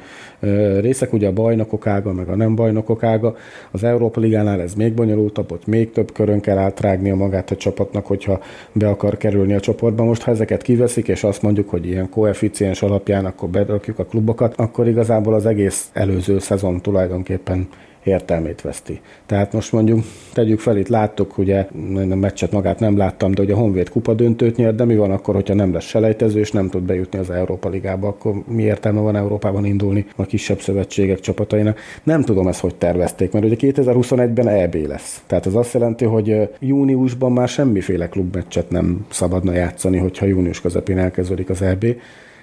részek, 0.80 1.14
ugye 1.14 1.28
a 1.28 1.34
bajnokok 1.34 1.88
ága, 1.88 2.14
meg 2.14 2.30
a 2.30 2.36
nem 2.36 2.56
bajnokok 2.56 3.04
ága. 3.04 3.36
Az 3.72 3.84
Európa 3.84 4.20
Ligánál 4.20 4.62
ez 4.62 4.74
még 4.74 4.94
bonyolultabb, 4.94 5.52
ott 5.52 5.66
még 5.68 5.92
több 5.92 6.12
körön 6.12 6.40
kell 6.40 6.58
átrágnia 6.58 7.16
magát 7.16 7.52
a 7.52 7.56
csapatnak, 7.56 8.06
hogyha 8.06 8.40
be 8.72 8.90
akar 8.90 9.18
kerülni 9.18 9.54
a 9.54 9.60
csoportba. 9.60 10.04
Most, 10.04 10.22
ha 10.22 10.32
ezeket 10.32 10.62
kiveszik, 10.62 11.08
és 11.08 11.24
azt 11.24 11.42
mondjuk, 11.42 11.70
hogy 11.70 11.86
ilyen 11.86 12.10
koeficiens 12.10 12.82
alapján 12.82 13.26
akkor 13.26 13.50
berakjuk 13.50 14.00
a 14.00 14.06
klubokat, 14.06 14.54
akkor 14.58 14.88
igazából 14.88 15.34
az 15.34 15.46
egész 15.46 15.90
előző 15.94 16.40
szezon 16.40 16.82
tulajdonképpen 16.82 17.68
értelmét 18.06 18.62
veszti. 18.62 19.02
Tehát 19.26 19.54
most 19.54 19.72
mondjuk 19.72 20.04
tegyük 20.34 20.60
fel, 20.60 20.78
itt 20.78 20.88
láttuk, 20.88 21.38
ugye 21.38 21.68
a 22.12 22.16
meccset 22.16 22.52
magát 22.52 22.80
nem 22.80 22.98
láttam, 22.98 23.32
de 23.32 23.42
hogy 23.42 23.52
a 23.52 23.56
Honvéd 23.56 23.90
kupa 23.90 24.14
döntőt 24.14 24.56
nyert, 24.56 24.76
de 24.76 24.86
mi 24.86 24.96
van 24.96 25.12
akkor, 25.12 25.36
hogyha 25.36 25.54
nem 25.54 25.74
lesz 25.74 25.86
selejtező, 25.86 26.40
és 26.40 26.52
nem 26.52 26.70
tud 26.70 26.84
bejutni 26.84 27.20
az 27.20 27.30
Európa 27.30 27.70
Ligába, 27.70 28.08
akkor 28.08 28.34
mi 28.48 28.64
értelme 28.64 29.00
van 29.00 29.16
Európában 29.16 29.66
indulni 29.66 30.06
a 30.16 30.26
kisebb 30.26 30.60
szövetségek 30.60 31.20
csapatainak? 31.20 31.80
Nem 32.04 32.22
tudom 32.22 32.48
ezt, 32.48 32.60
hogy 32.60 32.76
tervezték, 32.76 33.32
mert 33.32 33.46
ugye 33.46 33.56
2021-ben 33.60 34.48
EB 34.48 34.76
lesz. 34.76 35.24
Tehát 35.28 35.46
az 35.46 35.56
azt 35.56 35.74
jelenti, 35.74 36.06
hogy 36.06 36.50
júniusban 36.60 37.32
már 37.32 37.48
semmiféle 37.48 38.10
klubmeccset 38.10 38.70
nem 38.70 39.06
szabadna 39.10 39.54
játszani, 39.54 39.98
hogyha 39.98 40.26
június 40.26 40.62
közepén 40.62 40.98
elkezdődik 40.98 41.50
az 41.50 41.62
EB. 41.62 41.86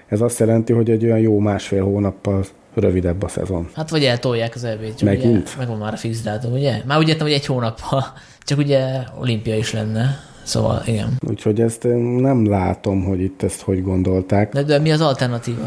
Ez 0.06 0.20
azt 0.20 0.38
jelenti, 0.38 0.72
hogy 0.72 0.90
egy 0.90 1.04
olyan 1.04 1.18
jó 1.18 1.38
másfél 1.38 1.84
hónappal 1.84 2.44
rövidebb 2.74 3.22
a 3.22 3.28
szezon. 3.28 3.68
Hát 3.74 3.90
vagy 3.90 4.04
eltolják 4.04 4.54
az 4.54 4.64
elvét. 4.64 5.02
Megint? 5.02 5.48
Ugye, 5.48 5.56
megvan 5.58 5.78
már 5.78 5.92
a 5.92 5.96
fix 5.96 6.22
dátum, 6.22 6.52
ugye? 6.52 6.82
Már 6.86 6.98
úgy 6.98 7.08
értem, 7.08 7.26
hogy 7.26 7.36
egy 7.36 7.46
hónap, 7.46 7.80
ha 7.80 8.04
csak 8.44 8.58
ugye 8.58 8.84
olimpia 9.20 9.56
is 9.56 9.72
lenne. 9.72 10.30
Szóval 10.42 10.82
igen. 10.86 11.08
Úgyhogy 11.28 11.60
ezt 11.60 11.82
nem 12.16 12.48
látom, 12.48 13.04
hogy 13.04 13.20
itt 13.20 13.42
ezt 13.42 13.60
hogy 13.60 13.82
gondolták. 13.82 14.52
De, 14.52 14.62
de 14.62 14.78
mi 14.78 14.92
az 14.92 15.00
alternatíva? 15.00 15.66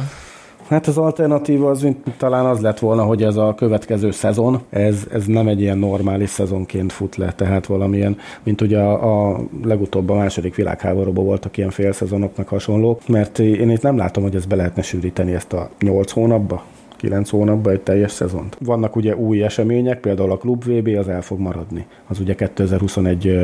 Hát 0.67 0.87
az 0.87 0.97
alternatíva 0.97 1.69
az 1.69 1.81
mint 1.81 1.97
talán 2.17 2.45
az 2.45 2.59
lett 2.59 2.79
volna, 2.79 3.03
hogy 3.03 3.23
ez 3.23 3.35
a 3.35 3.55
következő 3.55 4.11
szezon, 4.11 4.61
ez, 4.69 5.07
ez 5.13 5.25
nem 5.25 5.47
egy 5.47 5.61
ilyen 5.61 5.77
normális 5.77 6.29
szezonként 6.29 6.91
fut 6.91 7.15
le, 7.15 7.33
tehát 7.33 7.65
valamilyen, 7.65 8.17
mint 8.43 8.61
ugye 8.61 8.79
a, 8.79 9.31
a 9.31 9.39
legutóbb 9.63 10.09
a 10.09 10.15
második 10.15 10.55
világháborúban 10.55 11.25
voltak 11.25 11.57
ilyen 11.57 11.69
félszezonoknak 11.69 12.47
hasonló, 12.47 12.99
mert 13.07 13.39
én 13.39 13.69
itt 13.69 13.81
nem 13.81 13.97
látom, 13.97 14.23
hogy 14.23 14.35
ezt 14.35 14.47
be 14.47 14.55
lehetne 14.55 14.81
sűríteni 14.81 15.33
ezt 15.33 15.53
a 15.53 15.69
nyolc 15.79 16.11
hónapba, 16.11 16.63
kilenc 17.05 17.29
hónapban 17.29 17.73
egy 17.73 17.81
teljes 17.81 18.11
szezont. 18.11 18.57
Vannak 18.59 18.95
ugye 18.95 19.15
új 19.15 19.43
események, 19.43 19.99
például 19.99 20.31
a 20.31 20.37
Klub 20.37 20.63
VB 20.63 20.87
az 20.97 21.07
el 21.07 21.21
fog 21.21 21.39
maradni. 21.39 21.85
Az 22.07 22.19
ugye 22.19 22.35
2021 22.35 23.27
ö, 23.27 23.43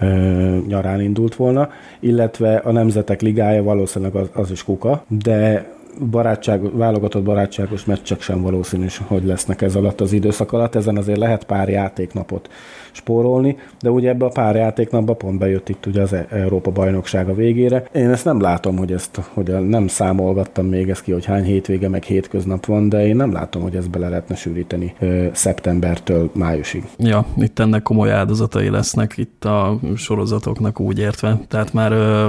ö, 0.00 0.56
nyarán 0.66 1.00
indult 1.00 1.34
volna, 1.34 1.70
illetve 2.00 2.56
a 2.56 2.72
Nemzetek 2.72 3.20
Ligája 3.20 3.62
valószínűleg 3.62 4.14
az, 4.14 4.30
az 4.32 4.50
is 4.50 4.64
kuka, 4.64 5.04
de 5.08 5.70
barátság, 6.10 6.76
válogatott 6.76 7.22
barátságos 7.22 7.84
meccsek 7.84 8.20
sem 8.20 8.42
valószínű, 8.42 8.86
hogy 9.06 9.24
lesznek 9.24 9.62
ez 9.62 9.74
alatt 9.74 10.00
az 10.00 10.12
időszak 10.12 10.52
alatt. 10.52 10.74
Ezen 10.74 10.96
azért 10.96 11.18
lehet 11.18 11.44
pár 11.44 11.68
játéknapot 11.68 12.48
spórolni, 12.92 13.56
de 13.80 13.90
ugye 13.90 14.08
ebbe 14.08 14.24
a 14.24 14.28
pár 14.28 14.54
játéknapba 14.54 15.14
pont 15.14 15.38
bejött 15.38 15.68
itt 15.68 15.86
ugye 15.86 16.02
az 16.02 16.14
Európa 16.28 16.70
bajnoksága 16.70 17.34
végére. 17.34 17.84
Én 17.92 18.10
ezt 18.10 18.24
nem 18.24 18.40
látom, 18.40 18.76
hogy 18.76 18.92
ezt, 18.92 19.20
hogy 19.34 19.68
nem 19.68 19.86
számolgattam 19.86 20.66
még 20.66 20.88
ezt 20.88 21.02
ki, 21.02 21.12
hogy 21.12 21.24
hány 21.24 21.44
hétvége 21.44 21.88
meg 21.88 22.02
hétköznap 22.02 22.66
van, 22.66 22.88
de 22.88 23.06
én 23.06 23.16
nem 23.16 23.32
látom, 23.32 23.62
hogy 23.62 23.76
ezt 23.76 23.90
bele 23.90 24.08
lehetne 24.08 24.34
sűríteni 24.34 24.94
ö, 24.98 25.26
szeptembertől 25.32 26.30
májusig. 26.34 26.84
Ja, 26.98 27.26
itt 27.36 27.58
ennek 27.58 27.82
komoly 27.82 28.12
áldozatai 28.12 28.70
lesznek 28.70 29.14
itt 29.16 29.44
a 29.44 29.78
sorozatoknak 29.96 30.80
úgy 30.80 30.98
értve. 30.98 31.40
Tehát 31.48 31.72
már, 31.72 31.92
ö, 31.92 32.26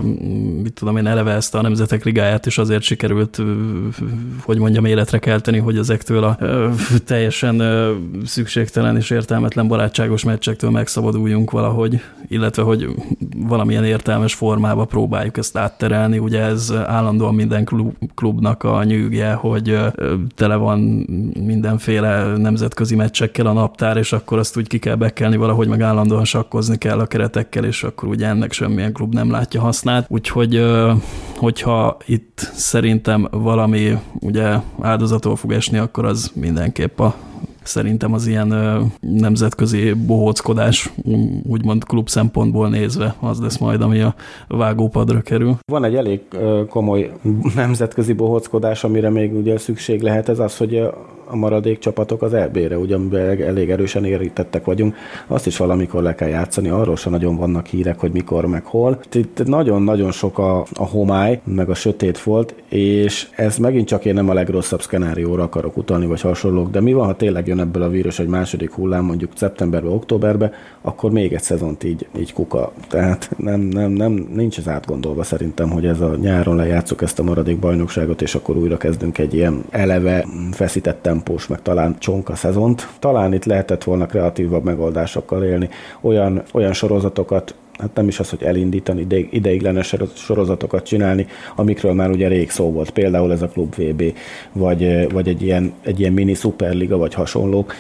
mit 0.62 0.74
tudom 0.74 0.98
én, 0.98 1.08
eleve 1.08 1.32
ezt 1.32 1.56
a 1.56 1.62
Nemzetek 1.62 2.04
Ligáját 2.04 2.46
is 2.46 2.58
azért 2.58 2.82
sikerült, 2.82 3.42
hogy 4.42 4.58
mondjam, 4.58 4.86
életre 4.86 5.20
kelteni, 5.20 5.58
hogy 5.58 5.78
ezektől 5.78 6.24
a 6.24 6.38
teljesen 7.06 7.64
szükségtelen 8.26 8.98
és 8.98 9.10
értelmetlen 9.10 9.68
barátságos 9.68 10.24
meccsek 10.24 10.54
érzésektől 10.54 10.70
megszabaduljunk 10.70 11.52
valahogy, 11.52 12.02
illetve 12.28 12.64
hogy 12.64 12.88
valamilyen 13.38 13.84
értelmes 13.84 14.34
formába 14.34 14.86
próbáljuk 14.86 15.38
ezt 15.38 15.58
átterelni. 15.58 16.18
Ugye 16.18 16.42
ez 16.42 16.74
állandóan 16.86 17.36
minden 17.36 17.66
klub, 17.66 17.94
klubnak 18.16 18.64
a 18.64 18.84
nyűgje, 18.84 19.34
hogy 19.34 19.78
tele 20.36 20.56
van 20.56 20.80
mindenféle 21.40 22.38
nemzetközi 22.38 22.96
meccsekkel 22.96 23.46
a 23.46 23.54
naptár, 23.54 23.98
és 23.98 24.14
akkor 24.14 24.38
azt 24.38 24.58
úgy 24.58 24.68
ki 24.68 24.80
kell 24.80 24.96
bekelni 24.96 25.38
valahogy, 25.38 25.68
meg 25.68 25.82
állandóan 25.82 26.26
sakkozni 26.26 26.78
kell 26.78 27.00
a 27.00 27.06
keretekkel, 27.06 27.66
és 27.66 27.84
akkor 27.84 28.10
ugye 28.10 28.28
ennek 28.28 28.52
semmilyen 28.52 28.94
klub 28.94 29.14
nem 29.14 29.32
látja 29.32 29.62
hasznát. 29.62 30.06
Úgyhogy 30.10 30.64
hogyha 31.38 31.98
itt 32.06 32.52
szerintem 32.54 33.28
valami 33.44 33.98
ugye 34.22 34.56
áldozatól 34.82 35.36
fog 35.36 35.52
esni, 35.52 35.78
akkor 35.78 36.06
az 36.06 36.32
mindenképp 36.36 37.00
a 37.00 37.16
szerintem 37.64 38.14
az 38.14 38.28
ilyen 38.28 38.54
nemzetközi 39.00 39.94
bohóckodás, 39.94 40.94
úgymond 41.44 41.84
klub 41.84 42.10
szempontból 42.10 42.70
nézve, 42.70 43.16
az 43.20 43.40
lesz 43.40 43.58
majd, 43.58 43.82
ami 43.82 44.02
a 44.02 44.16
vágópadra 44.48 45.22
kerül. 45.22 45.58
Van 45.72 45.84
egy 45.84 45.96
elég 45.96 46.20
komoly 46.70 47.12
nemzetközi 47.56 48.14
bohóckodás, 48.14 48.84
amire 48.84 49.10
még 49.10 49.36
ugye 49.36 49.58
szükség 49.58 50.02
lehet, 50.02 50.30
ez 50.30 50.40
az, 50.40 50.58
hogy 50.58 50.90
a 51.34 51.36
maradék 51.36 51.80
csapatok 51.80 52.22
az 52.22 52.34
EB-re, 52.34 52.78
ugye 52.78 52.98
elég 53.46 53.70
erősen 53.70 54.06
érítettek 54.06 54.66
vagyunk, 54.66 54.96
azt 55.28 55.48
is 55.48 55.58
valamikor 55.58 56.04
le 56.04 56.16
kell 56.16 56.28
játszani, 56.28 56.70
arról 56.70 56.96
sem 56.96 57.12
nagyon 57.12 57.36
vannak 57.36 57.66
hírek, 57.66 58.00
hogy 58.00 58.12
mikor, 58.12 58.46
meg 58.46 58.66
hol. 58.66 59.00
Itt 59.12 59.46
nagyon-nagyon 59.46 60.12
sok 60.12 60.38
a, 60.38 60.66
a 60.74 60.86
homály, 60.86 61.42
meg 61.44 61.70
a 61.70 61.74
sötét 61.74 62.20
volt, 62.20 62.56
és 62.70 63.28
ez 63.36 63.58
megint 63.58 63.88
csak 63.88 64.06
én 64.06 64.14
nem 64.14 64.30
a 64.30 64.34
legrosszabb 64.34 64.82
szkenárióra 64.82 65.44
akarok 65.44 65.78
utalni, 65.78 66.06
vagy 66.06 66.22
hasonlók, 66.22 66.70
de 66.72 66.82
mi 66.82 66.94
van, 66.94 67.06
ha 67.06 67.16
tényleg 67.16 67.48
jön 67.48 67.60
ebből 67.60 67.84
a 67.84 67.90
vírus 67.90 68.20
egy 68.20 68.28
második 68.28 68.72
hullám, 68.72 69.06
mondjuk 69.06 69.32
szeptemberbe, 69.36 69.90
októberbe, 69.90 70.52
akkor 70.82 71.12
még 71.12 71.34
egy 71.34 71.42
szezont 71.42 71.84
így, 71.84 72.08
így 72.20 72.34
kuka. 72.34 72.72
Tehát 72.88 73.30
nem, 73.38 73.60
nem, 73.60 73.92
nem, 73.92 74.28
nincs 74.34 74.58
ez 74.58 74.68
átgondolva 74.68 75.24
szerintem, 75.24 75.70
hogy 75.70 75.86
ez 75.86 76.02
a 76.02 76.16
nyáron 76.16 76.56
lejátszuk 76.56 77.02
ezt 77.02 77.20
a 77.20 77.24
maradék 77.24 77.60
bajnokságot, 77.60 78.22
és 78.22 78.36
akkor 78.36 78.58
újra 78.58 78.78
kezdünk 78.78 79.18
egy 79.18 79.34
ilyen 79.34 79.64
eleve 79.70 80.26
feszített 80.52 81.02
tempós, 81.24 81.48
meg 81.48 81.62
talán 81.62 81.96
csonka 82.00 82.36
szezont. 82.36 82.88
Talán 83.00 83.34
itt 83.34 83.46
lehetett 83.46 83.84
volna 83.84 84.06
kreatívabb 84.06 84.64
megoldásokkal 84.64 85.44
élni, 85.44 85.70
olyan, 86.02 86.44
olyan 86.54 86.74
sorozatokat 86.74 87.56
hát 87.78 87.96
nem 87.96 88.08
is 88.08 88.20
az, 88.20 88.30
hogy 88.30 88.44
elindítani, 88.44 89.02
ideig, 89.02 89.28
ideiglenes 89.32 89.96
sorozatokat 90.14 90.86
csinálni, 90.86 91.28
amikről 91.56 91.94
már 91.94 92.10
ugye 92.10 92.28
rég 92.28 92.50
szó 92.50 92.72
volt, 92.72 92.90
például 92.90 93.32
ez 93.32 93.42
a 93.42 93.48
Klub 93.48 93.76
VB, 93.76 94.04
vagy, 94.52 95.12
vagy 95.12 95.28
egy, 95.28 95.42
ilyen, 95.42 95.74
egy 95.82 96.00
ilyen 96.00 96.14
mini 96.14 96.34
szuperliga, 96.34 96.98
vagy 96.98 97.14
hasonlók, 97.14 97.74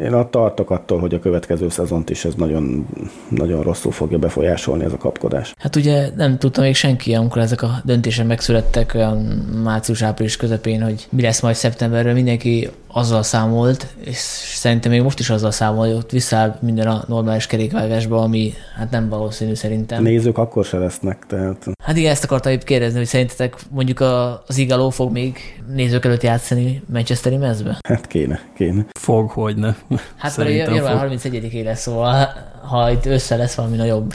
én 0.00 0.12
a 0.12 0.28
tartok 0.30 0.70
attól, 0.70 0.98
hogy 0.98 1.14
a 1.14 1.18
következő 1.18 1.68
szezont 1.68 2.10
is 2.10 2.24
ez 2.24 2.34
nagyon, 2.34 2.86
nagyon 3.28 3.62
rosszul 3.62 3.92
fogja 3.92 4.18
befolyásolni 4.18 4.84
ez 4.84 4.92
a 4.92 4.96
kapkodás. 4.96 5.54
Hát 5.58 5.76
ugye 5.76 6.10
nem 6.16 6.38
tudta 6.38 6.60
még 6.60 6.74
senki, 6.74 7.14
amikor 7.14 7.42
ezek 7.42 7.62
a 7.62 7.80
döntések 7.84 8.26
megszülettek 8.26 8.92
olyan 8.94 9.16
március-április 9.62 10.36
közepén, 10.36 10.82
hogy 10.82 11.06
mi 11.10 11.22
lesz 11.22 11.40
majd 11.40 11.54
szeptemberről, 11.54 12.12
mindenki 12.12 12.68
azzal 12.98 13.22
számolt, 13.22 13.86
és 14.04 14.16
szerintem 14.54 14.90
még 14.90 15.02
most 15.02 15.18
is 15.18 15.30
azzal 15.30 15.50
számol, 15.50 15.86
hogy 15.86 15.96
ott 15.96 16.10
visszáll 16.10 16.58
minden 16.60 16.86
a 16.86 17.04
normális 17.06 17.46
kerékvágásba, 17.46 18.22
ami 18.22 18.52
hát 18.76 18.90
nem 18.90 19.08
valószínű 19.08 19.54
szerintem. 19.54 20.02
Nézők 20.02 20.38
akkor 20.38 20.64
se 20.64 20.78
lesznek, 20.78 21.24
tehát... 21.28 21.66
Hát 21.82 21.96
igen, 21.96 22.10
ezt 22.10 22.24
akartam 22.24 22.52
épp 22.52 22.62
kérdezni, 22.62 22.98
hogy 22.98 23.06
szerintetek 23.06 23.56
mondjuk 23.70 24.00
a, 24.00 24.42
az 24.46 24.58
Igaló 24.58 24.90
fog 24.90 25.12
még 25.12 25.38
nézők 25.74 26.04
előtt 26.04 26.22
játszani 26.22 26.82
Manchesteri 26.92 27.36
mezbe? 27.36 27.78
Hát 27.88 28.06
kéne, 28.06 28.40
kéne. 28.56 28.86
Fog, 28.98 29.30
hogy 29.30 29.56
ne. 29.56 29.74
Hát 30.16 30.36
mert 30.36 30.50
január 30.50 31.08
31-é 31.10 31.64
lesz, 31.64 31.80
szóval 31.80 32.28
ha 32.68 32.90
itt 32.90 33.06
össze 33.06 33.36
lesz 33.36 33.54
valami 33.54 33.76
nagyobb 33.76 34.14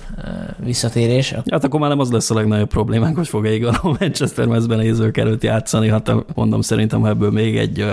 visszatérés. 0.57 1.35
Hát 1.51 1.63
akkor 1.63 1.79
már 1.79 1.89
nem 1.89 1.99
az 1.99 2.11
lesz 2.11 2.29
a 2.29 2.33
legnagyobb 2.33 2.69
problémánk, 2.69 3.15
hogy 3.15 3.27
fog 3.27 3.45
egy 3.45 3.63
a 3.63 3.79
Manchester 3.99 4.45
mezben 4.45 4.77
nézők 4.77 5.17
előtt 5.17 5.43
játszani. 5.43 5.89
Hát 5.89 6.11
mondom, 6.33 6.61
szerintem, 6.61 7.01
ha 7.01 7.07
ebből 7.07 7.31
még 7.31 7.57
egy, 7.57 7.85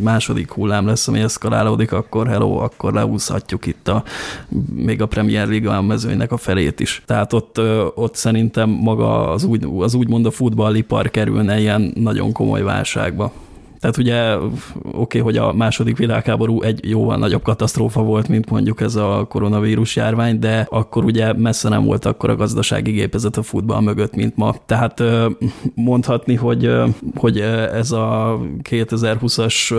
egy 0.00 0.06
második 0.06 0.52
hullám 0.52 0.86
lesz, 0.86 1.08
ami 1.08 1.20
eszkalálódik, 1.20 1.92
akkor 1.92 2.28
hello, 2.28 2.56
akkor 2.56 2.92
leúszhatjuk 2.92 3.66
itt 3.66 3.88
a, 3.88 4.02
még 4.74 5.02
a 5.02 5.06
Premier 5.06 5.48
League 5.48 5.80
mezőnynek 5.80 6.32
a 6.32 6.36
felét 6.36 6.80
is. 6.80 7.02
Tehát 7.06 7.32
ott, 7.32 7.60
ott 7.94 8.14
szerintem 8.14 8.70
maga 8.70 9.30
az, 9.30 9.44
úgy, 9.44 9.66
az 9.78 9.94
úgymond 9.94 10.26
a 10.26 10.30
futballipar 10.30 11.10
kerülne 11.10 11.58
ilyen 11.58 11.92
nagyon 11.94 12.32
komoly 12.32 12.62
válságba. 12.62 13.32
Tehát 13.80 13.96
ugye 13.96 14.36
oké, 14.36 14.50
okay, 14.92 15.20
hogy 15.20 15.36
a 15.36 15.52
második 15.52 15.96
világháború 15.96 16.62
egy 16.62 16.90
jóval 16.90 17.16
nagyobb 17.16 17.42
katasztrófa 17.42 18.02
volt, 18.02 18.28
mint 18.28 18.50
mondjuk 18.50 18.80
ez 18.80 18.94
a 18.94 19.26
koronavírus 19.28 19.96
járvány, 19.96 20.38
de 20.38 20.66
akkor 20.70 21.04
ugye 21.04 21.32
messze 21.32 21.68
nem 21.68 21.84
volt 21.84 22.04
akkor 22.04 22.30
a 22.30 22.36
gazdasági 22.36 22.90
gépezet 22.90 23.36
a 23.36 23.42
futball 23.42 23.80
mögött, 23.80 24.14
mint 24.14 24.36
ma. 24.36 24.54
Tehát 24.66 25.02
mondhatni, 25.74 26.34
hogy, 26.34 26.70
hogy 27.14 27.38
ez 27.74 27.92
a 27.92 28.38
2020-as 28.70 29.74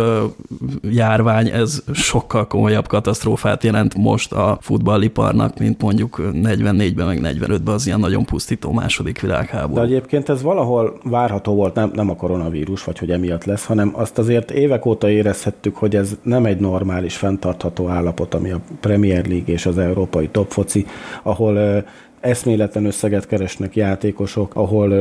járvány, 0.91 1.47
ez 1.47 1.83
sokkal 1.93 2.47
komolyabb 2.47 2.87
katasztrófát 2.87 3.63
jelent 3.63 3.95
most 3.95 4.33
a 4.33 4.57
futballiparnak, 4.61 5.59
mint 5.59 5.81
mondjuk 5.81 6.21
44-ben, 6.33 7.05
meg 7.05 7.19
45-ben 7.23 7.73
az 7.73 7.87
ilyen 7.87 7.99
nagyon 7.99 8.25
pusztító 8.25 8.71
második 8.71 9.21
világháború. 9.21 9.73
De 9.73 9.81
egyébként 9.81 10.29
ez 10.29 10.41
valahol 10.41 10.97
várható 11.03 11.55
volt, 11.55 11.75
nem, 11.75 11.91
nem 11.93 12.09
a 12.09 12.15
koronavírus, 12.15 12.83
vagy 12.83 12.99
hogy 12.99 13.11
emiatt 13.11 13.43
lesz, 13.43 13.65
hanem 13.65 13.90
azt 13.93 14.17
azért 14.17 14.51
évek 14.51 14.85
óta 14.85 15.09
érezhettük, 15.09 15.75
hogy 15.75 15.95
ez 15.95 16.17
nem 16.23 16.45
egy 16.45 16.59
normális, 16.59 17.15
fenntartható 17.15 17.87
állapot, 17.87 18.33
ami 18.33 18.51
a 18.51 18.61
Premier 18.79 19.27
League 19.27 19.53
és 19.53 19.65
az 19.65 19.77
európai 19.77 20.27
topfoci, 20.27 20.85
ahol 21.23 21.83
eszméletlen 22.19 22.85
összeget 22.85 23.27
keresnek 23.27 23.75
játékosok, 23.75 24.55
ahol 24.55 24.93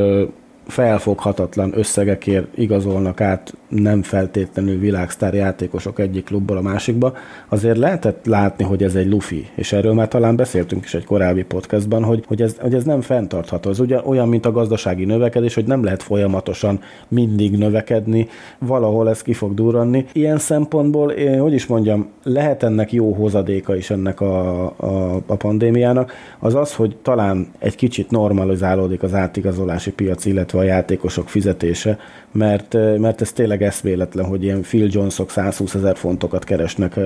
felfoghatatlan 0.66 1.78
összegekért 1.78 2.59
igazolnak 2.59 3.20
át 3.20 3.55
nem 3.71 4.03
feltétlenül 4.03 4.79
világsztár 4.79 5.35
játékosok 5.35 5.99
egyik 5.99 6.25
klubból 6.25 6.57
a 6.57 6.61
másikba, 6.61 7.12
azért 7.49 7.77
lehetett 7.77 8.27
látni, 8.27 8.64
hogy 8.64 8.83
ez 8.83 8.95
egy 8.95 9.09
lufi, 9.09 9.47
és 9.55 9.73
erről 9.73 9.95
már 9.95 10.09
talán 10.09 10.37
beszéltünk 10.37 10.85
is 10.85 10.95
egy 10.95 11.05
korábbi 11.05 11.43
podcastban, 11.43 12.05
hogy, 12.05 12.25
hogy, 12.27 12.43
ez, 12.43 12.57
hogy 12.59 12.75
ez 12.75 12.85
nem 12.85 13.01
fenntartható. 13.01 13.71
Ez 13.71 13.81
ugye 13.81 14.01
olyan, 14.05 14.29
mint 14.29 14.47
a 14.47 14.53
gazdasági 14.53 15.05
növekedés, 15.05 15.55
hogy 15.55 15.66
nem 15.66 15.85
lehet 15.85 16.03
folyamatosan 16.03 16.81
mindig 17.09 17.59
növekedni, 17.59 18.29
valahol 18.59 19.09
ez 19.09 19.23
ki 19.23 19.33
fog 19.33 19.55
durranni. 19.55 20.07
Ilyen 20.12 20.39
szempontból, 20.39 21.11
én, 21.11 21.41
hogy 21.41 21.53
is 21.53 21.66
mondjam, 21.66 22.09
lehet 22.23 22.62
ennek 22.62 22.93
jó 22.93 23.12
hozadéka 23.12 23.77
is 23.77 23.91
ennek 23.91 24.21
a, 24.21 24.64
a, 24.64 25.14
a 25.27 25.37
pandémiának, 25.37 26.12
az 26.39 26.55
az, 26.55 26.75
hogy 26.75 26.97
talán 27.03 27.49
egy 27.59 27.77
kicsit 27.77 28.11
normalizálódik 28.11 29.03
az 29.03 29.14
átigazolási 29.14 29.93
piac, 29.93 30.25
illetve 30.25 30.59
a 30.59 30.62
játékosok 30.62 31.29
fizetése, 31.29 31.99
mert, 32.33 32.72
mert 32.99 33.20
ez 33.20 33.33
tényleg 33.33 33.62
eszméletlen, 33.62 34.24
hogy 34.24 34.43
ilyen 34.43 34.61
Phil 34.61 34.89
Jonesok 34.91 35.31
120 35.31 35.74
ezer 35.74 35.97
fontokat 35.97 36.45
keresnek 36.45 36.99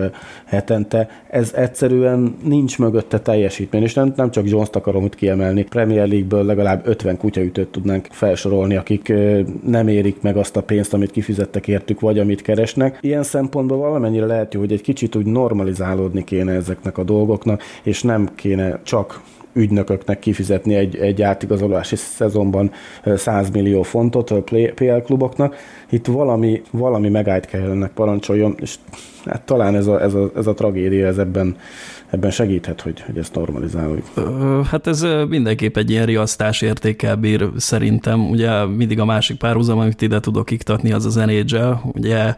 hetente. 0.45 1.09
Ez 1.31 1.53
egyszerűen 1.55 2.37
nincs 2.45 2.79
mögötte 2.79 3.21
teljesítmény, 3.21 3.83
és 3.83 3.95
nem, 3.95 4.13
nem 4.17 4.31
csak 4.31 4.49
Jones-t 4.49 4.77
akarom 4.77 5.05
itt 5.05 5.15
kiemelni. 5.15 5.63
Premier 5.63 6.09
League-ből 6.09 6.45
legalább 6.45 6.87
50 6.87 7.17
kutyaütőt 7.17 7.69
tudnánk 7.69 8.07
felsorolni, 8.11 8.77
akik 8.77 9.13
nem 9.67 9.89
érik 9.89 10.21
meg 10.21 10.37
azt 10.37 10.57
a 10.57 10.63
pénzt, 10.63 10.95
amit 10.95 11.11
kifizettek 11.11 11.69
értük, 11.69 12.01
vagy 12.01 12.19
amit 12.19 12.43
keresnek. 12.43 12.99
Ilyen 13.01 13.23
szempontból 13.23 13.79
valamennyire 13.79 14.27
lehet 14.27 14.55
jó, 14.55 14.61
hogy 14.61 14.73
egy 14.73 14.83
kicsit 14.83 15.17
úgy 15.17 15.27
normalizálódni 15.27 16.25
kéne 16.25 16.53
ezeknek 16.53 16.99
a 16.99 17.05
dolgoknak, 17.05 17.63
és 17.83 18.03
nem 18.03 18.29
kéne 18.35 18.81
csak 18.83 19.23
ügynököknek 19.55 20.19
kifizetni 20.19 20.75
egy, 20.75 20.97
egy 20.97 21.23
átigazolási 21.23 21.97
szezonban 21.97 22.71
100 23.17 23.51
millió 23.51 23.83
fontot 23.83 24.31
a 24.31 24.43
PL 24.75 24.99
kluboknak. 25.05 25.57
Itt 25.91 26.07
valami, 26.07 26.63
valami 26.71 27.09
megállt 27.09 27.47
kell 27.47 27.71
ennek 27.71 27.91
parancsoljon, 27.91 28.55
és 28.61 28.75
hát 29.25 29.43
talán 29.43 29.75
ez 29.75 29.87
a, 29.87 30.03
ez 30.03 30.15
a, 30.15 30.31
ez 30.37 30.47
a 30.47 30.55
tragédia 30.55 31.07
ez 31.07 31.19
ebben, 31.19 31.57
ebben 32.11 32.31
segíthet, 32.31 32.81
hogy, 32.81 33.01
hogy 33.01 33.19
ezt 33.19 33.35
normalizáljuk. 33.35 34.05
Hát 34.71 34.87
ez 34.87 35.07
mindenképp 35.29 35.77
egy 35.77 35.91
ilyen 35.91 36.07
riasztás 36.07 36.63
értékel 36.63 37.17
bír 37.17 37.49
szerintem. 37.57 38.31
Ugye 38.31 38.65
mindig 38.67 39.01
a 39.01 39.05
másik 39.05 39.39
párhuzam, 39.39 39.79
amit 39.79 40.03
ide 40.03 40.21
tudok 40.21 40.51
iktatni, 40.51 40.93
az 40.93 41.05
az 41.05 41.15
NHL. 41.15 41.73
Ugye 41.83 42.35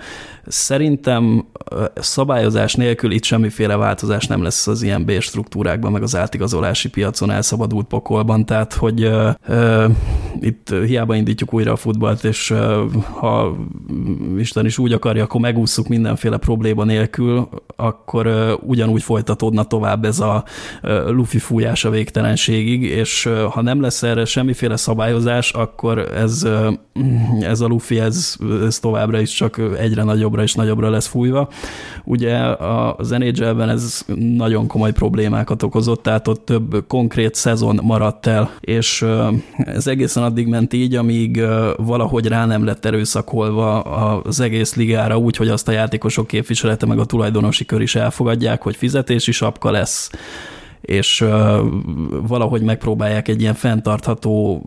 szerintem 0.46 1.46
szabályozás 1.94 2.74
nélkül 2.74 3.10
itt 3.10 3.24
semmiféle 3.24 3.76
változás 3.76 4.26
nem 4.26 4.42
lesz 4.42 4.66
az 4.66 4.82
ilyen 4.82 5.04
B 5.04 5.10
struktúrákban, 5.20 5.92
meg 5.92 6.02
az 6.02 6.16
átigazolási 6.16 6.88
piacon 6.88 7.30
elszabadult 7.30 7.86
pokolban, 7.86 8.46
tehát 8.46 8.74
hogy 8.74 9.04
uh, 9.04 9.28
uh, 9.48 9.90
itt 10.40 10.74
hiába 10.86 11.14
indítjuk 11.14 11.54
újra 11.54 11.72
a 11.72 11.76
futballt, 11.76 12.24
és 12.24 12.50
uh, 12.50 12.92
ha 13.02 13.56
Isten 14.38 14.64
is 14.64 14.78
úgy 14.78 14.92
akarja, 14.92 15.22
akkor 15.22 15.40
megúszuk 15.40 15.88
mindenféle 15.88 16.36
probléma 16.36 16.84
nélkül, 16.84 17.48
akkor 17.76 18.26
uh, 18.26 18.52
ugyanúgy 18.62 19.02
folytatódna 19.02 19.64
tovább 19.64 20.04
ez 20.04 20.20
a 20.20 20.44
lufi 21.06 21.38
fújás 21.38 21.84
a 21.84 21.90
végtelenségig, 21.90 22.82
és 22.82 23.28
ha 23.50 23.62
nem 23.62 23.80
lesz 23.80 24.02
erre 24.02 24.24
semmiféle 24.24 24.76
szabályozás, 24.76 25.52
akkor 25.52 25.98
ez, 25.98 26.48
ez 27.40 27.60
a 27.60 27.66
lufi, 27.66 27.98
ez, 27.98 28.36
ez 28.64 28.78
továbbra 28.78 29.20
is 29.20 29.30
csak 29.30 29.60
egyre 29.78 30.04
nagyobbra 30.36 30.42
és 30.42 30.54
nagyobbra 30.54 30.90
lesz 30.90 31.06
fújva. 31.06 31.48
Ugye 32.04 32.36
az 32.96 33.10
nhl 33.10 33.62
ez 33.62 34.04
nagyon 34.16 34.66
komoly 34.66 34.92
problémákat 34.92 35.62
okozott, 35.62 36.02
tehát 36.02 36.28
ott 36.28 36.44
több 36.44 36.84
konkrét 36.88 37.34
szezon 37.34 37.80
maradt 37.82 38.26
el, 38.26 38.50
és 38.60 39.04
ez 39.56 39.86
egészen 39.86 40.22
addig 40.22 40.46
ment 40.46 40.72
így, 40.72 40.94
amíg 40.94 41.42
valahogy 41.76 42.26
rá 42.26 42.46
nem 42.46 42.64
lett 42.64 42.84
erőszakolva 42.84 43.80
az 43.80 44.40
egész 44.40 44.74
ligára 44.74 45.18
úgy, 45.18 45.36
hogy 45.36 45.48
azt 45.48 45.68
a 45.68 45.72
játékosok 45.72 46.26
képviselete 46.26 46.86
meg 46.86 46.98
a 46.98 47.04
tulajdonosi 47.04 47.64
kör 47.64 47.80
is 47.80 47.94
elfogadják, 47.94 48.62
hogy 48.62 48.76
fizetési 48.76 49.32
sapka 49.32 49.70
lesz, 49.70 50.10
és 50.86 51.24
valahogy 52.26 52.62
megpróbálják 52.62 53.28
egy 53.28 53.40
ilyen 53.40 53.54
fenntartható 53.54 54.62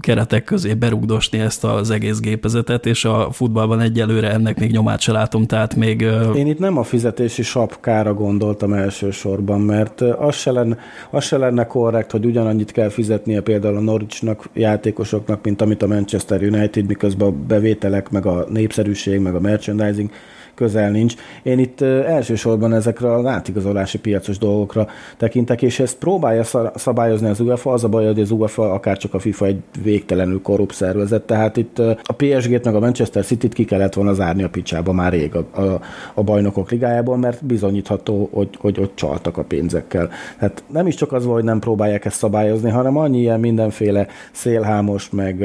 keretek 0.00 0.44
közé 0.44 0.74
berugdosni 0.74 1.38
ezt 1.38 1.64
az 1.64 1.90
egész 1.90 2.20
gépezetet, 2.20 2.86
és 2.86 3.04
a 3.04 3.28
futballban 3.32 3.80
egyelőre 3.80 4.32
ennek 4.32 4.58
még 4.58 4.70
nyomát 4.70 5.00
se 5.00 5.12
látom, 5.12 5.46
tehát 5.46 5.74
még... 5.74 6.00
Én 6.36 6.46
itt 6.46 6.58
nem 6.58 6.78
a 6.78 6.82
fizetési 6.82 7.42
sapkára 7.42 8.14
gondoltam 8.14 8.72
elsősorban, 8.72 9.60
mert 9.60 10.00
az 10.00 10.34
se, 10.34 10.52
lenne, 10.52 10.78
az 11.10 11.24
se 11.24 11.36
lenne 11.36 11.66
korrekt, 11.66 12.10
hogy 12.10 12.24
ugyanannyit 12.24 12.72
kell 12.72 12.88
fizetnie 12.88 13.40
például 13.40 13.76
a 13.76 13.80
Norwichnak 13.80 14.48
játékosoknak, 14.52 15.44
mint 15.44 15.62
amit 15.62 15.82
a 15.82 15.86
Manchester 15.86 16.42
United, 16.42 16.86
miközben 16.86 17.28
a 17.28 17.32
bevételek, 17.46 18.10
meg 18.10 18.26
a 18.26 18.46
népszerűség, 18.48 19.20
meg 19.20 19.34
a 19.34 19.40
merchandising 19.40 20.10
közel 20.54 20.90
nincs. 20.90 21.14
Én 21.42 21.58
itt 21.58 21.80
elsősorban 21.80 22.72
ezekre 22.72 23.12
az 23.14 23.26
átigazolási 23.26 23.98
piacos 23.98 24.38
dolgokra 24.38 24.86
tekintek, 25.16 25.62
és 25.62 25.80
ezt 25.80 25.98
próbálja 25.98 26.42
szabályozni 26.74 27.28
az 27.28 27.40
UEFA, 27.40 27.72
az 27.72 27.84
a 27.84 27.88
baj, 27.88 28.06
hogy 28.06 28.20
az 28.20 28.30
UEFA 28.30 28.72
akár 28.72 28.96
csak 28.96 29.14
a 29.14 29.18
FIFA 29.18 29.46
egy 29.46 29.60
végtelenül 29.82 30.42
korrupt 30.42 30.74
szervezet, 30.74 31.22
tehát 31.22 31.56
itt 31.56 31.78
a 31.78 32.12
PSG-t 32.16 32.64
meg 32.64 32.74
a 32.74 32.80
Manchester 32.80 33.24
City-t 33.24 33.52
ki 33.52 33.64
kellett 33.64 33.94
volna 33.94 34.12
zárni 34.12 34.42
a 34.42 34.48
picsába 34.48 34.92
már 34.92 35.12
rég 35.12 35.34
a, 35.34 35.60
a, 35.60 35.80
a 36.14 36.22
bajnokok 36.22 36.70
ligájában, 36.70 37.18
mert 37.18 37.44
bizonyítható, 37.44 38.28
hogy, 38.32 38.48
hogy 38.58 38.80
ott 38.80 38.92
csaltak 38.94 39.36
a 39.36 39.42
pénzekkel. 39.42 40.10
Tehát 40.38 40.64
nem 40.66 40.86
is 40.86 40.94
csak 40.94 41.12
az 41.12 41.24
volt, 41.24 41.36
hogy 41.36 41.44
nem 41.44 41.58
próbálják 41.58 42.04
ezt 42.04 42.16
szabályozni, 42.16 42.70
hanem 42.70 42.96
annyi 42.96 43.18
ilyen 43.18 43.40
mindenféle 43.40 44.06
szélhámos, 44.32 45.10
meg, 45.10 45.44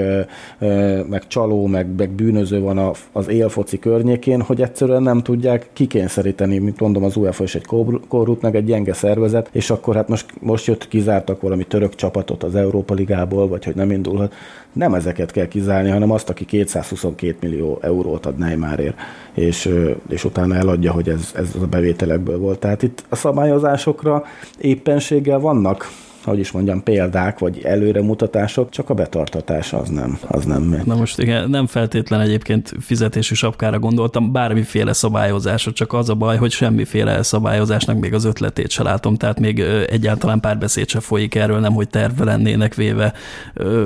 meg 1.09 1.27
csaló, 1.27 1.65
meg, 1.65 1.87
meg 1.97 2.09
bűnöző 2.09 2.59
van 2.59 2.91
az 3.11 3.29
élfoci 3.29 3.79
környékén, 3.79 4.41
hogy 4.41 4.61
egyszerűen 4.61 4.98
nem 4.99 5.21
tudják 5.21 5.69
kikényszeríteni, 5.73 6.57
mint 6.57 6.79
mondom, 6.79 7.03
az 7.03 7.15
UEFA 7.15 7.43
is 7.43 7.55
egy 7.55 7.65
korrupt, 8.07 8.41
meg 8.41 8.55
egy 8.55 8.65
gyenge 8.65 8.93
szervezet, 8.93 9.49
és 9.51 9.69
akkor 9.69 9.95
hát 9.95 10.07
most, 10.07 10.25
most 10.39 10.65
jött, 10.65 10.87
kizártak 10.87 11.41
valami 11.41 11.63
török 11.63 11.95
csapatot 11.95 12.43
az 12.43 12.55
Európa 12.55 12.93
Ligából, 12.93 13.47
vagy 13.47 13.65
hogy 13.65 13.75
nem 13.75 13.91
indulhat. 13.91 14.33
Nem 14.73 14.93
ezeket 14.93 15.31
kell 15.31 15.47
kizárni, 15.47 15.89
hanem 15.89 16.11
azt, 16.11 16.29
aki 16.29 16.45
222 16.45 17.37
millió 17.41 17.79
eurót 17.81 18.25
ad 18.25 18.37
Neymarért, 18.37 18.97
és, 19.33 19.69
és 20.09 20.23
utána 20.23 20.55
eladja, 20.55 20.91
hogy 20.91 21.09
ez, 21.09 21.31
ez 21.35 21.49
a 21.61 21.67
bevételekből 21.67 22.37
volt. 22.37 22.59
Tehát 22.59 22.83
itt 22.83 23.03
a 23.09 23.15
szabályozásokra 23.15 24.23
éppenséggel 24.57 25.39
vannak 25.39 25.87
hogy 26.23 26.39
is 26.39 26.51
mondjam, 26.51 26.83
példák 26.83 27.39
vagy 27.39 27.61
előremutatások, 27.63 28.69
csak 28.69 28.89
a 28.89 28.93
betartatás 28.93 29.73
az 29.73 29.89
nem. 29.89 30.19
Az 30.27 30.45
nem 30.45 30.81
Na 30.85 30.95
most 30.95 31.19
igen, 31.19 31.49
nem 31.49 31.67
feltétlen 31.67 32.21
egyébként 32.21 32.73
fizetési 32.79 33.35
sapkára 33.35 33.79
gondoltam, 33.79 34.31
bármiféle 34.31 34.93
szabályozásra, 34.93 35.71
csak 35.71 35.93
az 35.93 36.09
a 36.09 36.15
baj, 36.15 36.37
hogy 36.37 36.51
semmiféle 36.51 37.23
szabályozásnak 37.23 37.99
még 37.99 38.13
az 38.13 38.25
ötletét 38.25 38.69
se 38.69 38.83
látom, 38.83 39.15
tehát 39.15 39.39
még 39.39 39.59
egyáltalán 39.89 40.39
párbeszéd 40.39 40.87
se 40.89 40.99
folyik 40.99 41.35
erről, 41.35 41.59
nem 41.59 41.73
hogy 41.73 41.89
terve 41.89 42.23
lennének 42.23 42.75
véve 42.75 43.13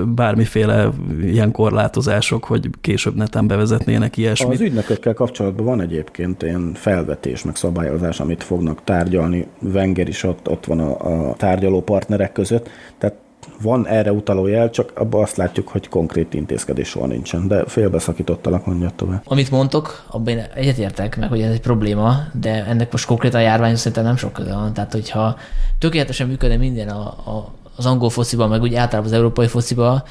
bármiféle 0.06 0.90
ilyen 1.22 1.52
korlátozások, 1.52 2.44
hogy 2.44 2.70
később 2.82 3.16
neten 3.16 3.48
bevezetnének 3.48 4.18
ilyesmit. 4.18 4.54
Az 4.54 4.62
ügynökökkel 4.62 5.14
kapcsolatban 5.14 5.66
van 5.66 5.82
egyébként 5.82 6.44
ilyen 6.44 6.72
felvetés, 6.74 7.44
meg 7.44 7.56
szabályozás, 7.56 8.20
amit 8.20 8.44
fognak 8.44 8.84
tárgyalni. 8.84 9.48
Wenger 9.74 10.08
is 10.08 10.24
ott, 10.24 10.50
ott 10.50 10.66
van 10.66 10.80
a, 10.80 11.30
a 11.30 11.36
tárgyaló 11.36 11.82
partnerek 12.24 12.32
között, 12.32 12.70
tehát 12.98 13.16
van 13.62 13.88
erre 13.88 14.12
utaló 14.12 14.48
jel, 14.48 14.70
csak 14.70 14.92
abban 14.96 15.22
azt 15.22 15.36
látjuk, 15.36 15.68
hogy 15.68 15.90
konkrét 15.90 16.34
intézkedés 16.34 16.88
soha 16.88 17.08
nincsen. 17.08 17.48
De 17.48 17.66
félbeszakítottalak, 17.66 18.66
mondja 18.66 18.92
tovább. 18.96 19.22
Amit 19.26 19.52
mondtok, 19.52 20.06
abban 20.08 20.38
egyetértek 20.56 21.18
meg, 21.18 21.30
hogy 21.30 21.42
ez 21.42 21.52
egy 21.52 21.62
probléma, 21.62 22.18
de 22.34 22.66
ennek 22.66 22.92
most 22.92 23.06
konkrétan 23.06 23.40
a 23.40 23.44
járvány 23.44 23.76
szerintem 23.76 24.04
nem 24.04 24.16
sok 24.16 24.34
köze 24.34 24.54
van. 24.54 24.74
Tehát, 24.74 24.92
hogyha 24.92 25.38
tökéletesen 25.80 26.28
működne 26.28 26.58
minden 26.58 26.90
a, 26.90 27.06
a, 27.08 27.54
az 27.76 27.86
angol 27.86 28.10
fociban, 28.10 28.50
meg 28.50 28.62
úgy 28.62 28.76
általában 28.76 29.12
az 29.12 29.18
európai 29.18 29.48
fociban, 29.48 30.04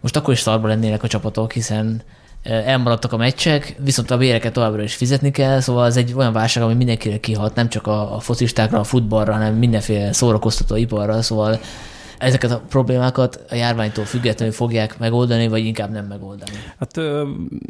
most 0.00 0.16
akkor 0.16 0.32
is 0.32 0.40
szarba 0.40 0.68
lennének 0.68 1.02
a 1.02 1.08
csapatok, 1.08 1.52
hiszen 1.52 2.02
elmaradtak 2.48 3.12
a 3.12 3.16
meccsek, 3.16 3.76
viszont 3.78 4.10
a 4.10 4.16
béreket 4.16 4.52
továbbra 4.52 4.82
is 4.82 4.94
fizetni 4.94 5.30
kell, 5.30 5.60
szóval 5.60 5.86
ez 5.86 5.96
egy 5.96 6.12
olyan 6.16 6.32
válság, 6.32 6.62
ami 6.62 6.74
mindenkire 6.74 7.20
kihat, 7.20 7.54
nem 7.54 7.68
csak 7.68 7.86
a, 7.86 8.14
a 8.14 8.20
focistákra, 8.20 8.78
a 8.78 8.84
futballra, 8.84 9.32
hanem 9.32 9.54
mindenféle 9.54 10.12
szórakoztató 10.12 10.76
iparra, 10.76 11.22
szóval 11.22 11.60
ezeket 12.18 12.50
a 12.50 12.62
problémákat 12.68 13.44
a 13.50 13.54
járványtól 13.54 14.04
függetlenül 14.04 14.54
fogják 14.54 14.98
megoldani, 14.98 15.48
vagy 15.48 15.64
inkább 15.64 15.90
nem 15.90 16.06
megoldani? 16.06 16.50
Hát 16.78 17.00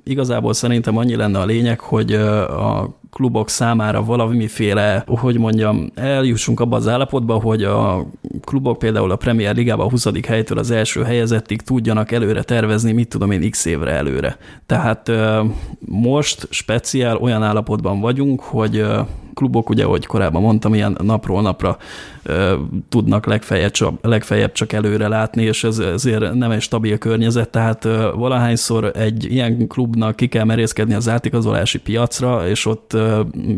igazából 0.04 0.52
szerintem 0.52 0.96
annyi 0.96 1.16
lenne 1.16 1.38
a 1.38 1.44
lényeg, 1.44 1.80
hogy 1.80 2.12
a 2.12 2.98
klubok 3.10 3.48
számára 3.48 4.04
valamiféle, 4.04 5.04
hogy 5.06 5.38
mondjam, 5.38 5.90
eljussunk 5.94 6.60
abba 6.60 6.76
az 6.76 6.88
állapotba, 6.88 7.34
hogy 7.34 7.62
a 7.64 8.06
klubok 8.44 8.78
például 8.78 9.10
a 9.10 9.16
Premier 9.16 9.54
Ligában 9.54 9.86
a 9.86 9.90
20. 9.90 10.06
helytől 10.26 10.58
az 10.58 10.70
első 10.70 11.02
helyezettig 11.02 11.62
tudjanak 11.62 12.12
előre 12.12 12.42
tervezni, 12.42 12.92
mit 12.92 13.08
tudom 13.08 13.30
én, 13.30 13.50
x 13.50 13.64
évre 13.64 13.90
előre. 13.90 14.36
Tehát 14.66 15.10
most 15.78 16.46
speciál 16.50 17.16
olyan 17.16 17.42
állapotban 17.42 18.00
vagyunk, 18.00 18.40
hogy 18.40 18.84
klubok, 19.36 19.68
ugye, 19.70 19.84
ahogy 19.84 20.06
korábban 20.06 20.42
mondtam, 20.42 20.74
ilyen 20.74 20.96
napról 21.02 21.42
napra 21.42 21.76
tudnak 22.88 23.26
legfeljebb 23.26 23.70
csak, 23.70 23.94
legfeljebb 24.02 24.52
csak 24.52 24.72
előre 24.72 25.08
látni, 25.08 25.42
és 25.42 25.64
ez 25.64 25.78
ezért 25.78 26.34
nem 26.34 26.50
egy 26.50 26.60
stabil 26.60 26.98
környezet, 26.98 27.48
tehát 27.48 27.84
valahányszor 28.14 28.92
egy 28.94 29.32
ilyen 29.32 29.66
klubnak 29.68 30.16
ki 30.16 30.26
kell 30.26 30.44
merészkedni 30.44 30.94
az 30.94 31.08
átigazolási 31.08 31.78
piacra, 31.78 32.48
és 32.48 32.66
ott 32.66 32.96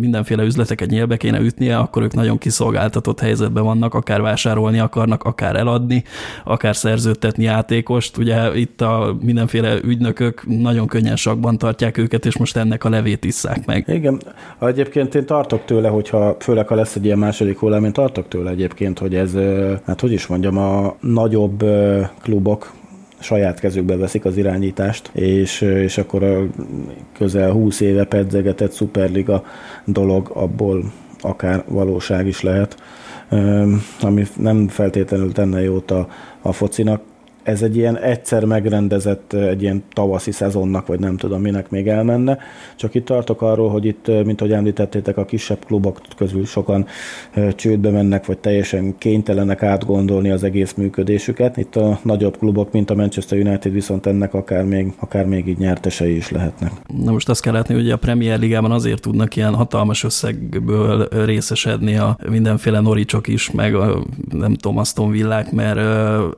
mindenféle 0.00 0.42
üzleteket 0.42 0.88
nyílbe 0.88 1.16
kéne 1.16 1.40
ütnie, 1.40 1.78
akkor 1.78 2.02
ők 2.02 2.14
nagyon 2.14 2.38
kiszolgáltatott 2.38 3.20
helyzetben 3.20 3.64
vannak, 3.64 3.94
akár 3.94 4.20
vásárolni 4.20 4.78
akarnak, 4.78 5.24
akár 5.24 5.56
eladni, 5.56 6.04
akár 6.44 6.76
szerződtetni 6.76 7.44
játékost. 7.44 8.16
Ugye 8.16 8.56
itt 8.56 8.80
a 8.80 9.16
mindenféle 9.20 9.76
ügynökök 9.84 10.42
nagyon 10.46 10.86
könnyen 10.86 11.16
sakban 11.16 11.58
tartják 11.58 11.98
őket, 11.98 12.26
és 12.26 12.38
most 12.38 12.56
ennek 12.56 12.84
a 12.84 12.88
levét 12.88 13.24
isszák 13.24 13.66
meg. 13.66 13.84
Igen, 13.88 14.20
egyébként 14.60 15.14
én 15.14 15.26
tartok 15.26 15.64
tőle, 15.68 15.88
hogyha 15.88 16.36
főleg 16.38 16.66
ha 16.68 16.74
lesz 16.74 16.94
egy 16.94 17.04
ilyen 17.04 17.18
második 17.18 17.58
hullám, 17.58 17.84
én 17.84 17.92
tartok 17.92 18.28
tőle 18.28 18.50
egyébként, 18.50 18.98
hogy 18.98 19.14
ez, 19.14 19.32
hát 19.84 20.00
hogy 20.00 20.12
is 20.12 20.26
mondjam, 20.26 20.56
a 20.58 20.96
nagyobb 21.00 21.64
klubok 22.22 22.72
saját 23.18 23.60
kezükbe 23.60 23.96
veszik 23.96 24.24
az 24.24 24.36
irányítást, 24.36 25.10
és, 25.12 25.60
és 25.60 25.98
akkor 25.98 26.22
a 26.22 26.46
közel 27.12 27.50
20 27.50 27.80
éve 27.80 28.04
pedzegetett 28.04 28.74
Superliga 28.74 29.44
dolog 29.84 30.30
abból 30.34 30.92
akár 31.20 31.64
valóság 31.66 32.26
is 32.26 32.42
lehet, 32.42 32.76
ami 34.00 34.24
nem 34.36 34.68
feltétlenül 34.68 35.32
tenne 35.32 35.62
jót 35.62 35.90
a, 35.90 36.08
a 36.42 36.52
focinak. 36.52 37.02
Ez 37.48 37.62
egy 37.62 37.76
ilyen 37.76 37.98
egyszer 37.98 38.44
megrendezett, 38.44 39.32
egy 39.32 39.62
ilyen 39.62 39.82
tavaszi 39.92 40.30
szezonnak, 40.30 40.86
vagy 40.86 41.00
nem 41.00 41.16
tudom 41.16 41.40
minek 41.40 41.70
még 41.70 41.88
elmenne. 41.88 42.38
Csak 42.76 42.94
itt 42.94 43.04
tartok 43.04 43.42
arról, 43.42 43.70
hogy 43.70 43.84
itt, 43.84 44.06
mint 44.24 44.40
ahogy 44.40 44.52
említettétek, 44.52 45.16
a 45.16 45.24
kisebb 45.24 45.64
klubok 45.64 46.00
közül 46.16 46.44
sokan 46.44 46.86
csődbe 47.54 47.90
mennek, 47.90 48.26
vagy 48.26 48.38
teljesen 48.38 48.98
kénytelenek 48.98 49.62
átgondolni 49.62 50.30
az 50.30 50.42
egész 50.42 50.74
működésüket. 50.74 51.56
Itt 51.56 51.76
a 51.76 51.98
nagyobb 52.02 52.38
klubok, 52.38 52.72
mint 52.72 52.90
a 52.90 52.94
Manchester 52.94 53.38
United 53.38 53.72
viszont 53.72 54.06
ennek 54.06 54.34
akár 54.34 54.64
még, 54.64 54.92
akár 54.98 55.26
még 55.26 55.46
így 55.48 55.58
nyertesei 55.58 56.16
is 56.16 56.30
lehetnek. 56.30 56.72
Na 57.04 57.12
most 57.12 57.28
azt 57.28 57.42
kell 57.42 57.52
látni, 57.52 57.74
hogy 57.74 57.90
a 57.90 57.96
Premier 57.96 58.38
Ligában 58.38 58.70
azért 58.70 59.02
tudnak 59.02 59.36
ilyen 59.36 59.54
hatalmas 59.54 60.04
összegből 60.04 61.08
részesedni 61.24 61.96
a 61.96 62.18
mindenféle 62.28 62.80
Noricsok 62.80 63.28
is, 63.28 63.50
meg 63.50 63.74
a, 63.74 64.02
nem 64.30 64.54
tudom, 64.54 64.78
Aston 64.78 65.10
Villák, 65.10 65.52
mert 65.52 65.80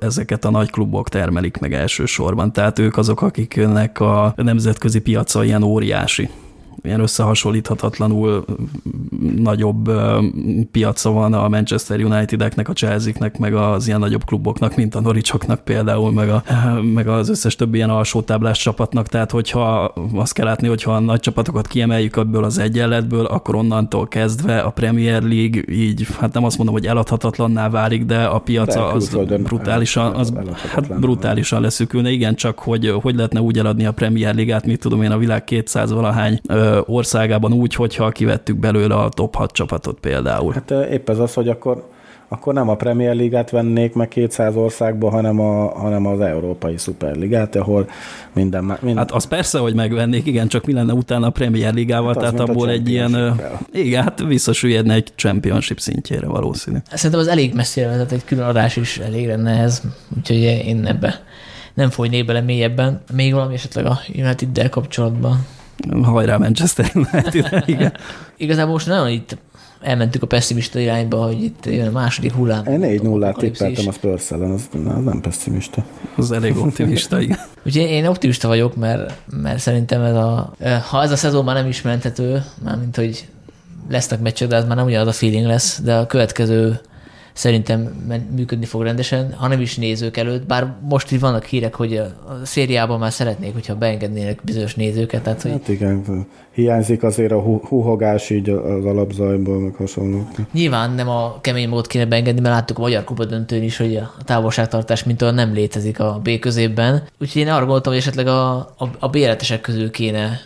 ezeket 0.02 0.44
a 0.44 0.50
nagy 0.50 0.70
klubok 0.70 0.99
termelik 1.08 1.58
meg 1.58 1.72
elsősorban. 1.72 2.52
Tehát 2.52 2.78
ők 2.78 2.96
azok, 2.96 3.22
akiknek 3.22 4.00
a 4.00 4.32
nemzetközi 4.36 5.00
piaca 5.00 5.44
ilyen 5.44 5.62
óriási 5.62 6.28
ilyen 6.82 7.00
összehasonlíthatatlanul 7.00 8.44
nagyobb 9.36 9.90
piaca 10.70 11.10
van 11.10 11.34
a 11.34 11.48
Manchester 11.48 12.04
Unitedeknek, 12.04 12.68
a 12.68 12.72
Chelsea-nek, 12.72 13.38
meg 13.38 13.54
az 13.54 13.86
ilyen 13.86 13.98
nagyobb 13.98 14.24
kluboknak, 14.24 14.76
mint 14.76 14.94
a 14.94 15.00
Noricsoknak 15.00 15.64
például, 15.64 16.12
meg, 16.12 16.28
a, 16.28 16.42
meg 16.94 17.08
az 17.08 17.28
összes 17.28 17.56
többi 17.56 17.76
ilyen 17.76 17.90
alsótáblás 17.90 18.58
csapatnak. 18.58 19.06
Tehát, 19.06 19.30
hogyha 19.30 19.94
azt 20.14 20.32
kell 20.32 20.46
látni, 20.46 20.68
hogyha 20.68 20.94
a 20.94 21.00
nagy 21.00 21.20
csapatokat 21.20 21.66
kiemeljük 21.66 22.16
ebből 22.16 22.44
az 22.44 22.58
egyenletből, 22.58 23.24
akkor 23.24 23.54
onnantól 23.54 24.08
kezdve 24.08 24.60
a 24.60 24.70
Premier 24.70 25.22
League 25.22 25.62
így, 25.68 26.06
hát 26.20 26.32
nem 26.32 26.44
azt 26.44 26.56
mondom, 26.56 26.74
hogy 26.74 26.86
eladhatatlanná 26.86 27.68
válik, 27.68 28.04
de 28.04 28.24
a 28.24 28.38
piaca 28.38 28.92
az 28.92 29.18
brutálisan, 29.42 30.14
az, 30.14 30.32
hát 30.72 30.98
brutálisan 31.00 31.60
leszűkülne. 31.60 32.10
Igen, 32.10 32.34
csak 32.34 32.58
hogy 32.58 32.94
hogy 33.02 33.14
lehetne 33.14 33.40
úgy 33.40 33.58
eladni 33.58 33.86
a 33.86 33.92
Premier 33.92 34.34
Ligát, 34.34 34.66
mit 34.66 34.80
tudom 34.80 35.02
én, 35.02 35.10
a 35.10 35.18
világ 35.18 35.44
200 35.44 35.92
valahány 35.92 36.40
országában 36.86 37.52
úgy, 37.52 37.74
hogyha 37.74 38.08
kivettük 38.08 38.56
belőle 38.56 38.94
a 38.94 39.08
top 39.08 39.34
6 39.34 39.52
csapatot 39.52 40.00
például. 40.00 40.52
Hát 40.52 40.70
épp 40.70 41.08
ez 41.08 41.18
az, 41.18 41.34
hogy 41.34 41.48
akkor 41.48 41.84
akkor 42.32 42.54
nem 42.54 42.68
a 42.68 42.74
Premier 42.74 43.14
Ligát 43.14 43.50
vennék 43.50 43.94
meg 43.94 44.08
200 44.08 44.56
országba, 44.56 45.10
hanem, 45.10 45.40
a, 45.40 45.78
hanem 45.78 46.06
az 46.06 46.20
Európai 46.20 46.76
Szuperligát, 46.76 47.56
ahol 47.56 47.88
minden, 48.32 48.64
minden... 48.64 48.96
Hát 48.96 49.10
az 49.10 49.24
persze, 49.24 49.58
hogy 49.58 49.74
megvennék, 49.74 50.26
igen, 50.26 50.48
csak 50.48 50.66
mi 50.66 50.72
lenne 50.72 50.92
utána 50.92 51.26
a 51.26 51.30
Premier 51.30 51.74
Ligával, 51.74 52.14
hát 52.14 52.18
tehát 52.18 52.40
abból 52.40 52.70
egy 52.70 52.88
ilyen, 52.88 53.40
igen, 53.72 54.02
hát 54.02 54.22
visszasüllyedne 54.22 54.94
egy 54.94 55.12
championship 55.14 55.80
szintjére 55.80 56.26
valószínű. 56.26 56.76
Szerintem 56.92 57.20
az 57.20 57.28
elég 57.28 57.54
messzire 57.54 57.86
vezet, 57.86 58.12
egy 58.12 58.24
külön 58.24 58.44
adás 58.44 58.76
is 58.76 58.98
elég 58.98 59.26
lenne 59.26 59.60
ez, 59.60 59.82
úgyhogy 60.16 60.40
én 60.42 60.86
ebbe 60.86 61.22
nem 61.74 61.90
folynék 61.90 62.24
bele 62.24 62.40
mélyebben. 62.40 63.00
Még 63.12 63.32
valami 63.32 63.54
esetleg 63.54 63.86
a 63.86 63.98
United-del 64.14 64.68
kapcsolatban? 64.68 65.46
Hajrá 66.02 66.36
Manchester 66.36 66.90
United, 66.94 67.62
igen. 67.66 67.92
Igazából 68.36 68.72
most 68.72 68.86
nagyon 68.86 69.08
itt 69.08 69.36
elmentük 69.80 70.22
a 70.22 70.26
pessimista 70.26 70.78
irányba, 70.78 71.24
hogy 71.24 71.42
itt 71.42 71.66
jön 71.66 71.86
a 71.86 71.90
második 71.90 72.32
hullám. 72.32 72.66
Én 72.66 72.78
4 72.78 73.02
0 73.02 73.32
tippeltem 73.32 73.88
a 73.88 73.92
spurs 73.92 74.30
az, 74.30 74.40
az 74.40 74.68
nem 75.04 75.20
pessimista. 75.20 75.84
Az 76.16 76.32
elég 76.32 76.56
optimista, 76.56 77.20
igen. 77.20 77.38
Úgyhogy 77.66 77.82
én 77.82 78.06
optimista 78.06 78.48
vagyok, 78.48 78.76
mert, 78.76 79.12
mert 79.42 79.58
szerintem 79.58 80.02
ez 80.02 80.14
a, 80.14 80.54
ha 80.88 81.02
ez 81.02 81.10
a 81.10 81.16
szezon 81.16 81.44
már 81.44 81.54
nem 81.54 81.66
is 81.66 81.82
menthető, 81.82 82.44
mármint 82.64 82.96
hogy 82.96 83.28
lesznek 83.88 84.20
meccsek, 84.20 84.48
de 84.48 84.56
ez 84.56 84.66
már 84.66 84.76
nem 84.76 84.86
ugyanaz 84.86 85.06
a 85.06 85.12
feeling 85.12 85.46
lesz, 85.46 85.80
de 85.80 85.96
a 85.96 86.06
következő 86.06 86.80
szerintem 87.32 87.80
működni 88.36 88.64
fog 88.64 88.82
rendesen, 88.82 89.32
ha 89.32 89.48
nem 89.48 89.60
is 89.60 89.76
nézők 89.76 90.16
előtt, 90.16 90.46
bár 90.46 90.74
most 90.88 91.12
így 91.12 91.20
vannak 91.20 91.44
hírek, 91.44 91.74
hogy 91.74 91.96
a, 91.96 92.06
szériában 92.44 92.98
már 92.98 93.12
szeretnék, 93.12 93.52
hogyha 93.52 93.76
beengednének 93.76 94.40
bizonyos 94.44 94.74
nézőket. 94.74 95.22
Tehát, 95.22 95.42
hogy... 95.42 95.50
Hát 95.50 95.68
igen, 95.68 96.26
hiányzik 96.52 97.02
azért 97.02 97.32
a 97.32 97.40
húhogás 97.40 98.30
így 98.30 98.48
az 98.48 98.84
alapzajból, 98.84 99.60
meg 99.60 99.74
hasonló. 99.74 100.28
Nyilván 100.52 100.90
nem 100.90 101.08
a 101.08 101.40
kemény 101.40 101.68
mód 101.68 101.86
kéne 101.86 102.06
beengedni, 102.06 102.40
mert 102.40 102.54
láttuk 102.54 102.78
a 102.78 102.80
Magyar 102.80 103.04
Kupa 103.04 103.24
döntőn 103.24 103.62
is, 103.62 103.76
hogy 103.76 103.96
a 103.96 104.12
távolságtartás 104.24 105.04
mint 105.04 105.22
olyan 105.22 105.34
nem 105.34 105.52
létezik 105.52 106.00
a 106.00 106.20
B 106.22 106.38
középben. 106.38 107.02
Úgyhogy 107.20 107.42
én 107.42 107.48
arra 107.48 107.60
gondoltam, 107.60 107.92
hogy 107.92 108.00
esetleg 108.00 108.26
a, 108.26 108.56
a, 108.56 108.90
a 108.98 109.08
béletesek 109.08 109.60
közül 109.60 109.90
kéne 109.90 110.40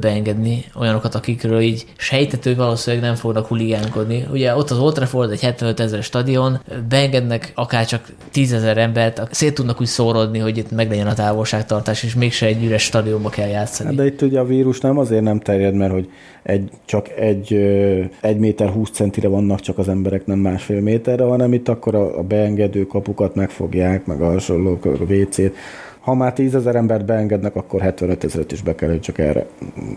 beengedni 0.00 0.64
olyanokat, 0.78 1.14
akikről 1.14 1.60
így 1.60 1.84
sejtető 1.96 2.54
valószínűleg 2.54 3.04
nem 3.04 3.14
fognak 3.14 3.46
huligánkodni. 3.46 4.26
Ugye 4.32 4.56
ott 4.56 4.70
az 4.70 4.78
Old 4.78 4.94
Trafford, 4.94 5.30
egy 5.30 5.40
75 5.40 5.80
ezer 5.80 6.02
stadion, 6.02 6.60
beengednek 6.88 7.52
akár 7.54 7.86
csak 7.86 8.12
10 8.30 8.52
ezer 8.52 8.78
embert, 8.78 9.28
szét 9.30 9.54
tudnak 9.54 9.80
úgy 9.80 9.86
szórodni, 9.86 10.38
hogy 10.38 10.58
itt 10.58 10.70
meglegyen 10.70 11.06
a 11.06 11.14
távolságtartás, 11.14 12.02
és 12.02 12.14
mégse 12.14 12.46
egy 12.46 12.64
üres 12.64 12.82
stadionba 12.82 13.28
kell 13.28 13.48
játszani. 13.48 13.88
Hát 13.88 13.98
de 13.98 14.06
itt 14.06 14.22
ugye 14.22 14.38
a 14.38 14.44
vírus 14.44 14.80
nem 14.80 14.98
azért 14.98 15.22
nem 15.22 15.40
terjed, 15.40 15.74
mert 15.74 15.92
hogy 15.92 16.08
egy, 16.42 16.70
csak 16.84 17.08
egy, 17.18 17.52
egy 18.20 18.38
méter 18.38 18.68
20 18.68 18.90
centire 18.90 19.28
vannak 19.28 19.60
csak 19.60 19.78
az 19.78 19.88
emberek, 19.88 20.26
nem 20.26 20.38
másfél 20.38 20.80
méterre, 20.80 21.24
hanem 21.24 21.52
itt 21.52 21.68
akkor 21.68 21.94
a, 21.94 22.18
a 22.18 22.22
beengedő 22.22 22.86
kapukat 22.86 23.34
megfogják, 23.34 24.06
meg 24.06 24.20
a 24.20 24.30
hasonlók, 24.30 24.84
a 24.84 24.88
WC-t, 24.88 25.52
ha 26.04 26.14
már 26.14 26.32
tízezer 26.32 26.76
embert 26.76 27.04
beengednek, 27.04 27.56
akkor 27.56 27.80
75 27.80 28.24
ezeret 28.24 28.52
is 28.52 28.62
be 28.62 28.74
kell, 28.74 28.98
csak 28.98 29.18
erre, 29.18 29.46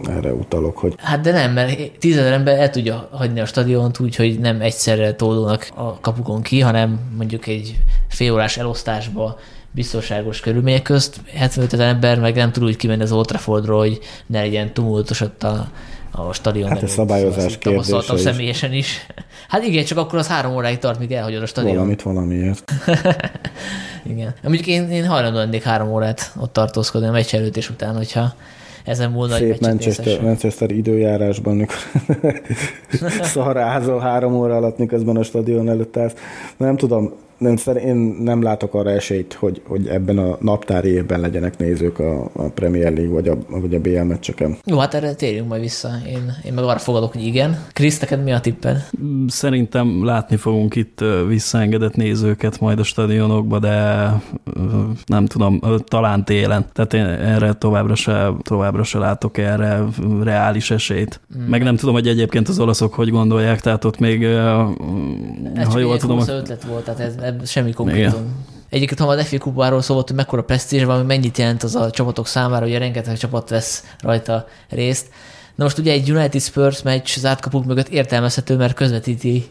erre 0.10 0.34
utalok. 0.34 0.78
Hogy... 0.78 0.94
Hát 0.98 1.22
de 1.22 1.32
nem, 1.32 1.54
mert 1.54 1.92
tízezer 2.00 2.34
ember 2.34 2.60
el 2.60 2.70
tudja 2.70 3.10
hagyni 3.12 3.40
a 3.40 3.46
stadiont 3.46 4.00
úgy, 4.00 4.16
hogy 4.16 4.40
nem 4.40 4.62
egyszerre 4.62 5.16
tódulnak 5.16 5.68
a 5.76 6.00
kapukon 6.00 6.42
ki, 6.42 6.60
hanem 6.60 7.00
mondjuk 7.18 7.48
egy 7.48 7.80
félórás 8.08 8.58
elosztásba 8.58 9.38
biztonságos 9.72 10.40
körülmények 10.40 10.82
közt. 10.82 11.20
75 11.34 11.74
ezer 11.74 11.88
ember 11.88 12.20
meg 12.20 12.36
nem 12.36 12.52
tud 12.52 12.64
úgy 12.64 12.76
kimenni 12.76 13.02
az 13.02 13.12
Old 13.12 13.26
Traffordról, 13.26 13.80
hogy 13.80 14.00
ne 14.26 14.40
legyen 14.40 14.74
tumultos 14.74 15.22
ott 15.22 15.44
a, 15.44 15.68
a 16.12 16.34
stadion 16.34 16.70
Hát 16.70 16.84
ez 16.84 16.92
szabályozás 16.92 17.58
kérdése 17.58 18.14
is. 18.14 18.20
személyesen 18.22 18.74
is. 18.74 19.06
Hát 19.48 19.64
igen, 19.64 19.86
csak 19.86 19.98
akkor 19.98 20.20
az 20.20 20.28
három 20.28 20.54
óráig 20.56 20.78
tart, 20.78 21.00
míg 21.00 21.12
elhagyod 21.12 21.42
a 21.42 21.46
stadion. 21.46 21.76
Valamit 21.76 22.02
valamiért. 22.02 22.72
igen. 24.12 24.34
Mondjuk 24.44 24.68
én, 24.68 24.90
én 24.90 25.06
hajlandó 25.06 25.38
lennék 25.38 25.64
három 25.64 25.90
órát 25.90 26.32
ott 26.40 26.54
tartózkodni 26.54 27.08
a 27.08 27.12
meccs 27.12 27.34
előtt 27.34 27.58
és 27.58 27.70
után, 27.70 27.96
hogyha 27.96 28.34
ezen 28.84 29.12
múlna 29.12 29.36
Szép 29.36 29.60
Manchester, 29.60 30.22
Manchester 30.22 30.72
időjárásban, 30.72 31.56
mikor 31.56 31.76
szarázol 33.34 34.00
három 34.00 34.34
óra 34.34 34.56
alatt, 34.56 34.78
miközben 34.78 35.18
a 35.18 35.24
stadion 35.24 35.70
előtt 35.70 35.98
állsz. 35.98 36.14
Nem 36.58 36.78
tudom, 36.78 37.14
nem, 37.38 37.56
én 37.78 37.96
nem 38.20 38.42
látok 38.42 38.74
arra 38.74 38.90
esélyt, 38.90 39.34
hogy, 39.34 39.62
hogy 39.68 39.88
ebben 39.88 40.18
a 40.18 40.38
naptári 40.42 40.90
évben 40.90 41.20
legyenek 41.20 41.58
nézők 41.58 42.00
a, 42.00 42.30
a 42.34 42.44
Premier 42.44 42.94
League 42.94 43.14
vagy 43.14 43.28
a, 43.28 43.38
vagy 43.50 43.76
a 43.76 43.80
BL 43.80 44.02
meccseken. 44.02 44.58
Jó, 44.66 44.78
hát 44.78 44.94
erre 44.94 45.14
térjünk 45.14 45.48
majd 45.48 45.62
vissza. 45.62 45.90
Én, 46.08 46.34
én 46.46 46.54
meg 46.54 46.64
arra 46.64 46.80
fogadok, 46.80 47.12
hogy 47.12 47.26
igen. 47.26 47.66
Krisz, 47.74 48.00
neked 48.00 48.24
mi 48.24 48.32
a 48.32 48.40
tipped? 48.40 48.90
Szerintem 49.28 50.06
látni 50.06 50.36
fogunk 50.36 50.76
itt 50.76 51.04
visszaengedett 51.28 51.96
nézőket 51.96 52.60
majd 52.60 52.80
a 52.80 52.84
stadionokba, 52.84 53.60
de 53.60 54.08
nem 55.06 55.26
tudom, 55.26 55.60
talán 55.84 56.26
télen. 56.26 56.66
Tehát 56.74 56.94
én 56.94 57.06
erre 57.06 57.54
továbbra 57.54 57.96
se, 57.96 58.32
továbbra 58.42 58.84
se 58.84 58.98
látok 58.98 59.38
erre 59.38 59.84
reális 60.24 60.72
esélyt. 60.72 61.20
Mm. 61.38 61.42
Meg 61.42 61.64
nem 61.64 61.76
tudom, 61.76 61.94
hogy 61.94 62.08
egyébként 62.08 62.48
az 62.48 62.60
olaszok 62.60 62.94
hogy 62.94 63.10
gondolják, 63.10 63.62
tehát 63.62 63.84
ott 63.84 64.00
még, 64.00 64.24
ez 64.24 65.68
ha 65.72 65.80
jól 65.80 65.98
tudom... 65.98 66.20
Ez 66.20 66.30
ötlet 66.30 66.64
volt, 66.64 66.84
tehát 66.84 67.00
ez, 67.00 67.16
semmi 67.46 67.72
konkrétum. 67.72 68.46
Egyébként, 68.70 69.00
ha 69.00 69.08
a 69.08 69.24
FA 69.24 69.38
kupáról 69.38 69.82
szólt, 69.82 70.08
hogy 70.08 70.16
mekkora 70.16 70.44
presztízs 70.44 70.84
van, 70.84 71.06
mennyit 71.06 71.38
jelent 71.38 71.64
az 71.64 71.76
a 71.76 71.90
csapatok 71.90 72.28
számára, 72.28 72.66
hogy 72.66 72.78
rengeteg 72.78 73.18
csapat 73.18 73.50
vesz 73.50 73.84
rajta 74.00 74.48
részt. 74.70 75.10
Na 75.56 75.64
most 75.64 75.78
ugye 75.78 75.92
egy 75.92 76.12
United 76.12 76.42
Spurs 76.42 76.82
meccs 76.82 77.18
zárt 77.18 77.40
kapuk 77.40 77.66
mögött 77.66 77.88
értelmezhető, 77.88 78.56
mert 78.56 78.74
közvetíti 78.74 79.46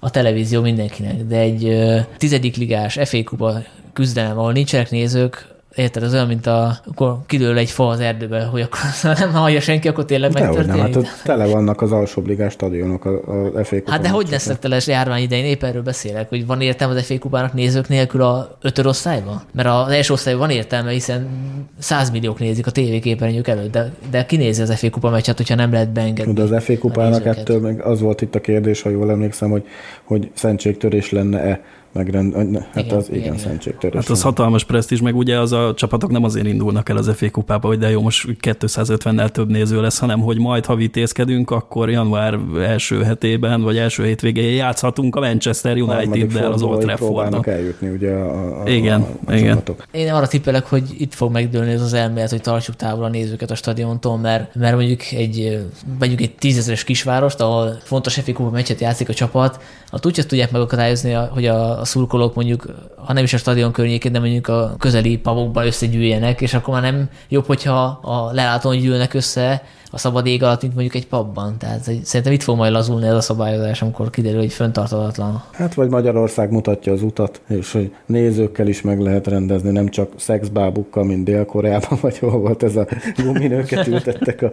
a 0.00 0.10
televízió 0.10 0.60
mindenkinek, 0.60 1.24
de 1.24 1.36
egy 1.38 1.76
tizedik 2.16 2.56
ligás 2.56 2.98
FA 3.04 3.24
kupa 3.24 3.62
küzdelem, 3.92 4.38
ahol 4.38 4.52
nincsenek 4.52 4.90
nézők, 4.90 5.49
Érted, 5.74 6.02
az 6.02 6.12
olyan, 6.12 6.26
mint 6.26 6.46
a, 6.46 6.78
akkor 6.86 7.18
kidől 7.26 7.58
egy 7.58 7.70
fa 7.70 7.88
az 7.88 8.00
erdőbe, 8.00 8.42
hogy 8.42 8.60
akkor 8.60 8.80
nem 9.18 9.32
hallja 9.32 9.60
senki, 9.60 9.88
akkor 9.88 10.04
tényleg 10.04 10.32
megtörténik. 10.32 10.80
Hát 10.80 10.96
ott 10.96 11.06
tele 11.24 11.46
vannak 11.46 11.80
az 11.80 11.92
alsóbb 11.92 12.26
ligás 12.26 12.52
stadionok 12.52 13.04
a, 13.04 13.10
a 13.58 13.64
FA 13.64 13.76
Hát 13.86 14.00
de 14.00 14.08
hogy 14.08 14.28
lesznek 14.30 14.58
tele 14.58 14.80
járvány 14.86 15.22
idején? 15.22 15.44
Épp 15.44 15.62
erről 15.62 15.82
beszélek, 15.82 16.28
hogy 16.28 16.46
van 16.46 16.60
értelme 16.60 16.94
az 16.94 17.06
FA 17.06 17.18
kupának 17.18 17.52
nézők 17.52 17.88
nélkül 17.88 18.22
a 18.22 18.56
ötöd 18.60 18.86
osztályban? 18.86 19.42
Mert 19.52 19.68
az 19.68 19.92
első 19.92 20.12
osztályban 20.12 20.46
van 20.46 20.56
értelme, 20.56 20.90
hiszen 20.90 21.28
100 21.78 22.10
milliók 22.10 22.38
nézik 22.38 22.66
a 22.66 22.70
tévéképernyők 22.70 23.48
előtt, 23.48 23.72
de, 23.72 23.92
de 24.10 24.26
ki 24.26 24.36
nézi 24.36 24.62
az 24.62 24.74
FA 24.74 24.90
kupa 24.90 25.10
meccset, 25.10 25.36
hogyha 25.36 25.54
nem 25.54 25.72
lehet 25.72 25.92
beengedni? 25.92 26.32
De 26.32 26.42
az 26.42 26.64
FA 26.64 26.78
kupának 26.78 27.26
ettől 27.26 27.60
meg 27.60 27.80
az 27.80 28.00
volt 28.00 28.20
itt 28.20 28.34
a 28.34 28.40
kérdés, 28.40 28.82
ha 28.82 28.90
jól 28.90 29.10
emlékszem, 29.10 29.50
hogy, 29.50 29.64
hogy 30.04 30.30
szentségtörés 30.34 31.10
lenne-e 31.10 31.60
megrend, 31.92 32.34
hát 32.72 32.84
Igen, 32.84 32.96
az 32.96 33.08
igen, 33.08 33.20
igen, 33.20 33.38
szentségtörés. 33.38 34.00
Hát 34.00 34.10
az 34.10 34.22
hatalmas 34.22 34.64
presztízs, 34.64 35.00
meg 35.00 35.16
ugye 35.16 35.38
az 35.38 35.52
a 35.52 35.74
csapatok 35.74 36.10
nem 36.10 36.24
azért 36.24 36.46
indulnak 36.46 36.88
el 36.88 36.96
az 36.96 37.10
FA 37.14 37.30
kupába, 37.30 37.68
hogy 37.68 37.78
de 37.78 37.90
jó, 37.90 38.02
most 38.02 38.28
250-nel 38.42 39.28
több 39.28 39.50
néző 39.50 39.80
lesz, 39.80 39.98
hanem 39.98 40.20
hogy 40.20 40.38
majd, 40.38 40.66
ha 40.66 40.74
vitézkedünk, 40.74 41.50
akkor 41.50 41.90
január 41.90 42.38
első 42.60 43.02
hetében, 43.02 43.62
vagy 43.62 43.76
első 43.76 44.04
hétvégén 44.04 44.54
játszhatunk 44.54 45.16
a 45.16 45.20
Manchester 45.20 45.76
United-del 45.76 46.52
az 46.52 46.62
Old 46.62 46.80
Traffordon. 46.80 47.44
eljutni 47.46 47.88
ugye 47.88 48.10
a, 48.12 48.62
a, 48.62 48.68
Igen, 48.68 49.00
a, 49.00 49.30
a 49.30 49.34
igen. 49.34 49.48
csapatok. 49.48 49.84
Én 49.90 50.12
arra 50.12 50.26
tippelek, 50.26 50.66
hogy 50.66 50.94
itt 50.98 51.14
fog 51.14 51.32
megdőlni 51.32 51.70
ez 51.70 51.82
az 51.82 51.92
elmélet, 51.92 52.30
hogy 52.30 52.40
tartsuk 52.40 52.76
távol 52.76 53.04
a 53.04 53.08
nézőket 53.08 53.50
a 53.50 53.54
stadiontól, 53.54 54.18
mert, 54.18 54.54
mert 54.54 54.76
mondjuk 54.76 55.00
egy, 55.12 55.66
mondjuk 55.98 56.20
egy 56.20 56.34
tízezeres 56.34 56.84
kisvárost, 56.84 57.40
ahol 57.40 57.78
fontos 57.82 58.14
FA 58.14 58.32
Kupa 58.32 58.50
meccset 58.50 58.80
játszik 58.80 59.08
a 59.08 59.14
csapat, 59.14 59.60
ott 59.92 60.06
úgy 60.06 60.24
tudják 60.28 60.50
megakadályozni, 60.50 61.12
hogy 61.12 61.46
a, 61.46 61.79
a 61.80 61.84
szurkolók 61.84 62.34
mondjuk, 62.34 62.66
ha 62.96 63.12
nem 63.12 63.24
is 63.24 63.32
a 63.32 63.38
stadion 63.38 63.72
környékén, 63.72 64.12
de 64.12 64.18
mondjuk 64.18 64.48
a 64.48 64.74
közeli 64.78 65.18
pavokban 65.18 65.66
összegyűjjenek, 65.66 66.40
és 66.40 66.54
akkor 66.54 66.74
már 66.74 66.92
nem 66.92 67.08
jobb, 67.28 67.46
hogyha 67.46 67.82
a 68.02 68.32
lelátón 68.32 68.78
gyűlnek 68.78 69.14
össze 69.14 69.62
a 69.90 69.98
szabad 69.98 70.26
ég 70.26 70.42
alatt, 70.42 70.62
mint 70.62 70.74
mondjuk 70.74 70.94
egy 70.94 71.06
pubban. 71.06 71.58
Tehát 71.58 71.90
szerintem 72.02 72.32
itt 72.32 72.42
fog 72.42 72.56
majd 72.56 72.72
lazulni 72.72 73.06
ez 73.06 73.14
a 73.14 73.20
szabályozás, 73.20 73.82
amikor 73.82 74.10
kiderül, 74.10 74.38
hogy 74.38 74.52
föntartatlan. 74.52 75.42
Hát 75.52 75.74
vagy 75.74 75.88
Magyarország 75.88 76.50
mutatja 76.50 76.92
az 76.92 77.02
utat, 77.02 77.40
és 77.48 77.72
hogy 77.72 77.94
nézőkkel 78.06 78.68
is 78.68 78.82
meg 78.82 79.00
lehet 79.00 79.26
rendezni, 79.26 79.70
nem 79.70 79.88
csak 79.88 80.12
szexbábukkal, 80.16 81.04
mint 81.04 81.24
Dél-Koreában, 81.24 81.98
vagy 82.00 82.18
hol 82.18 82.38
volt 82.38 82.62
ez 82.62 82.76
a 82.76 82.86
guminőket 83.24 83.86
ültettek. 83.86 84.42
A, 84.42 84.50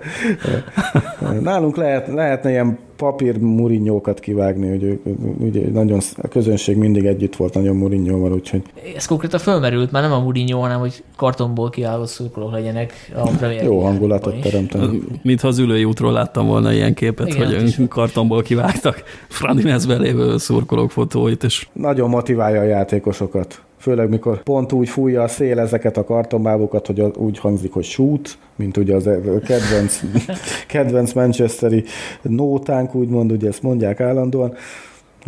nálunk 1.42 1.78
lehet, 1.78 2.08
lehetne 2.08 2.50
ilyen 2.50 2.78
papír 2.98 3.38
murinyókat 3.38 4.20
kivágni, 4.20 4.70
hogy 4.70 4.84
ők, 4.84 5.06
ugye 5.40 5.70
nagyon, 5.70 6.00
a 6.22 6.28
közönség 6.28 6.78
mindig 6.78 7.06
együtt 7.06 7.36
volt 7.36 7.54
nagyon 7.54 7.76
murinyóval, 7.76 8.34
úgyhogy 8.34 8.62
Ez 8.96 9.06
konkrétan 9.06 9.40
fölmerült, 9.40 9.92
már 9.92 10.02
nem 10.02 10.12
a 10.12 10.20
Mourinho, 10.20 10.60
hanem 10.60 10.80
hogy 10.80 11.04
kartonból 11.16 11.70
kivágott 11.70 12.08
szurkolók 12.08 12.52
legyenek 12.52 13.12
a 13.16 13.46
jó 13.64 13.80
hangulatot 13.80 14.40
teremteni. 14.42 15.02
Mintha 15.28 15.48
az 15.48 15.58
ülői 15.58 15.84
útról 15.84 16.12
láttam 16.12 16.48
volna 16.48 16.74
ilyen 16.74 16.94
képet, 16.94 17.28
Igen, 17.28 17.46
hogy 17.46 17.64
is. 17.64 17.80
kartonból 17.90 18.42
kivágtak 18.42 19.04
Fradi 19.28 19.64
mezben 19.64 20.02
lévő 20.02 20.38
szurkolók 20.38 20.92
fotóit, 20.92 21.44
és 21.44 21.68
Nagyon 21.74 22.10
motiválja 22.10 22.60
a 22.60 22.64
játékosokat. 22.64 23.62
Főleg, 23.80 24.10
mikor 24.10 24.44
pont 24.44 24.72
úgy 24.72 24.90
fújja 24.90 25.24
a 25.24 25.28
szél 25.28 25.60
ezeket 25.60 25.98
a 25.98 26.04
kartonbábukat, 26.04 26.88
hogy 26.88 27.02
úgy 27.02 27.40
hangzik, 27.40 27.74
hogy 27.74 27.84
shoot, 27.84 28.38
mint 28.56 28.78
ugye 28.78 28.96
az 28.96 29.10
kedvenc, 29.46 30.02
kedvenc 30.68 31.14
manchesteri 31.14 31.84
nótánk, 32.22 32.96
úgymond, 32.96 33.32
ugye 33.32 33.48
ezt 33.48 33.62
mondják 33.62 34.00
állandóan. 34.00 34.54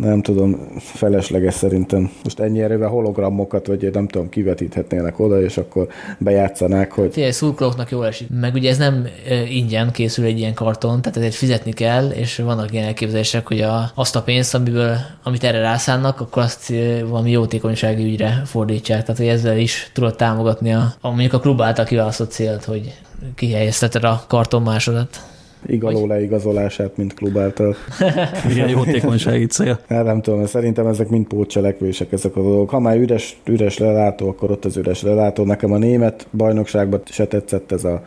Nem 0.00 0.22
tudom, 0.22 0.60
felesleges 0.78 1.54
szerintem. 1.54 2.10
Most 2.24 2.40
ennyi 2.40 2.62
erővel 2.62 2.88
hologramokat, 2.88 3.66
vagy 3.66 3.90
nem 3.92 4.08
tudom, 4.08 4.28
kivetíthetnének 4.28 5.18
oda, 5.18 5.42
és 5.42 5.56
akkor 5.56 5.88
bejátszanák, 6.18 6.92
hogy 6.92 7.12
Figyelj, 7.12 7.32
szurkolóknak 7.32 7.90
jól 7.90 8.06
esik. 8.06 8.28
Meg 8.40 8.54
ugye 8.54 8.70
ez 8.70 8.78
nem 8.78 9.06
ingyen 9.48 9.90
készül 9.90 10.24
egy 10.24 10.38
ilyen 10.38 10.54
karton, 10.54 11.02
tehát 11.02 11.18
ezért 11.18 11.34
fizetni 11.34 11.72
kell, 11.72 12.08
és 12.10 12.36
vannak 12.36 12.72
ilyen 12.72 12.84
elképzelések, 12.84 13.46
hogy 13.46 13.60
a, 13.60 13.90
azt 13.94 14.16
a 14.16 14.22
pénzt, 14.22 14.54
amiből, 14.54 14.96
amit 15.22 15.44
erre 15.44 15.60
rászánnak, 15.60 16.20
akkor 16.20 16.42
azt 16.42 16.72
valami 17.08 17.30
jótékonysági 17.30 18.04
ügyre 18.04 18.42
fordítsák. 18.44 19.00
Tehát, 19.00 19.20
hogy 19.20 19.28
ezzel 19.28 19.58
is 19.58 19.90
tudod 19.92 20.16
támogatni 20.16 20.72
a, 20.72 20.94
a 21.00 21.08
mondjuk 21.08 21.32
a 21.32 21.38
klub 21.40 21.60
által 21.62 21.84
kiválasztott 21.84 22.30
célt, 22.30 22.64
hogy 22.64 22.94
kihelyezteted 23.34 24.04
a 24.04 24.24
karton 24.28 24.62
másodat. 24.62 25.29
Igaló 25.66 26.06
leigazolását, 26.06 26.96
mint 26.96 27.14
klub 27.14 27.38
által. 27.38 27.76
ilyen 28.54 28.68
jótékonysági 28.68 29.46
cél. 29.46 29.78
Hát 29.88 30.04
nem 30.04 30.20
tudom, 30.22 30.46
szerintem 30.46 30.86
ezek 30.86 31.08
mind 31.08 31.26
pótcselekvések, 31.26 32.12
ezek 32.12 32.36
a 32.36 32.42
dolgok. 32.42 32.70
Ha 32.70 32.78
már 32.78 32.96
üres, 32.96 33.40
üres 33.44 33.78
lelátó, 33.78 34.28
akkor 34.28 34.50
ott 34.50 34.64
az 34.64 34.76
üres 34.76 35.02
lelátó. 35.02 35.44
Nekem 35.44 35.72
a 35.72 35.78
német 35.78 36.26
bajnokságban 36.30 37.02
se 37.04 37.26
tetszett 37.26 37.72
ez 37.72 37.84
a 37.84 38.02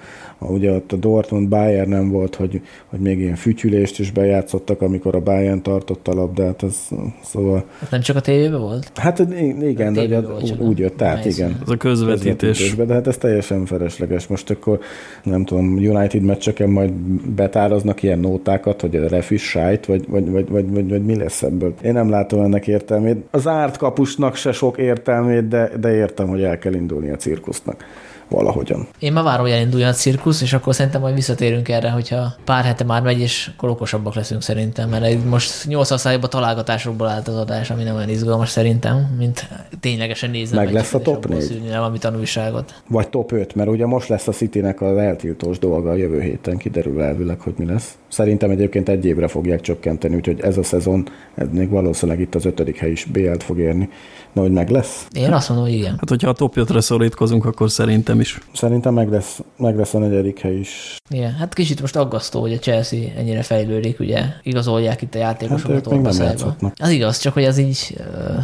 ugye 0.50 0.72
ott 0.72 0.92
a 0.92 0.96
Dortmund 0.96 1.48
Bayern 1.48 1.90
nem 1.90 2.10
volt, 2.10 2.36
hogy, 2.36 2.62
hogy 2.86 3.00
még 3.00 3.20
ilyen 3.20 3.36
fütyülést 3.36 4.00
is 4.00 4.12
bejátszottak, 4.12 4.82
amikor 4.82 5.16
a 5.16 5.20
Bayern 5.20 5.62
tartotta 5.62 6.12
a 6.12 6.16
labdát, 6.16 6.64
ez, 6.64 6.78
szóval, 7.24 7.66
Ez 7.82 7.88
nem 7.90 8.02
csak 8.02 8.16
a 8.16 8.20
tévében 8.22 8.60
volt? 8.60 8.92
hát 8.96 9.20
igen, 9.60 9.94
de 9.94 10.22
volt 10.22 10.60
úgy 10.60 10.80
jött 10.80 11.02
át, 11.02 11.26
igen. 11.26 11.58
Ez 11.62 11.70
a 11.70 11.78
közvetítés. 11.78 12.76
De 12.76 12.94
hát 12.94 13.08
ez 13.08 13.18
teljesen 13.18 13.66
felesleges. 13.66 14.28
Most 14.28 14.50
akkor 14.50 14.80
nem 15.24 15.46
tudom, 15.46 15.78
United 15.78 16.22
meccseken 16.22 16.70
majd 16.70 16.92
betároznak 17.36 18.04
ilyen 18.04 18.20
nótákat, 18.20 18.82
hogy 18.82 18.96
a 18.96 19.08
ref 19.08 19.32
is 19.32 19.50
sájt, 19.50 19.86
vagy, 19.86 20.06
vagy, 20.08 20.32
vagy, 20.32 20.50
vagy, 20.50 20.70
vagy, 20.70 20.90
vagy 20.90 21.06
mi 21.06 21.16
lesz 21.16 21.44
ebből. 21.44 21.74
Én 21.84 21.94
nem 21.94 22.10
látom 22.10 22.42
ennek 22.42 22.68
értelmét. 22.68 23.18
Az 23.32 23.48
árt 23.48 23.78
kapusnak 23.78 24.36
se 24.36 24.52
sok 24.52 24.78
értelmét, 24.78 25.48
de, 25.48 25.72
de 25.80 25.94
értem, 25.96 26.28
hogy 26.28 26.44
el 26.44 26.58
kell 26.58 26.74
indulni 26.74 27.10
a 27.10 27.16
cirkusznak 27.16 27.86
valahogyan. 28.34 28.88
Én 29.00 29.14
már 29.14 29.24
várom, 29.24 29.42
hogy 29.46 29.54
elinduljon 29.54 29.90
a 29.90 29.94
cirkusz, 29.94 30.33
és 30.42 30.54
akkor 30.54 30.76
szerintem 30.76 31.02
majd 31.02 31.14
visszatérünk 31.14 31.70
erre, 31.70 31.90
hogyha 31.90 32.34
pár 32.44 32.64
hete 32.64 32.84
már 32.84 33.02
megy, 33.02 33.20
és 33.20 33.52
akkor 33.56 33.70
okosabbak 33.70 34.16
leszünk 34.16 34.42
szerintem, 34.42 34.90
mert 34.90 35.26
most 35.26 35.66
80 35.68 35.98
szájában 35.98 36.30
találgatásokból 36.30 37.08
állt 37.08 37.28
az 37.28 37.36
adás, 37.36 37.70
ami 37.70 37.84
nem 37.84 37.96
olyan 37.96 38.10
izgalmas 38.10 38.50
szerintem, 38.50 39.16
mint 39.18 39.48
ténylegesen 39.80 40.30
nézni. 40.30 40.58
Meg 40.58 40.72
lesz 40.72 40.94
a 40.94 41.00
top 41.00 41.16
abból 41.16 41.38
négy? 41.38 41.46
szűrni 41.46 41.68
valami 41.68 41.98
tanulságot. 41.98 42.82
Vagy 42.88 43.10
top 43.10 43.32
5, 43.32 43.56
mert 43.56 43.70
ugye 43.70 43.86
most 43.86 44.08
lesz 44.08 44.28
a 44.28 44.32
Citynek 44.32 44.82
az 44.82 44.98
eltiltós 44.98 45.60
dolga 45.60 45.90
a 45.90 45.96
jövő 45.96 46.22
héten, 46.22 46.58
kiderül 46.58 47.02
elvileg, 47.02 47.40
hogy 47.40 47.54
mi 47.58 47.66
lesz. 47.66 47.98
Szerintem 48.08 48.50
egyébként 48.50 48.90
egy 48.90 49.06
évre 49.06 49.28
fogják 49.28 49.62
csökkenteni, 49.62 50.16
úgyhogy 50.16 50.42
ez 50.42 50.58
a 50.58 50.64
szezon, 50.64 51.08
ez 51.36 51.48
még 51.52 51.70
valószínűleg 51.70 52.22
itt 52.22 52.36
az 52.36 52.46
ötödik 52.46 52.78
hely 52.78 52.92
is 52.92 53.06
BL-t 53.06 53.44
fog 53.44 53.60
érni. 53.60 53.90
Hogy 54.34 54.52
meg 54.52 54.70
lesz? 54.70 55.06
Én 55.12 55.34
azt 55.34 55.50
mondom, 55.50 55.68
hogy 55.68 55.76
igen. 55.76 55.92
Hát, 55.92 56.10
hogyha 56.10 56.30
a 56.30 56.34
top 56.34 56.54
5-re 56.58 56.82
szorítkozunk, 56.82 57.46
akkor 57.46 57.72
szerintem 57.72 58.20
is. 58.20 58.40
Szerintem 58.54 58.94
meg 58.94 59.10
lesz, 59.10 59.40
meg 59.58 59.78
lesz 59.78 59.94
a 59.94 59.98
negyedik 60.00 60.40
hely 60.40 60.56
is. 60.60 60.98
Igen, 61.10 61.34
hát 61.34 61.54
kicsit 61.54 61.82
most 61.82 61.96
aggasztó, 61.96 62.42
hogy 62.42 62.54
a 62.54 62.58
Chelsea 62.58 63.00
ennyire 63.18 63.42
fejlődik, 63.42 64.00
ugye 64.00 64.24
igazolják 64.44 65.02
itt 65.02 65.16
a 65.16 65.18
Hát 65.18 65.28
játékosokat 65.42 65.76
ők 65.76 65.84
még 65.86 65.94
nem 65.94 65.98
Orbaszájba. 65.98 66.30
játszhatnak. 66.30 66.74
Az 66.80 66.90
igaz, 66.90 67.18
csak 67.18 67.34
hogy 67.34 67.44
ez 67.44 67.58
így 67.58 67.98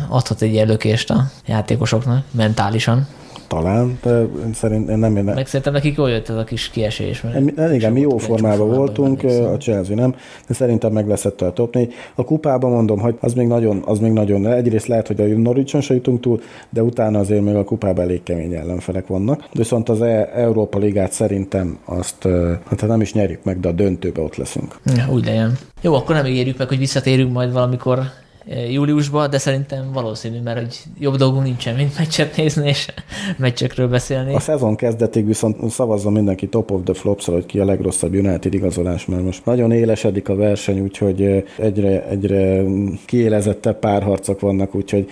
adhat 0.09 0.41
egy 0.41 0.51
ilyen 0.51 0.67
lökést 0.67 1.09
a 1.09 1.31
játékosoknak 1.45 2.23
mentálisan. 2.31 3.07
Talán, 3.49 3.99
de 4.03 4.25
szerint 4.53 4.89
én 4.89 4.97
nem 4.97 5.17
én 5.17 5.23
Meg 5.23 5.47
szerintem 5.47 5.73
nekik 5.73 5.97
jól 5.97 6.09
jött 6.09 6.29
ez 6.29 6.35
a 6.35 6.43
kis 6.43 6.69
kiesés. 6.69 7.21
Mert 7.55 7.73
Igen, 7.73 7.91
mi 7.91 7.99
jó 7.99 8.17
formában 8.17 8.75
voltunk, 8.75 9.23
a 9.23 9.57
Chelsea 9.57 9.95
nem, 9.95 10.15
de 10.47 10.53
szerintem 10.53 10.91
meg 10.91 11.07
lesz 11.07 11.25
ettől 11.25 11.49
a 11.49 11.53
top 11.53 11.75
4. 11.75 11.93
A 12.15 12.23
kupában 12.23 12.71
mondom, 12.71 12.99
hogy 12.99 13.15
az 13.19 13.33
még 13.33 13.47
nagyon, 13.47 13.83
az 13.85 13.99
még 13.99 14.11
nagyon, 14.11 14.47
egyrészt 14.47 14.87
lehet, 14.87 15.07
hogy 15.07 15.21
a 15.21 15.25
Norwich-on 15.25 15.81
se 15.81 15.93
jutunk 15.93 16.19
túl, 16.19 16.41
de 16.69 16.83
utána 16.83 17.19
azért 17.19 17.43
még 17.43 17.55
a 17.55 17.63
kupában 17.63 18.03
elég 18.03 18.23
kemény 18.23 18.53
ellenfelek 18.53 19.07
vannak. 19.07 19.47
Viszont 19.53 19.89
az 19.89 20.01
E- 20.01 20.29
Európa 20.33 20.77
Ligát 20.77 21.11
szerintem 21.11 21.77
azt, 21.85 22.27
hát 22.69 22.87
nem 22.87 23.01
is 23.01 23.13
nyerjük 23.13 23.43
meg, 23.43 23.59
de 23.59 23.67
a 23.67 23.71
döntőbe 23.71 24.21
ott 24.21 24.35
leszünk. 24.35 24.79
Ja, 24.95 25.07
úgy 25.11 25.25
legyen. 25.25 25.57
Jó, 25.81 25.93
akkor 25.93 26.15
nem 26.15 26.25
ígérjük 26.25 26.57
meg, 26.57 26.67
hogy 26.67 26.77
visszatérünk 26.77 27.31
majd 27.31 27.53
valamikor 27.53 27.99
júliusban, 28.71 29.29
de 29.29 29.37
szerintem 29.37 29.91
valószínű, 29.91 30.41
mert 30.41 30.59
hogy 30.59 30.77
jobb 30.99 31.15
dolgunk 31.15 31.43
nincsen, 31.43 31.75
mint 31.75 31.97
meccset 31.97 32.37
nézni 32.37 32.67
és 32.67 32.87
meccsekről 33.37 33.87
beszélni. 33.87 34.35
A 34.35 34.39
szezon 34.39 34.75
kezdetig 34.75 35.25
viszont 35.25 35.69
szavazzon 35.69 36.13
mindenki 36.13 36.47
top 36.47 36.71
of 36.71 36.81
the 36.83 36.93
flops 36.93 37.25
hogy 37.25 37.45
ki 37.45 37.59
a 37.59 37.65
legrosszabb 37.65 38.13
United 38.13 38.53
igazolás, 38.53 39.05
mert 39.05 39.23
most 39.23 39.45
nagyon 39.45 39.71
élesedik 39.71 40.29
a 40.29 40.35
verseny, 40.35 40.79
úgyhogy 40.79 41.45
egyre, 41.57 42.07
egyre 42.07 42.63
kiélezettebb 43.05 43.79
párharcok 43.79 44.39
vannak, 44.39 44.75
úgyhogy 44.75 45.09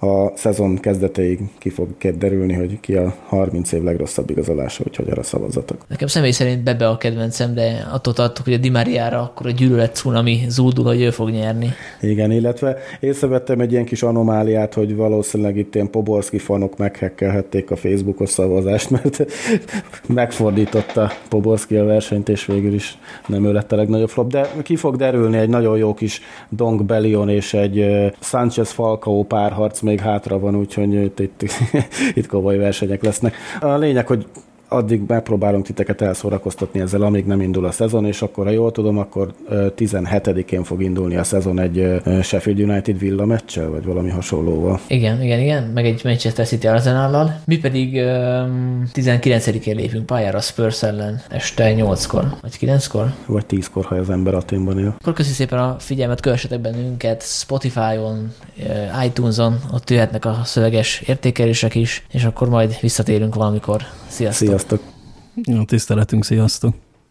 a 0.00 0.36
szezon 0.36 0.76
kezdetéig 0.76 1.40
ki 1.58 1.68
fog 1.68 1.88
derülni, 2.18 2.52
hogy 2.52 2.80
ki 2.80 2.94
a 2.94 3.14
30 3.26 3.72
év 3.72 3.82
legrosszabb 3.82 4.30
igazolása, 4.30 4.84
úgyhogy 4.86 5.10
arra 5.10 5.22
szavazzatok. 5.22 5.78
Nekem 5.88 6.08
személy 6.08 6.30
szerint 6.30 6.62
Bebe 6.62 6.88
a 6.88 6.96
kedvencem, 6.96 7.54
de 7.54 7.86
attól 7.92 8.12
tartok, 8.12 8.44
hogy 8.44 8.54
a 8.54 8.58
Di 8.58 8.70
Mariára 8.70 9.22
akkor 9.22 9.46
a 9.46 9.50
gyűlölet 9.50 9.94
cunami 9.94 10.44
zúdul, 10.48 10.84
hogy 10.84 11.00
ő 11.00 11.10
fog 11.10 11.30
nyerni. 11.30 11.68
Igen, 12.00 12.30
illetve 12.30 12.76
észrevettem 13.00 13.60
egy 13.60 13.72
ilyen 13.72 13.84
kis 13.84 14.02
anomáliát, 14.02 14.74
hogy 14.74 14.96
valószínűleg 14.96 15.56
itt 15.56 15.74
ilyen 15.74 15.90
Poborski 15.90 16.38
fanok 16.38 16.76
meghekkelhették 16.76 17.70
a 17.70 17.76
Facebookos 17.76 18.30
szavazást, 18.30 18.90
mert 18.90 19.24
megfordította 20.06 21.10
Poborski 21.28 21.76
a 21.76 21.84
versenyt, 21.84 22.28
és 22.28 22.46
végül 22.46 22.74
is 22.74 22.98
nem 23.26 23.44
ő 23.44 23.52
lett 23.52 23.72
a 23.72 23.76
legnagyobb 23.76 24.08
flop, 24.08 24.30
de 24.30 24.50
ki 24.62 24.76
fog 24.76 24.96
derülni 24.96 25.36
egy 25.36 25.48
nagyon 25.48 25.76
jó 25.76 25.94
kis 25.94 26.20
Dong 26.48 26.84
Bellion 26.84 27.28
és 27.28 27.54
egy 27.54 27.86
Sanchez 28.20 28.70
Falcao 28.70 29.22
párharc 29.22 29.80
még 29.90 30.00
hátra 30.00 30.38
van, 30.38 30.56
úgyhogy 30.56 30.94
itt, 30.94 31.20
itt, 31.20 31.44
itt 32.18 32.26
komoly 32.26 32.56
versenyek 32.56 33.02
lesznek. 33.02 33.34
A 33.60 33.76
lényeg, 33.76 34.06
hogy 34.06 34.26
addig 34.72 35.02
megpróbálunk 35.06 35.64
titeket 35.64 36.00
elszórakoztatni 36.00 36.80
ezzel, 36.80 37.02
amíg 37.02 37.26
nem 37.26 37.40
indul 37.40 37.64
a 37.64 37.70
szezon, 37.70 38.06
és 38.06 38.22
akkor, 38.22 38.44
ha 38.44 38.50
jól 38.50 38.72
tudom, 38.72 38.98
akkor 38.98 39.32
17-én 39.50 40.64
fog 40.64 40.82
indulni 40.82 41.16
a 41.16 41.24
szezon 41.24 41.60
egy 41.60 42.00
Sheffield 42.22 42.60
United 42.60 42.98
Villa 42.98 43.24
meccsel, 43.24 43.68
vagy 43.68 43.84
valami 43.84 44.10
hasonlóval. 44.10 44.80
Igen, 44.86 45.22
igen, 45.22 45.40
igen, 45.40 45.62
meg 45.62 45.86
egy 45.86 46.00
Manchester 46.04 46.46
City 46.46 46.66
Arsenal-lal. 46.66 47.40
Mi 47.44 47.58
pedig 47.58 47.94
um, 47.94 48.88
19-én 48.94 49.76
lépünk 49.76 50.06
pályára 50.06 50.40
Spurs 50.40 50.82
ellen 50.82 51.22
este 51.28 51.74
8-kor, 51.76 52.24
vagy 52.40 52.56
9-kor. 52.60 53.12
Vagy 53.26 53.44
10-kor, 53.50 53.84
ha 53.84 53.94
az 53.94 54.10
ember 54.10 54.34
Aténban 54.34 54.78
él. 54.78 54.94
Akkor 54.98 55.12
köszi 55.12 55.32
szépen 55.32 55.58
a 55.58 55.76
figyelmet, 55.78 56.20
kövessetek 56.20 56.60
bennünket 56.60 57.22
Spotify-on, 57.22 58.32
iTunes-on, 59.04 59.58
ott 59.72 59.90
jöhetnek 59.90 60.24
a 60.24 60.40
szöveges 60.44 61.00
értékelések 61.06 61.74
is, 61.74 62.04
és 62.10 62.24
akkor 62.24 62.48
majd 62.48 62.76
visszatérünk 62.80 63.34
valamikor. 63.34 63.82
Sziasztok! 64.08 64.59
Sziasztok! 64.60 64.82
Jó, 65.34 65.64
tiszteletünk, 65.64 66.24
sziasztok! 66.24 66.74